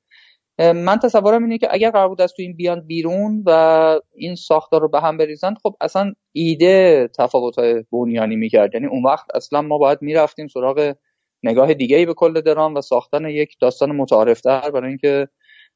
من 0.58 0.98
تصورم 0.98 1.42
اینه 1.42 1.58
که 1.58 1.68
اگر 1.70 1.90
قرار 1.90 2.08
بود 2.08 2.20
از 2.20 2.32
تو 2.32 2.42
این 2.42 2.56
بیان 2.56 2.86
بیرون 2.86 3.42
و 3.46 4.00
این 4.14 4.34
ساختار 4.34 4.80
رو 4.80 4.88
به 4.88 5.00
هم 5.00 5.16
بریزن 5.16 5.54
خب 5.62 5.76
اصلا 5.80 6.12
ایده 6.32 7.08
تفاوت 7.18 7.58
های 7.58 7.84
بنیانی 7.92 8.36
می‌کرد. 8.36 8.74
یعنی 8.74 8.86
اون 8.86 9.02
وقت 9.02 9.26
اصلا 9.34 9.62
ما 9.62 9.78
باید 9.78 9.98
می‌رفتیم 10.02 10.48
سراغ 10.48 10.94
نگاه 11.42 11.74
دیگه 11.74 11.96
ای 11.96 12.06
به 12.06 12.14
کل 12.14 12.40
درام 12.40 12.74
و 12.74 12.80
ساختن 12.80 13.24
یک 13.24 13.56
داستان 13.60 13.92
متعارفتر 13.96 14.70
برای 14.70 14.88
اینکه 14.88 15.28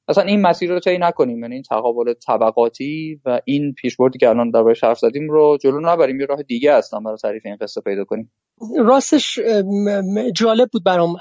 اصلا 0.08 0.24
این 0.24 0.40
مسیر 0.40 0.70
رو 0.70 0.80
طی 0.80 0.98
نکنیم. 0.98 1.42
یعنی 1.42 1.54
این 1.54 1.62
تقابل 1.62 2.12
طبقاتی 2.26 3.20
و 3.24 3.40
این 3.44 3.72
پیشبردی 3.72 4.18
که 4.18 4.28
الان 4.28 4.50
دربارش 4.50 4.84
حرف 4.84 4.98
زدیم 4.98 5.30
رو 5.30 5.58
جلو 5.62 5.80
نبریم 5.80 6.20
یه 6.20 6.26
راه 6.26 6.42
دیگه 6.42 6.74
هستن 6.74 7.02
برای 7.02 7.16
تعریف 7.16 7.42
این 7.46 7.56
قصه 7.60 7.80
پیدا 7.80 8.04
کنیم. 8.04 8.32
راستش 8.78 9.38
جالب 10.34 10.68
بود 10.72 10.84
برام 10.84 11.16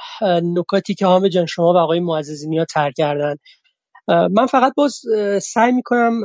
نکاتی 0.58 0.94
که 0.94 1.06
حامد 1.06 1.30
جان 1.30 1.46
شما 1.46 1.74
و 1.74 1.78
آقای 1.78 2.00
معززینی 2.00 2.66
تر 2.66 2.92
کردن. 2.92 3.36
من 4.08 4.46
فقط 4.46 4.74
باز 4.78 5.02
سعی 5.42 5.72
می‌کنم 5.72 6.20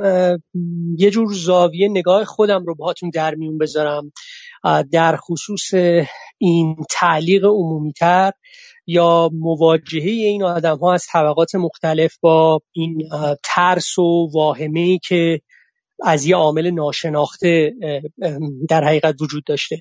یه 0.99 1.11
جور 1.11 1.29
زاویه 1.33 1.89
نگاه 1.89 2.25
خودم 2.25 2.65
رو 2.65 2.75
باهاتون 2.75 3.11
در 3.15 3.35
میون 3.35 3.59
بذارم. 3.59 4.13
در 4.93 5.17
خصوص 5.17 5.75
این 6.39 6.77
تعلیق 6.91 7.45
عمومیتر 7.45 8.33
یا 8.87 9.31
مواجهه 9.33 10.11
این 10.11 10.43
آدم 10.43 10.77
ها 10.79 10.95
از 10.95 11.07
طبقات 11.13 11.55
مختلف 11.55 12.17
با 12.21 12.61
این 12.73 13.09
ترس 13.45 13.99
و 13.99 14.31
واهمه 14.35 14.99
که 14.99 15.41
از 16.05 16.27
یه 16.27 16.37
عامل 16.37 16.71
ناشناخته 16.71 17.73
در 18.69 18.85
حقیقت 18.85 19.15
وجود 19.21 19.45
داشته. 19.45 19.81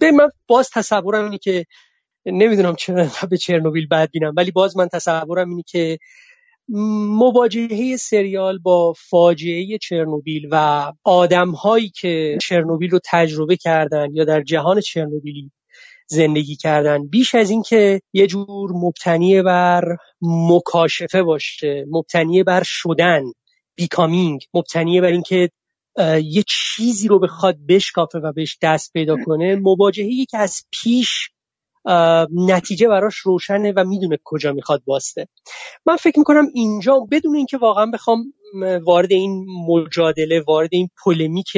به 0.00 0.10
من 0.10 0.28
باز 0.46 0.70
تصورم 0.70 1.24
اینه 1.24 1.38
که 1.38 1.64
نمی‌دونم 2.26 2.74
چرا 2.74 3.06
به 3.30 3.36
چرنوبیل 3.36 3.86
بد 3.86 4.10
بینم 4.10 4.32
ولی 4.36 4.50
باز 4.50 4.76
من 4.76 4.88
تصورم 4.88 5.48
اینه 5.48 5.62
که 5.66 5.98
مواجهه 7.18 7.96
سریال 7.96 8.58
با 8.58 8.94
فاجعه 9.10 9.78
چرنوبیل 9.78 10.48
و 10.50 10.92
آدم 11.04 11.50
هایی 11.50 11.88
که 11.88 12.38
چرنوبیل 12.42 12.90
رو 12.90 13.00
تجربه 13.04 13.56
کردن 13.56 14.06
یا 14.12 14.24
در 14.24 14.42
جهان 14.42 14.80
چرنوبیلی 14.80 15.50
زندگی 16.06 16.56
کردن. 16.56 17.06
بیش 17.06 17.34
از 17.34 17.50
اینکه 17.50 18.00
یه 18.12 18.26
جور 18.26 18.70
مبتنی 18.74 19.42
بر 19.42 19.84
مکاشفه 20.22 21.22
باشه 21.22 21.84
مبتنی 21.90 22.42
بر 22.42 22.62
شدن 22.64 23.22
بیکامینگ 23.76 24.40
مبتنی 24.54 25.00
بر 25.00 25.08
اینکه 25.08 25.50
یه 26.24 26.44
چیزی 26.48 27.08
رو 27.08 27.18
بخواد 27.18 27.56
بشکافه 27.68 28.18
و 28.18 28.32
بهش 28.32 28.58
دست 28.62 28.92
پیدا 28.92 29.16
کنه 29.24 29.56
مواجهه 29.56 30.24
که 30.30 30.38
از 30.38 30.62
پیش 30.70 31.30
نتیجه 32.32 32.88
براش 32.88 33.16
روشنه 33.16 33.72
و 33.76 33.84
می‌دونه 33.84 34.18
کجا 34.24 34.52
می‌خواد 34.52 34.82
باسته. 34.86 35.28
من 35.86 35.96
فکر 35.96 36.18
می‌کنم 36.18 36.46
اینجا 36.54 37.06
بدون 37.10 37.36
اینکه 37.36 37.58
واقعا 37.58 37.86
بخوام 37.86 38.32
وارد 38.84 39.12
این 39.12 39.46
مجادله 39.68 40.40
وارد 40.40 40.68
این 40.72 40.88
پولمیک 41.04 41.52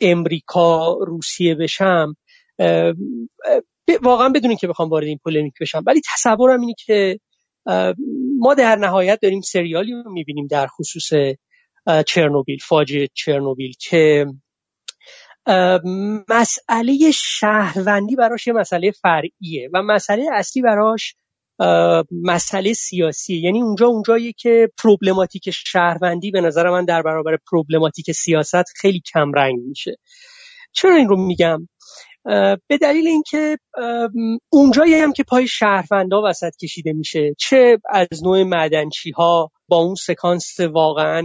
امریکا 0.00 0.92
روسیه 1.06 1.54
بشم 1.54 2.16
واقعا 4.02 4.28
بدون 4.28 4.50
اینکه 4.50 4.66
بخوام 4.66 4.88
وارد 4.88 5.06
این 5.06 5.18
پولمیک 5.24 5.54
بشم. 5.60 5.82
ولی 5.86 6.00
تصورم 6.14 6.60
اینه 6.60 6.74
که 6.78 7.18
ما 8.38 8.54
در 8.54 8.76
نهایت 8.76 9.18
داریم 9.22 9.40
سریالی 9.40 9.92
رو 9.92 10.12
می‌بینیم 10.12 10.46
در 10.46 10.66
خصوص 10.66 11.36
چرنوبیل 12.06 12.58
فاجعه 12.68 13.08
چرنوبیل 13.14 13.72
که 13.80 14.26
مسئله 16.28 17.10
شهروندی 17.14 18.16
براش 18.16 18.46
یه 18.46 18.52
مسئله 18.52 18.90
فرعیه 18.90 19.70
و 19.74 19.82
مسئله 19.82 20.26
اصلی 20.32 20.62
براش 20.62 21.14
مسئله 22.10 22.72
سیاسی 22.72 23.36
یعنی 23.36 23.62
اونجا 23.62 23.86
اونجایی 23.86 24.32
که 24.32 24.70
پروبلماتیک 24.82 25.50
شهروندی 25.50 26.30
به 26.30 26.40
نظر 26.40 26.70
من 26.70 26.84
در 26.84 27.02
برابر 27.02 27.38
پروبلماتیک 27.50 28.12
سیاست 28.12 28.64
خیلی 28.80 29.02
کم 29.12 29.32
رنگ 29.32 29.58
میشه. 29.68 29.96
چرا 30.72 30.96
این 30.96 31.08
رو 31.08 31.16
میگم؟ 31.26 31.68
به 32.68 32.78
دلیل 32.82 33.08
اینکه 33.08 33.58
اونجایی 34.52 34.94
هم 34.94 35.12
که 35.12 35.22
پای 35.22 35.48
شهروندا 35.48 36.22
وسط 36.24 36.56
کشیده 36.56 36.92
میشه 36.92 37.34
چه 37.38 37.78
از 37.88 38.24
نوع 38.24 38.42
معدنچی 38.42 39.10
ها 39.10 39.50
با 39.68 39.76
اون 39.76 39.94
سکانس 39.94 40.60
واقعا 40.60 41.22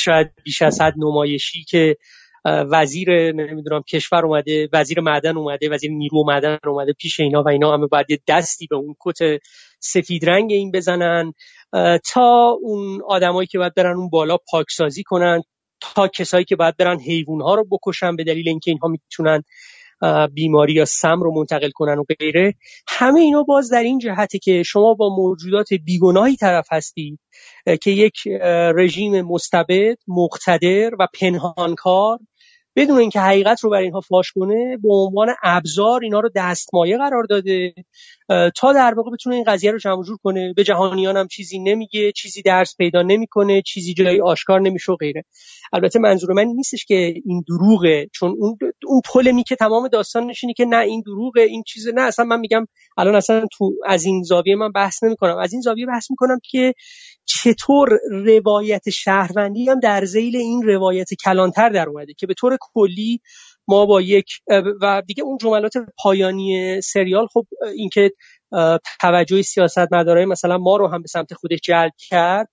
شاید 0.00 0.30
بیش 0.44 0.62
از 0.62 0.80
حد 0.80 0.94
نمایشی 0.96 1.64
که 1.64 1.96
وزیر 2.44 3.32
نمی‌دونم 3.32 3.82
کشور 3.82 4.26
اومده 4.26 4.68
وزیر 4.72 5.00
معدن 5.00 5.36
اومده 5.36 5.70
وزیر 5.70 5.90
نیرو 5.90 6.24
معدن 6.26 6.58
اومده 6.66 6.92
پیش 6.92 7.20
اینا 7.20 7.42
و 7.42 7.48
اینا 7.48 7.74
همه 7.74 7.86
باید 7.86 8.22
دستی 8.28 8.66
به 8.66 8.76
اون 8.76 8.94
کت 9.00 9.40
سفید 9.80 10.30
رنگ 10.30 10.52
این 10.52 10.70
بزنن 10.70 11.32
تا 12.12 12.58
اون 12.62 13.02
آدمایی 13.08 13.46
که 13.46 13.58
باید 13.58 13.74
برن 13.74 13.96
اون 13.96 14.08
بالا 14.10 14.36
پاکسازی 14.50 15.02
کنن 15.02 15.42
تا 15.80 16.08
کسایی 16.08 16.44
که 16.44 16.56
باید 16.56 16.76
برن 16.76 17.00
حیوان 17.00 17.40
ها 17.40 17.54
رو 17.54 17.66
بکشن 17.70 18.16
به 18.16 18.24
دلیل 18.24 18.48
اینکه 18.48 18.70
اینها 18.70 18.88
می‌تونن 18.88 19.42
بیماری 20.34 20.72
یا 20.72 20.84
سم 20.84 21.20
رو 21.20 21.34
منتقل 21.34 21.70
کنن 21.70 21.98
و 21.98 22.04
غیره 22.18 22.54
همه 22.88 23.20
اینا 23.20 23.42
باز 23.42 23.70
در 23.70 23.82
این 23.82 23.98
جهته 23.98 24.38
که 24.38 24.62
شما 24.62 24.94
با 24.94 25.16
موجودات 25.16 25.74
بیگناهی 25.74 26.36
طرف 26.36 26.66
هستید 26.70 27.20
که 27.82 27.90
یک 27.90 28.14
رژیم 28.76 29.22
مستبد 29.22 29.96
مقتدر 30.08 30.90
و 30.98 31.06
پنهانکار 31.20 32.18
بدون 32.76 32.98
اینکه 32.98 33.20
حقیقت 33.20 33.64
رو 33.64 33.70
بر 33.70 33.78
اینها 33.78 34.00
فاش 34.00 34.32
کنه 34.32 34.76
به 34.82 34.88
عنوان 34.94 35.28
ابزار 35.42 36.00
اینا 36.02 36.20
رو 36.20 36.30
دستمایه 36.36 36.98
قرار 36.98 37.24
داده. 37.30 37.74
تا 38.56 38.72
در 38.72 38.94
واقع 38.96 39.10
بتونه 39.10 39.36
این 39.36 39.44
قضیه 39.44 39.70
رو 39.70 39.78
جمع 39.78 40.02
جور 40.02 40.18
کنه. 40.22 40.52
به 40.56 40.64
جهانیان 40.64 41.16
هم 41.16 41.28
چیزی 41.28 41.58
نمیگه 41.58 42.12
چیزی 42.12 42.42
درس 42.42 42.76
پیدا 42.76 43.02
نمی‌کنه 43.02 43.62
چیزی 43.62 43.94
جایی 43.94 44.20
آشکار 44.20 44.60
نمیشه 44.60 44.92
و 44.92 44.96
غیره. 44.96 45.24
البته 45.72 45.98
منظور 45.98 46.32
من 46.32 46.44
نیستش 46.44 46.84
که 46.84 47.14
این 47.24 47.44
دروغه 47.48 48.06
چون 48.12 48.36
اون 48.38 48.58
اون 48.86 49.00
پلمی 49.12 49.44
که 49.44 49.56
تمام 49.56 49.88
داستان 49.88 50.26
نشینی 50.26 50.54
که 50.54 50.64
نه 50.64 50.76
این 50.76 51.02
دروغه 51.06 51.40
این 51.40 51.62
چیز 51.66 51.88
نه 51.94 52.02
اصلا 52.02 52.24
من 52.24 52.40
میگم 52.40 52.66
الان 52.98 53.14
اصلا 53.14 53.46
تو 53.52 53.72
از 53.86 54.04
این 54.04 54.22
زاویه 54.22 54.56
من 54.56 54.72
بحث 54.72 55.02
نمی‌کنم. 55.02 55.38
از 55.38 55.52
این 55.52 55.62
زاویه 55.62 55.86
بحث 55.86 56.10
می‌کنم 56.10 56.38
که 56.50 56.74
چطور 57.24 57.88
روایت 58.10 58.90
شهروندی 58.90 59.68
هم 59.68 59.80
در 59.80 60.04
زیل 60.04 60.36
این 60.36 60.62
روایت 60.62 61.08
کلانتر 61.24 61.68
در 61.68 61.88
اومده 61.88 62.14
که 62.14 62.26
به 62.26 62.34
طور 62.34 62.58
کلی 62.60 63.20
ما 63.68 63.86
با 63.86 64.00
یک 64.00 64.26
و 64.82 65.02
دیگه 65.06 65.22
اون 65.22 65.38
جملات 65.38 65.72
پایانی 66.02 66.80
سریال 66.80 67.26
خب 67.32 67.46
اینکه 67.76 68.10
توجه 69.00 69.42
سیاست 69.42 69.92
مدارای 69.92 70.24
مثلا 70.24 70.58
ما 70.58 70.76
رو 70.76 70.88
هم 70.88 71.02
به 71.02 71.08
سمت 71.08 71.34
خودش 71.34 71.58
جلب 71.64 71.92
کرد 71.98 72.48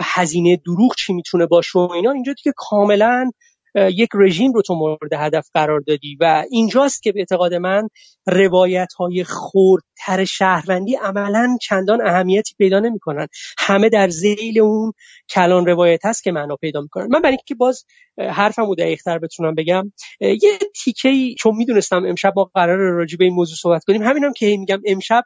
هزینه 0.00 0.56
دروغ 0.66 0.94
چی 0.98 1.12
می‌تونه 1.12 1.46
باشه 1.46 1.78
و 1.78 1.92
اینا 1.92 2.10
اینجا 2.10 2.32
دیگه 2.32 2.52
کاملا 2.56 3.30
یک 3.74 4.08
رژیم 4.14 4.52
رو 4.52 4.62
تو 4.62 4.74
مورد 4.74 5.12
هدف 5.12 5.48
قرار 5.54 5.80
دادی 5.80 6.16
و 6.20 6.44
اینجاست 6.50 7.02
که 7.02 7.12
به 7.12 7.20
اعتقاد 7.20 7.54
من 7.54 7.88
روایت 8.26 8.92
های 8.98 9.24
خوردتر 9.24 10.24
شهروندی 10.24 10.94
عملا 10.94 11.56
چندان 11.62 12.06
اهمیتی 12.06 12.54
پیدا 12.58 12.80
نمی‌کنن. 12.80 13.26
همه 13.58 13.88
در 13.88 14.08
زیل 14.08 14.60
اون 14.60 14.92
کلان 15.30 15.66
روایت 15.66 16.06
هست 16.06 16.22
که 16.22 16.32
معنا 16.32 16.56
پیدا 16.56 16.80
می‌کنن 16.80 17.06
من 17.10 17.20
برای 17.20 17.36
اینکه 17.36 17.54
باز 17.54 17.84
حرفم 18.18 18.66
رو 18.66 18.74
دقیقتر 18.74 19.18
بتونم 19.18 19.54
بگم 19.54 19.92
یه 20.20 20.58
تیکه 20.84 21.34
چون 21.38 21.56
می‌دونستم 21.56 22.04
امشب 22.06 22.32
ما 22.36 22.50
قرار 22.54 22.78
راجع 22.78 23.16
به 23.16 23.24
این 23.24 23.34
موضوع 23.34 23.56
صحبت 23.56 23.84
کنیم 23.84 24.02
همینم 24.02 24.32
که 24.32 24.56
میگم 24.56 24.80
امشب 24.86 25.22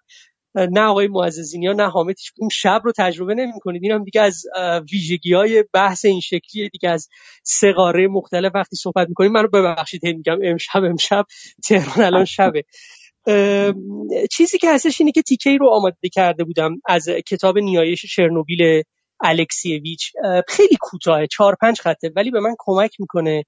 نه 0.55 0.81
آقای 0.81 1.09
معززینی 1.09 1.67
ها 1.67 1.73
نه 1.73 1.89
حامد 1.91 2.17
اون 2.39 2.49
شب 2.53 2.81
رو 2.85 2.93
تجربه 2.97 3.35
نمی 3.35 3.53
کنید 3.61 3.83
این 3.83 3.93
هم 3.93 4.05
دیگه 4.05 4.21
از 4.21 4.43
ویژگی 4.93 5.35
های 5.35 5.65
بحث 5.73 6.05
این 6.05 6.21
شکلی 6.21 6.69
دیگه. 6.69 6.89
از 6.89 7.09
سقاره 7.43 8.09
مختلف 8.09 8.53
وقتی 8.55 8.77
صحبت 8.77 9.09
می‌کنیم 9.09 9.33
من 9.33 9.43
رو 9.43 9.49
ببخشید 9.49 10.07
میگم 10.07 10.39
امشب 10.45 10.85
امشب 10.85 11.25
تهران 11.69 12.07
الان 12.07 12.25
شبه. 12.25 12.65
چیزی 14.31 14.59
که 14.59 14.71
هستش 14.71 15.01
اینه 15.01 15.13
که 15.13 15.23
تیکه 15.23 15.57
رو 15.57 15.69
آماده 15.69 16.09
کرده 16.13 16.45
بودم 16.45 16.81
از 16.87 17.09
کتاب 17.09 17.59
نیایش 17.59 18.07
چرنوبیل 18.15 18.83
الکسیویچ. 19.25 20.13
خیلی 20.49 20.77
کوتاه 20.81 21.27
چهار 21.27 21.57
پنج 21.61 21.81
خطه 21.81 22.11
ولی 22.17 22.31
به 22.31 22.41
من 22.41 22.55
کمک 22.59 22.91
می‌کنه 22.99 23.45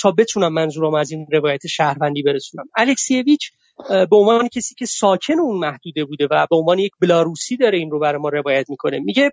تا 0.00 0.10
بتونم 0.10 0.52
منظورم 0.52 0.94
از 0.94 1.10
این 1.10 1.26
روایت 1.32 1.66
شهروندی 1.66 2.22
برسونم. 2.22 2.64
الکسیویچ 2.76 3.50
به 3.88 4.16
عنوان 4.16 4.48
کسی 4.48 4.74
که 4.74 4.86
ساکن 4.86 5.38
اون 5.40 5.58
محدوده 5.58 6.04
بوده 6.04 6.28
و 6.30 6.46
به 6.50 6.56
عنوان 6.56 6.78
یک 6.78 6.92
بلاروسی 7.00 7.56
داره 7.56 7.78
این 7.78 7.90
رو 7.90 8.00
برای 8.00 8.20
ما 8.20 8.28
روایت 8.28 8.70
می‌کنه. 8.70 8.98
میگه 8.98 9.30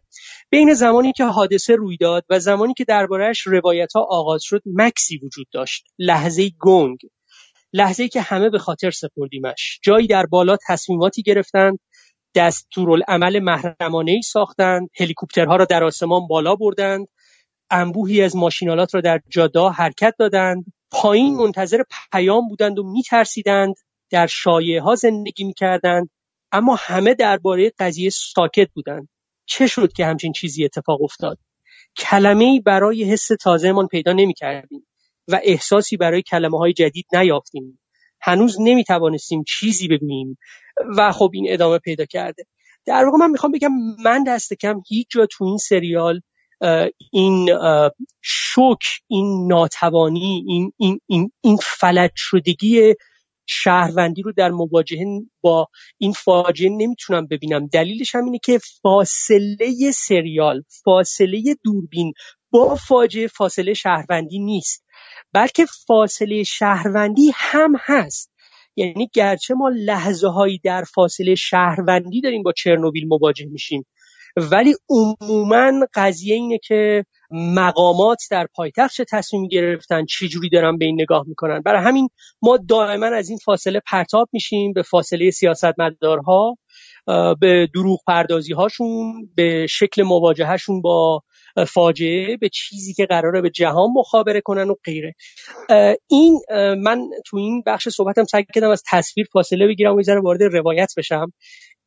بین 0.49 0.73
زمانی 0.73 1.13
که 1.13 1.25
حادثه 1.25 1.75
روی 1.75 1.97
داد 1.97 2.25
و 2.29 2.39
زمانی 2.39 2.73
که 2.73 2.83
دربارهش 2.83 3.41
روایت 3.47 3.93
ها 3.95 4.07
آغاز 4.09 4.41
شد 4.43 4.61
مکسی 4.65 5.17
وجود 5.17 5.47
داشت. 5.51 5.83
لحظه 5.99 6.49
گنگ. 6.59 6.97
لحظه 7.73 8.07
که 8.07 8.21
همه 8.21 8.49
به 8.49 8.59
خاطر 8.59 8.91
سپردیمش. 8.91 9.79
جایی 9.83 10.07
در 10.07 10.25
بالا 10.25 10.57
تصمیماتی 10.67 11.21
گرفتند 11.21 11.79
دستورالعمل 12.35 13.39
محرمانه 13.39 14.11
ای 14.11 14.21
ساختند 14.21 14.89
هلیکوپترها 14.99 15.55
را 15.55 15.65
در 15.65 15.83
آسمان 15.83 16.27
بالا 16.27 16.55
بردند 16.55 17.07
انبوهی 17.69 18.21
از 18.21 18.35
ماشینالات 18.35 18.95
را 18.95 19.01
در 19.01 19.19
جادا 19.29 19.69
حرکت 19.69 20.13
دادند 20.19 20.65
پایین 20.91 21.35
منتظر 21.35 21.83
پیام 22.11 22.47
بودند 22.47 22.79
و 22.79 22.83
میترسیدند. 22.83 23.75
در 24.11 24.27
شایعه 24.27 24.81
ها 24.81 24.95
زندگی 24.95 25.43
می‌کردند 25.43 26.09
اما 26.51 26.75
همه 26.79 27.13
درباره 27.13 27.71
قضیه 27.79 28.09
ساکت 28.09 28.69
بودند. 28.73 29.09
چه 29.45 29.67
شد 29.67 29.93
که 29.93 30.05
همچین 30.05 30.31
چیزی 30.31 30.65
اتفاق 30.65 31.01
افتاد؟ 31.03 31.37
کلمه 31.97 32.61
برای 32.65 33.03
حس 33.03 33.27
تازهمان 33.41 33.87
پیدا 33.87 34.13
نمی‌کردیم 34.13 34.87
و 35.27 35.39
احساسی 35.43 35.97
برای 35.97 36.21
کلمه 36.21 36.57
های 36.57 36.73
جدید 36.73 37.05
نیافتیم. 37.13 37.79
هنوز 38.21 38.57
نمی‌توانستیم 38.59 39.43
چیزی 39.47 39.87
بگوییم 39.87 40.37
و 40.97 41.11
خب 41.11 41.31
این 41.33 41.45
ادامه 41.49 41.79
پیدا 41.79 42.05
کرده. 42.05 42.43
در 42.85 43.05
واقع 43.05 43.17
من 43.17 43.31
می‌خوام 43.31 43.51
بگم 43.51 43.71
من 44.03 44.23
دست 44.23 44.53
کم 44.53 44.81
هیچ 44.87 45.07
جا 45.09 45.25
تو 45.25 45.43
این 45.43 45.57
سریال 45.57 46.21
این 47.11 47.49
شوک 48.21 48.83
این 49.07 49.47
ناتوانی 49.47 50.45
این 50.47 50.73
این 50.77 50.99
این 51.07 51.31
این 51.41 51.57
فلج 51.61 52.11
شدگی 52.15 52.95
شهروندی 53.51 54.21
رو 54.21 54.31
در 54.37 54.49
مواجهه 54.49 55.05
با 55.41 55.67
این 55.97 56.13
فاجعه 56.13 56.69
نمی‌تونم 56.69 57.27
ببینم. 57.27 57.67
دلیلش 57.67 58.15
هم 58.15 58.25
اینه 58.25 58.39
که 58.43 58.59
فاصله 58.81 59.91
سریال 59.93 60.63
فاصله 60.83 61.55
دوربین 61.63 62.13
با 62.51 62.75
فاجعه 62.75 63.27
فاصله 63.27 63.73
شهروندی 63.73 64.39
نیست. 64.39 64.85
بلکه 65.33 65.65
فاصله 65.87 66.43
شهروندی 66.43 67.31
هم 67.35 67.73
هست. 67.79 68.31
یعنی 68.75 69.09
گرچه 69.13 69.53
ما 69.53 69.69
لحظه 69.69 70.27
هایی 70.27 70.59
در 70.63 70.83
فاصله 70.95 71.35
شهروندی 71.35 72.21
داریم 72.21 72.43
با 72.43 72.51
چرنوبیل 72.51 73.07
مواجه 73.07 73.45
میشیم 73.45 73.85
ولی 74.37 74.75
عموما 74.89 75.85
قضیه 75.93 76.35
اینه 76.35 76.59
که 76.63 77.05
مقامات 77.31 78.17
در 78.31 78.47
پایتخت 78.55 78.95
چه 78.95 79.05
تصمیمی 79.11 79.47
گرفتن 79.47 80.05
چه 80.05 80.27
جوری 80.27 80.49
دارن 80.49 80.77
به 80.77 80.85
این 80.85 81.01
نگاه 81.01 81.23
می‌کنن. 81.27 81.61
برای 81.61 81.83
همین 81.83 82.09
ما 82.41 82.57
دائما 82.57 83.05
از 83.05 83.29
این 83.29 83.37
فاصله 83.45 83.81
پرتاب 83.85 84.29
میشیم 84.33 84.73
به 84.73 84.81
فاصله 84.81 85.31
سیاستمدارها 85.31 86.57
به 87.39 87.69
دروغ 87.73 87.99
پردازی 88.07 88.53
هاشون 88.53 89.29
به 89.35 89.67
شکل 89.69 90.03
مواجههشون 90.03 90.81
با 90.81 91.21
فاجعه 91.67 92.37
به 92.37 92.49
چیزی 92.49 92.93
که 92.93 93.05
قراره 93.05 93.41
به 93.41 93.49
جهان 93.49 93.89
مخابره 93.95 94.41
کنن 94.41 94.69
و 94.69 94.75
غیره. 94.85 95.13
این 96.07 96.39
من 96.83 97.01
تو 97.25 97.37
این 97.37 97.63
بخش 97.65 97.89
صحبتم 97.89 98.23
سعی 98.23 98.45
کردم 98.55 98.69
از 98.69 98.83
تصویر 98.91 99.27
فاصله 99.33 99.67
بگیرم 99.67 99.95
و 99.95 100.01
وارد 100.23 100.43
روایت 100.43 100.93
بشم. 100.97 101.33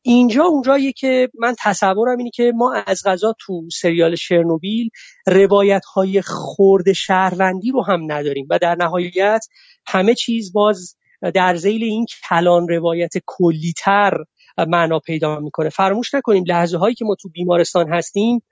اینجا 0.07 0.43
اونجاییه 0.43 0.91
که 0.91 1.29
من 1.39 1.55
تصورم 1.59 2.17
اینه 2.17 2.29
که 2.33 2.51
ما 2.55 2.73
از 2.87 3.01
غذا 3.05 3.35
تو 3.39 3.69
سریال 3.71 4.15
شرنوبیل 4.15 4.89
روایت 5.27 5.85
های 5.85 6.21
خورد 6.21 6.93
شهروندی 6.93 7.71
رو 7.71 7.85
هم 7.85 8.11
نداریم 8.11 8.47
و 8.49 8.59
در 8.61 8.75
نهایت 8.75 9.45
همه 9.87 10.15
چیز 10.15 10.53
باز 10.53 10.95
در 11.33 11.55
زیل 11.55 11.83
این 11.83 12.05
کلان 12.29 12.67
روایت 12.67 13.11
کلیتر 13.25 14.17
معنا 14.57 14.99
پیدا 14.99 15.39
می‌کنه. 15.39 15.69
فراموش 15.69 16.13
نکنیم 16.13 16.43
لحظه 16.47 16.77
هایی 16.77 16.95
که 16.95 17.05
ما 17.05 17.15
تو 17.21 17.29
بیمارستان 17.29 17.93
هستیم 17.93 18.43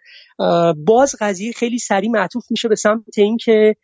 باز 0.85 1.15
قضیه 1.19 1.51
خیلی 1.51 1.79
سریع 1.79 2.09
معطوف 2.09 2.43
میشه 2.49 2.67
به 2.67 2.75
سمت 2.75 3.17
اینکه 3.17 3.75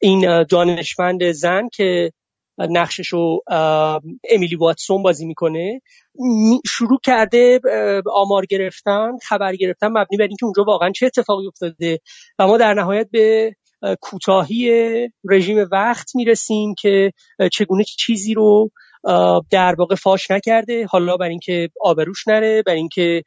این 0.00 0.42
دانشمند 0.42 1.32
زن 1.32 1.68
که 1.72 2.12
نقشش 2.58 3.08
رو 3.08 3.40
امیلی 4.30 4.56
واتسون 4.56 5.02
بازی 5.02 5.26
می‌کنه. 5.26 5.80
شروع 6.66 6.98
کرده 7.04 7.60
آمار 8.14 8.46
گرفتن 8.46 9.10
خبر 9.22 9.54
گرفتن 9.56 9.88
مبنی 9.88 10.16
بر 10.18 10.26
اینکه 10.26 10.44
اونجا 10.44 10.64
واقعا 10.66 10.90
چه 10.90 11.06
اتفاقی 11.06 11.46
افتاده. 11.46 11.98
و 12.38 12.46
ما 12.46 12.56
در 12.56 12.74
نهایت 12.74 13.08
به 13.10 13.56
کوتاهی 14.00 14.70
رژیم 15.30 15.68
وقت 15.72 16.16
می‌رسیم 16.16 16.74
که 16.78 17.12
چگونه 17.52 17.84
چیزی 17.84 18.34
رو 18.34 18.70
در 19.50 19.74
واقع 19.78 19.94
فاش 19.94 20.30
نکرده. 20.30 20.86
حالا 20.86 21.16
بر 21.16 21.28
اینکه 21.28 21.68
آبروش 21.80 22.28
نره 22.28 22.62
بر 22.66 22.74
اینکه 22.74 23.22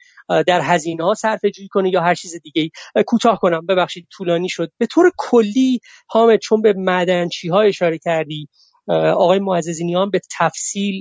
در 0.47 0.61
هزینه 0.63 1.03
ها 1.03 1.13
صرفه 1.13 1.51
جویی 1.51 1.67
کنه 1.67 1.89
یا 1.89 2.01
هر 2.01 2.15
چیز 2.15 2.35
دیگه 2.43 2.69
کوتاه 3.07 3.39
کنم. 3.39 3.65
ببخشید 3.65 4.07
طولانی 4.17 4.49
شد. 4.49 4.71
به 4.77 4.85
طور 4.85 5.11
کلی 5.17 5.79
حامد 6.07 6.39
چون 6.39 6.61
به 6.61 6.73
معدنچی 6.77 7.49
ها 7.49 7.61
اشاره 7.61 7.97
کردی 7.97 8.47
آقای 8.87 9.39
معززینیان 9.39 10.09
به 10.09 10.21
تفصیل 10.39 10.99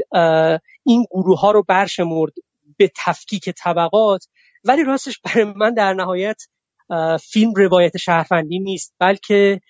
این 0.84 1.06
گروه 1.10 1.40
ها 1.40 1.50
رو 1.50 1.62
برشمرد 1.68 2.32
به 2.76 2.90
تفکیک 3.04 3.50
طبقات 3.50 4.24
ولی 4.64 4.84
راستش 4.84 5.18
برای 5.18 5.44
من 5.56 5.74
در 5.74 5.94
نهایت 5.94 6.42
فیلم 7.20 7.52
روایت 7.56 7.96
شهروندی 7.96 8.58
نیست 8.58 8.94
بلکه 8.98 9.60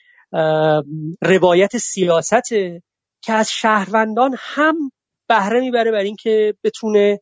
روایت 1.22 1.76
سیاست 1.76 2.48
که 3.22 3.32
از 3.32 3.52
شهروندان 3.52 4.36
هم 4.38 4.92
بهره 5.28 5.60
می‌بره 5.60 5.90
بر 5.90 5.98
اینکه 5.98 6.54
بتونه 6.64 7.20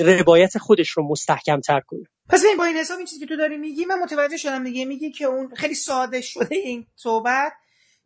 روایت 0.00 0.58
خودش 0.58 0.90
رو 0.90 1.08
مستحکم 1.08 1.60
تر 1.60 1.80
کنه. 1.86 2.02
پس 2.28 2.44
این 2.44 2.56
با 2.56 2.64
این 2.64 2.76
حساب 2.76 2.96
این 2.96 3.06
چیزی 3.06 3.20
که 3.20 3.26
تو 3.26 3.36
داری 3.36 3.56
میگی 3.56 3.84
من 3.84 3.98
متوجه 3.98 4.36
شدم 4.36 4.64
دیگه. 4.64 4.84
میگی 4.84 5.10
که 5.10 5.24
اون 5.24 5.54
خیلی 5.54 5.74
ساده 5.74 6.20
شده 6.20 6.54
این 6.54 6.86
صحبت. 6.96 7.52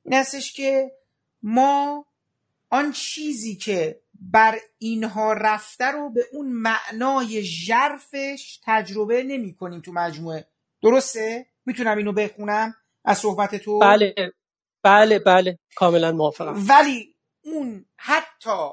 این 0.04 0.24
که 0.54 0.90
ما 1.46 2.06
آن 2.70 2.92
چیزی 2.92 3.56
که 3.56 4.00
بر 4.20 4.58
اینها 4.78 5.32
رفته 5.32 5.84
رو 5.84 6.10
به 6.10 6.24
اون 6.32 6.46
معنای 6.48 7.42
ژرفش 7.42 8.60
تجربه 8.64 9.22
نمی 9.22 9.54
کنیم 9.54 9.80
تو 9.80 9.92
مجموعه 9.92 10.46
درسته؟ 10.82 11.46
می‌تونم 11.66 11.96
اینو 11.98 12.12
بخونم 12.12 12.74
از 13.04 13.18
صحبت 13.18 13.54
تو؟ 13.54 13.78
بله 13.78 14.14
بله 14.82 15.18
بله 15.18 15.58
کاملا 15.76 16.12
موافقم 16.12 16.64
ولی 16.68 17.14
اون 17.44 17.84
حتی 17.96 18.68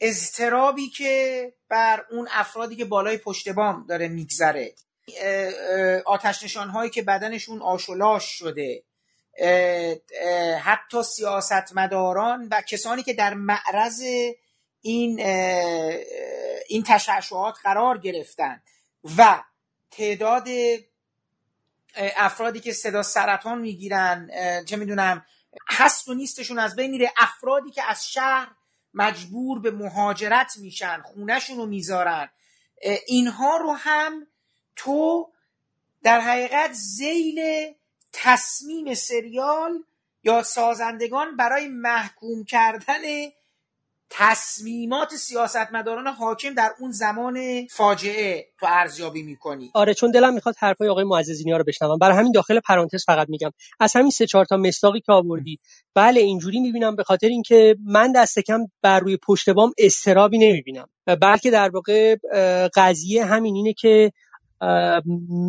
اضطرابی 0.00 0.88
که 0.88 1.52
بر 1.68 2.04
اون 2.10 2.28
افرادی 2.30 2.76
که 2.76 2.84
بالای 2.84 3.16
پشت 3.16 3.48
بام 3.48 3.86
داره 3.88 4.08
میگذره 4.08 4.74
آتش 6.06 6.42
نشان 6.42 6.68
هایی 6.68 6.90
که 6.90 7.02
بدنشون 7.02 7.62
آشولاش 7.62 8.24
شده 8.24 8.84
حتی 10.60 11.02
سیاستمداران 11.02 12.48
و 12.50 12.62
کسانی 12.62 13.02
که 13.02 13.12
در 13.12 13.34
معرض 13.34 14.02
این 14.80 15.20
این 16.68 16.82
تشعشعات 16.86 17.58
قرار 17.62 17.98
گرفتن 17.98 18.62
و 19.18 19.42
تعداد 19.90 20.48
افرادی 21.96 22.60
که 22.60 22.72
صدا 22.72 23.02
سرطان 23.02 23.60
می‌گیرن 23.60 24.30
چه 24.64 24.76
می‌دونم 24.76 25.26
هست 25.68 26.08
و 26.08 26.14
نیستشون 26.14 26.58
از 26.58 26.76
بین 26.76 26.90
میره 26.90 27.12
افرادی 27.16 27.70
که 27.70 27.90
از 27.90 28.12
شهر 28.12 28.50
مجبور 28.94 29.60
به 29.60 29.70
مهاجرت 29.70 30.56
میشن 30.56 31.02
خونهشون 31.02 31.56
رو 31.56 31.66
می‌ذارن 31.66 32.28
اینها 33.06 33.56
رو 33.56 33.72
هم 33.72 34.26
تو 34.76 35.32
در 36.02 36.20
حقیقت 36.20 36.72
زیل 36.72 37.40
تصمیم 38.14 38.94
سریال 38.94 39.82
یا 40.24 40.42
سازندگان 40.42 41.36
برای 41.36 41.68
محکوم 41.68 42.44
کردن 42.44 43.02
تصمیمات 44.10 45.14
سیاستمداران 45.14 46.06
حاکم 46.06 46.54
در 46.54 46.72
اون 46.80 46.90
زمان 46.90 47.66
فاجعه 47.66 48.46
تو 48.60 48.66
ارزیابی 48.68 49.22
می‌کنی. 49.22 49.70
آره 49.74 49.94
چون 49.94 50.10
دلم 50.10 50.34
می‌خواد 50.34 50.54
حرفای 50.58 50.88
آقای 50.88 51.04
معززینی 51.04 51.50
ها 51.50 51.56
رو 51.56 51.64
بشنوم. 51.64 51.98
برای 51.98 52.16
همین 52.16 52.32
داخل 52.32 52.60
پرانتز 52.60 53.04
فقط 53.04 53.28
میگم. 53.28 53.50
از 53.80 53.96
همین 53.96 54.10
سه 54.10 54.26
چهار 54.26 54.44
تا 54.44 54.56
مستاقی 54.56 55.00
که 55.00 55.12
آوردی 55.12 55.58
بله 55.94 56.20
اینجوری 56.20 56.60
می‌بینم 56.60 56.96
به 56.96 57.04
خاطر 57.04 57.28
اینکه 57.28 57.76
من 57.86 58.12
دست 58.12 58.38
کم 58.38 58.60
بر 58.82 59.00
روی 59.00 59.16
پشت 59.16 59.50
بام 59.50 59.72
استرابی 59.78 60.38
نمی‌بینم. 60.38 60.88
بلکه 61.20 61.50
در 61.50 61.70
واقع 61.70 62.16
قضیه 62.76 63.24
همین 63.24 63.56
اینه 63.56 63.72
که 63.72 64.12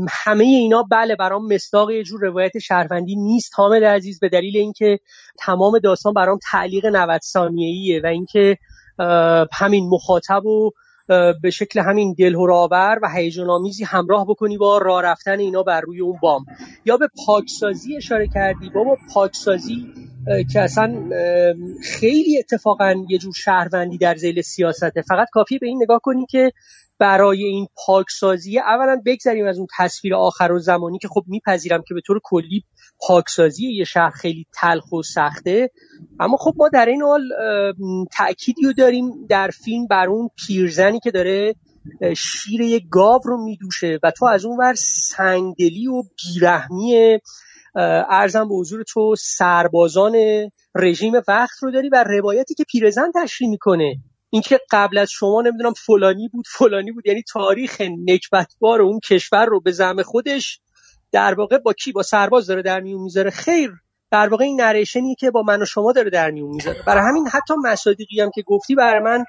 همه 0.09 0.43
اینا 0.43 0.83
بله 0.91 1.15
برام 1.15 1.53
مستاق 1.53 1.91
یه 1.91 2.03
جور 2.03 2.21
روایت 2.21 2.59
شهروندی 2.59 3.15
نیست. 3.15 3.51
حامد 3.55 3.83
عزیز 3.83 4.19
به 4.19 4.29
دلیل 4.29 4.57
اینکه 4.57 4.99
تمام 5.39 5.79
داستان 5.79 6.13
برام 6.13 6.39
تعلیق 6.51 6.85
90 6.85 7.21
ثانیه‌ایه 7.21 8.01
و 8.03 8.07
اینکه 8.07 8.57
همین 9.53 9.89
مخاطب 9.89 10.45
و 10.45 10.71
به 11.41 11.49
شکل 11.49 11.79
همین 11.79 12.15
دلهراور 12.19 12.99
و 13.03 13.09
هیجان 13.09 13.49
آمیزی 13.49 13.83
همراه 13.83 14.25
بکنی 14.25 14.57
با 14.57 14.77
راه 14.77 15.01
رفتن 15.03 15.39
اینا 15.39 15.63
بر 15.63 15.81
روی 15.81 16.01
اون 16.01 16.19
بام. 16.21 16.45
یا 16.85 16.97
به 16.97 17.09
پاکسازی 17.25 17.97
اشاره 17.97 18.27
کردی. 18.33 18.69
بابا 18.69 18.97
پاکسازی 19.13 19.93
که 20.53 20.61
اصلا 20.61 20.95
خیلی 21.83 22.39
اتفاقا 22.39 22.95
یه 23.09 23.17
جور 23.17 23.33
شهروندی 23.33 23.97
در 23.97 24.15
زیل 24.15 24.41
سیاسته 24.41 25.03
فقط 25.09 25.27
کافی 25.31 25.57
به 25.57 25.67
این 25.67 25.79
نگاه 25.83 25.99
کنی 26.03 26.25
که 26.25 26.51
برای 26.99 27.43
این 27.43 27.67
پاکسازی. 27.85 28.59
اولا 28.59 29.01
بگذریم 29.05 29.47
از 29.47 29.57
اون 29.57 29.67
تصویر 29.77 30.15
آخر 30.15 30.51
و 30.51 30.59
زمانی 30.59 30.99
که 30.99 31.07
خب 31.07 31.23
میپذیرم 31.27 31.83
که 31.87 31.93
به 31.93 32.01
طور 32.05 32.19
کلی 32.23 32.63
پاکسازی 33.07 33.73
یه 33.73 33.83
شهر 33.83 34.09
خیلی 34.09 34.45
تلخ 34.53 34.91
و 34.91 35.01
سخته. 35.03 35.71
اما 36.19 36.37
خب 36.37 36.53
ما 36.57 36.69
در 36.69 36.85
این 36.85 37.01
حال 37.01 37.21
تأکیدی 38.11 38.61
رو 38.61 38.73
داریم 38.73 39.25
در 39.29 39.49
فیلم 39.63 39.87
بر 39.87 40.07
اون 40.07 40.29
پیرزنی 40.47 40.99
که 40.99 41.11
داره 41.11 41.55
شیر 42.17 42.61
یه 42.61 42.81
گاو 42.91 43.21
رو 43.25 43.43
میدوشه 43.43 43.99
و 44.03 44.11
تو 44.11 44.25
از 44.25 44.45
اون 44.45 44.57
ور 44.57 44.73
سنگدلی 44.77 45.87
و 45.87 46.03
بیرحمی 46.17 47.19
ارزم 48.09 48.47
به 48.47 48.55
حضور 48.55 48.83
تو 48.83 49.15
سربازان 49.17 50.15
رژیم 50.75 51.13
وقت 51.27 51.63
رو 51.63 51.71
داری 51.71 51.89
و 51.89 52.03
روایتی 52.07 52.53
که 52.53 52.63
پیرزن 52.63 53.11
تشریح 53.15 53.49
می‌کنه. 53.49 53.95
اینکه 54.29 54.59
قبل 54.71 54.97
از 54.97 55.11
شما 55.11 55.41
نمی‌دونم 55.41 55.73
فلانی 55.73 56.27
بود 56.27 56.45
فلانی 56.47 56.91
بود 56.91 57.07
یعنی 57.07 57.23
تاریخ 57.31 57.81
نکبتبار 58.07 58.81
اون 58.81 58.99
کشور 58.99 59.45
رو 59.45 59.61
به 59.61 59.71
زعم 59.71 60.03
خودش 60.03 60.59
در 61.11 61.33
واقع 61.33 61.57
با 61.57 61.73
کی؟ 61.73 61.91
با 61.91 62.03
سرباز 62.03 62.47
داره 62.47 62.61
در 62.61 62.79
میون 62.79 63.01
می‌ذاره. 63.01 63.29
خیر 63.29 63.71
در 64.11 64.27
واقع 64.27 64.43
این 64.43 64.61
نریشنی 64.61 65.15
که 65.15 65.31
با 65.31 65.41
من 65.41 65.61
و 65.61 65.65
شما 65.65 65.91
داره 65.91 66.09
در 66.09 66.31
میون 66.31 66.55
می‌ذاره. 66.55 66.77
برای 66.87 67.03
همین 67.09 67.27
حتی 67.27 67.53
مصادیقی 67.63 68.21
هم 68.21 68.29
که 68.35 68.41
گفتی 68.41 68.75
برای 68.75 69.03
من 69.03 69.25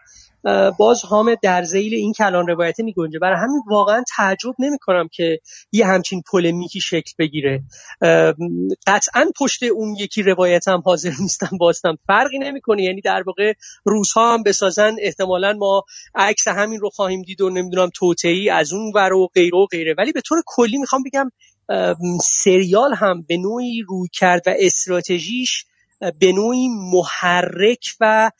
باز 0.78 1.02
هام 1.02 1.35
در 1.43 1.62
زیل 1.62 1.94
این 1.94 2.12
کلان 2.12 2.47
روایته 2.47 2.82
می 2.82 2.93
گنجه 2.93 3.18
برای 3.18 3.36
همین 3.36 3.62
واقعا 3.70 4.05
تعجب 4.16 4.55
نمی 4.59 4.78
کنم 4.78 5.09
که 5.12 5.40
یه 5.73 5.86
همچین 5.86 6.23
پولمیکی 6.31 6.81
شکل 6.81 7.12
بگیره. 7.18 7.62
قطعا 8.86 9.27
پشت 9.40 9.62
اون 9.62 9.97
یکی 9.98 10.23
روایت 10.23 10.68
هم 10.68 10.82
حاضر 10.85 11.12
نیستم 11.20 11.51
باستم 11.60 11.98
فرقی 12.06 12.39
نمی‌کنه. 12.39 12.82
یعنی 12.82 13.01
در 13.01 13.23
واقع 13.27 13.52
روزها 13.85 14.35
هم 14.35 14.43
بسازن. 14.43 14.97
احتمالا 15.01 15.52
ما 15.52 15.82
عکس 16.14 16.48
همین 16.48 16.81
رو 16.81 16.90
خواهیم 16.90 17.23
دید 17.23 17.40
و 17.40 17.51
نمی‌دونم 17.51 17.90
توتعی 17.94 18.51
از 18.51 18.73
اون 18.73 18.93
ور 18.94 19.12
و 19.12 19.28
غیره 19.35 19.59
و 19.59 19.66
غیره. 19.66 19.94
ولی 19.98 20.12
به 20.12 20.20
طور 20.20 20.39
کلی 20.47 20.78
می‌خوام 20.78 21.02
بگم 21.02 21.31
سریال 22.23 22.94
هم 22.94 23.23
به 23.28 23.36
نوعی 23.36 23.82
روی 23.89 24.09
کرد 24.12 24.43
و 24.47 24.55
استراتژیش 24.59 25.64
به 26.01 26.32
نوعی 26.32 26.68
محرک 26.68 27.86
و 28.01 28.31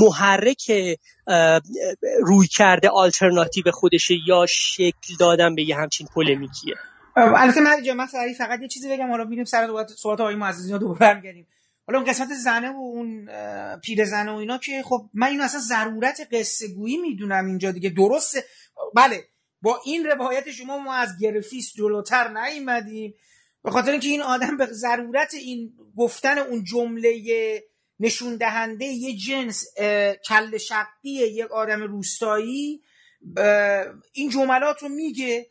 محرک 0.00 0.72
روی 2.22 2.46
کرده 2.46 2.88
آلترناتیو 2.88 3.70
خودشه 3.70 4.14
یا 4.26 4.46
شکل 4.48 5.16
دادن 5.20 5.54
به 5.54 5.62
یه 5.62 5.76
همچین 5.76 6.06
پولمیکیه. 6.14 6.74
البته 7.16 7.60
من 7.60 7.92
من 7.96 8.06
فقط 8.38 8.60
یه 8.62 8.68
چیزی 8.68 8.88
بگم 8.90 9.10
حالا 9.10 9.24
میریم 9.24 9.44
سر 9.44 9.86
صحبت 9.96 10.20
آقای 10.20 10.34
معززی 10.34 10.78
دوباره 10.78 10.98
برگردیم 10.98 11.46
حالا 11.86 11.98
اون 11.98 12.08
قسمت 12.08 12.28
زنه 12.28 12.70
و 12.70 12.76
اون 12.76 13.28
پیر 13.76 14.04
زنه 14.04 14.32
و 14.32 14.34
اینا 14.34 14.58
که 14.58 14.82
خب 14.82 15.02
من 15.14 15.26
اینو 15.26 15.44
اصلا 15.44 15.60
ضرورت 15.60 16.28
قصه 16.32 16.68
گویی 16.68 16.96
می‌دونم 16.96 17.46
اینجا 17.46 17.70
دیگه. 17.70 17.90
درسته. 17.90 18.44
بله 18.94 19.24
با 19.62 19.80
این 19.84 20.06
روایت 20.06 20.50
شما 20.50 20.78
ما 20.78 20.94
از 20.94 21.08
گرفیس 21.20 21.72
جلوتر 21.76 22.28
نیومدیم. 22.28 23.14
به 23.64 23.70
خاطر 23.70 23.90
اینکه 23.90 24.08
این 24.08 24.22
آدم 24.22 24.56
به 24.56 24.66
ضرورت 24.66 25.34
این 25.34 25.72
گفتن 25.96 26.38
اون 26.38 26.64
جمله 26.64 27.62
نشون 28.00 28.36
دهنده 28.36 28.84
یه 28.84 29.16
جنس 29.16 29.64
کل 30.28 30.58
شقی 30.58 31.10
یک 31.10 31.50
آدم 31.50 31.82
روستایی 31.82 32.82
این 34.12 34.30
جملات 34.30 34.82
رو 34.82 34.88
میگه 34.88 35.50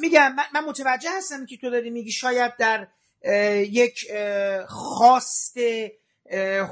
میگم 0.00 0.36
من 0.54 0.64
متوجه 0.64 1.10
هستم 1.16 1.46
که 1.46 1.56
تو 1.56 1.70
داری 1.70 1.90
میگی 1.90 2.12
شاید 2.12 2.52
در 2.56 2.88
یک 3.62 4.06
خواست 4.68 5.56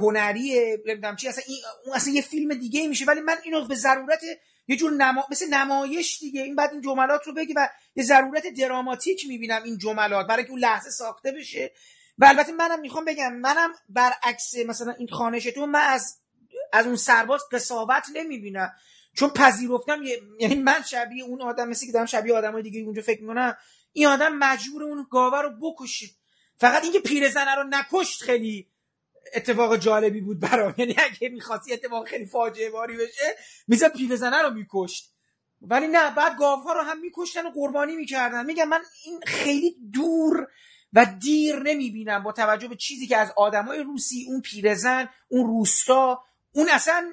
هنری 0.00 0.76
نمی‌دونم 0.86 1.16
چی 1.16 1.28
اصلا 1.28 1.44
اون 1.84 1.96
اصلا 1.96 2.12
یه 2.12 2.22
فیلم 2.22 2.54
دیگه 2.54 2.88
میشه 2.88 3.04
ولی 3.04 3.20
من 3.20 3.36
اینو 3.44 3.66
به 3.66 3.74
ضرورت 3.74 4.20
یه 4.68 4.76
جور 4.76 4.92
نما... 4.92 5.24
مثل 5.30 5.54
نمایش 5.54 6.18
دیگه. 6.18 6.42
این 6.42 6.56
بعد 6.56 6.72
این 6.72 6.80
جملات 6.80 7.26
رو 7.26 7.32
بگی 7.32 7.52
و 7.52 7.68
یه 7.96 8.04
ضرورت 8.04 8.46
دراماتیک 8.46 9.26
می‌بینم 9.28 9.62
این 9.62 9.78
جملات 9.78 10.26
برای 10.26 10.44
که 10.44 10.50
اون 10.50 10.60
لحظه 10.60 10.90
ساخته 10.90 11.32
بشه. 11.32 11.72
و 12.18 12.24
البته 12.24 12.52
منم 12.52 12.80
می‌خوام 12.80 13.04
بگم 13.04 13.34
منم 13.34 13.72
برعکس 13.88 14.54
مثلا 14.66 14.92
این 14.92 15.08
خانش 15.08 15.44
تو 15.44 15.66
من 15.66 15.80
از 15.80 16.18
از 16.72 16.86
اون 16.86 16.96
سرباز 16.96 17.40
قصاوت 17.52 18.04
نمی‌بینم. 18.14 18.72
چون 19.16 19.28
پذیرفتم 19.28 20.02
یعنی 20.40 20.54
من 20.54 20.82
شبیه 20.82 21.24
اون 21.24 21.42
آدم 21.42 21.68
مثل 21.68 21.86
که 21.86 21.92
دارم 21.92 22.06
شبیه 22.06 22.34
آدمای 22.34 22.62
دیگه 22.62 22.80
اونجا 22.80 23.02
فکر 23.02 23.20
می‌کنم 23.20 23.56
این 23.92 24.06
آدم 24.06 24.32
مجبور 24.32 24.82
اون 24.82 25.06
گاوه 25.10 25.42
رو 25.42 25.50
بکشه. 25.60 26.06
فقط 26.58 26.82
اینکه 26.82 27.00
پیرزنه 27.00 27.54
رو 27.54 27.64
نکشت 27.70 28.22
خیلی 28.22 28.68
اتفاق 29.34 29.76
جالبی 29.76 30.20
بود 30.20 30.40
برام. 30.40 30.74
یعنی 30.78 30.96
اگه 30.98 31.28
می‌خواستی 31.28 31.72
اتفاق 31.72 32.08
خیلی 32.08 32.26
فاجعه 32.26 32.70
باری 32.70 32.96
بشه 32.96 33.36
می‌زد 33.68 33.92
پیرزنه 33.92 34.42
رو 34.42 34.50
میکشت. 34.50 35.12
ولی 35.62 35.88
نه 35.88 36.14
بعد 36.14 36.38
گاوها 36.38 36.72
رو 36.72 36.80
هم 36.80 37.00
میکشتن 37.00 37.46
و 37.46 37.50
قربانی 37.50 37.96
می‌کردن. 37.96 38.46
میگم 38.46 38.68
من 38.68 38.82
این 39.04 39.20
خیلی 39.26 39.76
دور 39.92 40.48
و 40.92 41.06
دیر 41.20 41.56
نمی‌بینم 41.56 42.22
با 42.22 42.32
توجه 42.32 42.68
به 42.68 42.76
چیزی 42.76 43.06
که 43.06 43.16
از 43.16 43.32
آدمای 43.36 43.78
روسی 43.78 44.26
اون 44.28 44.40
پیرزن 44.40 45.08
اون 45.28 45.46
روستا 45.46 46.22
اون 46.52 46.68
اصلا 46.68 47.12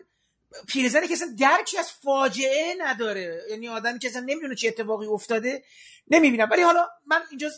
پیرزنی 0.68 1.08
که 1.08 1.14
اصلا 1.14 1.36
درکی 1.40 1.78
از 1.78 1.92
فاجعه 1.92 2.76
نداره. 2.80 3.42
یعنی 3.50 3.68
آدمی 3.70 4.00
که 4.00 4.08
اصلا 4.08 4.22
نمی‌دونه 4.22 4.56
چه 4.56 4.68
اتفاقی 4.68 5.06
افتاده 5.06 5.64
نمی‌بینم. 6.08 6.50
ولی 6.52 6.62
حالا 6.62 6.88
من 7.06 7.22
اینجا 7.30 7.50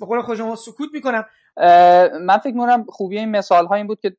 به 0.00 0.06
قول 0.06 0.22
خود 0.22 0.36
شما 0.36 0.56
سکوت 0.56 0.90
می‌کنم. 0.92 1.26
من 2.20 2.38
فکر 2.42 2.54
می‌کنم 2.54 2.84
خوبی 2.88 3.18
این 3.18 3.30
مثال 3.30 3.72
این 3.72 3.86
بود 3.86 4.00
که 4.00 4.16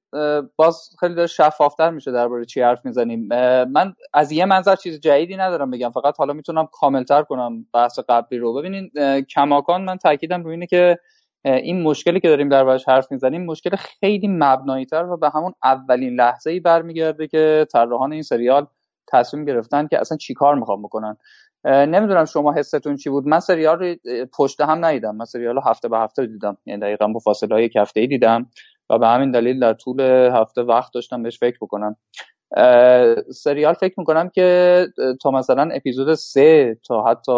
باز 0.55 0.89
خیلی 0.99 1.15
داره 1.15 1.27
شفافتر 1.27 1.89
میشه 1.89 2.11
درباره 2.11 2.45
چی 2.45 2.61
حرف 2.61 2.85
می‌زنیم. 2.85 3.27
من 3.71 3.93
از 4.13 4.31
یه 4.31 4.45
منظر 4.45 4.75
چیز 4.75 4.99
جدیدی 4.99 5.35
ندارم 5.35 5.71
بگم 5.71 5.91
فقط 5.91 6.17
حالا 6.17 6.33
می‌تونم 6.33 6.67
کاملتر 6.71 7.23
کنم 7.23 7.65
بحث 7.73 7.99
قبلی 8.09 8.39
رو. 8.39 8.53
ببینین 8.53 8.91
کماکان 9.21 9.81
من 9.81 9.97
تاکیدم 9.97 10.43
روی 10.43 10.53
اینه 10.53 10.65
که 10.67 10.99
این 11.45 11.81
مشکلی 11.83 12.19
که 12.19 12.27
داریم 12.27 12.49
دربارش 12.49 12.87
حرف 12.87 13.11
می‌زنیم 13.11 13.45
مشکل 13.45 13.75
خیلی 13.75 14.27
مبنایی 14.27 14.85
تر 14.85 15.05
و 15.05 15.17
به 15.17 15.29
همون 15.29 15.53
اولین 15.63 16.15
لحظه 16.15 16.51
ای 16.51 16.59
برمیگرده 16.59 17.27
که 17.27 17.67
طراحان 17.73 18.13
این 18.13 18.21
سریال 18.21 18.67
تصمیم 19.07 19.45
گرفتن 19.45 19.87
که 19.87 19.99
اصلا 19.99 20.17
چیکار 20.17 20.55
می‌خوام 20.55 20.81
بکنن. 20.83 21.17
نمی‌دونم 21.65 22.25
شما 22.25 22.53
حستون 22.53 22.95
چی 22.95 23.09
بود. 23.09 23.27
من 23.27 23.39
سریال 23.39 23.79
رو 23.79 23.95
پشت 24.37 24.61
هم 24.61 24.85
ندیدم. 24.85 25.15
من 25.15 25.25
سریال 25.25 25.55
رو 25.55 25.61
هفته 25.61 25.87
به 25.87 25.97
هفته 25.97 26.25
دیدم. 26.25 26.57
یعنی 26.65 26.81
دقیقا 26.81 27.07
با 27.07 27.19
فاصله 27.19 27.55
های 27.55 27.63
یک 27.63 27.75
هفته 27.75 27.99
ای 27.99 28.07
دیدم 28.07 28.49
و 28.89 28.97
به 28.97 29.07
همین 29.07 29.31
دلیل 29.31 29.59
در 29.59 29.73
طول 29.73 30.01
هفته 30.33 30.61
وقت 30.61 30.93
داشتم 30.93 31.23
بهش 31.23 31.39
فکر 31.39 31.57
بکنم 31.61 31.95
سریال 33.33 33.73
فکر 33.73 33.93
می‌کنم 33.97 34.29
که 34.29 34.85
تا 35.21 35.31
مثلا 35.31 35.69
اپیزود 35.73 36.13
سه 36.13 36.77
تا 36.87 37.03
حتی 37.03 37.31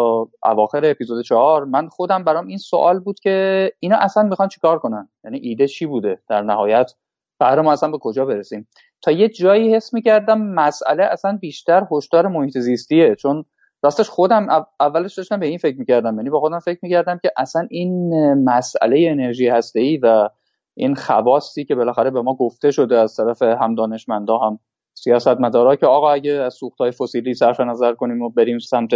اواخر 0.44 0.80
اپیزود 0.84 1.24
چهار 1.24 1.64
من 1.64 1.88
خودم 1.88 2.24
برام 2.24 2.46
این 2.46 2.58
سوال 2.58 3.00
بود 3.00 3.20
که 3.20 3.72
اینا 3.80 3.96
اصلا 3.96 4.22
می‌خوان 4.22 4.48
چیکار 4.48 4.78
کنن؟ 4.78 5.08
یعنی 5.24 5.38
ایده 5.38 5.68
چی 5.68 5.86
بوده 5.86 6.18
در 6.28 6.42
نهایت؟ 6.42 6.92
قرار 7.40 7.60
ما 7.60 7.72
اصلا 7.72 7.90
به 7.90 7.98
کجا 7.98 8.24
برسیم؟ 8.24 8.68
تا 9.02 9.10
یه 9.10 9.28
جایی 9.28 9.74
حس 9.74 9.94
می‌کردم 9.94 10.40
مسئله 10.40 11.04
اصلا 11.04 11.38
بیشتر 11.40 11.86
هشدار 11.92 12.28
محیط 12.28 12.58
زیستیه. 12.58 13.14
چون 13.14 13.44
راستش 13.82 14.08
خودم 14.08 14.66
اولش 14.80 15.14
داشتم 15.14 15.40
به 15.40 15.46
این 15.46 15.58
فکر 15.58 15.78
می‌کردم. 15.78 16.16
یعنی 16.16 16.30
با 16.30 16.40
خودم 16.40 16.58
فکر 16.58 16.78
می‌کردم 16.82 17.18
که 17.22 17.32
اصلا 17.36 17.66
این 17.70 18.14
مسئله 18.44 19.06
انرژی 19.10 19.48
هسته 19.48 19.80
ای 19.80 19.96
و 19.96 20.28
این 20.74 20.94
خواستی 20.94 21.64
که 21.64 21.74
بالاخره 21.74 22.10
به 22.10 22.22
ما 22.22 22.34
گفته 22.34 22.70
شده 22.70 22.98
از 22.98 23.16
طرف 23.16 23.42
هم 23.42 23.74
دانشمندا 23.74 24.38
هم 24.38 24.58
سیاستمدارا 24.94 25.76
که 25.76 25.86
آقا 25.86 26.10
اگه 26.10 26.32
از 26.32 26.54
سوختهای 26.54 26.90
فسیلی 26.90 27.34
صرف 27.34 27.60
نظر 27.60 27.94
کنیم 27.94 28.22
و 28.22 28.30
بریم 28.30 28.58
سمت 28.58 28.90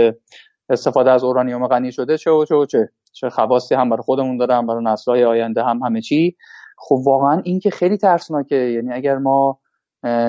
استفاده 0.68 1.10
از 1.10 1.24
اورانیوم 1.24 1.66
غنی 1.66 1.92
شده 1.92 2.18
چه 2.18 2.30
و 2.30 2.44
چه 2.44 2.54
و 2.54 2.66
چه. 2.66 2.88
چه 3.12 3.28
خواستی 3.28 3.74
هم 3.74 3.90
برای 3.90 4.02
خودمون 4.02 4.36
داره 4.36 4.54
هم 4.54 4.66
برای 4.66 4.84
نسل‌های 4.84 5.24
آینده 5.24 5.62
هم 5.64 5.82
همه 5.82 6.00
چی. 6.00 6.36
خب 6.78 6.96
واقعا 7.06 7.42
این 7.44 7.60
که 7.60 7.70
خیلی 7.70 7.96
ترسناکه. 7.96 8.56
یعنی 8.56 8.92
اگر 8.92 9.18
ما 9.18 9.58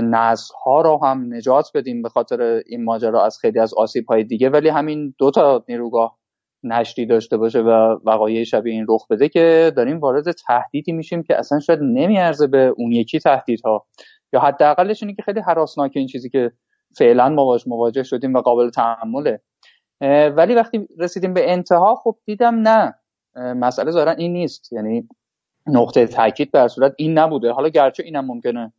نسل 0.02 0.54
ها 0.66 0.82
رو 0.82 1.00
هم 1.04 1.34
نجات 1.34 1.72
بدیم 1.76 2.02
به 2.02 2.10
خاطر 2.10 2.62
این 2.66 2.84
ماجرا 2.84 3.26
از 3.26 3.40
خیلی 3.40 3.60
از 3.60 3.74
آسیب 3.74 4.06
های 4.06 4.24
دیگه. 4.24 4.50
ولی 4.50 4.70
همین 4.70 5.14
دو 5.18 5.32
تا 5.32 5.64
نیروگاه 5.70 6.18
نشتی 6.64 7.06
داشته 7.06 7.38
باشه 7.38 7.60
و 7.60 7.98
وقایع 8.06 8.44
شبیه 8.44 8.74
این 8.74 8.86
رخ 8.90 9.08
بده 9.08 9.30
که 9.30 9.72
داریم 9.76 10.00
وارد 10.00 10.32
تهدیدی 10.32 10.92
میشیم 10.92 11.24
که 11.24 11.38
اصلا 11.38 11.60
شاید 11.60 11.80
نمیارزه 11.82 12.48
به 12.48 12.74
اون 12.78 12.92
یکی 12.92 13.20
تهدیدها. 13.20 13.86
یا 14.34 14.40
حداقلش 14.40 15.04
اینه 15.04 15.16
که 15.16 15.22
خیلی 15.22 15.40
حراسناکه 15.40 16.00
این 16.00 16.08
چیزی 16.08 16.30
که 16.30 16.52
فعلا 16.98 17.30
ما 17.30 17.46
باش 17.46 17.68
مواجه 17.68 18.04
شدیم 18.04 18.34
و 18.34 18.42
قابل 18.42 18.70
تحمله. 18.70 19.42
ولی 20.36 20.56
وقتی 20.56 20.88
رسیدیم 21.00 21.34
به 21.34 21.52
انتها 21.52 21.96
خب 21.96 22.16
دیدم 22.26 22.56
نه. 22.56 22.94
مسئله 23.36 23.92
ظاهرا 23.92 24.12
این 24.12 24.34
نیست. 24.34 24.74
یعنی 24.74 25.08
نقطه 25.68 26.08
تاکید 26.08 26.52
به 26.52 26.68
صورت 26.68 26.94
این 26.98 27.18
نبوده. 27.18 27.52
حالا 27.52 27.70
گرچه 27.70 28.04
اینم 28.04 28.26
ممکنه 28.26 28.74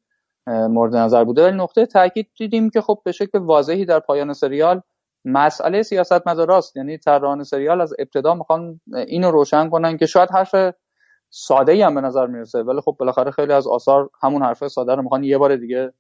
مورد 0.47 0.97
نظر 0.97 1.25
بوده. 1.25 1.45
ولی 1.45 1.57
نقطه 1.57 1.87
تاکید 1.87 2.29
دیدیم 2.39 2.71
که 2.71 2.81
خب 2.81 2.99
به 3.05 3.13
شکل 3.13 3.39
واضحی 3.39 3.85
در 3.85 4.01
پایان 4.01 4.33
سریال 4.33 4.81
مسئله 5.25 5.83
سیاست 5.83 6.29
مداراست 6.29 6.77
یعنی 6.77 6.99
طراحان 6.99 7.45
سریال 7.45 7.81
از 7.81 7.95
ابتدا 7.99 8.35
می‌خوان 8.35 8.81
اینو 9.07 9.31
روشن 9.31 9.69
کنن 9.69 9.97
که 9.97 10.07
شاید 10.07 10.31
حرف 10.31 10.55
ساده 11.31 11.73
ای 11.73 11.83
هم 11.83 11.95
به 11.95 12.01
نظر 12.01 12.27
می‌رسه. 12.27 12.63
ولی 12.63 12.81
خب 12.81 12.97
بالاخره 12.99 13.31
خیلی 13.31 13.53
از 13.53 13.67
آثار 13.67 14.11
همون 14.23 14.43
حرف 14.43 14.69
ساده 14.69 14.95
رو 14.95 15.03
می‌خوان 15.03 15.25
یه 15.25 15.39
بار 15.39 15.57
دیگه 15.57 15.93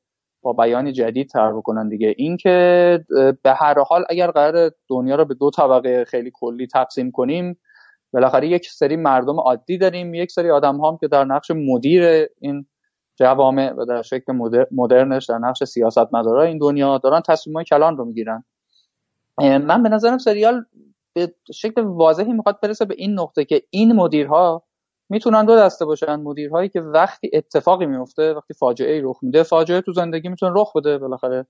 با 0.42 0.52
بیانی 0.52 0.92
جدید 0.92 1.28
تر 1.28 1.52
بکنن 1.52 1.88
دیگه. 1.88 2.14
این 2.16 2.36
که 2.36 3.04
به 3.42 3.52
هر 3.52 3.78
حال 3.78 4.04
اگر 4.08 4.30
قرار 4.30 4.70
دنیا 4.88 5.16
رو 5.16 5.24
به 5.24 5.34
دو 5.34 5.50
طبقه 5.50 6.04
خیلی 6.04 6.30
کلی 6.34 6.66
تقسیم 6.66 7.10
کنیم 7.10 7.58
بالاخره 8.12 8.48
یک 8.48 8.68
سری 8.68 8.96
مردم 8.96 9.40
عادی 9.40 9.78
داریم 9.78 10.14
یک 10.14 10.30
سری 10.30 10.50
آدم 10.50 10.80
هم 10.80 10.98
که 11.00 11.08
در 11.08 11.24
نقش 11.24 11.50
مدیر 11.50 12.28
این 12.40 12.66
جوامع 13.16 13.72
و 13.72 13.84
در 13.84 14.02
شکل 14.02 14.32
مدرنش 14.70 15.26
در 15.26 15.38
نقش 15.38 15.64
سیاست 15.64 16.14
مدارای 16.14 16.48
این 16.48 16.58
دنیا 16.58 16.98
دارن 16.98 17.20
تصمیم 17.20 17.62
کلان 17.62 17.96
رو 17.96 18.04
می‌گیرن. 18.04 18.44
من 19.38 19.82
به 19.82 19.88
نظرم 19.88 20.18
سریال 20.18 20.64
به 21.12 21.34
شکل 21.54 21.80
واضحی 21.80 22.32
می‌خواد 22.32 22.60
برسه 22.62 22.84
به 22.84 22.94
این 22.98 23.18
نقطه 23.20 23.44
که 23.44 23.62
این 23.70 23.92
مدیرها 23.92 24.62
می‌تونن 25.08 25.44
دو 25.44 25.56
دسته 25.56 25.84
باشن. 25.84 26.16
مدیرهایی 26.16 26.68
که 26.68 26.80
وقتی 26.80 27.30
اتفاقی 27.32 27.86
میفته 27.86 28.34
وقتی 28.34 28.54
فاجعه 28.54 28.94
ای 28.94 29.00
رخ 29.00 29.18
میده 29.22 29.42
فاجعه 29.42 29.80
تو 29.80 29.92
زندگی 29.92 30.28
می‌تونه 30.28 30.52
رخ 30.56 30.76
بده. 30.76 30.98
بالاخره 30.98 31.46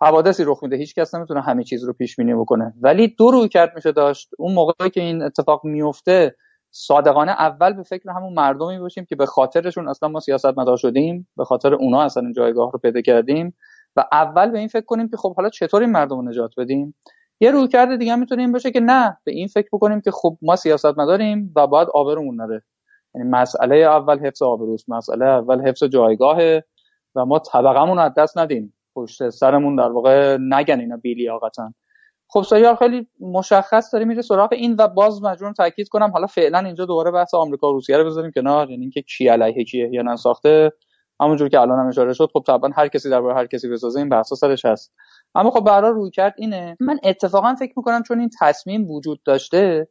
حوادثی 0.00 0.44
رخ 0.44 0.62
میده. 0.62 0.76
هیچ 0.76 0.94
کس 0.94 1.14
نمی‌تونه 1.14 1.42
همه 1.42 1.64
چیز 1.64 1.84
رو 1.84 1.92
پیش 1.92 2.16
بینی 2.16 2.34
بکنه. 2.34 2.74
ولی 2.80 3.08
دو 3.08 3.30
روی 3.30 3.48
کرد 3.48 3.72
میشه 3.74 3.92
داشت. 3.92 4.30
اون 4.38 4.54
موقعی 4.54 4.90
که 4.90 5.00
این 5.00 5.22
اتفاق 5.22 5.64
میفته 5.64 6.36
صادقانه 6.70 7.32
اول 7.32 7.72
به 7.72 7.82
فکر 7.82 8.10
همون 8.10 8.32
مردمی 8.32 8.78
باشیم 8.78 9.04
که 9.04 9.16
به 9.16 9.26
خاطرشون 9.26 9.88
اصلا 9.88 10.08
ما 10.08 10.20
سیاست 10.20 10.58
مدار 10.58 10.76
شدیم 10.76 11.28
به 11.36 11.44
خاطر 11.44 11.74
اونا 11.74 12.02
اصلا 12.02 12.22
این 12.22 12.32
جایگاه 12.32 12.72
رو 12.72 12.78
پیدا 12.78 13.00
کردیم 13.00 13.54
و 13.96 14.04
اول 14.12 14.50
به 14.50 14.58
این 14.58 14.68
فکر 14.68 14.84
کنیم 14.84 15.08
که 15.08 15.16
خب 15.16 15.36
حالا 15.36 15.48
چطور 15.48 15.82
این 15.82 15.90
مردم 15.90 16.16
رو 16.16 16.28
نجات 16.28 16.50
بدیم؟ 16.58 16.94
یه 17.40 17.50
روی 17.50 17.68
کرده 17.68 17.96
دیگه 17.96 18.16
می‌تونه 18.16 18.42
این 18.42 18.52
باشه 18.52 18.70
که 18.70 18.80
نه 18.80 19.18
به 19.24 19.32
این 19.32 19.46
فکر 19.46 19.68
بکنیم 19.72 20.00
که 20.00 20.10
خب 20.10 20.38
ما 20.42 20.56
سیاست 20.56 20.98
مداریم 20.98 21.52
و 21.56 21.66
باید 21.66 21.88
آبرمون 21.94 22.36
نره. 22.36 22.62
یعنی 23.14 23.28
مسئله 23.28 23.76
اول 23.76 24.18
حفظ 24.18 24.42
آبروست 24.42 24.90
مسئله 24.90 25.26
اول 25.26 25.68
حفظ 25.68 25.84
جایگاهه 25.84 26.64
و 27.14 27.24
ما 27.24 27.38
طبقمون 27.38 27.98
از 27.98 28.12
دست 28.16 28.38
ندیم. 28.38 28.74
پشت 28.94 29.28
سرمون 29.28 29.76
در 29.76 29.92
واقع 29.92 30.36
نگن 30.40 30.80
اینا 30.80 30.96
بیلیاقتن 30.96 31.74
خب 32.32 32.42
سریال 32.42 32.76
خیلی 32.76 33.06
مشخص 33.20 33.92
داره 33.92 34.04
میره 34.04 34.22
سراغ 34.22 34.52
این 34.52 34.76
و 34.78 34.88
باز 34.88 35.22
مجبورم 35.22 35.52
تاکید 35.52 35.88
کنم 35.88 36.10
حالا 36.10 36.26
فعلا 36.26 36.58
اینجا 36.58 36.84
دوباره 36.84 37.10
بحث 37.10 37.34
آمریکا 37.34 37.70
و 37.70 37.72
روسیه 37.72 37.96
رو 37.96 38.04
بذاریم 38.04 38.30
کنار. 38.30 38.70
یعنی 38.70 38.82
اینکه 38.82 39.02
کی 39.02 39.28
علیه 39.28 39.64
کیه 39.64 39.90
یا 39.92 40.02
نساخته 40.02 40.72
همونجور 41.20 41.48
که 41.48 41.60
الان 41.60 41.78
هم 41.78 41.88
اشاره 41.88 42.12
شد 42.12 42.30
خب 42.32 42.44
طبعا 42.46 42.70
هر 42.76 42.88
کسی 42.88 43.10
درباره 43.10 43.34
هر 43.34 43.46
کسی 43.46 43.68
بسازه 43.68 43.98
این 43.98 44.08
بحثا 44.08 44.34
سرش 44.36 44.64
هست. 44.64 44.92
اما 45.34 45.50
خب 45.50 45.64
برای 45.64 45.92
روی 45.92 46.10
کرد 46.10 46.34
اینه. 46.38 46.76
من 46.80 46.98
اتفاقا 47.04 47.54
فکر 47.54 47.72
می‌کنم 47.76 48.02
چون 48.02 48.20
این 48.20 48.30
تصمیم 48.40 48.90
وجود 48.90 49.22
داشته 49.24 49.88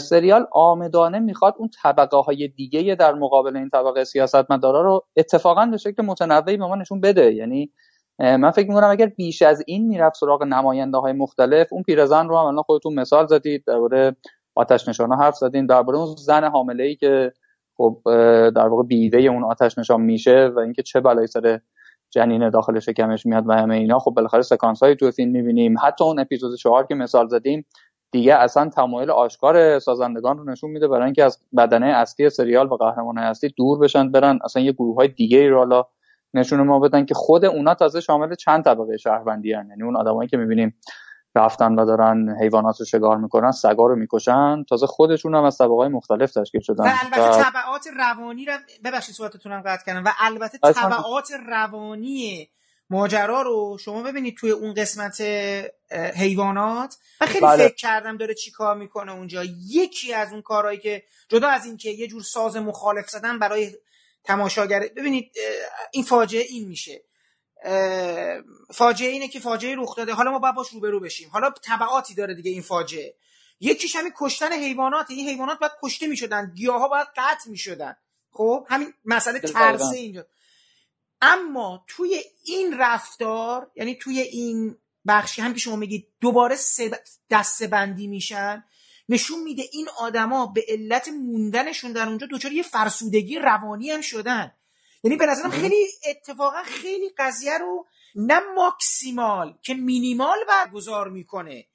سریال 0.00 0.46
آمدانه 0.52 1.18
می‌خواد 1.18 1.54
اون 1.58 1.70
طبقه 1.82 2.16
های 2.16 2.48
دیگه 2.48 2.94
در 2.94 3.14
مقابل 3.14 3.56
این 3.56 3.68
طبقه 3.68 4.04
سیاستمدارا 4.04 4.82
رو 4.82 5.06
اتفاقا 5.16 5.66
به 5.66 5.76
شکل 5.76 6.04
متنوعی 6.04 6.56
به 6.56 6.66
ما 6.66 6.76
نشون 6.76 7.00
بده. 7.00 7.34
یعنی 7.34 7.72
من 8.18 8.50
فکر 8.50 8.68
می‌کنم 8.68 8.90
اگر 8.90 9.06
بیش 9.06 9.42
از 9.42 9.62
این 9.66 9.86
می‌رفت 9.86 10.16
سراغ 10.16 10.42
نماینده 10.42 10.98
های 10.98 11.12
مختلف 11.12 11.72
اون 11.72 11.82
پیرزن 11.82 12.28
رو 12.28 12.38
هم 12.38 12.44
الان 12.44 12.62
خودتون 12.62 12.94
مثال 12.94 13.26
زدید 13.26 13.64
درباره 13.66 14.16
آتش 14.54 14.88
نشان 14.88 15.12
حرف 15.12 15.36
زدین 15.36 15.66
درباره 15.66 15.98
اون 15.98 16.16
زن 16.16 16.44
حامله 16.44 16.84
ای 16.84 16.96
که 16.96 17.32
خب 17.76 18.00
در 18.50 18.68
واقع 18.68 18.82
بیوه 18.82 19.20
اون 19.20 19.44
آتش 19.44 19.78
نشان 19.78 20.00
میشه 20.00 20.52
و 20.56 20.58
اینکه 20.58 20.82
چه 20.82 21.00
بلایی 21.00 21.26
سر 21.26 21.60
جنین 22.10 22.50
داخل 22.50 22.78
شکمش 22.78 23.26
میاد 23.26 23.48
و 23.48 23.52
همه 23.52 23.74
اینا 23.74 23.98
خب 23.98 24.10
بالاخره 24.10 24.42
سکانس 24.42 24.82
های 24.82 24.96
تو 24.96 25.10
فیلم 25.10 25.30
می‌بینیم. 25.30 25.76
حتی 25.82 26.04
اون 26.04 26.18
اپیزود 26.18 26.58
چهار 26.58 26.86
که 26.86 26.94
مثال 26.94 27.28
زدیم 27.28 27.66
دیگه 28.10 28.34
اصلا 28.34 28.68
تمایل 28.68 29.10
آشکار 29.10 29.78
سازندگان 29.78 30.38
رو 30.38 30.44
نشون 30.44 30.70
میده 30.70 30.88
برای 30.88 31.04
اینکه 31.04 31.24
از 31.24 31.38
بدنه 31.56 31.86
اصلی 31.86 32.30
سریال 32.30 32.66
و 32.66 32.76
قهرمان 32.76 33.18
اصلی 33.18 33.54
دور 33.56 33.78
بشن 33.78 34.10
برن 34.10 34.38
اصلا 34.44 34.62
یه 34.62 34.72
گروه 34.72 34.96
های 34.96 35.08
دیگه 35.08 35.38
ای 35.38 35.48
رو 35.48 35.86
نشون 36.34 36.62
ما 36.62 36.78
بدن 36.78 37.06
که 37.06 37.14
خود 37.14 37.44
اونا 37.44 37.74
تازه 37.74 38.00
شامل 38.00 38.34
چند 38.34 38.64
طبقه 38.64 38.96
شهروندی 38.96 39.52
هن. 39.52 39.68
یعنی 39.68 39.82
اون 39.82 39.96
آدمایی 39.96 40.28
که 40.28 40.36
می‌بینیم 40.36 40.80
رفتن 41.36 41.74
و 41.74 41.84
دارن 41.84 42.36
حیوانات 42.40 42.80
رو 42.80 42.86
شکار 42.86 43.16
می‌کنن 43.16 43.50
سگا 43.50 43.86
رو 43.86 43.96
می‌کشن 43.96 44.64
تازه 44.68 44.86
خودشون 44.86 45.34
هم 45.34 45.44
از 45.44 45.58
طبقه 45.58 45.88
مختلف 45.88 46.32
تشکیل 46.32 46.60
شدن 46.60 46.84
و 46.84 46.92
البته 47.02 47.42
طبعات 47.42 47.86
روانی 47.98 48.44
رو 48.44 48.52
ببخشید 48.84 49.14
صحبتتونم 49.14 49.62
قطع 49.66 49.84
کردم 49.84 50.04
و 50.04 50.10
البته 50.20 50.58
طبعات 50.58 51.28
روانی 51.48 52.48
ماجرا 52.90 53.42
رو 53.42 53.78
شما 53.80 54.02
ببینید 54.02 54.36
توی 54.36 54.50
اون 54.50 54.74
قسمت 54.74 55.20
حیوانات 56.14 56.96
من 57.20 57.26
خیلی 57.26 57.46
بله. 57.46 57.68
فکر 57.68 57.74
کردم 57.74 58.16
داره 58.16 58.34
چی 58.34 58.50
کار 58.50 58.76
می‌کنه 58.76 59.12
اونجا 59.12 59.44
یکی 59.68 60.14
از 60.14 60.32
اون 60.32 60.42
کارهایی 60.42 60.78
که 60.78 61.02
جدا 61.28 61.48
از 61.48 61.66
اینکه 61.66 61.90
یه 61.90 62.06
جور 62.06 62.22
ساز 62.22 62.56
مخالف 62.56 63.08
زدن 63.08 63.38
برای 63.38 63.70
تماشاگر 64.24 64.80
ببینید 64.80 65.32
این 65.92 66.04
فاجعه 66.04 66.42
این 66.42 66.68
میشه. 66.68 67.04
فاجعه 68.72 69.10
اینه 69.10 69.28
که 69.28 69.40
فاجعه 69.40 69.76
رخ 69.78 69.96
داده. 69.96 70.12
حالا 70.12 70.30
ما 70.30 70.38
باید 70.38 70.54
باش 70.54 70.68
روبرو 70.68 71.00
بشیم. 71.00 71.28
حالا 71.28 71.50
تبعاتی 71.62 72.14
داره 72.14 72.34
دیگه 72.34 72.50
این 72.50 72.62
فاجعه. 72.62 73.14
یکیش 73.60 73.96
همین 73.96 74.12
کشتن 74.16 74.52
حیوانات. 74.52 75.10
این 75.10 75.28
حیوانات 75.28 75.58
باید 75.58 75.72
کشته 75.82 76.06
می‌شدن. 76.06 76.52
گیاها 76.54 76.88
باید 76.88 77.06
قطع 77.16 77.50
می‌شدن. 77.50 77.96
خب 78.30 78.66
همین 78.68 78.94
مسئله 79.04 79.40
ترسه 79.40 79.96
اینجا. 79.96 80.26
اما 81.20 81.84
توی 81.88 82.22
این 82.44 82.78
رفتار 82.78 83.70
یعنی 83.76 83.94
توی 83.94 84.20
این 84.20 84.76
بخشی 85.06 85.42
هم 85.42 85.52
که 85.52 85.60
شما 85.60 85.76
میگید 85.76 86.08
دوباره 86.20 86.56
دسته 87.30 87.66
بندی 87.66 88.06
میشن 88.06 88.64
نشون 89.08 89.42
میده 89.42 89.62
این 89.72 89.88
آدما 89.98 90.46
به 90.46 90.64
علت 90.68 91.08
موندنشون 91.08 91.92
در 91.92 92.08
اونجا 92.08 92.26
دچار 92.30 92.52
یه 92.52 92.62
فرسودگی 92.62 93.38
روانی 93.38 93.90
هم 93.90 94.00
شدن. 94.00 94.52
یعنی 95.02 95.16
به 95.16 95.26
نظرم 95.26 95.50
خیلی 95.50 95.86
اتفاقا 96.06 96.62
خیلی 96.62 97.10
قضیه 97.18 97.58
رو 97.58 97.86
نه 98.14 98.40
ماکسیمال 98.54 99.58
که 99.62 99.74
مینیمال 99.74 100.38
برگزار 100.48 101.08
می‌کنه. 101.08 101.66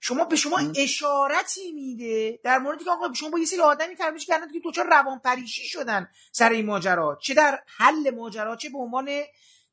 شما 0.00 0.24
به 0.24 0.36
شما 0.36 0.60
اشارتی 0.76 1.72
میده 1.72 2.40
در 2.44 2.58
موردی 2.58 2.84
که 2.84 2.90
آقا 2.90 3.12
شما 3.14 3.30
با 3.30 3.38
یه 3.38 3.44
سری 3.44 3.60
آدمی 3.60 3.96
تربیش 3.96 4.26
کردن 4.26 4.52
که 4.52 4.60
دوچار 4.60 4.86
روان 4.86 5.18
پریشی 5.18 5.64
شدن 5.64 6.08
سر 6.32 6.50
این 6.50 6.66
ماجرا. 6.66 7.18
چه 7.22 7.34
در 7.34 7.58
حل 7.66 8.10
ماجرا 8.10 8.56
چه 8.56 8.68
به 8.68 8.78
عنوان 8.78 9.08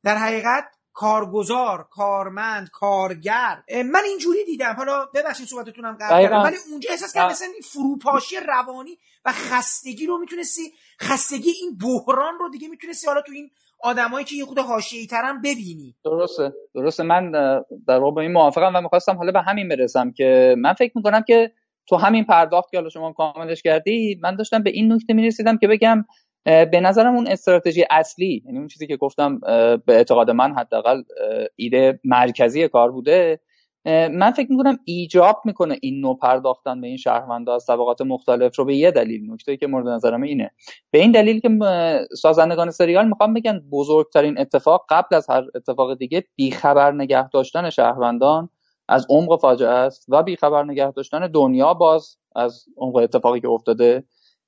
در 0.04 0.18
حقیقت 0.18 0.68
کارگزار 0.94 1.88
کارمند 1.92 2.70
کارگر. 2.70 3.64
من 3.86 4.02
اینجوری 4.06 4.46
دیدم. 4.46 4.74
حالا 4.78 5.06
ببخشید 5.14 5.48
صحبتتونم 5.48 5.98
قطع 6.02 6.22
کردم. 6.22 6.44
ولی 6.44 6.56
اونجا 6.72 6.90
احساس 6.92 7.14
کردم 7.14 7.32
مثلا 7.32 7.48
این 7.48 7.62
فروپاشی 7.62 8.36
روانی 8.48 8.98
و 9.26 9.32
خستگی 9.32 10.06
رو 10.06 10.18
می‌تونستی 10.18 10.62
خستگی 11.02 11.50
این 11.62 11.78
بحران 11.78 12.34
رو 12.40 12.50
دیگه 12.50 12.68
می‌تونستی 12.68 13.08
حالا 13.08 13.22
تو 13.22 13.32
این 13.32 13.50
آدمایی 13.80 14.26
که 14.26 14.36
یه 14.36 14.46
خود 14.46 14.60
حاشیه‌ای 14.60 15.08
ترن 15.08 15.42
ببینی. 15.42 15.96
درسته. 16.06 16.54
درسته. 16.76 17.04
من 17.04 17.32
در 17.88 18.00
واقع 18.00 18.16
با 18.16 18.22
این 18.22 18.32
موافقم 18.32 18.76
و 18.76 18.82
می‌خواستم 18.82 19.18
حالا 19.18 19.32
به 19.32 19.42
همین 19.42 19.70
برسم 19.70 20.12
که 20.12 20.56
من 20.58 20.74
فکر 20.74 20.92
می‌کنم 20.96 21.22
که 21.28 21.52
تو 21.88 21.96
همین 21.96 22.26
پرداخت 22.26 22.72
که 22.72 22.78
حالا 22.78 22.90
شما 22.90 23.14
کاملش 23.14 23.62
کردی 23.62 24.20
من 24.22 24.36
داشتم 24.36 24.64
به 24.64 24.70
این 24.70 24.94
نکته 24.94 25.14
می‌رسیدم 25.14 25.58
که 25.58 25.68
بگم 25.68 26.06
به 26.46 26.80
نظرم 26.82 27.16
اون 27.16 27.28
استراتژی 27.28 27.86
اصلی 27.90 28.44
یعنی 28.46 28.58
اون 28.58 28.68
چیزی 28.68 28.88
که 28.88 28.98
گفتم 28.98 29.40
به 29.40 29.82
اعتقاد 29.88 30.32
من 30.32 30.54
حداقل 30.54 31.04
ایده 31.56 32.00
مرکزی 32.04 32.68
کار 32.68 32.92
بوده. 32.92 33.40
من 33.86 34.32
فکر 34.32 34.52
می‌کنم 34.52 34.78
ایجاب 34.86 35.42
می‌کنه 35.46 35.78
این 35.82 36.02
نوع 36.02 36.18
پرداختن 36.22 36.82
به 36.82 36.88
این 36.88 36.98
شهروندا 36.98 37.56
از 37.56 37.66
طبقات 37.66 38.02
مختلف 38.02 38.60
رو 38.60 38.66
به 38.66 38.76
یه 38.76 38.92
دلیل. 38.92 39.32
نکته 39.32 39.58
که 39.58 39.68
مورد 39.68 39.88
نظرم 39.88 40.22
اینه. 40.22 40.52
به 40.92 41.00
این 41.00 41.12
دلیل 41.12 41.40
که 41.40 41.50
سازندگان 42.18 42.72
سریال 42.72 43.08
می‌خوام 43.08 43.34
بگن 43.34 43.60
بزرگترین 43.72 44.40
اتفاق 44.40 44.86
قبل 44.90 45.16
از 45.16 45.30
هر 45.30 45.44
اتفاق 45.56 45.98
دیگه 45.98 46.24
بیخبر 46.36 46.92
نگه 46.92 47.30
داشتن 47.30 47.70
شهروندان 47.70 48.50
از 48.88 49.08
عمق 49.10 49.40
فاجعه 49.42 49.70
است 49.70 50.06
و 50.10 50.24
بیخبر 50.24 50.64
نگه 50.64 50.92
داشتن 50.92 51.28
دنیا 51.28 51.74
باز 51.74 52.18
از 52.36 52.66
عمق 52.78 52.96
اتفاقی 52.96 53.40
که 53.40 53.50
افتاده. 53.50 54.04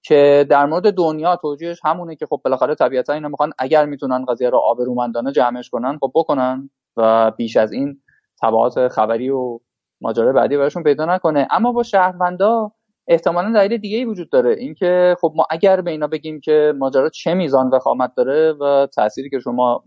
که 0.07 0.45
در 0.49 0.65
مورد 0.65 0.93
دنیا 0.93 1.35
توجیهش 1.35 1.79
همونه 1.83 2.15
که 2.15 2.25
خب 2.25 2.41
بالاخره 2.45 2.75
طبیعتا 2.75 3.13
اینا 3.13 3.27
می‌خوان 3.27 3.51
اگر 3.57 3.85
می‌تونن 3.85 4.25
قضیه 4.25 4.49
رو 4.49 4.57
آبرومندانه 4.57 5.31
جمعش 5.31 5.69
کنن 5.69 5.97
خب 6.01 6.11
بکنن 6.15 6.69
و 6.97 7.31
بیش 7.31 7.57
از 7.57 7.71
این 7.71 8.01
تبعات 8.41 8.87
خبری 8.87 9.29
و 9.29 9.59
ماجرای 10.01 10.33
بعدی 10.33 10.57
براشون 10.57 10.83
پیدا 10.83 11.05
نکنه. 11.05 11.47
اما 11.51 11.71
با 11.71 11.83
شهروندا 11.83 12.71
احتمالا 13.07 13.51
دلیل 13.53 13.77
دیگه 13.77 13.97
ای 13.97 14.05
وجود 14.05 14.29
داره. 14.29 14.55
اینکه 14.59 15.15
خب 15.21 15.33
ما 15.35 15.45
اگر 15.49 15.81
به 15.81 15.91
اینا 15.91 16.07
بگیم 16.07 16.39
که 16.39 16.73
ماجرا 16.77 17.09
چه 17.09 17.33
میزان 17.33 17.69
وخامت 17.69 18.11
داره 18.17 18.53
و 18.53 18.87
تأثیری 18.95 19.29
که 19.29 19.39
شما 19.39 19.83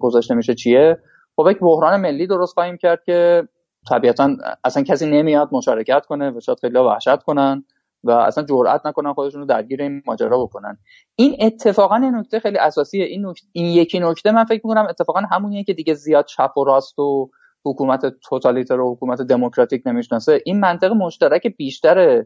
گذاشته 0.00 0.34
میشه 0.34 0.54
چیه 0.54 0.98
خب 1.36 1.46
یک 1.50 1.58
بحران 1.58 2.00
ملی 2.00 2.26
درست 2.26 2.54
خواهیم 2.54 2.76
کرد 2.76 3.04
که 3.04 3.48
طبیعتا 3.90 4.36
اصلا 4.64 4.82
کسی 4.82 5.10
نمیاد 5.10 5.48
مشارکت 5.52 6.06
کنه 6.06 6.30
و 6.30 6.40
شاید 6.40 6.60
خیلی 6.60 6.78
وحشت 6.78 7.22
کنن. 7.22 7.64
و 8.04 8.10
اصلا 8.10 8.44
جرئت 8.44 8.86
نکنن 8.86 9.12
خودشون 9.12 9.40
رو 9.40 9.46
درگیر 9.46 9.82
این 9.82 10.02
ماجرا 10.06 10.42
بکنن. 10.42 10.78
این 11.16 11.36
اتفاقا 11.40 11.98
نکته 11.98 12.40
خیلی 12.40 12.58
اساسیه 12.58 13.04
این 13.04 13.26
نکته 13.26 13.46
این 13.52 13.66
یکی 13.66 14.00
نکته 14.00 14.32
من 14.32 14.44
فکر 14.44 14.60
می‌کنم 14.64 14.86
اتفاقا 14.90 15.20
همونیه 15.20 15.64
که 15.64 15.72
دیگه 15.72 15.94
زیاد 15.94 16.24
چپ 16.24 16.58
و 16.58 16.64
راست 16.64 16.98
و 16.98 17.30
حکومت 17.64 18.06
توتالیتر 18.06 18.80
و 18.80 18.94
حکومت 18.94 19.22
دموکراتیک 19.22 19.82
نمی‌شناسه. 19.86 20.40
این 20.44 20.60
منطق 20.60 20.92
مشترک 20.92 21.46
بیشتر 21.46 22.24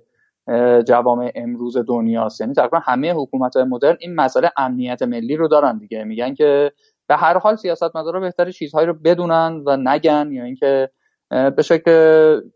جوامع 0.86 1.32
امروز 1.34 1.76
دنیاست. 1.88 2.40
یعنی 2.40 2.54
تقریبا 2.54 2.78
همه 2.78 3.12
حکومت 3.12 3.56
های 3.56 3.64
مدرن 3.64 3.96
این 4.00 4.14
مسئله 4.14 4.50
امنیت 4.56 5.02
ملی 5.02 5.36
رو 5.36 5.48
دارن 5.48 5.78
دیگه. 5.78 6.04
میگن 6.04 6.34
که 6.34 6.72
به 7.08 7.16
هر 7.16 7.38
حال 7.38 7.56
سیاستمدارا 7.56 8.20
بهتر 8.20 8.50
چیزهایی 8.50 8.86
رو 8.86 8.94
بدونن 9.04 9.62
و 9.66 9.76
نگن 9.76 10.28
یا 10.32 10.44
اینکه 10.44 10.90
به 11.30 11.62
شکل 11.62 11.90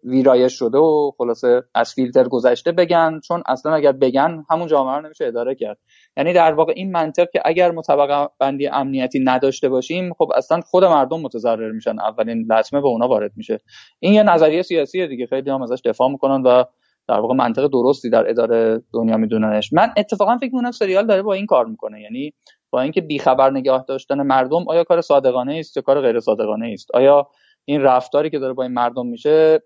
ویرایش 0.05 0.59
شده 0.59 0.78
و 0.78 1.10
خلاصه 1.18 1.62
از 1.74 1.94
فیلتر 1.94 2.28
گذشته 2.28 2.72
بگن 2.72 3.20
چون 3.24 3.42
اصلا 3.47 3.74
اگر 3.74 3.92
بگن 3.92 4.44
همون 4.51 4.66
جامعه 4.66 4.97
رو 4.97 5.02
نمیشه 5.02 5.26
اداره 5.26 5.55
کرد. 5.55 5.78
یعنی 6.16 6.32
در 6.32 6.52
واقع 6.52 6.72
این 6.76 6.92
منطق 6.92 7.30
که 7.30 7.42
اگر 7.44 7.70
مطابقه 7.70 8.28
بندی 8.38 8.66
امنیتی 8.66 9.20
نداشته 9.24 9.68
باشیم 9.68 10.12
خب 10.18 10.30
اصلا 10.36 10.60
خود 10.60 10.84
مردم 10.84 11.20
متضرر 11.20 11.72
میشن 11.72 12.01
اولین 12.01 12.52
لطمه 12.52 12.80
به 12.80 12.86
اونا 12.86 13.09
وارد 13.09 13.32
میشه. 13.36 13.59
این 13.98 14.12
یه 14.12 14.22
نظریه 14.22 14.62
سیاسیه 14.62 15.06
دیگه 15.06 15.26
خیلی 15.26 15.51
هم 15.51 15.62
ازش 15.62 15.80
دفاع 15.84 16.09
می‌کنن 16.09 16.42
و 16.42 16.64
در 17.09 17.20
واقع 17.20 17.34
منطق 17.34 17.66
درستی 17.66 18.10
در 18.10 18.30
اداره 18.30 18.82
دنیا 18.94 19.16
میدوننش. 19.16 19.72
من 19.72 19.92
اتفاقا 19.97 20.36
فکر 20.36 20.55
می‌کنم 20.55 20.70
سریال 20.70 21.06
داره 21.06 21.22
با 21.22 21.34
این 21.34 21.47
کار 21.47 21.66
می‌کنه 21.66 22.01
یعنی 22.01 22.32
با 22.70 22.80
اینکه 22.80 23.01
بیخبر 23.01 23.51
نگاه 23.51 23.84
داشتن 23.88 24.22
مردم 24.22 24.68
آیا 24.68 24.84
کار 24.84 25.01
صادقانه 25.01 25.56
است 25.59 25.76
یا 25.76 25.82
کار 25.82 26.01
غیر 26.01 26.20
صادقانه 26.20 26.70
است؟ 26.72 26.90
آیا 26.94 27.28
این 27.65 27.82
رفتاری 27.82 28.31
که 28.31 28.39
داره 28.39 28.55
با 28.55 28.62
این 28.62 28.73
مردم 28.73 29.07
میشه 29.07 29.62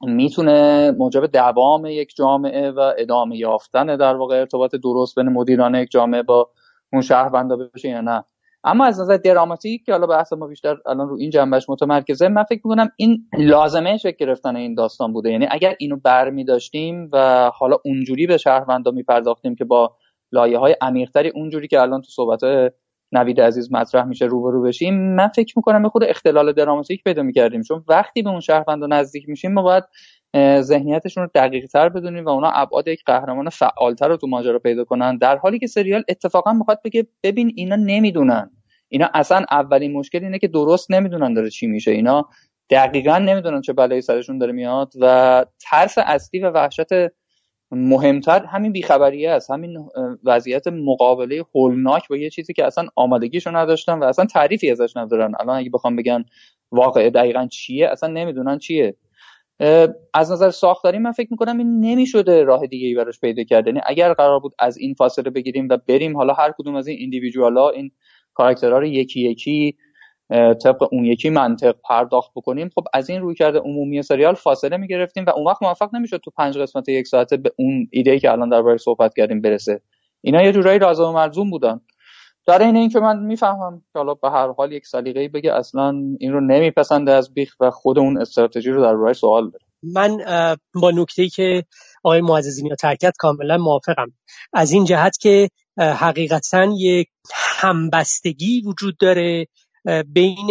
می‌تونه 0.00 0.90
موجب 0.90 1.26
دوام 1.26 1.86
یک 1.86 2.14
جامعه 2.16 2.70
و 2.70 2.92
ادامه 2.98 3.36
یافتن 3.36 3.96
در 3.96 4.16
واقع 4.16 4.40
ارتباط 4.40 4.74
درست 4.74 5.18
بین 5.18 5.28
مدیران 5.28 5.74
یک 5.74 5.90
جامعه 5.90 6.22
با 6.22 6.50
اون 6.92 7.02
شهروندا 7.02 7.56
بشه 7.56 7.88
یا 7.88 8.00
نه. 8.00 8.24
اما 8.64 8.84
از 8.84 9.00
نظر 9.00 9.16
دراماتیک 9.16 9.84
که 9.84 9.92
حالا 9.92 10.06
بحث 10.06 10.32
ما 10.32 10.46
بیشتر 10.46 10.76
الان 10.86 11.08
رو 11.08 11.16
این 11.18 11.30
جنبش 11.30 11.68
متمرکزه 11.68 12.28
من 12.28 12.42
فکر 12.42 12.60
می‌کنم 12.64 12.88
این 12.96 13.28
لازمه 13.38 13.96
شکل 13.96 14.26
گرفتن 14.26 14.56
این 14.56 14.74
داستان 14.74 15.12
بوده. 15.12 15.30
یعنی 15.30 15.46
اگر 15.50 15.74
اینو 15.78 15.96
برمی 15.96 16.44
داشتیم 16.44 17.10
و 17.12 17.50
حالا 17.54 17.76
اونجوری 17.84 18.26
به 18.26 18.36
شهروندا 18.36 18.90
میپرداختیم 18.90 19.54
که 19.54 19.64
با 19.64 19.96
لایه 20.32 20.58
های 20.58 20.76
عمیقتری 20.80 21.28
اونجوری 21.28 21.68
که 21.68 21.80
الان 21.80 22.00
تو 22.00 22.08
صحبت 22.10 22.40
نوید 23.14 23.40
عزیز 23.40 23.72
مطرح 23.72 24.04
میشه 24.04 24.24
روبرو 24.24 24.62
بشیم. 24.62 25.14
من 25.14 25.28
فکر 25.28 25.52
می‌کنم 25.56 25.82
به 25.82 25.88
خود 25.88 26.04
اختلال 26.04 26.52
دراماتیک 26.52 27.02
پیدا 27.04 27.22
می‌کردیم. 27.22 27.62
چون 27.62 27.84
وقتی 27.88 28.22
به 28.22 28.30
اون 28.30 28.40
شهروند 28.40 28.84
نزدیک 28.84 29.28
میشیم 29.28 29.52
ما 29.52 29.62
باید 29.62 29.84
ذهنیتشون 30.60 31.24
رو 31.24 31.30
دقیق 31.34 31.66
تر 31.66 31.88
بدونیم 31.88 32.24
و 32.24 32.28
اونا 32.28 32.50
ابعاد 32.50 32.88
یک 32.88 33.02
قهرمان 33.06 33.48
فعالتر 33.48 34.08
رو 34.08 34.16
تو 34.16 34.26
ماجرا 34.26 34.58
پیدا 34.58 34.84
کنن. 34.84 35.18
در 35.18 35.36
حالی 35.36 35.58
که 35.58 35.66
سریال 35.66 36.04
اتفاقا 36.08 36.52
می‌خواد 36.52 36.80
بگه 36.84 37.06
ببین 37.22 37.52
اینا 37.56 37.76
نمی‌دونن. 37.76 38.50
اینا 38.88 39.10
اصلا 39.14 39.44
اولین 39.50 39.92
مشکل 39.92 40.24
اینه 40.24 40.38
که 40.38 40.48
درست 40.48 40.90
نمی‌دونن 40.90 41.34
داره 41.34 41.50
چی 41.50 41.66
میشه. 41.66 41.90
اینا 41.90 42.28
دقیقا 42.70 43.18
نمی‌دونن 43.18 43.60
چه 43.60 43.72
بلایی 43.72 44.00
سرشون 44.00 44.38
داره 44.38 44.52
میاد 44.52 44.92
و 45.00 45.44
ترس 45.60 45.94
اصلی 45.98 46.40
و 46.40 46.50
وحشت 46.50 46.88
مهمتر 47.70 48.44
همین 48.44 48.72
بیخبریه 48.72 49.30
است. 49.30 49.50
همین 49.50 49.88
وضعیت 50.24 50.66
مقابله 50.66 51.44
هولناک 51.54 52.08
با 52.08 52.16
یه 52.16 52.30
چیزی 52.30 52.52
که 52.52 52.64
اصلا 52.66 52.86
آمادگیشو 52.96 53.56
نداشتن 53.56 53.98
و 53.98 54.04
اصلا 54.04 54.24
تعریفی 54.24 54.70
ازش 54.70 54.96
ندارن. 54.96 55.32
الان 55.40 55.58
اگه 55.58 55.70
بخوام 55.70 55.96
بگن 55.96 56.24
واقعه 56.72 57.10
دقیقا 57.10 57.46
چیه 57.46 57.88
اصلا 57.88 58.08
نمی‌دونن 58.08 58.58
چیه. 58.58 58.96
از 60.14 60.32
نظر 60.32 60.50
ساختاری 60.50 60.98
من 60.98 61.12
فکر 61.12 61.28
می‌کنم 61.30 61.58
این 61.58 61.80
نمی‌شده 61.80 62.44
راه 62.44 62.66
دیگه 62.66 62.86
ای 62.86 62.94
براش 62.94 63.20
پیدا 63.20 63.44
کرد. 63.44 63.66
یعنی 63.66 63.80
اگر 63.86 64.12
قرار 64.12 64.40
بود 64.40 64.52
از 64.58 64.78
این 64.78 64.94
فاصله 64.94 65.30
بگیریم 65.30 65.68
و 65.70 65.78
بریم 65.88 66.16
حالا 66.16 66.34
هر 66.34 66.52
کدوم 66.58 66.74
از 66.74 66.86
این 66.86 66.98
ایندیویدوالا 66.98 67.70
این 67.70 67.90
کاراکترها 68.34 68.78
رو 68.78 68.86
یکی 68.86 69.20
یکی 69.20 69.76
طبق 70.64 70.88
اون 70.92 71.04
یکی 71.04 71.30
منطق 71.30 71.74
پرداخت 71.88 72.30
بکنیم. 72.36 72.70
خب 72.74 72.84
از 72.94 73.10
این 73.10 73.20
روی 73.20 73.34
کرده 73.34 73.58
عمومی 73.58 74.02
سریال 74.02 74.34
فاصله 74.34 74.76
می‌گرفتیم 74.76 75.24
و 75.26 75.30
اون 75.30 75.46
وقت 75.46 75.62
موفق 75.62 75.94
نمی‌شد 75.94 76.20
تو 76.24 76.30
پنج 76.30 76.58
قسمت 76.58 76.88
یک 76.88 77.06
ساعته 77.06 77.36
به 77.36 77.52
اون 77.58 77.88
ایده 77.92 78.18
که 78.18 78.32
الان 78.32 78.48
درباره 78.48 78.76
صحبت 78.76 79.14
کردیم 79.16 79.40
برسه. 79.40 79.80
اینا 80.20 80.42
یه 80.42 80.52
جورایی 80.52 80.78
رازم 80.78 81.04
و 81.04 81.12
مرزوم 81.12 81.50
بودن. 81.50 81.80
در 82.46 82.62
این 82.62 82.76
اینکه 82.76 83.00
من 83.00 83.18
می‌فهمم 83.18 83.82
که 83.92 83.98
حالا 83.98 84.14
به 84.14 84.30
هر 84.30 84.52
حال 84.52 84.72
یک 84.72 84.86
سلیقه 84.86 85.28
بگه 85.28 85.52
اصلا 85.52 85.94
این 86.20 86.32
رو 86.32 86.40
نمیپسنده 86.40 87.12
از 87.12 87.34
بیخ 87.34 87.54
و 87.60 87.70
خود 87.70 87.98
اون 87.98 88.18
استراتژی 88.18 88.70
رو 88.70 88.82
در 88.82 88.92
روی 88.92 89.14
سوال 89.14 89.50
داره. 89.50 89.64
من 89.82 90.16
با 90.82 90.90
نکته 90.90 91.28
که 91.28 91.64
آقای 92.04 92.20
معززینی 92.20 92.70
ترکت 92.80 93.12
کاملا 93.18 93.58
موافقم. 93.58 94.12
از 94.52 94.72
این 94.72 94.84
جهت 94.84 95.18
که 95.20 95.48
حقیقتا 95.78 96.66
یک 96.78 97.08
همبستگی 97.60 98.62
وجود 98.66 98.96
داره 99.00 99.46
بین 100.06 100.48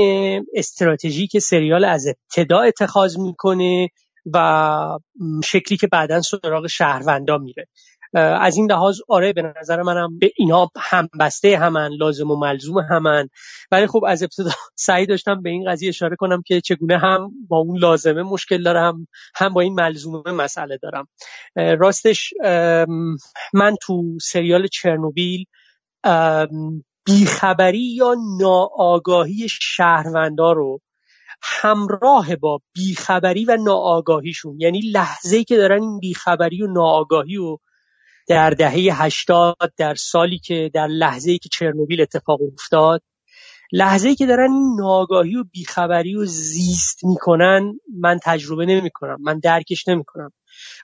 استراتژی 0.54 1.28
که 1.28 1.40
سریال 1.40 1.86
از 1.86 2.08
ابتدا 2.08 2.62
اتخاذ 2.62 3.18
می‌کنه 3.18 3.90
و 4.34 5.00
شکلی 5.44 5.78
که 5.78 5.88
بعدا 5.88 6.22
سراغ 6.22 6.68
شهروندا 6.68 7.38
میره. 7.38 7.68
از 8.16 8.58
این 8.58 8.72
لحاظ 8.72 9.00
آره 9.08 9.34
به 9.34 9.54
نظر 9.60 9.82
منم 9.82 10.20
به 10.20 10.32
اینا 10.38 10.70
هم 10.78 11.10
بسته 11.20 11.58
همن 11.58 11.90
لازم 12.00 12.32
و 12.32 12.36
ملزوم 12.36 12.80
همن. 12.80 13.30
ولی 13.72 13.88
خب 13.88 14.04
از 14.08 14.24
ابتدا 14.24 14.52
سعی 14.76 15.06
داشتم 15.06 15.42
به 15.42 15.50
این 15.50 15.72
قضیه 15.72 15.90
اشاره 15.90 16.16
کنم 16.16 16.42
که 16.46 16.62
چگونه 16.62 16.98
هم 16.98 17.32
با 17.48 17.58
اون 17.58 17.78
لازمه 17.80 18.24
مشکل 18.24 18.64
دارم 18.64 19.08
هم 19.36 19.54
با 19.54 19.62
این 19.62 19.74
ملزومه 19.74 20.32
مسئله 20.32 20.78
دارم. 20.82 21.08
راستش 21.56 22.34
من 23.54 23.76
تو 23.82 24.18
سریال 24.22 24.68
چرنوبیل 24.68 25.46
بیخبری 27.06 27.96
یا 27.96 28.16
ناآگاهی 28.40 29.48
شهروندا 29.50 30.52
رو 30.52 30.82
همراه 31.42 32.36
با 32.36 32.60
بیخبری 32.74 33.46
و 33.46 33.58
ناآگاهیشون 33.58 34.60
یعنی 34.60 34.82
لحظه 34.82 35.44
که 35.44 35.58
دارن 35.58 35.82
این 35.82 36.00
بیخبری 36.00 36.64
و 36.64 36.68
ناآگاهی 36.68 37.38
و 37.38 37.58
در 38.28 38.50
دهه 38.50 39.04
هشتاد 39.04 39.74
در 39.78 39.96
سالی 39.96 40.40
که 40.40 40.72
در 40.74 40.88
لحظه 40.88 41.38
که 41.38 41.50
چرنوبیل 41.52 42.02
اتفاق 42.02 42.40
افتاد 42.54 43.02
لحظه 43.72 44.16
که 44.16 44.26
دارن 44.26 44.52
این 44.52 44.76
ناگاهی 44.80 45.36
و 45.36 45.44
بیخبری 45.44 46.16
و 46.16 46.26
زیست 46.26 47.04
می‌کنن 47.04 47.80
من 48.00 48.20
تجربه 48.24 48.66
نمی‌کنم 48.66 49.18
من 49.22 49.40
درکش 49.40 49.88
نمی‌کنم. 49.88 50.32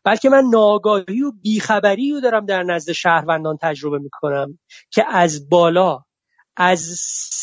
بلکه 0.03 0.29
من 0.29 0.43
ناگاهی 0.53 1.21
و 1.21 1.31
بیخبری 1.41 2.11
رو 2.11 2.21
دارم 2.21 2.45
در 2.45 2.63
نزد 2.63 2.91
شهروندان 2.91 3.57
تجربه 3.61 3.97
می‌کنم 3.99 4.59
که 4.91 5.05
از 5.09 5.49
بالا 5.49 5.99
از 6.61 6.79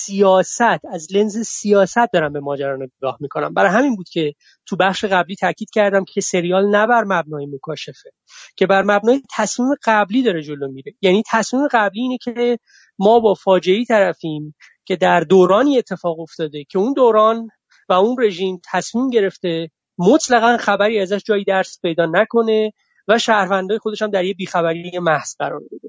سیاست 0.06 0.84
از 0.92 1.12
لنز 1.12 1.38
سیاست 1.38 2.12
دارم 2.12 2.32
به 2.32 2.40
ماجرا 2.40 2.76
نگاه 2.76 3.16
می‌کنم. 3.20 3.54
برای 3.54 3.70
همین 3.70 3.96
بود 3.96 4.08
که 4.08 4.34
تو 4.66 4.76
بخش 4.76 5.04
قبلی 5.04 5.36
تاکید 5.36 5.70
کردم 5.70 6.04
که 6.04 6.20
سریال 6.20 6.76
نه 6.76 6.86
بر 6.86 7.04
مبنای 7.04 7.46
مکاشفه 7.46 8.10
که 8.56 8.66
بر 8.66 8.82
مبنای 8.82 9.22
تصمیم 9.36 9.68
قبلی 9.84 10.22
داره 10.22 10.42
جلو 10.42 10.72
میره. 10.72 10.94
یعنی 11.02 11.22
تصمیم 11.30 11.68
قبلی 11.72 12.00
اینه 12.00 12.18
که 12.22 12.58
ما 12.98 13.20
با 13.20 13.34
فاجعه 13.34 13.84
طرفیم 13.84 14.54
که 14.84 14.96
در 14.96 15.20
دورانی 15.20 15.78
اتفاق 15.78 16.20
افتاده 16.20 16.64
که 16.64 16.78
اون 16.78 16.92
دوران 16.92 17.48
و 17.88 17.92
اون 17.92 18.16
رژیم 18.24 18.60
تصمیم 18.72 19.10
گرفته 19.10 19.70
مطلقا 19.98 20.56
خبری 20.56 21.00
ازش 21.00 21.22
جایی 21.26 21.44
درس 21.44 21.78
پیدا 21.82 22.06
نکنه 22.06 22.72
و 23.08 23.18
شهروندای 23.18 23.78
خودش 23.78 24.02
هم 24.02 24.10
در 24.10 24.24
یه 24.24 24.34
بیخبری 24.34 24.98
محض 24.98 25.36
قرار 25.38 25.60
بده. 25.60 25.88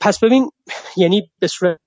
پس 0.00 0.24
ببین 0.24 0.50
یعنی 0.96 1.30
به 1.38 1.46
صورت 1.46 1.78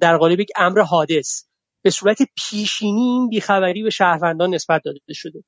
در 0.00 0.16
قالب 0.16 0.40
یک 0.40 0.50
امر 0.56 0.80
حادث 0.80 1.44
به 1.82 1.90
صورت 1.90 2.18
پیشینی 2.36 3.00
این 3.00 3.28
بیخبری 3.28 3.82
به 3.82 3.90
شهروندان 3.90 4.54
نسبت 4.54 4.82
داده 4.84 4.98
شده. 5.12 5.44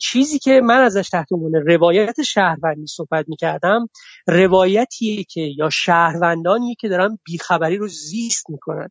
چیزی 0.00 0.38
که 0.38 0.60
من 0.60 0.80
ازش 0.80 1.08
تحت 1.08 1.32
عنوان 1.32 1.52
روایت 1.54 2.22
شهروندی 2.22 2.86
صحبت 2.86 3.24
می‌کردم 3.28 3.88
روایتیه 4.26 5.24
که 5.24 5.40
یا 5.40 5.70
شهروندانیه 5.70 6.74
که 6.80 6.88
دارن 6.88 7.18
بیخبری 7.24 7.76
رو 7.76 7.88
زیست 7.88 8.50
می‌کنن. 8.50 8.88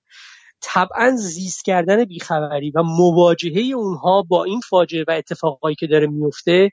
طبعا 0.62 1.12
زیست 1.16 1.66
کردن 1.66 2.06
بیخبری 2.06 2.72
و 2.72 2.84
مواجهه 2.84 3.76
اونها 3.76 4.22
با 4.22 4.44
این 4.44 4.60
فاجعه 4.70 5.06
و 5.08 5.12
اتفاقایی 5.12 5.76
که 5.76 5.88
داره 5.88 6.08
میفته 6.08 6.70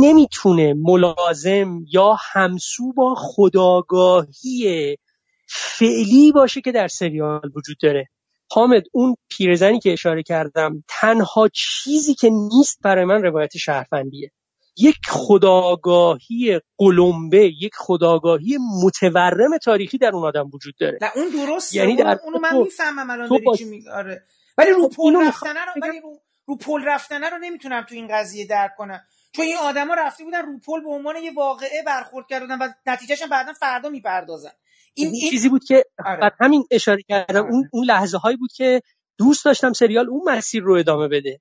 نمی‌تونه 0.00 0.74
ملازم 0.74 1.84
یا 1.92 2.16
همسو 2.32 2.92
با 2.92 3.14
خداگاهی 3.18 4.96
فعلی 5.48 6.32
باشه 6.32 6.60
که 6.60 6.72
در 6.72 6.88
سریال 6.88 7.50
وجود 7.56 7.76
داره. 7.82 8.08
حامد 8.52 8.82
اون 8.92 9.16
پیرزنی 9.28 9.80
که 9.80 9.92
اشاره 9.92 10.22
کردم 10.22 10.84
تنها 10.88 11.48
چیزی 11.48 12.14
که 12.14 12.30
نیست 12.30 12.78
برای 12.82 13.04
من 13.04 13.22
روایت 13.22 13.56
شهروندیه. 13.56 14.30
یک 14.76 14.96
خداگاهی 15.08 16.60
قلمبه 16.78 17.52
یک 17.60 17.72
خداگاهی 17.76 18.58
متورم 18.84 19.58
تاریخی 19.58 19.98
در 19.98 20.10
اون 20.14 20.24
آدم 20.24 20.50
وجود 20.54 20.74
داره. 20.80 20.98
نه 21.02 21.10
اون 21.14 21.28
درست 21.28 21.74
یعنی 21.74 21.96
در 21.96 22.18
اونو 22.24 22.38
من 22.38 22.56
می‌فهمم 22.56 23.10
الان 23.10 23.28
داری 23.28 23.44
چی 23.58 23.64
میگه 23.64 23.90
آره. 23.90 24.22
ولی 24.58 24.70
رو 24.70 24.88
پل 24.88 25.26
رفتنه 25.26 25.64
رو 25.64 25.82
ولی 25.82 26.00
رو 26.00 26.18
رو 26.46 26.56
پل 26.56 26.84
رفتنه 26.86 27.28
رو 27.28 27.38
نمی‌تونم 27.38 27.82
تو 27.88 27.94
این 27.94 28.08
قضیه 28.10 28.46
درک 28.46 28.70
کنم. 28.78 29.00
چون 29.32 29.44
این 29.44 29.56
آدما 29.56 29.94
رفته 29.94 30.24
بودن 30.24 30.42
رو 30.42 30.58
پل 30.66 30.80
به 30.80 30.90
عنوان 30.90 31.16
یه 31.16 31.32
واقعه 31.36 31.82
برخورد 31.86 32.26
کردن 32.30 32.58
و 32.58 32.68
نتیجهش 32.86 33.22
بعدا 33.22 33.52
فردا 33.52 33.88
می‌پردازن 33.88 34.50
این, 34.94 35.10
این 35.12 35.30
چیزی 35.30 35.48
بود 35.48 35.64
که 35.64 35.84
آره. 36.06 36.30
همین 36.40 36.64
اشاره 36.70 37.02
کردم 37.08 37.42
آره. 37.42 37.52
اون 37.52 37.68
اون 37.72 37.84
لحظه 37.84 38.18
هایی 38.18 38.36
بود 38.36 38.50
که 38.52 38.80
دوست 39.18 39.44
داشتم 39.44 39.72
سریال 39.72 40.08
اون 40.10 40.22
مسیر 40.26 40.62
رو 40.62 40.74
ادامه 40.74 41.08
بده 41.08 41.40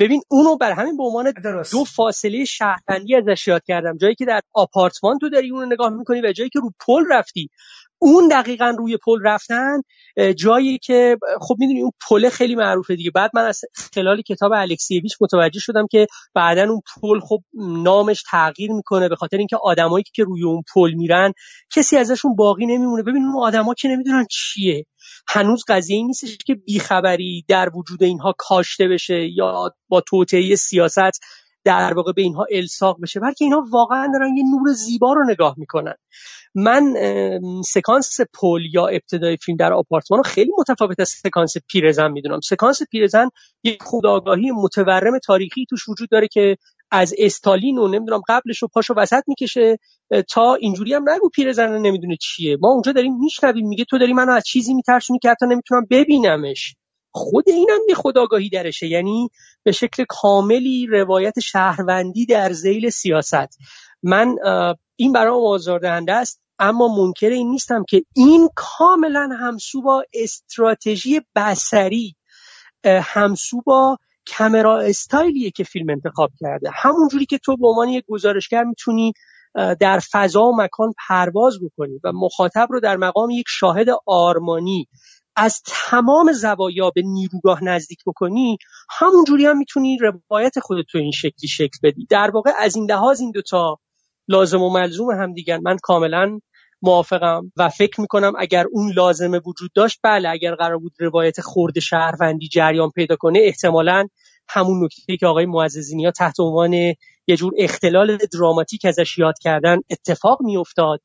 ببین 0.00 0.22
اونو 0.28 0.56
بر 0.56 0.72
همین 0.72 0.96
به 0.96 1.02
عنوان 1.02 1.32
دو 1.72 1.84
فاصله 1.84 2.44
شهروندی 2.44 3.16
ازش 3.16 3.48
یاد 3.48 3.62
کردم 3.64 3.96
جایی 3.96 4.14
که 4.14 4.24
در 4.24 4.40
آپارتمان 4.54 5.18
تو 5.18 5.28
داری 5.28 5.50
اونو 5.50 5.66
نگاه 5.66 5.90
می‌کنی 5.90 6.20
و 6.20 6.32
جایی 6.32 6.50
که 6.50 6.58
رو 6.60 6.70
پل 6.86 7.04
رفتی 7.10 7.50
اون 8.02 8.28
دقیقا 8.28 8.74
روی 8.78 8.96
پل 9.04 9.18
رفتن 9.24 9.80
جایی 10.36 10.78
که 10.78 11.16
خب 11.40 11.54
می‌دونی 11.58 11.82
اون 11.82 11.92
پل 12.08 12.28
خیلی 12.28 12.54
معروفه 12.54 12.96
دیگه. 12.96 13.10
بعد 13.10 13.30
من 13.34 13.44
از 13.44 13.60
خلال 13.94 14.22
کتاب 14.22 14.52
الکسیویچ 14.52 15.12
متوجه 15.20 15.60
شدم 15.60 15.86
که 15.90 16.06
بعدا 16.34 16.62
اون 16.62 16.80
پل 17.02 17.20
خب 17.20 17.38
نامش 17.54 18.22
تغییر 18.30 18.72
می‌کنه 18.72 19.08
به 19.08 19.16
خاطر 19.16 19.36
اینکه 19.36 19.56
آدمایی 19.62 20.04
که 20.14 20.24
روی 20.24 20.44
اون 20.44 20.62
پل 20.74 20.92
میرن 20.94 21.32
کسی 21.74 21.96
ازشون 21.96 22.36
باقی 22.36 22.66
نمیمونه. 22.66 23.02
ببین 23.02 23.24
اون 23.24 23.42
آدما 23.42 23.74
که 23.74 23.88
نمی‌دونن 23.88 24.26
چیه. 24.30 24.86
هنوز 25.28 25.64
قضیه 25.68 25.96
این 25.96 26.06
نیستش 26.06 26.36
که 26.46 26.54
بیخبری 26.54 27.44
در 27.48 27.68
وجود 27.76 28.02
اینها 28.02 28.34
کاشته 28.38 28.88
بشه 28.88 29.28
یا 29.36 29.74
با 29.88 30.00
توطئه 30.00 30.56
سیاست 30.56 31.20
در 31.64 31.94
واقع 31.94 32.12
به 32.12 32.22
اینها 32.22 32.46
الساق 32.50 33.00
بشه 33.02 33.20
بلکه 33.20 33.44
اینها 33.44 33.64
واقعا 33.70 34.08
دارن 34.12 34.36
یه 34.36 34.44
نور 34.50 34.72
زیبا 34.72 35.12
رو 35.12 35.24
نگاه 35.30 35.54
می‌کنن. 35.58 35.94
من 36.54 36.94
سکانس 37.66 38.20
پل 38.40 38.60
یا 38.72 38.86
ابتدای 38.86 39.36
فیلم 39.36 39.56
در 39.56 39.72
آپارتمان 39.72 40.22
خیلی 40.22 40.50
متفاوت 40.58 41.00
از 41.00 41.08
سکانس 41.08 41.54
پیرزن 41.68 42.10
می‌دونم. 42.10 42.40
سکانس 42.40 42.82
پیرزن 42.90 43.28
یک 43.64 43.82
خداگاهی 43.82 44.50
متورم 44.50 45.18
تاریخی 45.18 45.66
توش 45.70 45.88
وجود 45.88 46.08
داره 46.10 46.28
که 46.28 46.56
از 46.90 47.14
استالین 47.18 47.78
و 47.78 47.88
نمی‌دونم 47.88 48.20
قبلش 48.28 48.58
رو 48.58 48.68
پاشو 48.68 48.94
وسط 48.96 49.22
می‌کشه 49.26 49.78
تا 50.28 50.54
اینجوری 50.54 50.94
هم 50.94 51.04
نگو 51.08 51.28
پیرزن 51.28 51.78
نمی‌دونه 51.78 52.16
چیه. 52.20 52.56
ما 52.60 52.68
اونجا 52.68 52.92
داریم 52.92 53.18
میشنویم 53.18 53.68
میگه 53.68 53.84
تو 53.84 53.98
داری 53.98 54.12
منو 54.12 54.32
از 54.32 54.44
چیزی 54.44 54.74
میترسونی 54.74 55.18
که 55.18 55.30
حتی 55.30 55.46
نمی‌تونم 55.46 55.86
ببینمش. 55.90 56.74
خود 57.12 57.44
اینم 57.48 57.80
یه 57.88 57.94
خداگاهی 57.94 58.48
درشه. 58.48 58.86
یعنی 58.86 59.28
به 59.62 59.72
شکل 59.72 60.04
کاملی 60.08 60.86
روایت 60.86 61.40
شهروندی 61.40 62.26
در 62.26 62.52
زیل 62.52 62.90
سیاست. 62.90 63.58
من 64.02 64.36
این 64.96 65.12
برام 65.12 65.46
آزاردهنده 65.46 66.12
است 66.12 66.42
اما 66.58 66.88
منکر 66.88 67.30
این 67.30 67.50
نیستم 67.50 67.84
که 67.88 68.02
این 68.16 68.48
کاملا 68.54 69.28
همسو 69.40 69.82
با 69.82 70.04
استراتژی 70.14 71.20
بسری 71.36 72.16
همسو 72.84 73.62
با 73.66 73.98
کمرا 74.26 74.80
استایلیه 74.80 75.50
که 75.50 75.64
فیلم 75.64 75.90
انتخاب 75.90 76.30
کرده. 76.40 76.70
همونجوری 76.74 77.26
که 77.26 77.38
تو 77.38 77.56
به 77.56 77.68
عنوان 77.68 77.88
یک 77.88 78.04
گزارشگر 78.08 78.64
می‌تونی 78.64 79.12
در 79.80 80.00
فضا 80.12 80.42
و 80.42 80.56
مکان 80.56 80.92
پرواز 81.08 81.58
بکنی 81.64 82.00
و 82.04 82.12
مخاطب 82.12 82.68
رو 82.70 82.80
در 82.80 82.96
مقام 82.96 83.30
یک 83.30 83.46
شاهد 83.48 83.86
آرمانی 84.06 84.88
از 85.36 85.62
تمام 85.66 86.32
زوایا 86.32 86.90
به 86.90 87.02
نیروگاه 87.04 87.64
نزدیک 87.64 87.98
بکنی 88.06 88.58
همونجوری 88.90 89.46
هم 89.46 89.58
می‌تونی 89.58 89.98
روایت 89.98 90.58
خودت 90.60 90.84
تو 90.92 90.98
این 90.98 91.10
شکلی 91.10 91.48
شکل 91.48 91.78
بدی. 91.82 92.06
در 92.10 92.30
واقع 92.30 92.50
از 92.58 92.76
این 92.76 92.90
لحاظ 92.90 93.20
این 93.20 93.30
دوتا 93.30 93.78
لازم 94.28 94.62
و 94.62 94.70
ملزوم 94.70 95.10
هم 95.10 95.32
دیگر 95.34 95.58
من 95.58 95.76
کاملا 95.82 96.40
موافقم 96.82 97.52
و 97.56 97.68
فکر 97.68 98.00
می‌کنم 98.00 98.32
اگر 98.38 98.64
اون 98.72 98.92
لازمه 98.92 99.40
وجود 99.46 99.70
داشت 99.74 99.98
بله 100.02 100.28
اگر 100.28 100.54
قرار 100.54 100.78
بود 100.78 100.92
روایت 100.98 101.40
خورد 101.40 101.78
شهروندی 101.78 102.48
جریان 102.48 102.90
پیدا 102.90 103.16
کنه 103.16 103.40
احتمالا 103.42 104.06
همون 104.48 104.84
نکته 104.84 105.16
که 105.16 105.26
آقای 105.26 105.46
معززینی 105.46 106.04
ها 106.04 106.10
تحت 106.10 106.40
عنوان 106.40 106.72
یه 107.26 107.36
جور 107.36 107.52
اختلال 107.58 108.16
دراماتیک 108.16 108.84
ازش 108.84 109.18
یاد 109.18 109.34
کردن 109.40 109.78
اتفاق 109.90 110.38
میافتاد. 110.42 111.00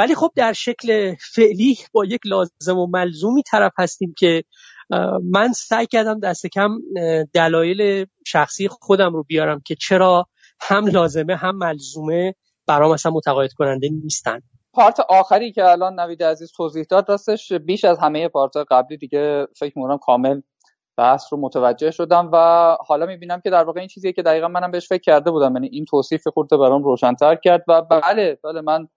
ولی 0.00 0.14
خب 0.14 0.30
در 0.36 0.52
شکل 0.52 1.14
فعلی 1.34 1.78
با 1.92 2.04
یک 2.04 2.20
لازم 2.24 2.78
و 2.78 2.86
ملزومی 2.86 3.42
طرف 3.42 3.72
هستیم 3.78 4.14
که 4.18 4.44
من 5.30 5.52
سعی 5.52 5.86
کردم 5.86 6.20
دست 6.20 6.46
کم 6.46 6.70
دلایل 7.34 8.06
شخصی 8.26 8.68
خودم 8.68 9.12
رو 9.12 9.22
بیارم 9.22 9.60
که 9.66 9.74
چرا 9.74 10.26
هم 10.60 10.86
لازمه 10.86 11.36
هم 11.36 11.56
ملزومه 11.56 12.34
برام 12.66 12.90
اصلا 12.90 13.12
متقاعد 13.12 13.52
کننده 13.52 13.88
نیستن. 14.02 14.40
پارت 14.72 15.00
آخری 15.00 15.52
که 15.52 15.64
الان 15.64 16.00
نوید 16.00 16.22
عزیز 16.22 16.52
توضیح 16.56 16.84
داد 16.90 17.08
راستش 17.08 17.52
بیش 17.52 17.84
از 17.84 17.98
همه 17.98 18.28
پارت 18.28 18.56
قبلی 18.56 18.96
دیگه 18.96 19.46
فکر 19.56 19.78
می‌کنم 19.78 19.98
کامل 19.98 20.40
بحث 20.96 21.32
رو 21.32 21.40
متوجه 21.40 21.90
شدم 21.90 22.30
و 22.32 22.36
حالا 22.86 23.06
می‌بینم 23.06 23.40
که 23.40 23.50
در 23.50 23.64
واقع 23.64 23.80
این 23.80 23.88
چیزیه 23.88 24.12
که 24.12 24.22
دقیقا 24.22 24.48
منم 24.48 24.70
بهش 24.70 24.88
فکر 24.88 25.02
کرده 25.02 25.30
بودم. 25.30 25.54
یعنی 25.54 25.68
این 25.72 25.84
توصیف 25.84 26.28
خورده 26.28 26.56
برام 26.56 26.82
روشنتر 26.82 27.34
کرد 27.34 27.64
و 27.68 27.82
بله 27.82 28.38
بله 28.44 28.60
من 28.60 28.88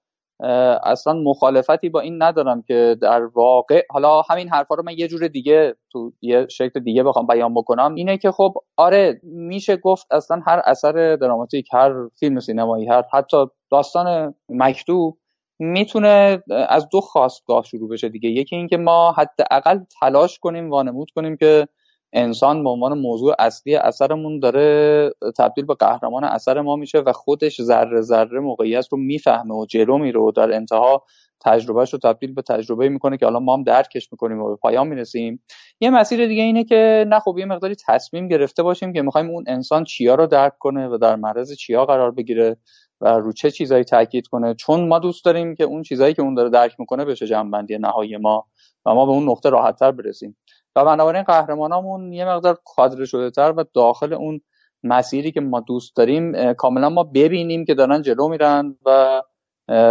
اصلا 0.84 1.14
مخالفتی 1.14 1.90
با 1.90 2.00
این 2.00 2.24
ندارم 2.24 2.62
که 2.62 2.98
در 3.02 3.22
واقع 3.26 3.84
حالا 3.90 4.22
همین 4.22 4.50
حرفا 4.50 4.76
رو 4.76 4.84
من 4.84 4.94
یه 4.98 5.08
جور 5.08 5.28
دیگه 5.28 5.76
تو 5.92 6.12
یه 6.22 6.48
شکل 6.50 6.80
دیگه 6.80 7.04
بخوام 7.04 7.28
بیان 7.28 7.54
بکنم. 7.54 7.96
اینه 7.96 8.18
که 8.18 8.32
خب 8.32 8.54
آره 8.78 9.20
میشه 9.24 9.78
گفت 9.78 10.08
اصلا 10.12 10.42
هر 10.48 10.62
اثر 10.66 11.16
دراماتیک 11.16 11.68
هر 11.74 11.94
فیلم 12.20 12.40
سینمایی 12.40 12.88
هر 12.88 13.04
حتی 13.14 13.38
داستان 13.72 14.36
مکتوب 14.50 15.18
می‌تونه 15.60 16.44
از 16.70 16.90
دو 16.92 17.02
خواستگاه 17.02 17.64
شروع 17.64 17.90
بشه 17.90 18.10
دیگه. 18.10 18.30
یکی 18.30 18.56
اینکه 18.56 18.78
ما 18.78 19.12
حداقل 19.12 19.80
تلاش 20.00 20.40
کنیم 20.40 20.70
وانمود 20.70 21.12
کنیم 21.16 21.38
که 21.38 21.68
انسان 22.14 22.64
به 22.64 22.70
عنوان 22.70 22.98
موضوع 22.98 23.36
اصلی 23.40 23.76
اثرمون 23.76 24.40
داره 24.40 25.10
تبدیل 25.38 25.66
به 25.66 25.74
قهرمان 25.74 26.24
اثر 26.24 26.62
ما 26.62 26.76
میشه 26.76 27.00
و 27.00 27.12
خودش 27.12 27.62
ذره 27.62 28.02
ذره 28.02 28.40
موقعیت 28.40 28.88
رو 28.92 28.98
می‌فهمه 28.98 29.56
و 29.56 29.66
جلو 29.66 29.98
میره 29.98 30.20
و 30.20 30.32
در 30.32 30.54
انتها 30.54 31.04
تجربهش 31.42 31.94
رو 31.94 32.00
تبدیل 32.00 32.34
به 32.34 32.42
تجربه 32.42 32.90
می‌کنه 32.90 33.18
که 33.18 33.26
حالا 33.26 33.40
ما 33.40 33.54
هم 33.54 33.64
درکش 33.64 34.12
می‌کنیم 34.12 34.42
و 34.42 34.50
به 34.50 34.56
پایان 34.56 34.88
می‌رسیم. 34.88 35.44
یه 35.82 35.90
مسیر 35.90 36.28
دیگه 36.28 36.44
اینه 36.44 36.64
که 36.64 37.06
نه 37.08 37.20
خب 37.20 37.36
یه 37.40 37.46
مقداری 37.46 37.76
تصمیم 37.88 38.28
گرفته 38.28 38.64
باشیم 38.64 38.94
که 38.94 39.02
می‌خوایم 39.02 39.30
اون 39.30 39.44
انسان 39.48 39.84
چیا 39.84 40.16
رو 40.16 40.28
درک 40.28 40.58
کنه 40.60 40.88
و 40.88 40.98
در 40.98 41.16
معرض 41.16 41.54
چیا 41.54 41.86
قرار 41.86 42.12
بگیره 42.12 42.58
و 43.02 43.08
رو 43.08 43.34
چه 43.34 43.52
چیزایی 43.52 43.84
تاکید 43.84 44.28
کنه. 44.28 44.54
چون 44.54 44.88
ما 44.88 45.00
دوست 45.00 45.26
داریم 45.26 45.56
که 45.56 45.64
اون 45.64 45.84
چیزایی 45.84 46.14
که 46.14 46.22
اون 46.22 46.34
داره 46.34 46.50
درک 46.50 46.80
می‌کنه 46.80 47.06
بشه 47.06 47.28
جنبندی 47.28 47.78
نهایی 47.78 48.18
ما 48.18 48.46
و 48.86 48.94
ما 48.94 49.06
به 49.06 49.12
اون 49.12 49.30
نقطه 49.30 49.50
راحتتر 49.50 49.92
برسیم. 49.92 50.38
و 50.76 50.86
بنابراین 50.86 51.24
قهرمانامون 51.24 52.14
یه 52.14 52.26
مقدار 52.26 52.58
کادر 52.76 53.06
شده 53.06 53.32
تر 53.32 53.54
و 53.58 53.64
داخل 53.74 54.14
اون 54.14 54.42
مسیری 54.84 55.32
که 55.32 55.42
ما 55.42 55.60
دوست 55.60 55.96
داریم 55.96 56.54
کاملا 56.54 56.90
ما 56.90 57.04
ببینیم 57.04 57.66
که 57.66 57.74
دارن 57.74 58.02
جلو 58.02 58.28
میرن 58.28 58.78
و 58.86 59.22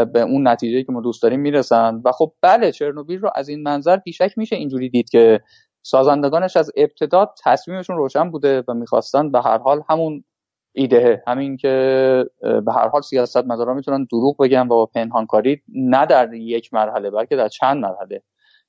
به 0.05 0.21
اون 0.21 0.49
نتیجه 0.49 0.83
که 0.83 0.93
ما 0.93 1.01
دوست 1.01 1.23
داریم 1.23 1.41
می‌رسن. 1.41 2.01
و 2.05 2.13
خب 2.13 2.33
بله 2.43 2.73
چرنوبیل 2.73 3.21
رو 3.21 3.31
از 3.35 3.49
این 3.49 3.63
منظر 3.63 3.97
بیشک 3.97 4.33
میشه 4.37 4.57
اینجوری 4.57 4.91
دید 4.91 5.11
که 5.11 5.41
سازندگانش 5.83 6.57
از 6.57 6.71
ابتدا 6.77 7.35
تصمیمشون 7.45 7.97
روشن 7.97 8.31
بوده 8.31 8.65
و 8.69 8.75
می‌خواستن 8.75 9.31
به 9.31 9.41
هر 9.41 9.59
حال 9.59 9.83
همون 9.89 10.25
ایده 10.73 11.23
همین 11.27 11.57
که 11.57 12.25
به 12.41 12.73
هر 12.73 12.89
حال 12.89 13.01
سیاست 13.03 13.45
مدارا 13.47 13.75
می‌تونن 13.75 14.07
دروغ 14.13 14.37
بگن 14.43 14.63
و 14.63 14.69
با 14.69 14.87
پنهانکاری 14.87 15.63
نه 15.69 16.07
در 16.07 16.33
یک 16.35 16.75
مرحله 16.75 17.11
بلکه 17.11 17.37
در 17.37 17.49
چند 17.49 17.83
مرحله. 17.83 18.23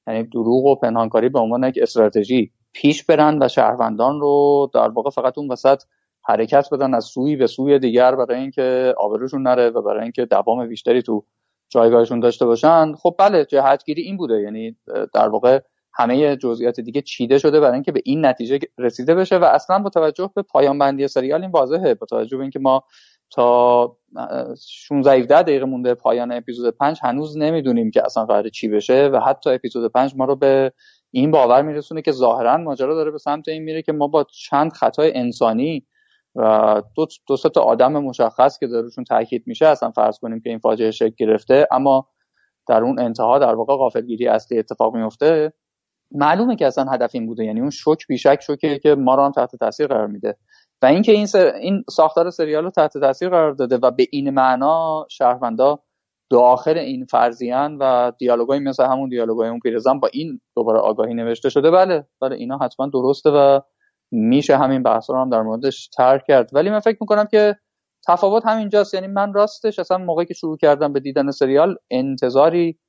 یعنی 0.07 0.23
دروغ 0.23 0.65
و 0.65 0.75
پنهانکاری 0.75 1.29
به 1.29 1.39
عنوان 1.39 1.63
یک 1.63 1.79
استراتژی 1.81 2.51
پیش 2.73 3.03
برن 3.03 3.43
و 3.43 3.47
شهروندان 3.47 4.19
رو 4.19 4.69
در 4.73 4.89
واقع 4.89 5.09
فقط 5.09 5.37
اون 5.37 5.51
وسط 5.51 5.81
حرکت 6.25 6.67
بدن 6.71 6.93
از 6.93 7.05
سوی 7.05 7.35
به 7.35 7.47
سوی 7.47 7.79
دیگر 7.79 8.15
برای 8.15 8.39
اینکه 8.39 8.93
آبروشون 8.97 9.41
نره 9.41 9.69
و 9.69 9.81
برای 9.81 10.03
اینکه 10.03 10.25
دوام 10.25 10.67
بیشتری 10.67 11.01
تو 11.01 11.25
جایگاهشون 11.69 12.19
داشته 12.19 12.45
باشن. 12.45 12.93
خب 12.93 13.15
بله 13.19 13.45
جهتگیری 13.45 14.01
این 14.01 14.17
بوده. 14.17 14.41
یعنی 14.41 14.77
در 15.13 15.29
واقع 15.29 15.59
همه 15.93 16.35
جزئیات 16.35 16.79
دیگه 16.79 17.01
چیده 17.01 17.37
شده 17.37 17.59
برای 17.59 17.73
اینکه 17.73 17.91
به 17.91 18.01
این 18.05 18.25
نتیجه 18.25 18.59
رسیده 18.77 19.15
بشه 19.15 19.37
و 19.37 19.43
اصلا 19.43 19.79
با 19.79 19.89
توجه 19.89 20.31
به 20.35 20.41
پایان 20.41 20.79
بندی 20.79 21.07
سریال 21.07 21.41
این 21.41 21.51
واضحه. 21.51 21.93
با 21.93 22.05
توجه 22.05 22.37
به 22.37 22.41
اینکه 22.41 22.59
ما 22.59 22.83
تا 23.33 23.97
16 24.87 25.11
17 25.11 25.41
دقیقه 25.41 25.65
مونده 25.65 25.93
پایان 25.93 26.31
اپیزود 26.31 26.77
5 26.77 26.99
هنوز 27.03 27.37
نمی‌دونیم 27.37 27.91
که 27.91 28.05
اصلا 28.05 28.25
قرار 28.25 28.49
چی 28.49 28.67
بشه 28.67 29.09
و 29.13 29.19
حتی 29.19 29.49
اپیزود 29.49 29.91
5 29.91 30.15
ما 30.15 30.25
رو 30.25 30.35
به 30.35 30.71
این 31.11 31.31
باور 31.31 31.61
میرسونه 31.61 32.01
که 32.01 32.11
ظاهرا 32.11 32.57
ماجرا 32.57 32.95
داره 32.95 33.11
به 33.11 33.17
سمت 33.17 33.47
این 33.47 33.63
میره 33.63 33.81
که 33.81 33.91
ما 33.91 34.07
با 34.07 34.25
چند 34.49 34.73
خطای 34.73 35.11
انسانی 35.15 35.85
و 36.35 36.81
دو, 36.95 37.07
دو 37.27 37.37
تا 37.37 37.61
آدم 37.61 37.91
مشخص 37.91 38.59
که 38.59 38.67
داروشون 38.67 39.03
تاکید 39.03 39.43
میشه 39.45 39.67
اصلا 39.67 39.91
فرض 39.91 40.19
کنیم 40.19 40.39
که 40.39 40.49
این 40.49 40.59
فاجعه 40.59 40.91
شکل 40.91 41.13
گرفته 41.17 41.67
اما 41.71 42.07
در 42.67 42.83
اون 42.83 42.99
انتها 42.99 43.39
در 43.39 43.55
واقع 43.55 43.75
غافلگیری 43.75 44.27
اصلی 44.27 44.59
اتفاق 44.59 44.95
میفته 44.95 45.53
معلومه 46.11 46.55
که 46.55 46.67
اصلا 46.67 46.91
هدف 46.91 47.11
این 47.13 47.25
بوده 47.25 47.45
یعنی 47.45 47.61
اون 47.61 47.69
شوک 47.69 48.07
بیشک 48.07 48.39
شوکه 48.41 48.79
که 48.79 48.95
ما 48.95 49.15
رو 49.15 49.23
هم 49.23 49.31
تحت 49.31 49.55
تاثیر 49.55 49.87
قرار 49.87 50.07
میده. 50.07 50.37
و 50.83 50.85
اینکه 50.85 51.11
این. 51.11 51.27
این 51.61 51.83
ساختار 51.89 52.29
سریال 52.29 52.63
رو 52.63 52.69
تحت 52.69 52.97
تاثیر 52.97 53.29
قرار 53.29 53.51
داده 53.51 53.77
و 53.77 53.91
به 53.91 54.07
این 54.11 54.29
معنا 54.29 55.05
شهروندا 55.09 55.79
داخل 56.31 56.77
این 56.77 57.05
فرضیان 57.05 57.77
و 57.77 58.11
دیالوگای 58.17 58.59
مثل 58.59 58.85
همون 58.85 59.09
دیالوگای 59.09 59.49
اون 59.49 59.59
پیرزن 59.59 59.99
با 59.99 60.09
این 60.13 60.41
دوباره 60.55 60.79
آگاهی 60.79 61.13
نوشته 61.13 61.49
شده 61.49 61.71
بله 61.71 62.07
بله 62.21 62.35
اینا 62.35 62.57
حتما 62.57 62.87
درسته 62.87 63.29
و 63.29 63.59
میشه 64.11 64.57
همین 64.57 64.83
بحث 64.83 65.09
رو 65.09 65.21
هم 65.21 65.29
در 65.29 65.41
موردش 65.41 65.87
ترک 65.87 66.23
کرد 66.27 66.49
ولی 66.53 66.69
من 66.69 66.79
فکر 66.79 66.97
می‌کنم 67.01 67.25
که 67.25 67.55
تفاوت 68.07 68.45
همینجاست 68.45 68.93
یعنی 68.93 69.07
من 69.07 69.33
راستش 69.33 69.79
اصلا 69.79 69.97
موقعی 69.97 70.25
که 70.25 70.33
شروع 70.33 70.57
کردم 70.57 70.93
به 70.93 70.99
دیدن 70.99 71.31
سریال 71.31 71.75
انتظاری 71.91 72.79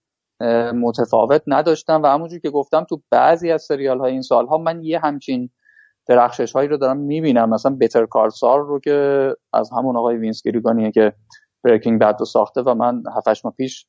متفاوت 0.75 1.43
نداشتم 1.47 2.03
و 2.03 2.07
همونجور 2.07 2.39
که 2.39 2.51
گفتم 2.51 2.85
تو 2.85 3.03
بعضی 3.11 3.51
از 3.51 3.62
سریال 3.62 3.99
های 3.99 4.12
این 4.12 4.23
سالها 4.23 4.59
من 4.59 4.83
یه 4.83 4.99
همچین 4.99 5.51
درخشش 6.07 6.53
هایی 6.53 6.69
رو 6.69 6.77
دارم 6.77 6.97
می‌بینم. 6.97 7.51
مثلا 7.51 7.77
Better 7.81 8.07
Call 8.07 8.37
Saul 8.37 8.66
رو 8.67 8.81
که 8.81 9.29
از 9.53 9.71
همون 9.73 9.97
آقای 9.97 10.17
وینس 10.17 10.43
گیلیگانیه 10.43 10.91
که 10.91 11.13
Breaking 11.65 12.01
Bad 12.01 12.16
رو 12.19 12.27
ساخته 12.27 12.63
و 12.63 12.75
من 12.75 13.03
7 13.17 13.45
ماه 13.45 13.55
پیش 13.57 13.87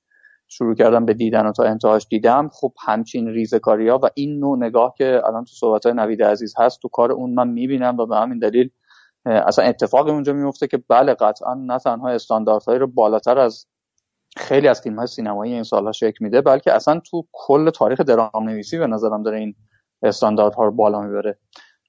شروع 0.48 0.76
کردم 0.76 1.06
به 1.06 1.14
دیدن 1.14 1.46
و 1.46 1.52
تا 1.52 1.64
انتهاش 1.64 2.08
دیدم. 2.10 2.50
خب 2.54 2.74
همچین 2.86 3.28
ریزکاری 3.28 3.90
ها 3.90 4.00
و 4.04 4.10
این 4.16 4.40
نوع 4.40 4.58
نگاه 4.58 4.94
که 4.98 5.22
الان 5.26 5.44
تو 5.44 5.52
صحبت 5.54 5.86
های 5.86 5.96
نوید 5.96 6.24
عزیز 6.24 6.54
هست 6.58 6.82
تو 6.82 6.88
کار 6.88 7.12
اون 7.12 7.34
من 7.34 7.48
می‌بینم 7.48 7.98
و 7.98 8.06
به 8.06 8.18
همین 8.18 8.40
دلیل 8.40 8.70
اصلا 9.26 9.66
اتفاقی 9.66 10.12
اونجا 10.12 10.34
میفته 10.34 10.68
که 10.68 10.78
بله 10.90 11.14
قطعا 11.14 11.54
نه 11.54 11.80
تنها 11.80 12.10
استانداردهایی 12.10 12.80
رو 12.80 12.88
بالاتر 12.88 13.40
از 13.40 13.66
خیلی 14.38 14.68
از 14.68 14.82
فیلم 14.82 14.96
های 14.96 15.08
سینمایی 15.08 15.54
این 15.54 15.64
سالها 15.64 15.92
شکل 15.92 16.18
میده 16.20 16.42
بلکه 16.42 16.74
اصلا 16.74 17.00
تو 17.00 17.28
کل 17.32 17.70
تاریخ 17.70 18.02
درام 18.02 18.50
نویسی 18.50 18.78
به 18.78 18.88
نظرم 18.88 19.24
داره 19.24 19.40
این 19.40 19.56
استانداردها 20.04 20.64
رو 20.64 20.72
بالا 20.72 21.02
می‌بره. 21.02 21.40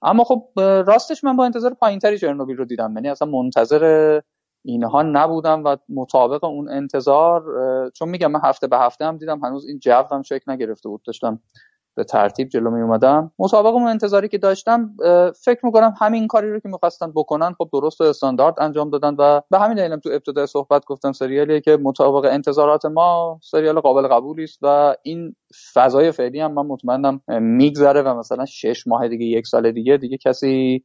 اما 0.02 0.24
خب 0.24 0.48
راستش 0.86 1.24
من 1.24 1.36
با 1.36 1.44
انتظار 1.44 1.74
پایینتری 1.74 2.18
چرنوبیل 2.18 2.56
رو 2.56 2.64
دیدم. 2.64 2.94
یعنی 2.94 3.08
اصلا 3.08 3.28
منتظر 3.28 4.20
اینها 4.64 5.02
نبودم 5.02 5.64
و 5.64 5.76
مطابق 5.88 6.44
اون 6.44 6.68
انتظار 6.70 7.42
چون 7.90 8.08
میگم 8.08 8.30
من 8.30 8.40
هفته 8.44 8.66
به 8.66 8.78
هفته 8.78 9.04
هم 9.04 9.16
دیدم 9.18 9.44
هنوز 9.44 9.66
این 9.66 9.78
جو 9.78 10.04
هم 10.10 10.22
شکل 10.22 10.52
نگرفته 10.52 10.88
بود. 10.88 11.02
داشتم 11.02 11.40
به 11.96 12.04
ترتیب 12.04 12.48
جلو 12.48 12.70
می 12.70 12.82
اومدم 12.82 13.32
مطابق 13.38 13.74
اون 13.74 13.88
انتظاری 13.88 14.28
که 14.28 14.38
داشتم 14.38 14.96
فکر 15.44 15.66
می‌کنم 15.66 15.94
همین 16.00 16.26
کاری 16.26 16.52
رو 16.52 16.60
که 16.60 16.68
می‌خواستن 16.68 17.12
بکنن 17.12 17.52
خب 17.52 17.68
درست 17.72 18.00
و 18.00 18.04
استاندارد 18.04 18.54
انجام 18.60 18.90
دادن 18.90 19.16
و 19.18 19.40
به 19.50 19.58
همین 19.58 19.76
دلیلم 19.76 20.00
تو 20.00 20.10
ابتدای 20.12 20.46
صحبت 20.46 20.84
گفتم 20.84 21.12
سریالی 21.12 21.60
که 21.60 21.78
مطابق 21.82 22.28
انتظارات 22.32 22.84
ما 22.84 23.40
سریال 23.42 23.80
قابل 23.80 24.08
قبولی 24.08 24.44
است 24.44 24.58
و 24.62 24.94
این 25.02 25.36
فضای 25.74 26.12
فعلی 26.12 26.40
هم 26.40 26.52
من 26.52 26.66
مطمئنم 26.66 27.20
میگذره 27.40 28.02
و 28.02 28.14
مثلا 28.14 28.44
شش 28.44 28.86
ماه 28.86 29.08
دیگه 29.08 29.26
یک 29.26 29.46
سال 29.46 29.72
دیگه 29.72 29.96
دیگه 29.96 30.16
کسی 30.16 30.84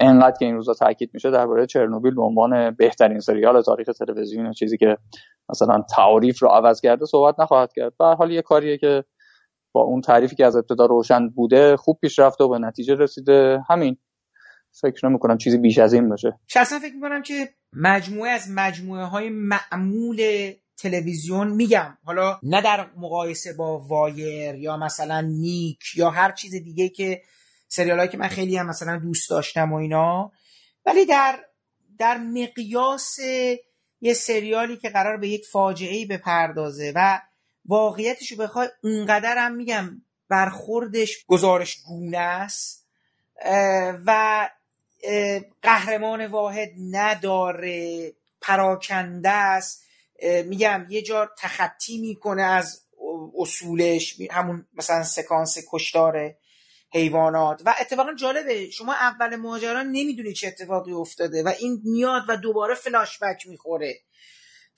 انقدر 0.00 0.36
که 0.38 0.44
این 0.44 0.54
روزا 0.54 0.74
تاکید 0.74 1.10
میشه 1.14 1.30
درباره 1.30 1.66
چرنوبیل 1.66 2.14
به 2.14 2.22
عنوان 2.22 2.70
بهترین 2.70 3.20
سریال 3.20 3.62
تاریخ 3.62 3.86
تلویزیون 3.86 4.52
چیزی 4.52 4.76
که 4.76 4.96
مثلا 5.48 5.82
تعریف 5.96 6.42
رو 6.42 6.48
عوض 6.48 6.80
کرده 6.80 7.06
صحبت 7.06 7.40
نخواهد 7.40 7.72
کرد. 7.72 7.92
به 7.98 8.04
حال 8.04 8.30
یه 8.30 8.42
کاریه 8.42 8.78
که 8.78 9.04
با 9.74 9.80
اون 9.80 10.00
تعریفی 10.00 10.36
که 10.36 10.46
از 10.46 10.56
ابتدا 10.56 10.86
روشن 10.86 11.28
بوده 11.28 11.76
خوب 11.76 11.98
پیش 12.00 12.18
رفته 12.18 12.44
و 12.44 12.48
به 12.48 12.58
نتیجه 12.58 12.94
رسیده. 12.94 13.58
همین. 13.68 13.96
فکر 14.80 15.08
نمی 15.08 15.18
کنم 15.18 15.38
چیزی 15.38 15.58
بیش 15.58 15.78
از 15.78 15.92
این 15.92 16.08
باشه. 16.08 16.38
شخصا 16.46 16.78
فکر 16.78 16.94
می‌کنم 16.94 17.22
که 17.22 17.48
مجموعه 17.72 18.30
از 18.30 18.50
مجموعه 18.50 19.04
های 19.04 19.28
معمول 19.28 20.52
تلویزیون 20.76 21.48
میگم. 21.48 21.98
حالا 22.04 22.38
نه 22.42 22.62
در 22.62 22.86
مقایسه 22.96 23.52
با 23.52 23.78
وایر 23.78 24.54
یا 24.54 24.76
مثلا 24.76 25.20
نیک 25.20 25.78
یا 25.96 26.10
هر 26.10 26.32
چیز 26.32 26.54
دیگه 26.54 26.88
که 26.88 27.22
سریال 27.68 28.06
که 28.06 28.18
من 28.18 28.28
خیلی 28.28 28.56
هم 28.56 28.66
مثلا 28.66 28.96
دوست 28.96 29.30
داشتم 29.30 29.72
و 29.72 29.76
اینا 29.76 30.32
ولی 30.86 31.06
در 31.06 31.38
در 31.98 32.18
مقیاس 32.18 33.18
یه 34.00 34.14
سریالی 34.14 34.76
که 34.76 34.88
قرار 34.88 35.16
به 35.16 35.28
یک 35.28 35.46
فاجعه 35.46 35.96
ای 35.96 36.06
بپردازه 36.06 36.92
و 36.96 37.20
واقعیتش 37.64 38.32
رو 38.32 38.38
بخوای 38.38 38.68
اونقدر 38.82 39.38
هم 39.38 39.54
میگم 39.54 40.02
برخوردش 40.28 41.24
گزارش 41.26 41.82
گونه 41.82 42.18
است 42.18 42.86
و 44.06 44.50
قهرمان 45.62 46.26
واحد 46.26 46.70
نداره 46.90 48.12
پراکنده 48.40 49.30
است. 49.30 49.82
میگم 50.44 50.86
یه 50.88 51.02
جا 51.02 51.30
تخطی 51.38 51.98
می‌کنه 51.98 52.42
از 52.42 52.80
اصولش 53.38 54.20
همون 54.30 54.66
مثلا 54.74 55.04
سکانس 55.04 55.58
کشتار 55.70 56.34
حیوانات. 56.92 57.62
و 57.64 57.74
اتفاقا 57.80 58.14
جالبه 58.14 58.70
شما 58.70 58.94
اول 58.94 59.36
ماجرا 59.36 59.82
نمی‌دونی 59.82 60.32
چه 60.32 60.46
اتفاقی 60.46 60.92
افتاده 60.92 61.42
و 61.42 61.52
این 61.58 61.80
میاد 61.84 62.22
و 62.28 62.36
دوباره 62.36 62.74
فلاشبک 62.74 63.46
می‌خوره. 63.46 63.94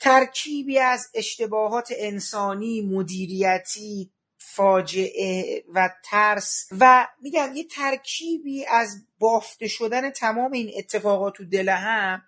ترکیبی 0.00 0.78
از 0.78 1.10
اشتباهات 1.14 1.92
انسانی 1.96 2.80
مدیریتی 2.80 4.12
فاجعه 4.38 5.64
و 5.74 5.90
ترس 6.04 6.68
و 6.80 7.06
میگم 7.22 7.52
یه 7.54 7.64
ترکیبی 7.64 8.66
از 8.66 9.06
بافته 9.18 9.68
شدن 9.68 10.10
تمام 10.10 10.52
این 10.52 10.72
اتفاقات 10.76 11.34
تو 11.34 11.44
دل 11.44 11.68
هم 11.68 12.22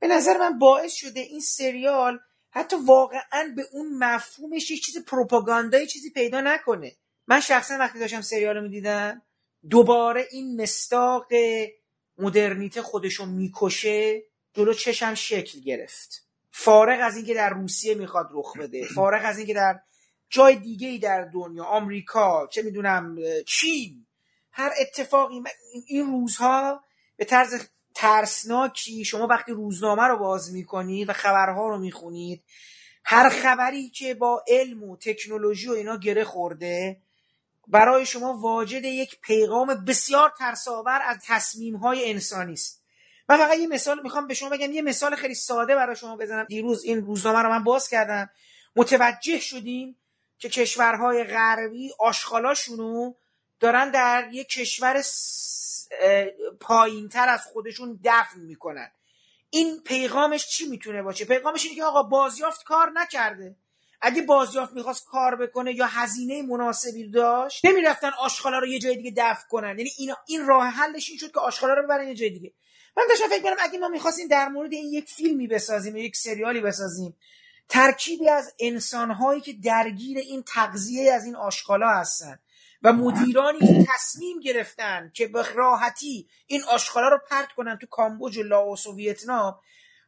به 0.00 0.08
نظر 0.08 0.38
من 0.38 0.58
باعث 0.58 0.94
شده 0.94 1.20
این 1.20 1.40
سریال 1.40 2.18
حتی 2.50 2.76
واقعا 2.86 3.52
به 3.56 3.64
اون 3.72 3.98
مفهومش 3.98 4.70
یه 4.70 4.76
چیز 4.76 5.04
پروپاگاندایی 5.04 5.86
چیزی 5.86 6.10
پیدا 6.10 6.40
نکنه. 6.40 6.96
من 7.26 7.40
شخصا 7.40 7.74
وقتی 7.78 7.98
داشتم 7.98 8.20
سریال 8.20 8.56
رو 8.56 8.62
می‌دیدم 8.62 9.22
دوباره 9.70 10.28
این 10.30 10.62
مستاق 10.62 11.26
مدرنیته 12.18 12.82
خودشو 12.82 13.26
می‌کشه 13.26 14.22
جلو 14.54 14.74
چشم 14.74 15.14
شکل 15.14 15.60
گرفت. 15.60 16.25
فارغ 16.58 16.98
از 17.02 17.16
اینکه 17.16 17.34
در 17.34 17.50
روسیه 17.50 17.94
می‌خواد 17.94 18.28
رخ 18.32 18.56
بده 18.56 18.86
فارغ 18.94 19.20
از 19.24 19.38
اینکه 19.38 19.54
در 19.54 19.80
جای 20.30 20.56
دیگه 20.56 20.88
ای 20.88 20.98
در 20.98 21.24
دنیا 21.24 21.64
آمریکا 21.64 22.46
چه 22.46 22.62
می‌دونم 22.62 23.16
چین 23.46 24.06
هر 24.50 24.72
اتفاقی 24.80 25.42
این 25.86 26.06
روزها 26.06 26.84
به 27.16 27.24
طرز 27.24 27.68
ترسناکی 27.94 29.04
شما 29.04 29.26
وقتی 29.26 29.52
روزنامه 29.52 30.02
رو 30.02 30.18
باز 30.18 30.52
می‌کنید 30.52 31.08
و 31.08 31.12
خبرها 31.12 31.68
رو 31.68 31.78
می‌خونید 31.78 32.44
هر 33.04 33.28
خبری 33.28 33.90
که 33.90 34.14
با 34.14 34.44
علم 34.48 34.82
و 34.82 34.96
تکنولوژی 34.96 35.68
و 35.68 35.72
اینا 35.72 35.96
گره 35.96 36.24
خورده 36.24 37.00
برای 37.68 38.06
شما 38.06 38.38
واجد 38.38 38.84
یک 38.84 39.20
پیغام 39.20 39.84
بسیار 39.84 40.32
ترساور 40.38 41.00
از 41.04 41.16
تصمیم 41.26 41.76
های 41.76 42.10
انسانی 42.10 42.52
است. 42.52 42.85
من 43.28 43.36
فقط 43.36 43.58
یه 43.58 43.66
مثال 43.66 44.02
می‌خوام 44.02 44.26
به 44.26 44.34
شما 44.34 44.48
بگم 44.48 44.72
یه 44.72 44.82
مثال 44.82 45.16
خیلی 45.16 45.34
ساده 45.34 45.74
برای 45.74 45.96
شما 45.96 46.16
بزنم. 46.16 46.44
دیروز 46.44 46.84
این 46.84 47.06
روزنامه 47.06 47.38
رو 47.38 47.48
من 47.48 47.64
باز 47.64 47.88
کردم. 47.88 48.30
متوجه 48.76 49.40
شدیم 49.40 49.96
که 50.38 50.48
کشورهای 50.48 51.24
غربی 51.24 51.92
آشغالاشونو 51.98 53.14
دارن 53.60 53.90
در 53.90 54.28
یک 54.32 54.48
کشور 54.48 55.02
تر 57.12 57.28
از 57.28 57.44
خودشون 57.44 58.00
دفن 58.04 58.40
می‌کنن. 58.40 58.90
این 59.50 59.82
پیغامش 59.82 60.48
چی 60.48 60.68
می‌تونه 60.68 61.02
باشه؟ 61.02 61.24
پیغامش 61.24 61.64
اینه 61.64 61.76
که 61.76 61.84
آقا 61.84 62.02
بازیافت 62.02 62.64
کار 62.64 62.92
نکرده. 62.94 63.56
اگه 64.00 64.22
بازیافت 64.22 64.72
می‌خواست 64.72 65.06
کار 65.06 65.36
بکنه 65.36 65.74
یا 65.74 65.86
هزینه 65.86 66.42
مناسبی 66.42 67.10
داشت 67.10 67.64
نمی‌رفتن 67.64 68.10
آشغالا 68.18 68.58
رو 68.58 68.66
یه 68.66 68.78
جای 68.78 68.96
دیگه 68.96 69.12
دفن 69.16 69.48
کنن. 69.48 69.78
یعنی 69.78 69.90
این 69.98 70.14
این 70.26 70.46
راه 70.46 70.66
حلش 70.66 71.08
این 71.08 71.18
شد 71.18 71.32
که 71.32 71.40
آشغالا 71.40 71.74
رو 71.74 71.82
ببرن 71.82 72.08
یه 72.08 72.14
جای 72.14 72.30
دیگه. 72.30 72.52
من 72.96 73.04
داشتم 73.08 73.28
فکر 73.28 73.42
کنم 73.42 73.56
اگه 73.58 73.78
ما 73.78 73.88
می‌خواستیم 73.88 74.28
در 74.28 74.48
مورد 74.48 74.72
این 74.72 74.92
یک 74.92 75.08
فیلمی 75.08 75.46
بسازیم 75.46 75.96
یک 75.96 76.16
سریالی 76.16 76.60
بسازیم 76.60 77.16
ترکیبی 77.68 78.28
از 78.28 78.54
انسانهایی 78.60 79.40
که 79.40 79.52
درگیر 79.52 80.18
این 80.18 80.42
تغذیه 80.42 81.12
از 81.12 81.24
این 81.24 81.36
آشغالا 81.36 81.88
هستن 81.88 82.38
و 82.82 82.92
مدیرانی 82.92 83.58
که 83.58 83.86
تصمیم 83.94 84.40
گرفتن 84.40 85.10
که 85.14 85.28
به 85.28 85.52
راحتی 85.54 86.28
این 86.46 86.62
آشغالا 86.64 87.08
رو 87.08 87.18
پرت 87.30 87.52
کنن 87.52 87.78
تو 87.78 87.86
کامبوج 87.86 88.38
و 88.38 88.42
لاوس 88.42 88.86
و 88.86 88.96
ویتنام 88.96 89.60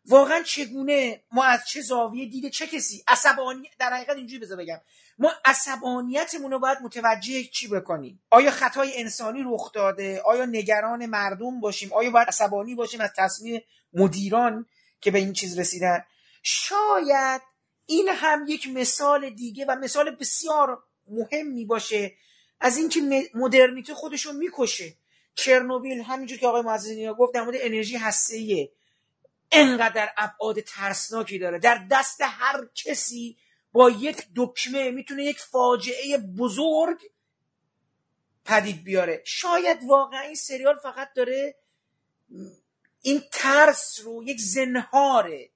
واقعا 0.06 0.42
چگونه 0.42 1.22
ما 1.32 1.44
از 1.44 1.60
چه 1.68 1.80
زاویه 1.80 2.26
دیده 2.26 2.50
چه 2.50 2.66
کسی؟ 2.66 3.04
عصبانی 3.08 3.70
در 3.78 3.90
حقیقت 3.90 4.16
اینجوری 4.16 4.40
بذار 4.40 4.58
بگم. 4.58 4.80
ما 5.18 5.32
عصبانیتمون 5.44 6.50
رو 6.50 6.58
باید 6.58 6.78
متوجه 6.82 7.44
چی 7.44 7.68
بکنیم؟ 7.68 8.22
آیا 8.30 8.50
خطای 8.50 9.00
انسانی 9.00 9.42
رخ 9.46 9.72
داده؟ 9.72 10.20
آیا 10.20 10.46
نگران 10.46 11.06
مردم 11.06 11.60
باشیم؟ 11.60 11.92
آیا 11.92 12.10
باید 12.10 12.28
عصبانی 12.28 12.74
باشیم 12.74 13.00
از 13.00 13.10
تصمیم 13.16 13.62
مدیران 13.92 14.66
که 15.00 15.10
به 15.10 15.18
این 15.18 15.32
چیز 15.32 15.58
رسیدن؟ 15.58 16.04
شاید 16.42 17.42
این 17.86 18.08
هم 18.08 18.44
یک 18.48 18.68
مثال 18.68 19.30
دیگه 19.30 19.64
و 19.68 19.76
مثال 19.76 20.16
بسیار 20.16 20.82
مهمی 21.08 21.64
باشه 21.64 22.14
از 22.60 22.76
اینکه 22.76 23.30
مدرنیته 23.34 23.94
خودشو 23.94 24.32
می‌کشه. 24.32 24.94
چرنوبیل 25.34 26.00
همینجور 26.00 26.38
که 26.38 26.46
آقای 26.46 26.62
معززینی 26.62 27.14
گفت 27.14 27.34
در 27.34 27.42
مورد 27.42 27.56
انرژی 27.60 27.96
هسته‌ایه 27.96 28.72
انقدر 29.52 30.08
ابعاد 30.16 30.60
ترسناکی 30.60 31.38
داره. 31.38 31.58
در 31.58 31.86
دست 31.90 32.20
هر 32.20 32.66
کسی 32.74 33.36
با 33.78 33.90
یک 33.90 34.26
دکمه 34.36 34.90
می‌تونه 34.90 35.24
یک 35.24 35.38
فاجعه 35.38 36.18
بزرگ 36.18 36.98
پدید 38.44 38.84
بیاره. 38.84 39.22
شاید 39.24 39.78
واقعا 39.84 40.20
این 40.20 40.34
سریال 40.34 40.78
فقط 40.78 41.12
داره 41.14 41.54
این 43.02 43.22
ترس 43.32 44.00
رو 44.04 44.22
یک 44.24 44.40
زنهاره. 44.40 45.50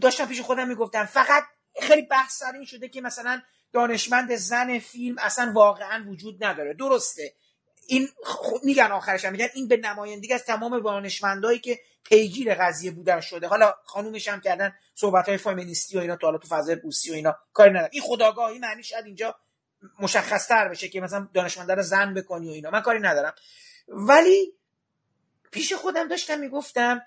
داشتم 0.00 0.26
پیش 0.26 0.40
خودم 0.40 0.68
می‌گفتم 0.68 1.04
فقط 1.04 1.44
خیلی 1.80 2.02
بحث 2.02 2.38
سر 2.38 2.52
این 2.52 2.64
شده 2.64 2.88
که 2.88 3.00
مثلا 3.00 3.42
دانشمند 3.72 4.36
زن 4.36 4.78
فیلم 4.78 5.18
اصلا 5.18 5.52
واقعا 5.54 6.04
وجود 6.08 6.44
نداره. 6.44 6.74
درسته. 6.74 7.34
این 7.88 8.08
میگن 8.62 8.92
آخرش 8.92 9.24
هم 9.24 9.32
میگن 9.32 9.48
این 9.54 9.68
به 9.68 9.76
نمایندگی 9.76 10.32
از 10.32 10.44
تمام 10.44 10.80
دانشمندایی 10.80 11.58
که 11.58 11.80
پیگیر 12.04 12.54
قضیه 12.54 12.90
بودن 12.90 13.20
شده. 13.20 13.48
حالا 13.48 13.74
خانومش 13.84 14.28
هم 14.28 14.40
کردن 14.40 14.74
صحبت 14.94 15.28
های 15.28 15.38
فمینیستی 15.38 15.96
و 15.96 16.00
اینا 16.00 16.16
تو 16.16 16.26
حالا 16.26 16.38
تو 16.38 16.48
فضای 16.48 16.76
بوسی 16.76 17.10
و 17.10 17.14
اینا 17.14 17.38
کاری 17.52 17.70
ندارم 17.70 17.88
این 17.92 18.02
خداگاهی 18.02 18.58
معنی 18.58 18.82
شاید 18.82 19.04
اینجا 19.04 19.34
مشخص 19.98 20.48
تر 20.48 20.68
بشه 20.68 20.88
که 20.88 21.00
مثلا 21.00 21.28
دانشمنده 21.34 21.74
رو 21.74 21.82
زن 21.82 22.14
بکنی 22.14 22.48
و 22.48 22.52
اینا. 22.52 22.70
من 22.70 22.80
کاری 22.80 23.00
ندارم. 23.00 23.34
ولی 23.88 24.52
پیش 25.50 25.72
خودم 25.72 26.08
داشتم 26.08 26.38
می‌گفتم 26.38 27.02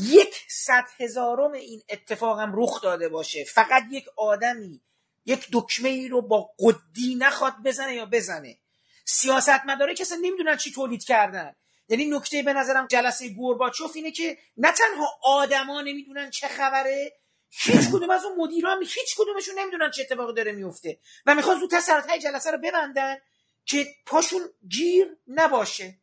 یک 0.00 0.44
صد 0.48 0.84
هزارم 1.00 1.52
این 1.52 1.82
اتفاقم 1.88 2.52
رخ 2.54 2.82
داده 2.82 3.08
باشه. 3.08 3.44
فقط 3.44 3.82
یک 3.90 4.04
آدمی 4.16 4.80
یک 5.26 5.48
دکمه 5.52 5.88
ای 5.88 6.08
رو 6.08 6.22
با 6.22 6.50
قدی 6.58 7.14
نخواد 7.14 7.54
بزنه 7.64 7.94
یا 7.94 8.06
بزنه. 8.06 8.58
سیاست 9.04 9.66
مداره 9.66 9.94
کسی 9.94 10.14
نمی‌دونن 10.16 10.56
چی 10.56 10.72
تولید 10.72 11.04
کردن. 11.04 11.54
یعنی 11.88 12.04
نکته 12.04 12.42
به 12.42 12.52
نظرم 12.52 12.86
جلسه 12.86 13.28
گورباچوف 13.28 13.92
اینه 13.94 14.10
که 14.10 14.38
نه 14.56 14.72
تنها 14.72 15.08
آدما 15.22 15.80
نمی‌دونن 15.80 16.30
چه 16.30 16.48
خبره 16.48 17.12
هیچ 17.50 17.88
کدوم 17.92 18.10
از 18.10 18.24
اون 18.24 18.36
مدیران 18.38 18.82
هیچ 18.82 19.16
کدومشون 19.18 19.58
نمی‌دونن 19.58 19.90
چه 19.90 20.02
اتفاقی 20.02 20.34
داره 20.34 20.52
میفته 20.52 20.98
و 21.26 21.34
می‌خوان 21.34 21.60
زودتر 21.60 21.80
سرتای 21.80 22.18
جلسه 22.18 22.50
رو 22.50 22.58
ببندن 22.58 23.16
که 23.64 23.86
پاشون 24.06 24.42
گیر 24.68 25.16
نباشه. 25.28 25.98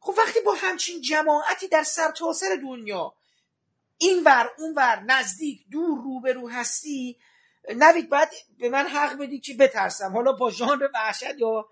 خب 0.00 0.14
وقتی 0.18 0.40
با 0.40 0.54
همچین 0.54 1.00
جماعتی 1.00 1.68
در 1.68 1.82
سرتاسر 1.82 2.58
دنیا 2.62 3.14
این 3.98 4.24
ور 4.24 4.50
اون 4.58 4.74
ور 4.74 5.00
نزدیک 5.00 5.64
دور 5.70 6.02
روبرو 6.02 6.48
هستی 6.48 7.18
نوید 7.68 8.08
باید 8.08 8.28
به 8.58 8.68
من 8.68 8.86
حق 8.86 9.18
بدی 9.18 9.40
که 9.40 9.54
بترسم. 9.54 10.12
حالا 10.12 10.32
با 10.32 10.50
ژانر 10.50 10.88
وحشت 10.94 11.38
یا 11.38 11.68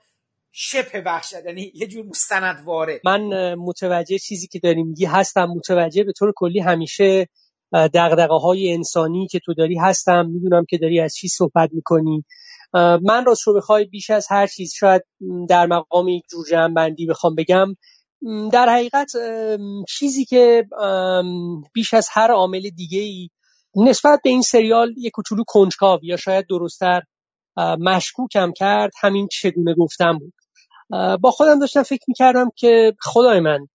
شبه 0.60 1.02
وحشت 1.06 1.44
یعنی 1.46 1.72
یه 1.74 1.86
جور 1.86 2.06
مستندواره. 2.06 3.00
من 3.04 3.54
متوجه 3.54 4.18
چیزی 4.18 4.46
که 4.46 4.58
داری 4.58 4.82
میگی 4.82 5.04
هستم 5.04 5.44
متوجه 5.44 6.04
به 6.04 6.12
طور 6.12 6.32
کلی 6.36 6.60
همیشه 6.60 7.28
دقدقه 7.72 8.34
های 8.34 8.72
انسانی 8.72 9.26
که 9.26 9.38
تو 9.44 9.54
داری 9.54 9.78
هستم. 9.78 10.26
می‌دونم 10.26 10.64
که 10.68 10.78
داری 10.78 11.00
از 11.00 11.14
چی 11.14 11.28
صحبت 11.28 11.70
می‌کنی. 11.72 12.24
من 13.02 13.24
راست 13.26 13.46
رو 13.46 13.54
بخوای 13.54 13.84
بیش 13.84 14.10
از 14.10 14.26
هر 14.30 14.46
چیز 14.46 14.72
شاید 14.78 15.02
در 15.48 15.66
مقام 15.66 16.08
یک 16.08 16.22
جور 16.30 16.46
جمع 16.50 16.90
بخوام 17.08 17.34
بگم 17.34 17.74
در 18.52 18.68
حقیقت 18.68 19.12
چیزی 19.88 20.24
که 20.24 20.64
بیش 21.74 21.94
از 21.94 22.08
هر 22.12 22.30
عامل 22.30 22.60
دیگه 22.60 23.00
ای 23.00 23.28
نسبت 23.76 24.20
به 24.24 24.30
این 24.30 24.42
سریال 24.42 24.94
یک 24.98 25.12
کوچولو 25.12 25.44
کنجکاو 25.46 26.00
یا 26.02 26.16
شاید 26.16 26.46
درستتر 26.50 27.02
مشکوکم 27.56 28.52
کرد 28.56 28.90
همین 29.00 29.28
چگونه 29.32 29.74
گفتم 29.74 30.18
بود. 30.18 30.32
با 31.20 31.30
خودم 31.30 31.58
داشتم 31.58 31.82
فکر 31.82 32.04
می‌کردم 32.08 32.50
که 32.56 32.94
خدای 33.00 33.40
من 33.40 33.66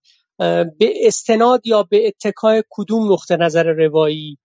به 0.80 0.94
استناد 1.02 1.68
یا 1.68 1.84
به 1.84 2.08
اتکای 2.08 2.64
کدوم 2.70 3.14
نقطه 3.14 3.38
نظر 3.38 3.64
روایی؟ 3.64 4.38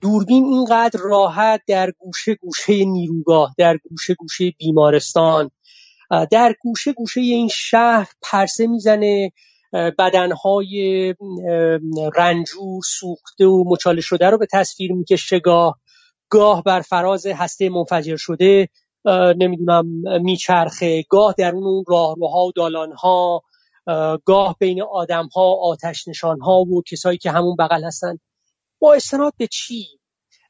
دوربین 0.00 0.44
اینقدر 0.44 1.00
راحت 1.00 1.60
در 1.66 1.90
گوشه 1.98 2.34
گوشه 2.34 2.84
نیروگاه 2.84 3.54
در 3.58 3.76
گوشه 3.90 4.14
گوشه 4.14 4.50
بیمارستان 4.58 5.50
در 6.30 6.54
گوشه 6.62 6.92
گوشه 6.92 7.20
این 7.20 7.48
شهر 7.48 8.08
پرسه 8.22 8.66
می‌زنه 8.66 9.32
بدنهای 9.72 11.14
رنجور 12.16 12.82
سوخته 12.84 13.46
و 13.46 13.64
مچاله 13.66 14.00
شده 14.00 14.26
رو 14.30 14.38
به 14.38 14.46
تصویر 14.52 14.92
می‌کشه 14.92 15.38
گاه 15.38 15.80
گاه 16.28 16.62
بر 16.62 16.80
فراز 16.80 17.26
هسته 17.26 17.68
منفجر 17.68 18.16
شده. 18.16 18.68
نمی‌دونم 19.36 19.86
میچرخه. 20.22 21.02
گاه 21.08 21.34
در 21.38 21.54
اون 21.54 21.84
راهروها 21.88 22.46
و 22.46 22.52
دالانها 22.56 23.42
گاه 24.24 24.56
بین 24.60 24.82
آدمها 24.82 25.54
آتش 25.62 26.08
نشانها 26.08 26.60
و 26.60 26.82
کسایی 26.90 27.18
که 27.18 27.30
همون 27.30 27.56
بغل 27.56 27.84
هستن. 27.84 28.18
با 28.78 28.94
استناد 28.94 29.32
به 29.38 29.46
چی؟ 29.46 29.86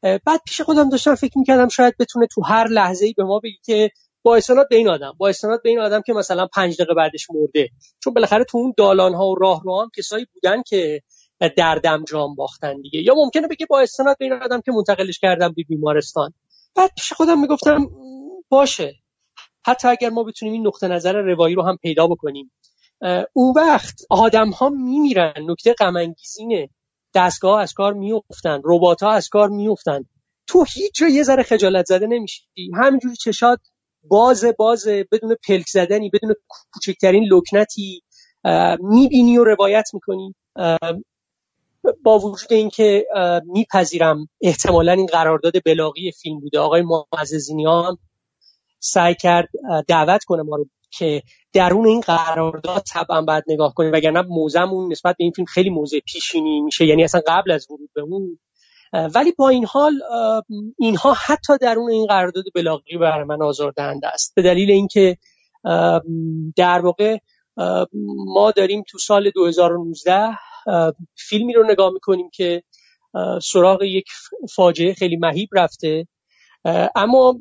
بعد 0.02 0.40
پیش 0.47 0.60
خودم 0.60 0.89
داشتم 0.89 1.14
فکر 1.14 1.39
می‌کردم 1.39 1.68
شاید 1.68 1.94
بتونه 2.01 2.27
تو 2.27 2.43
هر 2.43 2.68
لحظه 2.68 3.06
ای 3.06 3.12
به 3.12 3.24
ما 3.24 3.39
بگی 3.39 3.59
که 3.64 3.90
با 4.22 4.36
استناد 4.36 4.68
به 4.70 4.77
این 4.77 4.89
آدم 4.89 5.12
با 5.18 5.28
استناد 5.28 5.62
به 5.62 5.68
این 5.68 5.81
آدم 5.81 6.02
که 6.02 6.12
مثلا 6.12 6.47
پنج 6.47 6.74
دقیقه 6.74 6.94
بعدش 6.94 7.27
مرده. 7.31 7.68
چون 8.05 8.14
بالاخره 8.14 8.44
تو 8.44 8.59
اون 8.59 8.74
دالان 8.77 9.14
ها 9.14 9.27
و 9.27 9.35
راه 9.35 9.62
رو 9.64 9.81
هم 9.81 9.90
کسایی 9.97 10.27
بودن 10.35 10.62
که 10.62 11.02
دردم 11.56 12.05
جام 12.05 12.35
باختن 12.35 12.81
دیگه. 12.81 13.01
یا 13.01 13.14
ممکنه 13.14 13.48
بگه 13.48 13.66
با 13.70 13.81
استناد 13.81 14.16
به 14.18 14.24
این 14.24 14.35
آدم 14.35 14.60
که 14.60 14.72
منتقلش 14.72 15.18
کردم 15.18 15.52
به 15.56 15.62
بیمارستان. 15.68 16.32
بعد 16.77 16.90
پیش 16.97 17.12
خودم 17.12 17.40
می‌گفتم 17.40 17.90
باشه. 18.51 18.94
حتی 19.66 19.89
اگر 19.89 20.10
ما 20.10 20.24
بتونیم 20.24 20.52
این 20.52 20.66
نقطه 20.66 20.89
نظر 20.89 21.12
روایی 21.12 21.55
رو 21.55 21.62
هم 21.62 21.77
پیدا 21.77 22.06
بکنیم 22.06 22.52
اون 23.32 23.52
وقت 23.56 24.01
آدم 24.10 24.51
ها 24.51 24.68
میمیرن. 24.68 25.35
نکته 25.39 25.74
غم 25.74 25.97
اینه. 26.39 26.68
دستگاه 27.14 27.60
از 27.60 27.72
کار 27.72 27.93
میفتن 27.93 28.60
ربات 28.64 29.02
ها 29.02 29.10
از 29.10 29.28
کار 29.28 29.48
میفتن 29.48 30.05
تو 30.47 30.64
هیچ 30.74 30.93
جا 30.94 31.09
یه 31.09 31.22
ذره 31.22 31.43
خجالت 31.43 31.85
زده 31.85 32.06
نمیشی. 32.06 32.43
همینجوری 32.74 33.16
چشات 33.16 33.59
باز 34.02 34.44
باز 34.59 34.89
بدون 35.12 35.36
پلک 35.48 35.66
زدنی 35.68 36.10
بدون 36.10 36.35
کوچکترین 36.48 37.28
لکنتی 37.32 38.02
می‌بینی 38.81 39.39
و 39.39 39.44
روایت 39.44 39.89
می‌کنی. 39.94 40.35
با 42.02 42.18
وجود 42.18 42.52
اینکه 42.52 43.06
میپذیرم 43.44 44.28
احتمالا 44.40 44.93
این 44.93 45.06
قرارداد 45.06 45.52
بلاغی 45.64 46.12
فیلم 46.12 46.40
بوده. 46.40 46.59
آقای 46.59 46.82
معززینیان 47.12 47.98
سعی 48.81 49.15
کرد 49.15 49.48
دعوت 49.89 50.24
کنه 50.24 50.43
ما 50.43 50.57
رو 50.57 50.66
که 50.98 51.23
درون 51.52 51.86
این 51.86 52.01
قرارداد 52.01 52.82
طبعا 52.82 53.23
بعد 53.23 53.44
نگاه 53.48 53.74
کنیم. 53.74 53.93
وگرنه 53.93 54.23
موزمون 54.23 54.93
نسبت 54.93 55.16
به 55.19 55.24
این 55.24 55.32
فیلم 55.32 55.47
خیلی 55.47 55.70
موضع 55.70 55.98
پیشینی 55.98 56.61
میشه 56.61 56.86
یعنی 56.86 57.05
اصلا 57.05 57.20
قبل 57.27 57.51
از 57.51 57.66
ورود 57.70 57.90
به 57.94 58.01
اون. 58.01 58.39
ولی 59.15 59.32
با 59.32 59.48
این 59.48 59.65
حال 59.65 59.93
اینها 60.78 61.15
حتی 61.27 61.52
درون 61.61 61.90
این 61.90 62.07
قرارداد 62.07 62.44
بلاغی 62.55 62.97
برای 62.98 63.24
من 63.24 63.43
آزاردهنده 63.43 64.09
است. 64.09 64.32
به 64.36 64.43
دلیل 64.43 64.70
اینکه 64.70 65.16
در 66.57 66.81
واقع 66.81 67.19
ما 68.27 68.51
داریم 68.57 68.85
تو 68.89 68.98
سال 68.98 69.31
2019 69.31 70.28
فیلمی 71.16 71.52
رو 71.52 71.65
نگاه 71.70 71.90
می‌کنیم 71.93 72.31
که 72.32 72.62
سراغ 73.43 73.82
یک 73.82 74.07
فاجعه 74.55 74.94
خیلی 74.94 75.16
مهیب 75.16 75.48
رفته. 75.52 76.09
اما 76.97 77.40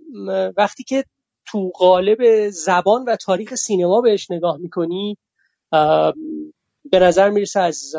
وقتی 0.58 0.84
که 0.84 1.04
تو 1.52 1.72
قالب 1.76 2.50
زبان 2.50 3.04
و 3.04 3.16
تاریخ 3.16 3.56
سینما 3.56 4.02
بهش 4.02 4.32
نگاه 4.32 4.58
می‌کنی 4.58 5.18
به 6.92 7.00
نظر 7.00 7.30
می‌رسه 7.30 7.60
از 7.60 7.96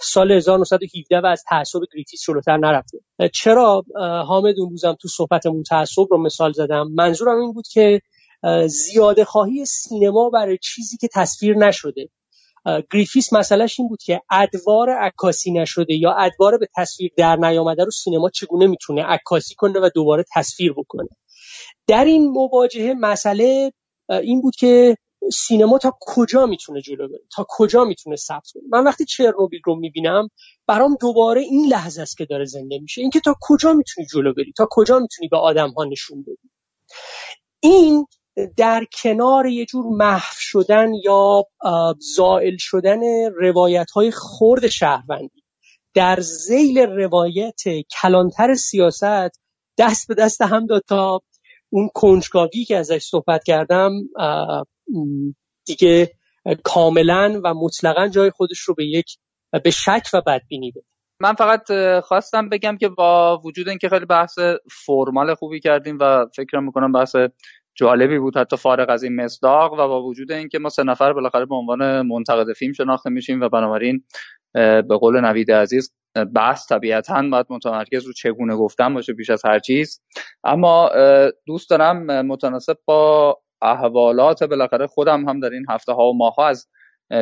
سال 0.00 0.32
1917 0.32 1.20
و 1.20 1.26
از 1.26 1.44
تعصب 1.48 1.80
گریفیس 1.94 2.22
جلوتر 2.26 2.56
نرفته. 2.56 2.98
چرا 3.32 3.84
حامد 4.26 4.54
اون 4.58 4.70
روزم 4.70 4.96
تو 5.00 5.08
صحبتمون 5.08 5.62
تعصب 5.62 6.06
رو 6.10 6.22
مثال 6.22 6.52
زدم؟ 6.52 6.88
منظورم 6.94 7.40
این 7.40 7.52
بود 7.52 7.68
که 7.68 8.00
زیاده 8.66 9.24
خواهی 9.24 9.64
سینما 9.64 10.30
برای 10.30 10.58
چیزی 10.62 10.96
که 10.96 11.08
تصویر 11.14 11.56
نشده. 11.56 12.08
گریفیس 12.92 13.32
مسئلهش 13.32 13.80
این 13.80 13.88
بود 13.88 14.02
که 14.02 14.20
ادوار 14.30 14.90
عکاسی 14.90 15.52
نشده 15.52 15.94
یا 15.94 16.12
ادوار 16.12 16.58
به 16.58 16.68
تصویر 16.76 17.12
در 17.16 17.36
نیامده 17.36 17.84
رو 17.84 17.90
سینما 17.90 18.30
چگونه 18.30 18.66
می‌تونه 18.66 19.02
عکاسی 19.02 19.54
کنه 19.54 19.80
و 19.80 19.90
دوباره 19.94 20.24
تصویر 20.34 20.72
بکنه؟ 20.72 21.08
در 21.88 22.04
این 22.04 22.30
مواجهه 22.30 22.94
مسئله 23.00 23.72
این 24.10 24.40
بود 24.40 24.56
که 24.56 24.96
سینما 25.32 25.78
تا 25.78 25.98
کجا 26.00 26.46
می‌تونه 26.46 26.80
جلو 26.80 27.08
بره؟ 27.08 27.20
تا 27.36 27.46
کجا 27.48 27.84
می‌تونه 27.84 28.16
ثبت 28.16 28.50
کنه؟ 28.54 28.62
من 28.70 28.84
وقتی 28.84 29.04
چرنوبیل 29.04 29.60
رو 29.64 29.76
می‌بینم 29.76 30.28
برام 30.66 30.96
دوباره 31.00 31.40
این 31.40 31.66
لحظه 31.66 32.02
است 32.02 32.18
که 32.18 32.24
داره 32.24 32.44
زنده 32.44 32.78
میشه. 32.78 33.00
اینکه 33.00 33.20
تا 33.20 33.34
کجا 33.40 33.72
می‌تونی 33.72 34.06
جلو 34.06 34.34
بری؟ 34.34 34.52
تا 34.56 34.68
کجا 34.70 34.98
می‌تونی 34.98 35.28
به 35.28 35.36
آدم 35.36 35.70
ها 35.70 35.84
نشون 35.84 36.22
بدی؟ 36.22 36.50
این 37.60 38.06
در 38.56 38.86
کنار 39.02 39.46
یه 39.46 39.66
جور 39.66 39.86
محو 39.86 40.34
شدن 40.38 40.94
یا 40.94 41.44
زائل 42.16 42.56
شدن 42.58 43.00
روایت 43.24 43.90
های 43.90 44.10
خرد 44.10 44.68
شهروندی. 44.68 45.42
در 45.94 46.20
زیل 46.20 46.78
روایت 46.78 47.60
کلانتر 48.02 48.54
سیاست 48.54 49.40
دست 49.78 50.08
به 50.08 50.14
دست 50.14 50.42
هم 50.42 50.66
داد 50.66 50.84
تا 50.88 51.20
اون 51.70 51.88
کنجکاوی 51.94 52.64
که 52.64 52.76
ازش 52.76 53.02
صحبت 53.02 53.44
کردم 53.44 53.90
دیگه 55.66 56.12
کاملا 56.64 57.40
و 57.44 57.54
مطلقا 57.54 58.08
جای 58.08 58.30
خودش 58.30 58.58
رو 58.58 58.74
به 58.74 58.86
یک 58.86 59.06
به 59.64 59.70
شک 59.70 60.08
و 60.14 60.22
بدبینی 60.26 60.70
بده. 60.70 60.84
من 61.20 61.32
فقط 61.32 61.72
خواستم 62.00 62.48
بگم 62.48 62.76
که 62.76 62.88
با 62.88 63.40
وجود 63.44 63.68
اینکه 63.68 63.88
خیلی 63.88 64.04
بحث 64.04 64.38
فرمال 64.86 65.34
خوبی 65.34 65.60
کردیم 65.60 65.98
و 66.00 66.26
فکر 66.36 66.58
می‌کنم 66.58 66.92
بحث 66.92 67.16
جالبی 67.74 68.18
بود 68.18 68.36
حتی 68.36 68.56
فارغ 68.56 68.90
از 68.90 69.02
این 69.02 69.16
مصداق 69.24 69.72
و 69.72 69.76
با 69.76 70.02
وجود 70.02 70.32
اینکه 70.32 70.58
ما 70.58 70.68
سه 70.68 70.82
نفر 70.82 71.12
بالاخره 71.12 71.46
به 71.46 71.54
عنوان 71.54 72.06
منتقد 72.06 72.52
فیلم 72.52 72.72
شناخته 72.72 73.10
میشیم 73.10 73.40
و 73.40 73.48
بنابراین 73.48 74.04
به 74.54 74.96
قول 75.00 75.20
نوید 75.20 75.52
عزیز 75.52 75.94
بحث 76.34 76.72
طبیعتا 76.72 77.22
باید 77.22 77.46
متمرکز 77.50 78.06
رو 78.06 78.12
چگونه 78.12 78.56
گفتن 78.56 78.94
باشه 78.94 79.12
بیش 79.12 79.30
از 79.30 79.44
هر 79.44 79.58
چیز. 79.58 80.02
اما 80.44 80.90
دوست 81.46 81.70
دارم 81.70 82.26
متناسب 82.26 82.76
با 82.84 83.38
احوالات 83.62 84.44
بالاخره 84.44 84.86
خودم 84.86 85.28
هم 85.28 85.40
در 85.40 85.50
این 85.50 85.66
هفته 85.68 85.92
ها 85.92 86.10
و 86.10 86.16
ماه 86.16 86.34
ها 86.34 86.48
از 86.48 86.66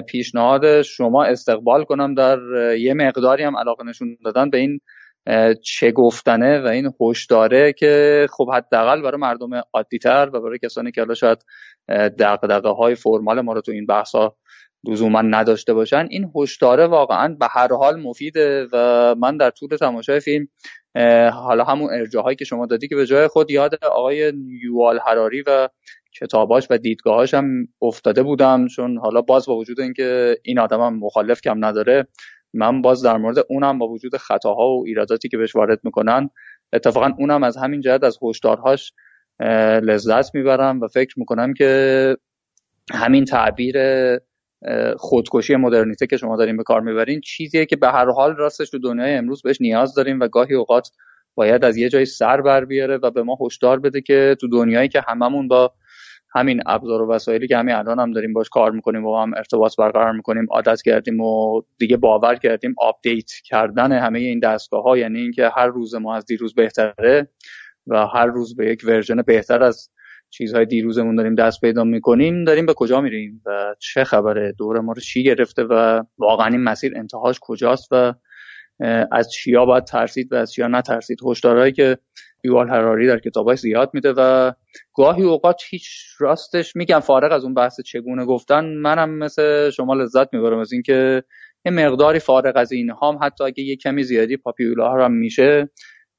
پیشنهاد 0.09 0.83
شما 0.83 1.25
استقبال 1.25 1.85
کنم. 1.85 2.15
در 2.15 2.39
یه 2.79 2.95
مقداری 2.95 3.43
هم 3.43 3.57
علاقه 3.57 3.85
نشون 3.85 4.17
دادن 4.25 4.51
به 4.51 4.59
این 4.59 4.81
چه 5.63 5.93
گفتنه 5.93 6.61
و 6.61 6.67
این 6.67 6.93
هشداره 7.01 7.73
که 7.73 8.27
خب 8.31 8.51
حداقل 8.55 9.03
برای 9.03 9.21
مردم 9.21 9.63
عادیتر 9.73 10.31
و 10.33 10.41
برای 10.41 10.59
کسانی 10.59 10.91
که 10.91 11.01
حالا 11.01 11.15
شاید 11.15 11.39
دغدغه 12.19 12.69
های 12.69 12.95
فرمال 12.95 13.41
ما 13.41 13.53
رو 13.53 13.61
تو 13.61 13.73
این 13.73 13.87
بحث 13.87 14.15
ها 14.15 14.37
لزوما 14.87 15.23
نداشته 15.23 15.75
باشن 15.75 16.07
این 16.11 16.33
هشداره 16.37 16.87
واقعا 16.87 17.37
به 17.41 17.47
هر 17.51 17.73
حال 17.73 18.01
مفیده 18.01 18.67
و 18.73 19.15
من 19.19 19.37
در 19.37 19.51
طول 19.51 19.77
تماشای 19.77 20.21
فیلم 20.21 20.49
حالا 21.33 21.65
همون 21.65 21.91
ارجاهایی 21.91 22.37
که 22.37 22.45
شما 22.45 22.67
دادی 22.67 22.89
که 22.89 22.97
به 22.97 23.07
جای 23.07 23.29
خود 23.29 23.51
یاد 23.51 23.85
آقای 23.85 24.33
یوال 24.63 24.99
حراری 25.07 25.43
و 25.47 25.69
کتاباش 26.21 26.67
و 26.71 26.79
دیدگاهاش 26.79 27.35
هم 27.35 27.69
افتاده 27.83 28.23
بودم 28.23 28.67
چون 28.69 28.99
حالا 28.99 29.21
باز 29.21 29.47
با 29.47 29.57
وجود 29.57 29.81
اینکه 29.81 30.39
این 30.43 30.59
آدم 30.59 30.81
هم 30.81 30.99
مخالف 30.99 31.41
کم 31.41 31.65
نداره 31.65 32.07
من 32.55 32.83
باز 32.83 33.03
در 33.03 33.17
مورد 33.17 33.37
اونم 33.49 33.79
با 33.79 33.89
وجود 33.89 34.17
خطاها 34.17 34.69
و 34.69 34.85
ایراداتی 34.87 35.29
که 35.29 35.39
بهش 35.39 35.57
وارد 35.57 35.81
می‌کنن 35.83 36.31
اتفاقا 36.73 37.11
اونم 37.19 37.43
از 37.43 37.57
همین 37.57 37.81
جهت 37.81 38.05
از 38.05 38.19
هشدارهاش 38.23 38.93
لذت 39.83 40.35
می‌برم 40.35 40.81
و 40.81 40.89
فکر 40.89 41.19
می‌کنم 41.19 41.55
که 41.55 42.17
همین 42.93 43.25
تعبیر 43.25 43.77
خودکشی 44.97 45.57
مدرنیته 45.57 46.07
که 46.07 46.17
شما 46.17 46.37
دارین 46.37 46.57
به 46.57 46.63
کار 46.63 46.81
می‌برین 46.81 47.21
چیزیه 47.21 47.67
که 47.67 47.77
به 47.77 47.89
هر 47.89 48.11
حال 48.11 48.37
راستش 48.37 48.71
تو 48.71 48.79
دنیای 48.79 49.15
امروز 49.15 49.43
بهش 49.43 49.61
نیاز 49.61 49.95
داریم 49.95 50.21
و 50.21 50.29
گاهی 50.29 50.55
اوقات 50.55 50.91
باید 51.35 51.65
از 51.65 51.77
یه 51.77 51.89
جایی 51.89 52.07
سر 52.07 52.41
بر 52.41 52.65
بیاره 52.65 52.97
و 52.97 53.11
به 53.11 53.23
ما 53.23 53.39
هشدار 53.41 53.81
بده 53.81 54.01
که 54.01 54.37
تو 54.41 54.49
دنیایی 54.49 54.89
که 54.89 55.05
هممون 55.09 55.49
با 55.49 55.73
همین 56.35 56.61
ابزار 56.67 57.03
و 57.03 57.11
وسایلی 57.11 57.49
که 57.49 57.57
همین 57.57 57.75
الان 57.75 57.99
هم 57.99 58.13
داریم 58.13 58.33
باش 58.33 58.49
کار 58.49 58.71
می‌کنیم 58.73 59.07
و 59.07 59.17
هم 59.17 59.35
ارتباط 59.37 59.77
برقرار 59.77 60.13
می‌کنیم 60.13 60.47
عادت 60.51 60.83
کردیم 60.83 61.21
و 61.21 61.63
دیگه 61.79 61.97
باور 61.97 62.35
کردیم 62.35 62.75
update 62.79 63.31
کردن 63.45 63.93
همه 63.93 64.19
این 64.19 64.39
دستگاه 64.39 64.83
ها 64.83 64.99
یعنی 64.99 65.21
اینکه 65.21 65.49
هر 65.49 65.67
روز 65.67 65.95
ما 65.95 66.17
از 66.17 66.27
دیروز 66.27 66.55
بهتره 66.55 67.29
و 67.87 68.07
هر 68.07 68.27
روز 68.27 68.57
به 68.57 68.71
یک 68.71 68.83
version 68.87 69.23
بهتر 69.23 69.63
از 69.63 69.91
چیزهای 70.31 70.67
دیروزمون 70.67 71.17
داریم 71.17 71.35
دست 71.35 71.61
پیدا 71.61 71.85
می‌کنیم 71.85 72.45
داریم 72.45 72.67
به 72.67 72.75
کجا 72.75 73.01
میریم 73.01 73.43
و 73.47 73.75
چه 73.79 74.05
خبره 74.05 74.55
دور 74.59 74.81
ما 74.81 74.93
رو 74.93 75.01
چی 75.01 75.25
گرفته 75.25 75.65
و 75.65 76.03
واقعا 76.19 76.47
این 76.47 76.63
مسیر 76.63 76.97
انتهاش 76.97 77.39
کجاست 77.41 77.89
و 77.91 78.15
از 79.13 79.31
چیا 79.33 79.65
باید 79.65 79.85
ترسید 79.85 80.33
و 80.33 80.37
از 80.37 80.53
چیا 80.53 80.69
نترسید. 80.69 81.19
هشدارهایی 81.27 81.73
که 81.73 81.99
یوال 82.45 82.69
هراری 82.69 83.07
در 83.07 83.19
کتاباش 83.19 83.59
زیاد 83.59 83.91
میده 83.93 84.13
و 84.17 84.53
گاهی 84.95 85.23
اوقات 85.23 85.63
هیچ 85.71 85.89
راستش 86.19 86.77
میگم 86.77 87.01
فارغ 87.01 87.33
از 87.33 87.45
اون 87.45 87.55
بحث 87.55 87.81
چگونه 87.81 88.25
گفتن 88.25 88.65
منم 88.65 89.19
مثل 89.19 89.71
شما 89.71 89.95
لذت 89.95 90.35
می‌برم 90.35 90.59
از 90.59 90.73
اینکه 90.73 91.23
یه 91.67 91.73
مقداری 91.73 92.19
فارغ 92.19 92.57
از 92.57 92.73
این 92.73 92.91
هم 93.03 93.19
حتی 93.23 93.45
اگه 93.45 93.65
یه 93.65 93.77
کمی 93.77 94.03
زیادی 94.03 94.37
پاپیولا 94.37 94.93
هم 94.93 95.13
میشه 95.13 95.69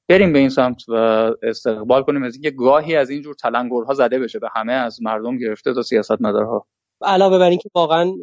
بریم 0.10 0.34
به 0.34 0.40
این 0.40 0.50
سمت 0.50 0.90
و 0.90 0.94
استقبال 1.44 2.04
کنیم 2.04 2.24
از 2.24 2.34
اینکه 2.34 2.52
گاهی 2.52 2.96
از 2.96 3.10
اینجور 3.10 3.36
تلنگرها 3.36 3.94
زده 3.94 4.20
بشه 4.20 4.40
به 4.40 4.50
همه 4.56 4.74
از 4.74 5.02
مردم 5.02 5.38
گرفته 5.38 5.74
تا 5.74 5.82
سیاست 5.82 6.22
مدارها 6.22 6.68
علاوه 7.02 7.38
بر 7.38 7.50
اینکه 7.50 7.70
واقعا 7.76 8.14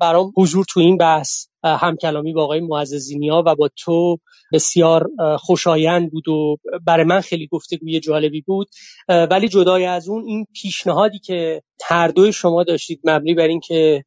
برام 0.00 0.32
حضور 0.36 0.64
تو 0.68 0.80
این 0.80 0.96
بحث 0.96 1.46
همکلامی 1.64 2.32
با 2.32 2.44
آقای 2.44 2.60
معززینیا 2.60 3.42
و 3.46 3.54
با 3.54 3.68
تو 3.76 4.18
بسیار 4.52 5.08
خوشایند 5.38 6.10
بود 6.10 6.28
و 6.28 6.56
برای 6.86 7.04
من 7.04 7.20
خیلی 7.20 7.46
گفتگوی 7.46 8.00
جالبی 8.00 8.40
بود. 8.40 8.68
ولی 9.08 9.48
جدای 9.48 9.84
از 9.84 10.08
اون 10.08 10.24
این 10.24 10.46
پیشنهادی 10.52 11.18
که 11.18 11.62
هر 11.84 12.08
دوی 12.08 12.32
شما 12.32 12.64
داشتید 12.64 13.00
مبنی 13.04 13.34
بر 13.34 13.46
اینکه 13.46 14.04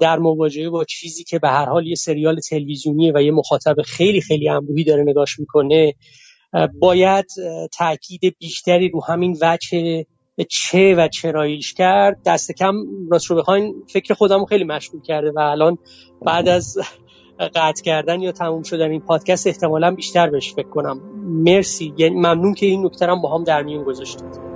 در 0.00 0.18
مواجهه 0.18 0.68
با 0.68 0.84
چیزی 0.84 1.24
که 1.24 1.38
به 1.38 1.48
هر 1.48 1.64
حال 1.64 1.86
یه 1.86 1.94
سریال 1.94 2.40
تلویزیونی 2.40 3.12
و 3.12 3.22
یه 3.22 3.32
مخاطب 3.32 3.82
خیلی 3.84 4.20
خیلی 4.20 4.48
انبوهی 4.48 4.84
داره 4.84 5.02
نگاش 5.02 5.38
می‌کنه 5.38 5.94
باید 6.80 7.26
تاکید 7.78 8.36
بیشتری 8.38 8.88
رو 8.88 9.04
همین 9.04 9.38
وجه 9.42 10.04
چه 10.48 10.94
و 10.94 11.08
چراییش 11.08 11.74
کرد. 11.74 12.22
دست 12.26 12.52
کم 12.52 12.74
راست 13.10 13.26
رو 13.26 13.36
بخواین 13.36 13.74
فکر 13.88 14.14
خودم 14.14 14.44
خیلی 14.44 14.64
مشغول 14.64 15.02
کرده 15.02 15.32
و 15.36 15.38
الان 15.38 15.78
بعد 16.22 16.48
از 16.48 16.78
قطع 17.54 17.82
کردن 17.82 18.20
یا 18.20 18.32
تموم 18.32 18.62
شدن 18.62 18.90
این 18.90 19.00
پادکست 19.00 19.46
احتمالا 19.46 19.94
بیشتر 19.94 20.30
بهش 20.30 20.54
فکر 20.54 20.68
کنم. 20.68 21.00
مرسی. 21.24 21.94
یعنی 21.96 22.14
ممنون 22.14 22.54
که 22.54 22.66
این 22.66 22.86
نکته 22.86 23.06
با 23.22 23.34
هم 23.34 23.44
در 23.44 23.62
میون 23.62 23.84
گذاشتید. 23.84 24.51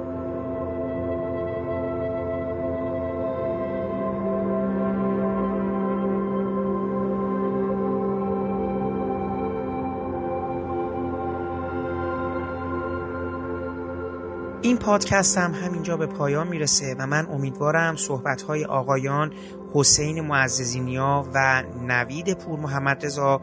این 14.66 14.76
پادکست 14.76 15.38
هم 15.38 15.55
همینجا 15.55 15.97
به 15.97 16.06
پایان 16.06 16.48
می‌رسه 16.48 16.97
و 16.98 17.06
من 17.06 17.26
امیدوارم 17.26 17.97
صحبت 17.97 18.43
های 18.43 18.64
آقایان 18.64 19.32
حسین 19.74 20.20
معززینیا 20.20 21.28
و 21.34 21.62
نوید 21.86 22.38
پور 22.38 22.59
محمد 22.59 23.06
رضا 23.06 23.40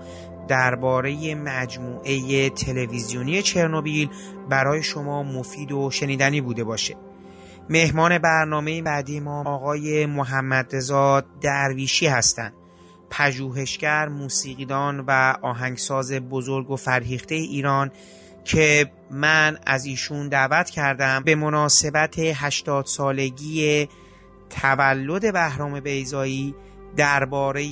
درباره 0.47 1.35
مجموعه 1.35 2.49
تلویزیونی 2.49 3.41
چرنوبیل 3.41 4.09
برای 4.49 4.83
شما 4.83 5.23
مفید 5.23 5.71
و 5.71 5.91
شنیدنی 5.91 6.41
بوده 6.41 6.63
باشه. 6.63 6.95
مهمان 7.69 8.17
برنامه 8.17 8.81
بعدی 8.81 9.19
ما 9.19 9.43
آقای 9.43 10.05
محمد 10.05 10.75
رضا 10.75 11.23
درویشی 11.41 12.07
هستند. 12.07 12.53
پژوهشگر 13.09 14.07
موسیقیدان 14.07 14.99
و 15.07 15.33
آهنگساز 15.41 16.11
بزرگ 16.13 16.71
و 16.71 16.75
فرهیخته 16.75 17.35
ایران 17.35 17.91
که 18.45 18.91
من 19.11 19.57
از 19.65 19.85
ایشون 19.85 20.29
دعوت 20.29 20.69
کردم 20.69 21.23
به 21.23 21.35
مناسبت 21.35 22.15
80 22.19 22.85
سالگی 22.85 23.87
تولد 24.49 25.33
بهرام 25.33 25.79
بیزایی 25.79 26.55
درباره 26.95 27.63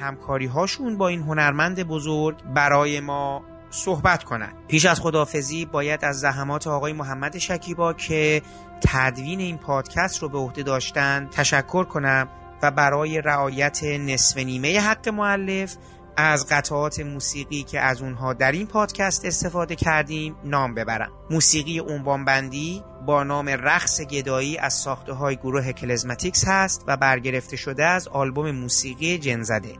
همکاری 0.00 0.46
هاشون 0.46 0.98
با 0.98 1.08
این 1.08 1.20
هنرمند 1.20 1.82
بزرگ 1.82 2.36
برای 2.54 3.00
ما 3.00 3.44
صحبت 3.70 4.24
کنند 4.24 4.54
پیش 4.68 4.86
از 4.86 5.00
خداحافظی 5.00 5.64
باید 5.64 6.04
از 6.04 6.20
زحمات 6.20 6.66
آقای 6.66 6.92
محمد 6.92 7.38
شکیبا 7.38 7.92
که 7.92 8.42
تدوین 8.82 9.40
این 9.40 9.58
پادکست 9.58 10.22
رو 10.22 10.28
به 10.28 10.38
عهده 10.38 10.62
داشتن 10.62 11.28
تشکر 11.32 11.84
کنم 11.84 12.28
و 12.62 12.70
برای 12.70 13.20
رعایت 13.20 13.84
نصف 13.84 14.38
نیمه 14.38 14.80
حق 14.80 15.08
معلف 15.08 15.76
از 16.16 16.46
قطعات 16.50 17.00
موسیقی 17.00 17.62
که 17.62 17.80
از 17.80 18.02
اونها 18.02 18.32
در 18.32 18.52
این 18.52 18.66
پادکست 18.66 19.24
استفاده 19.24 19.76
کردیم 19.76 20.36
نام 20.44 20.74
ببرم. 20.74 21.12
موسیقی 21.30 21.80
بندی 22.26 22.84
با 23.06 23.24
نام 23.24 23.48
رقص 23.48 24.00
گدایی 24.00 24.58
از 24.58 24.74
ساخته 24.74 25.12
های 25.12 25.36
گروه 25.36 25.72
کلزماتیکس 25.72 26.44
هست 26.48 26.84
و 26.86 26.96
برگرفته 26.96 27.56
شده 27.56 27.84
از 27.84 28.08
آلبوم 28.08 28.50
موسیقی 28.50 29.18
جنزده. 29.18 29.74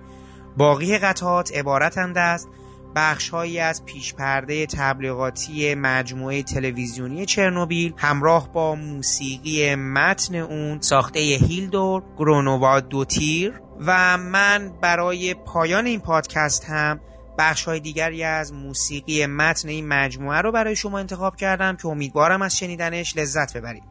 باقی 0.56 0.98
قطعات 0.98 1.56
عبارتند 1.56 2.18
از 2.18 2.48
بخشهایی 2.96 3.58
از 3.58 3.84
پیشپرده 3.84 4.66
تبلیغاتی 4.66 5.74
مجموعه 5.74 6.42
تلویزیونی 6.42 7.26
چرنوبیل 7.26 7.94
همراه 7.96 8.52
با 8.52 8.74
موسیقی 8.74 9.74
متن 9.74 10.34
اون 10.34 10.80
ساخته 10.80 11.20
هیلدور 11.20 12.02
گرونووا 12.18 12.80
دوتیر 12.80 13.60
و 13.86 14.18
من 14.18 14.72
برای 14.80 15.34
پایان 15.34 15.86
این 15.86 16.00
پادکست 16.00 16.64
هم 16.64 17.00
بخش 17.38 17.64
های 17.64 17.80
دیگری 17.80 18.24
از 18.24 18.52
موسیقی 18.52 19.26
متن 19.26 19.68
این 19.68 19.88
مجموعه 19.88 20.40
رو 20.40 20.52
برای 20.52 20.76
شما 20.76 20.98
انتخاب 20.98 21.36
کردم 21.36 21.76
که 21.76 21.86
امیدوارم 21.86 22.42
از 22.42 22.58
شنیدنش 22.58 23.16
لذت 23.16 23.56
ببرید. 23.56 23.82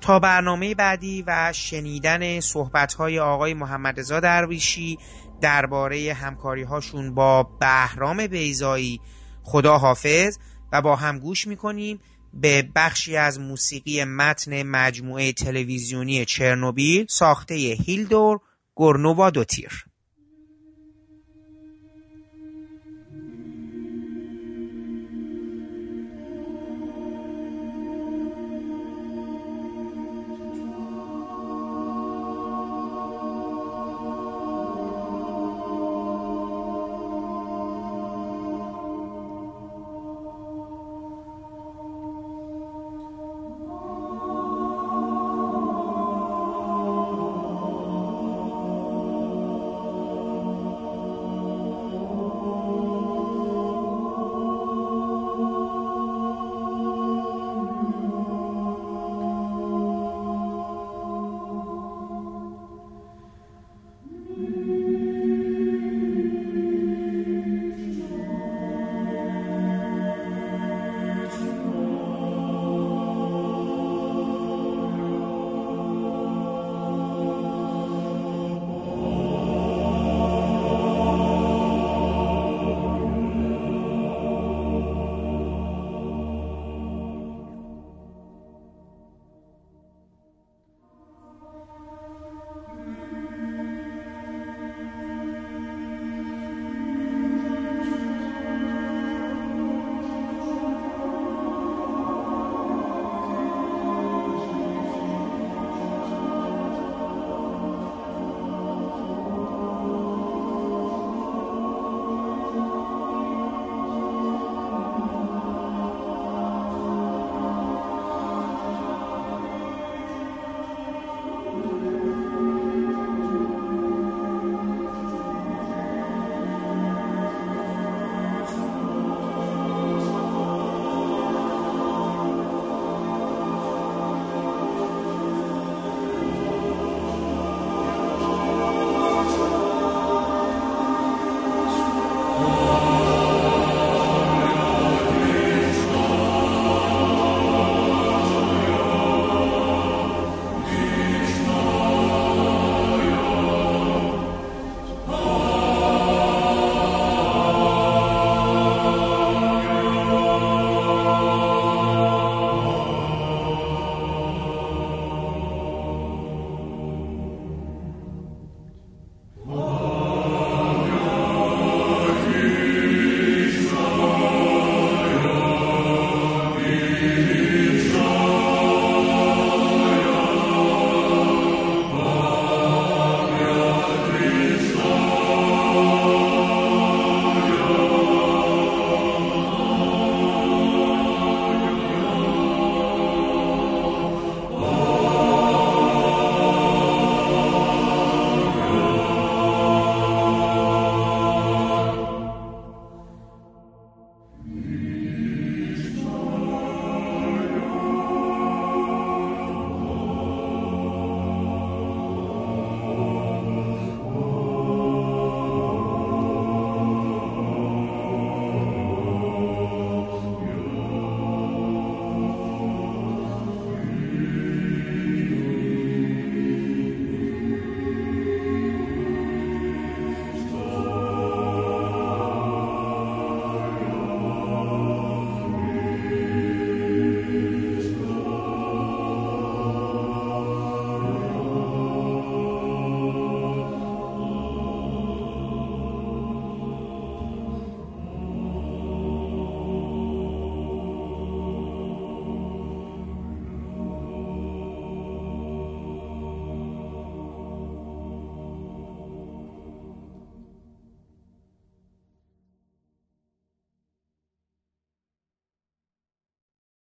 تا 0.00 0.18
برنامه 0.18 0.74
بعدی 0.74 1.24
و 1.26 1.52
شنیدن 1.52 2.40
صحبت 2.40 2.94
های 2.94 3.18
آقای 3.18 3.54
محمد 3.54 4.00
رضا 4.00 4.20
درویشی 4.20 4.98
درباره 5.40 6.12
همکاری 6.12 6.62
هاشون 6.62 7.14
با 7.14 7.42
بهرام 7.42 8.26
بیزایی 8.26 9.00
خدا 9.42 9.78
حافظ 9.78 10.38
و 10.72 10.82
با 10.82 10.96
هم 10.96 11.18
گوش 11.18 11.46
می‌کنیم 11.46 12.00
به 12.34 12.68
بخشی 12.74 13.16
از 13.16 13.40
موسیقی 13.40 14.04
متن 14.04 14.62
مجموعه 14.62 15.32
تلویزیونی 15.32 16.24
چرنوبیل 16.24 17.06
ساخته 17.08 17.54
هیلدور 17.54 18.40
گورنووا 18.74 19.30
دوتیر 19.30 19.91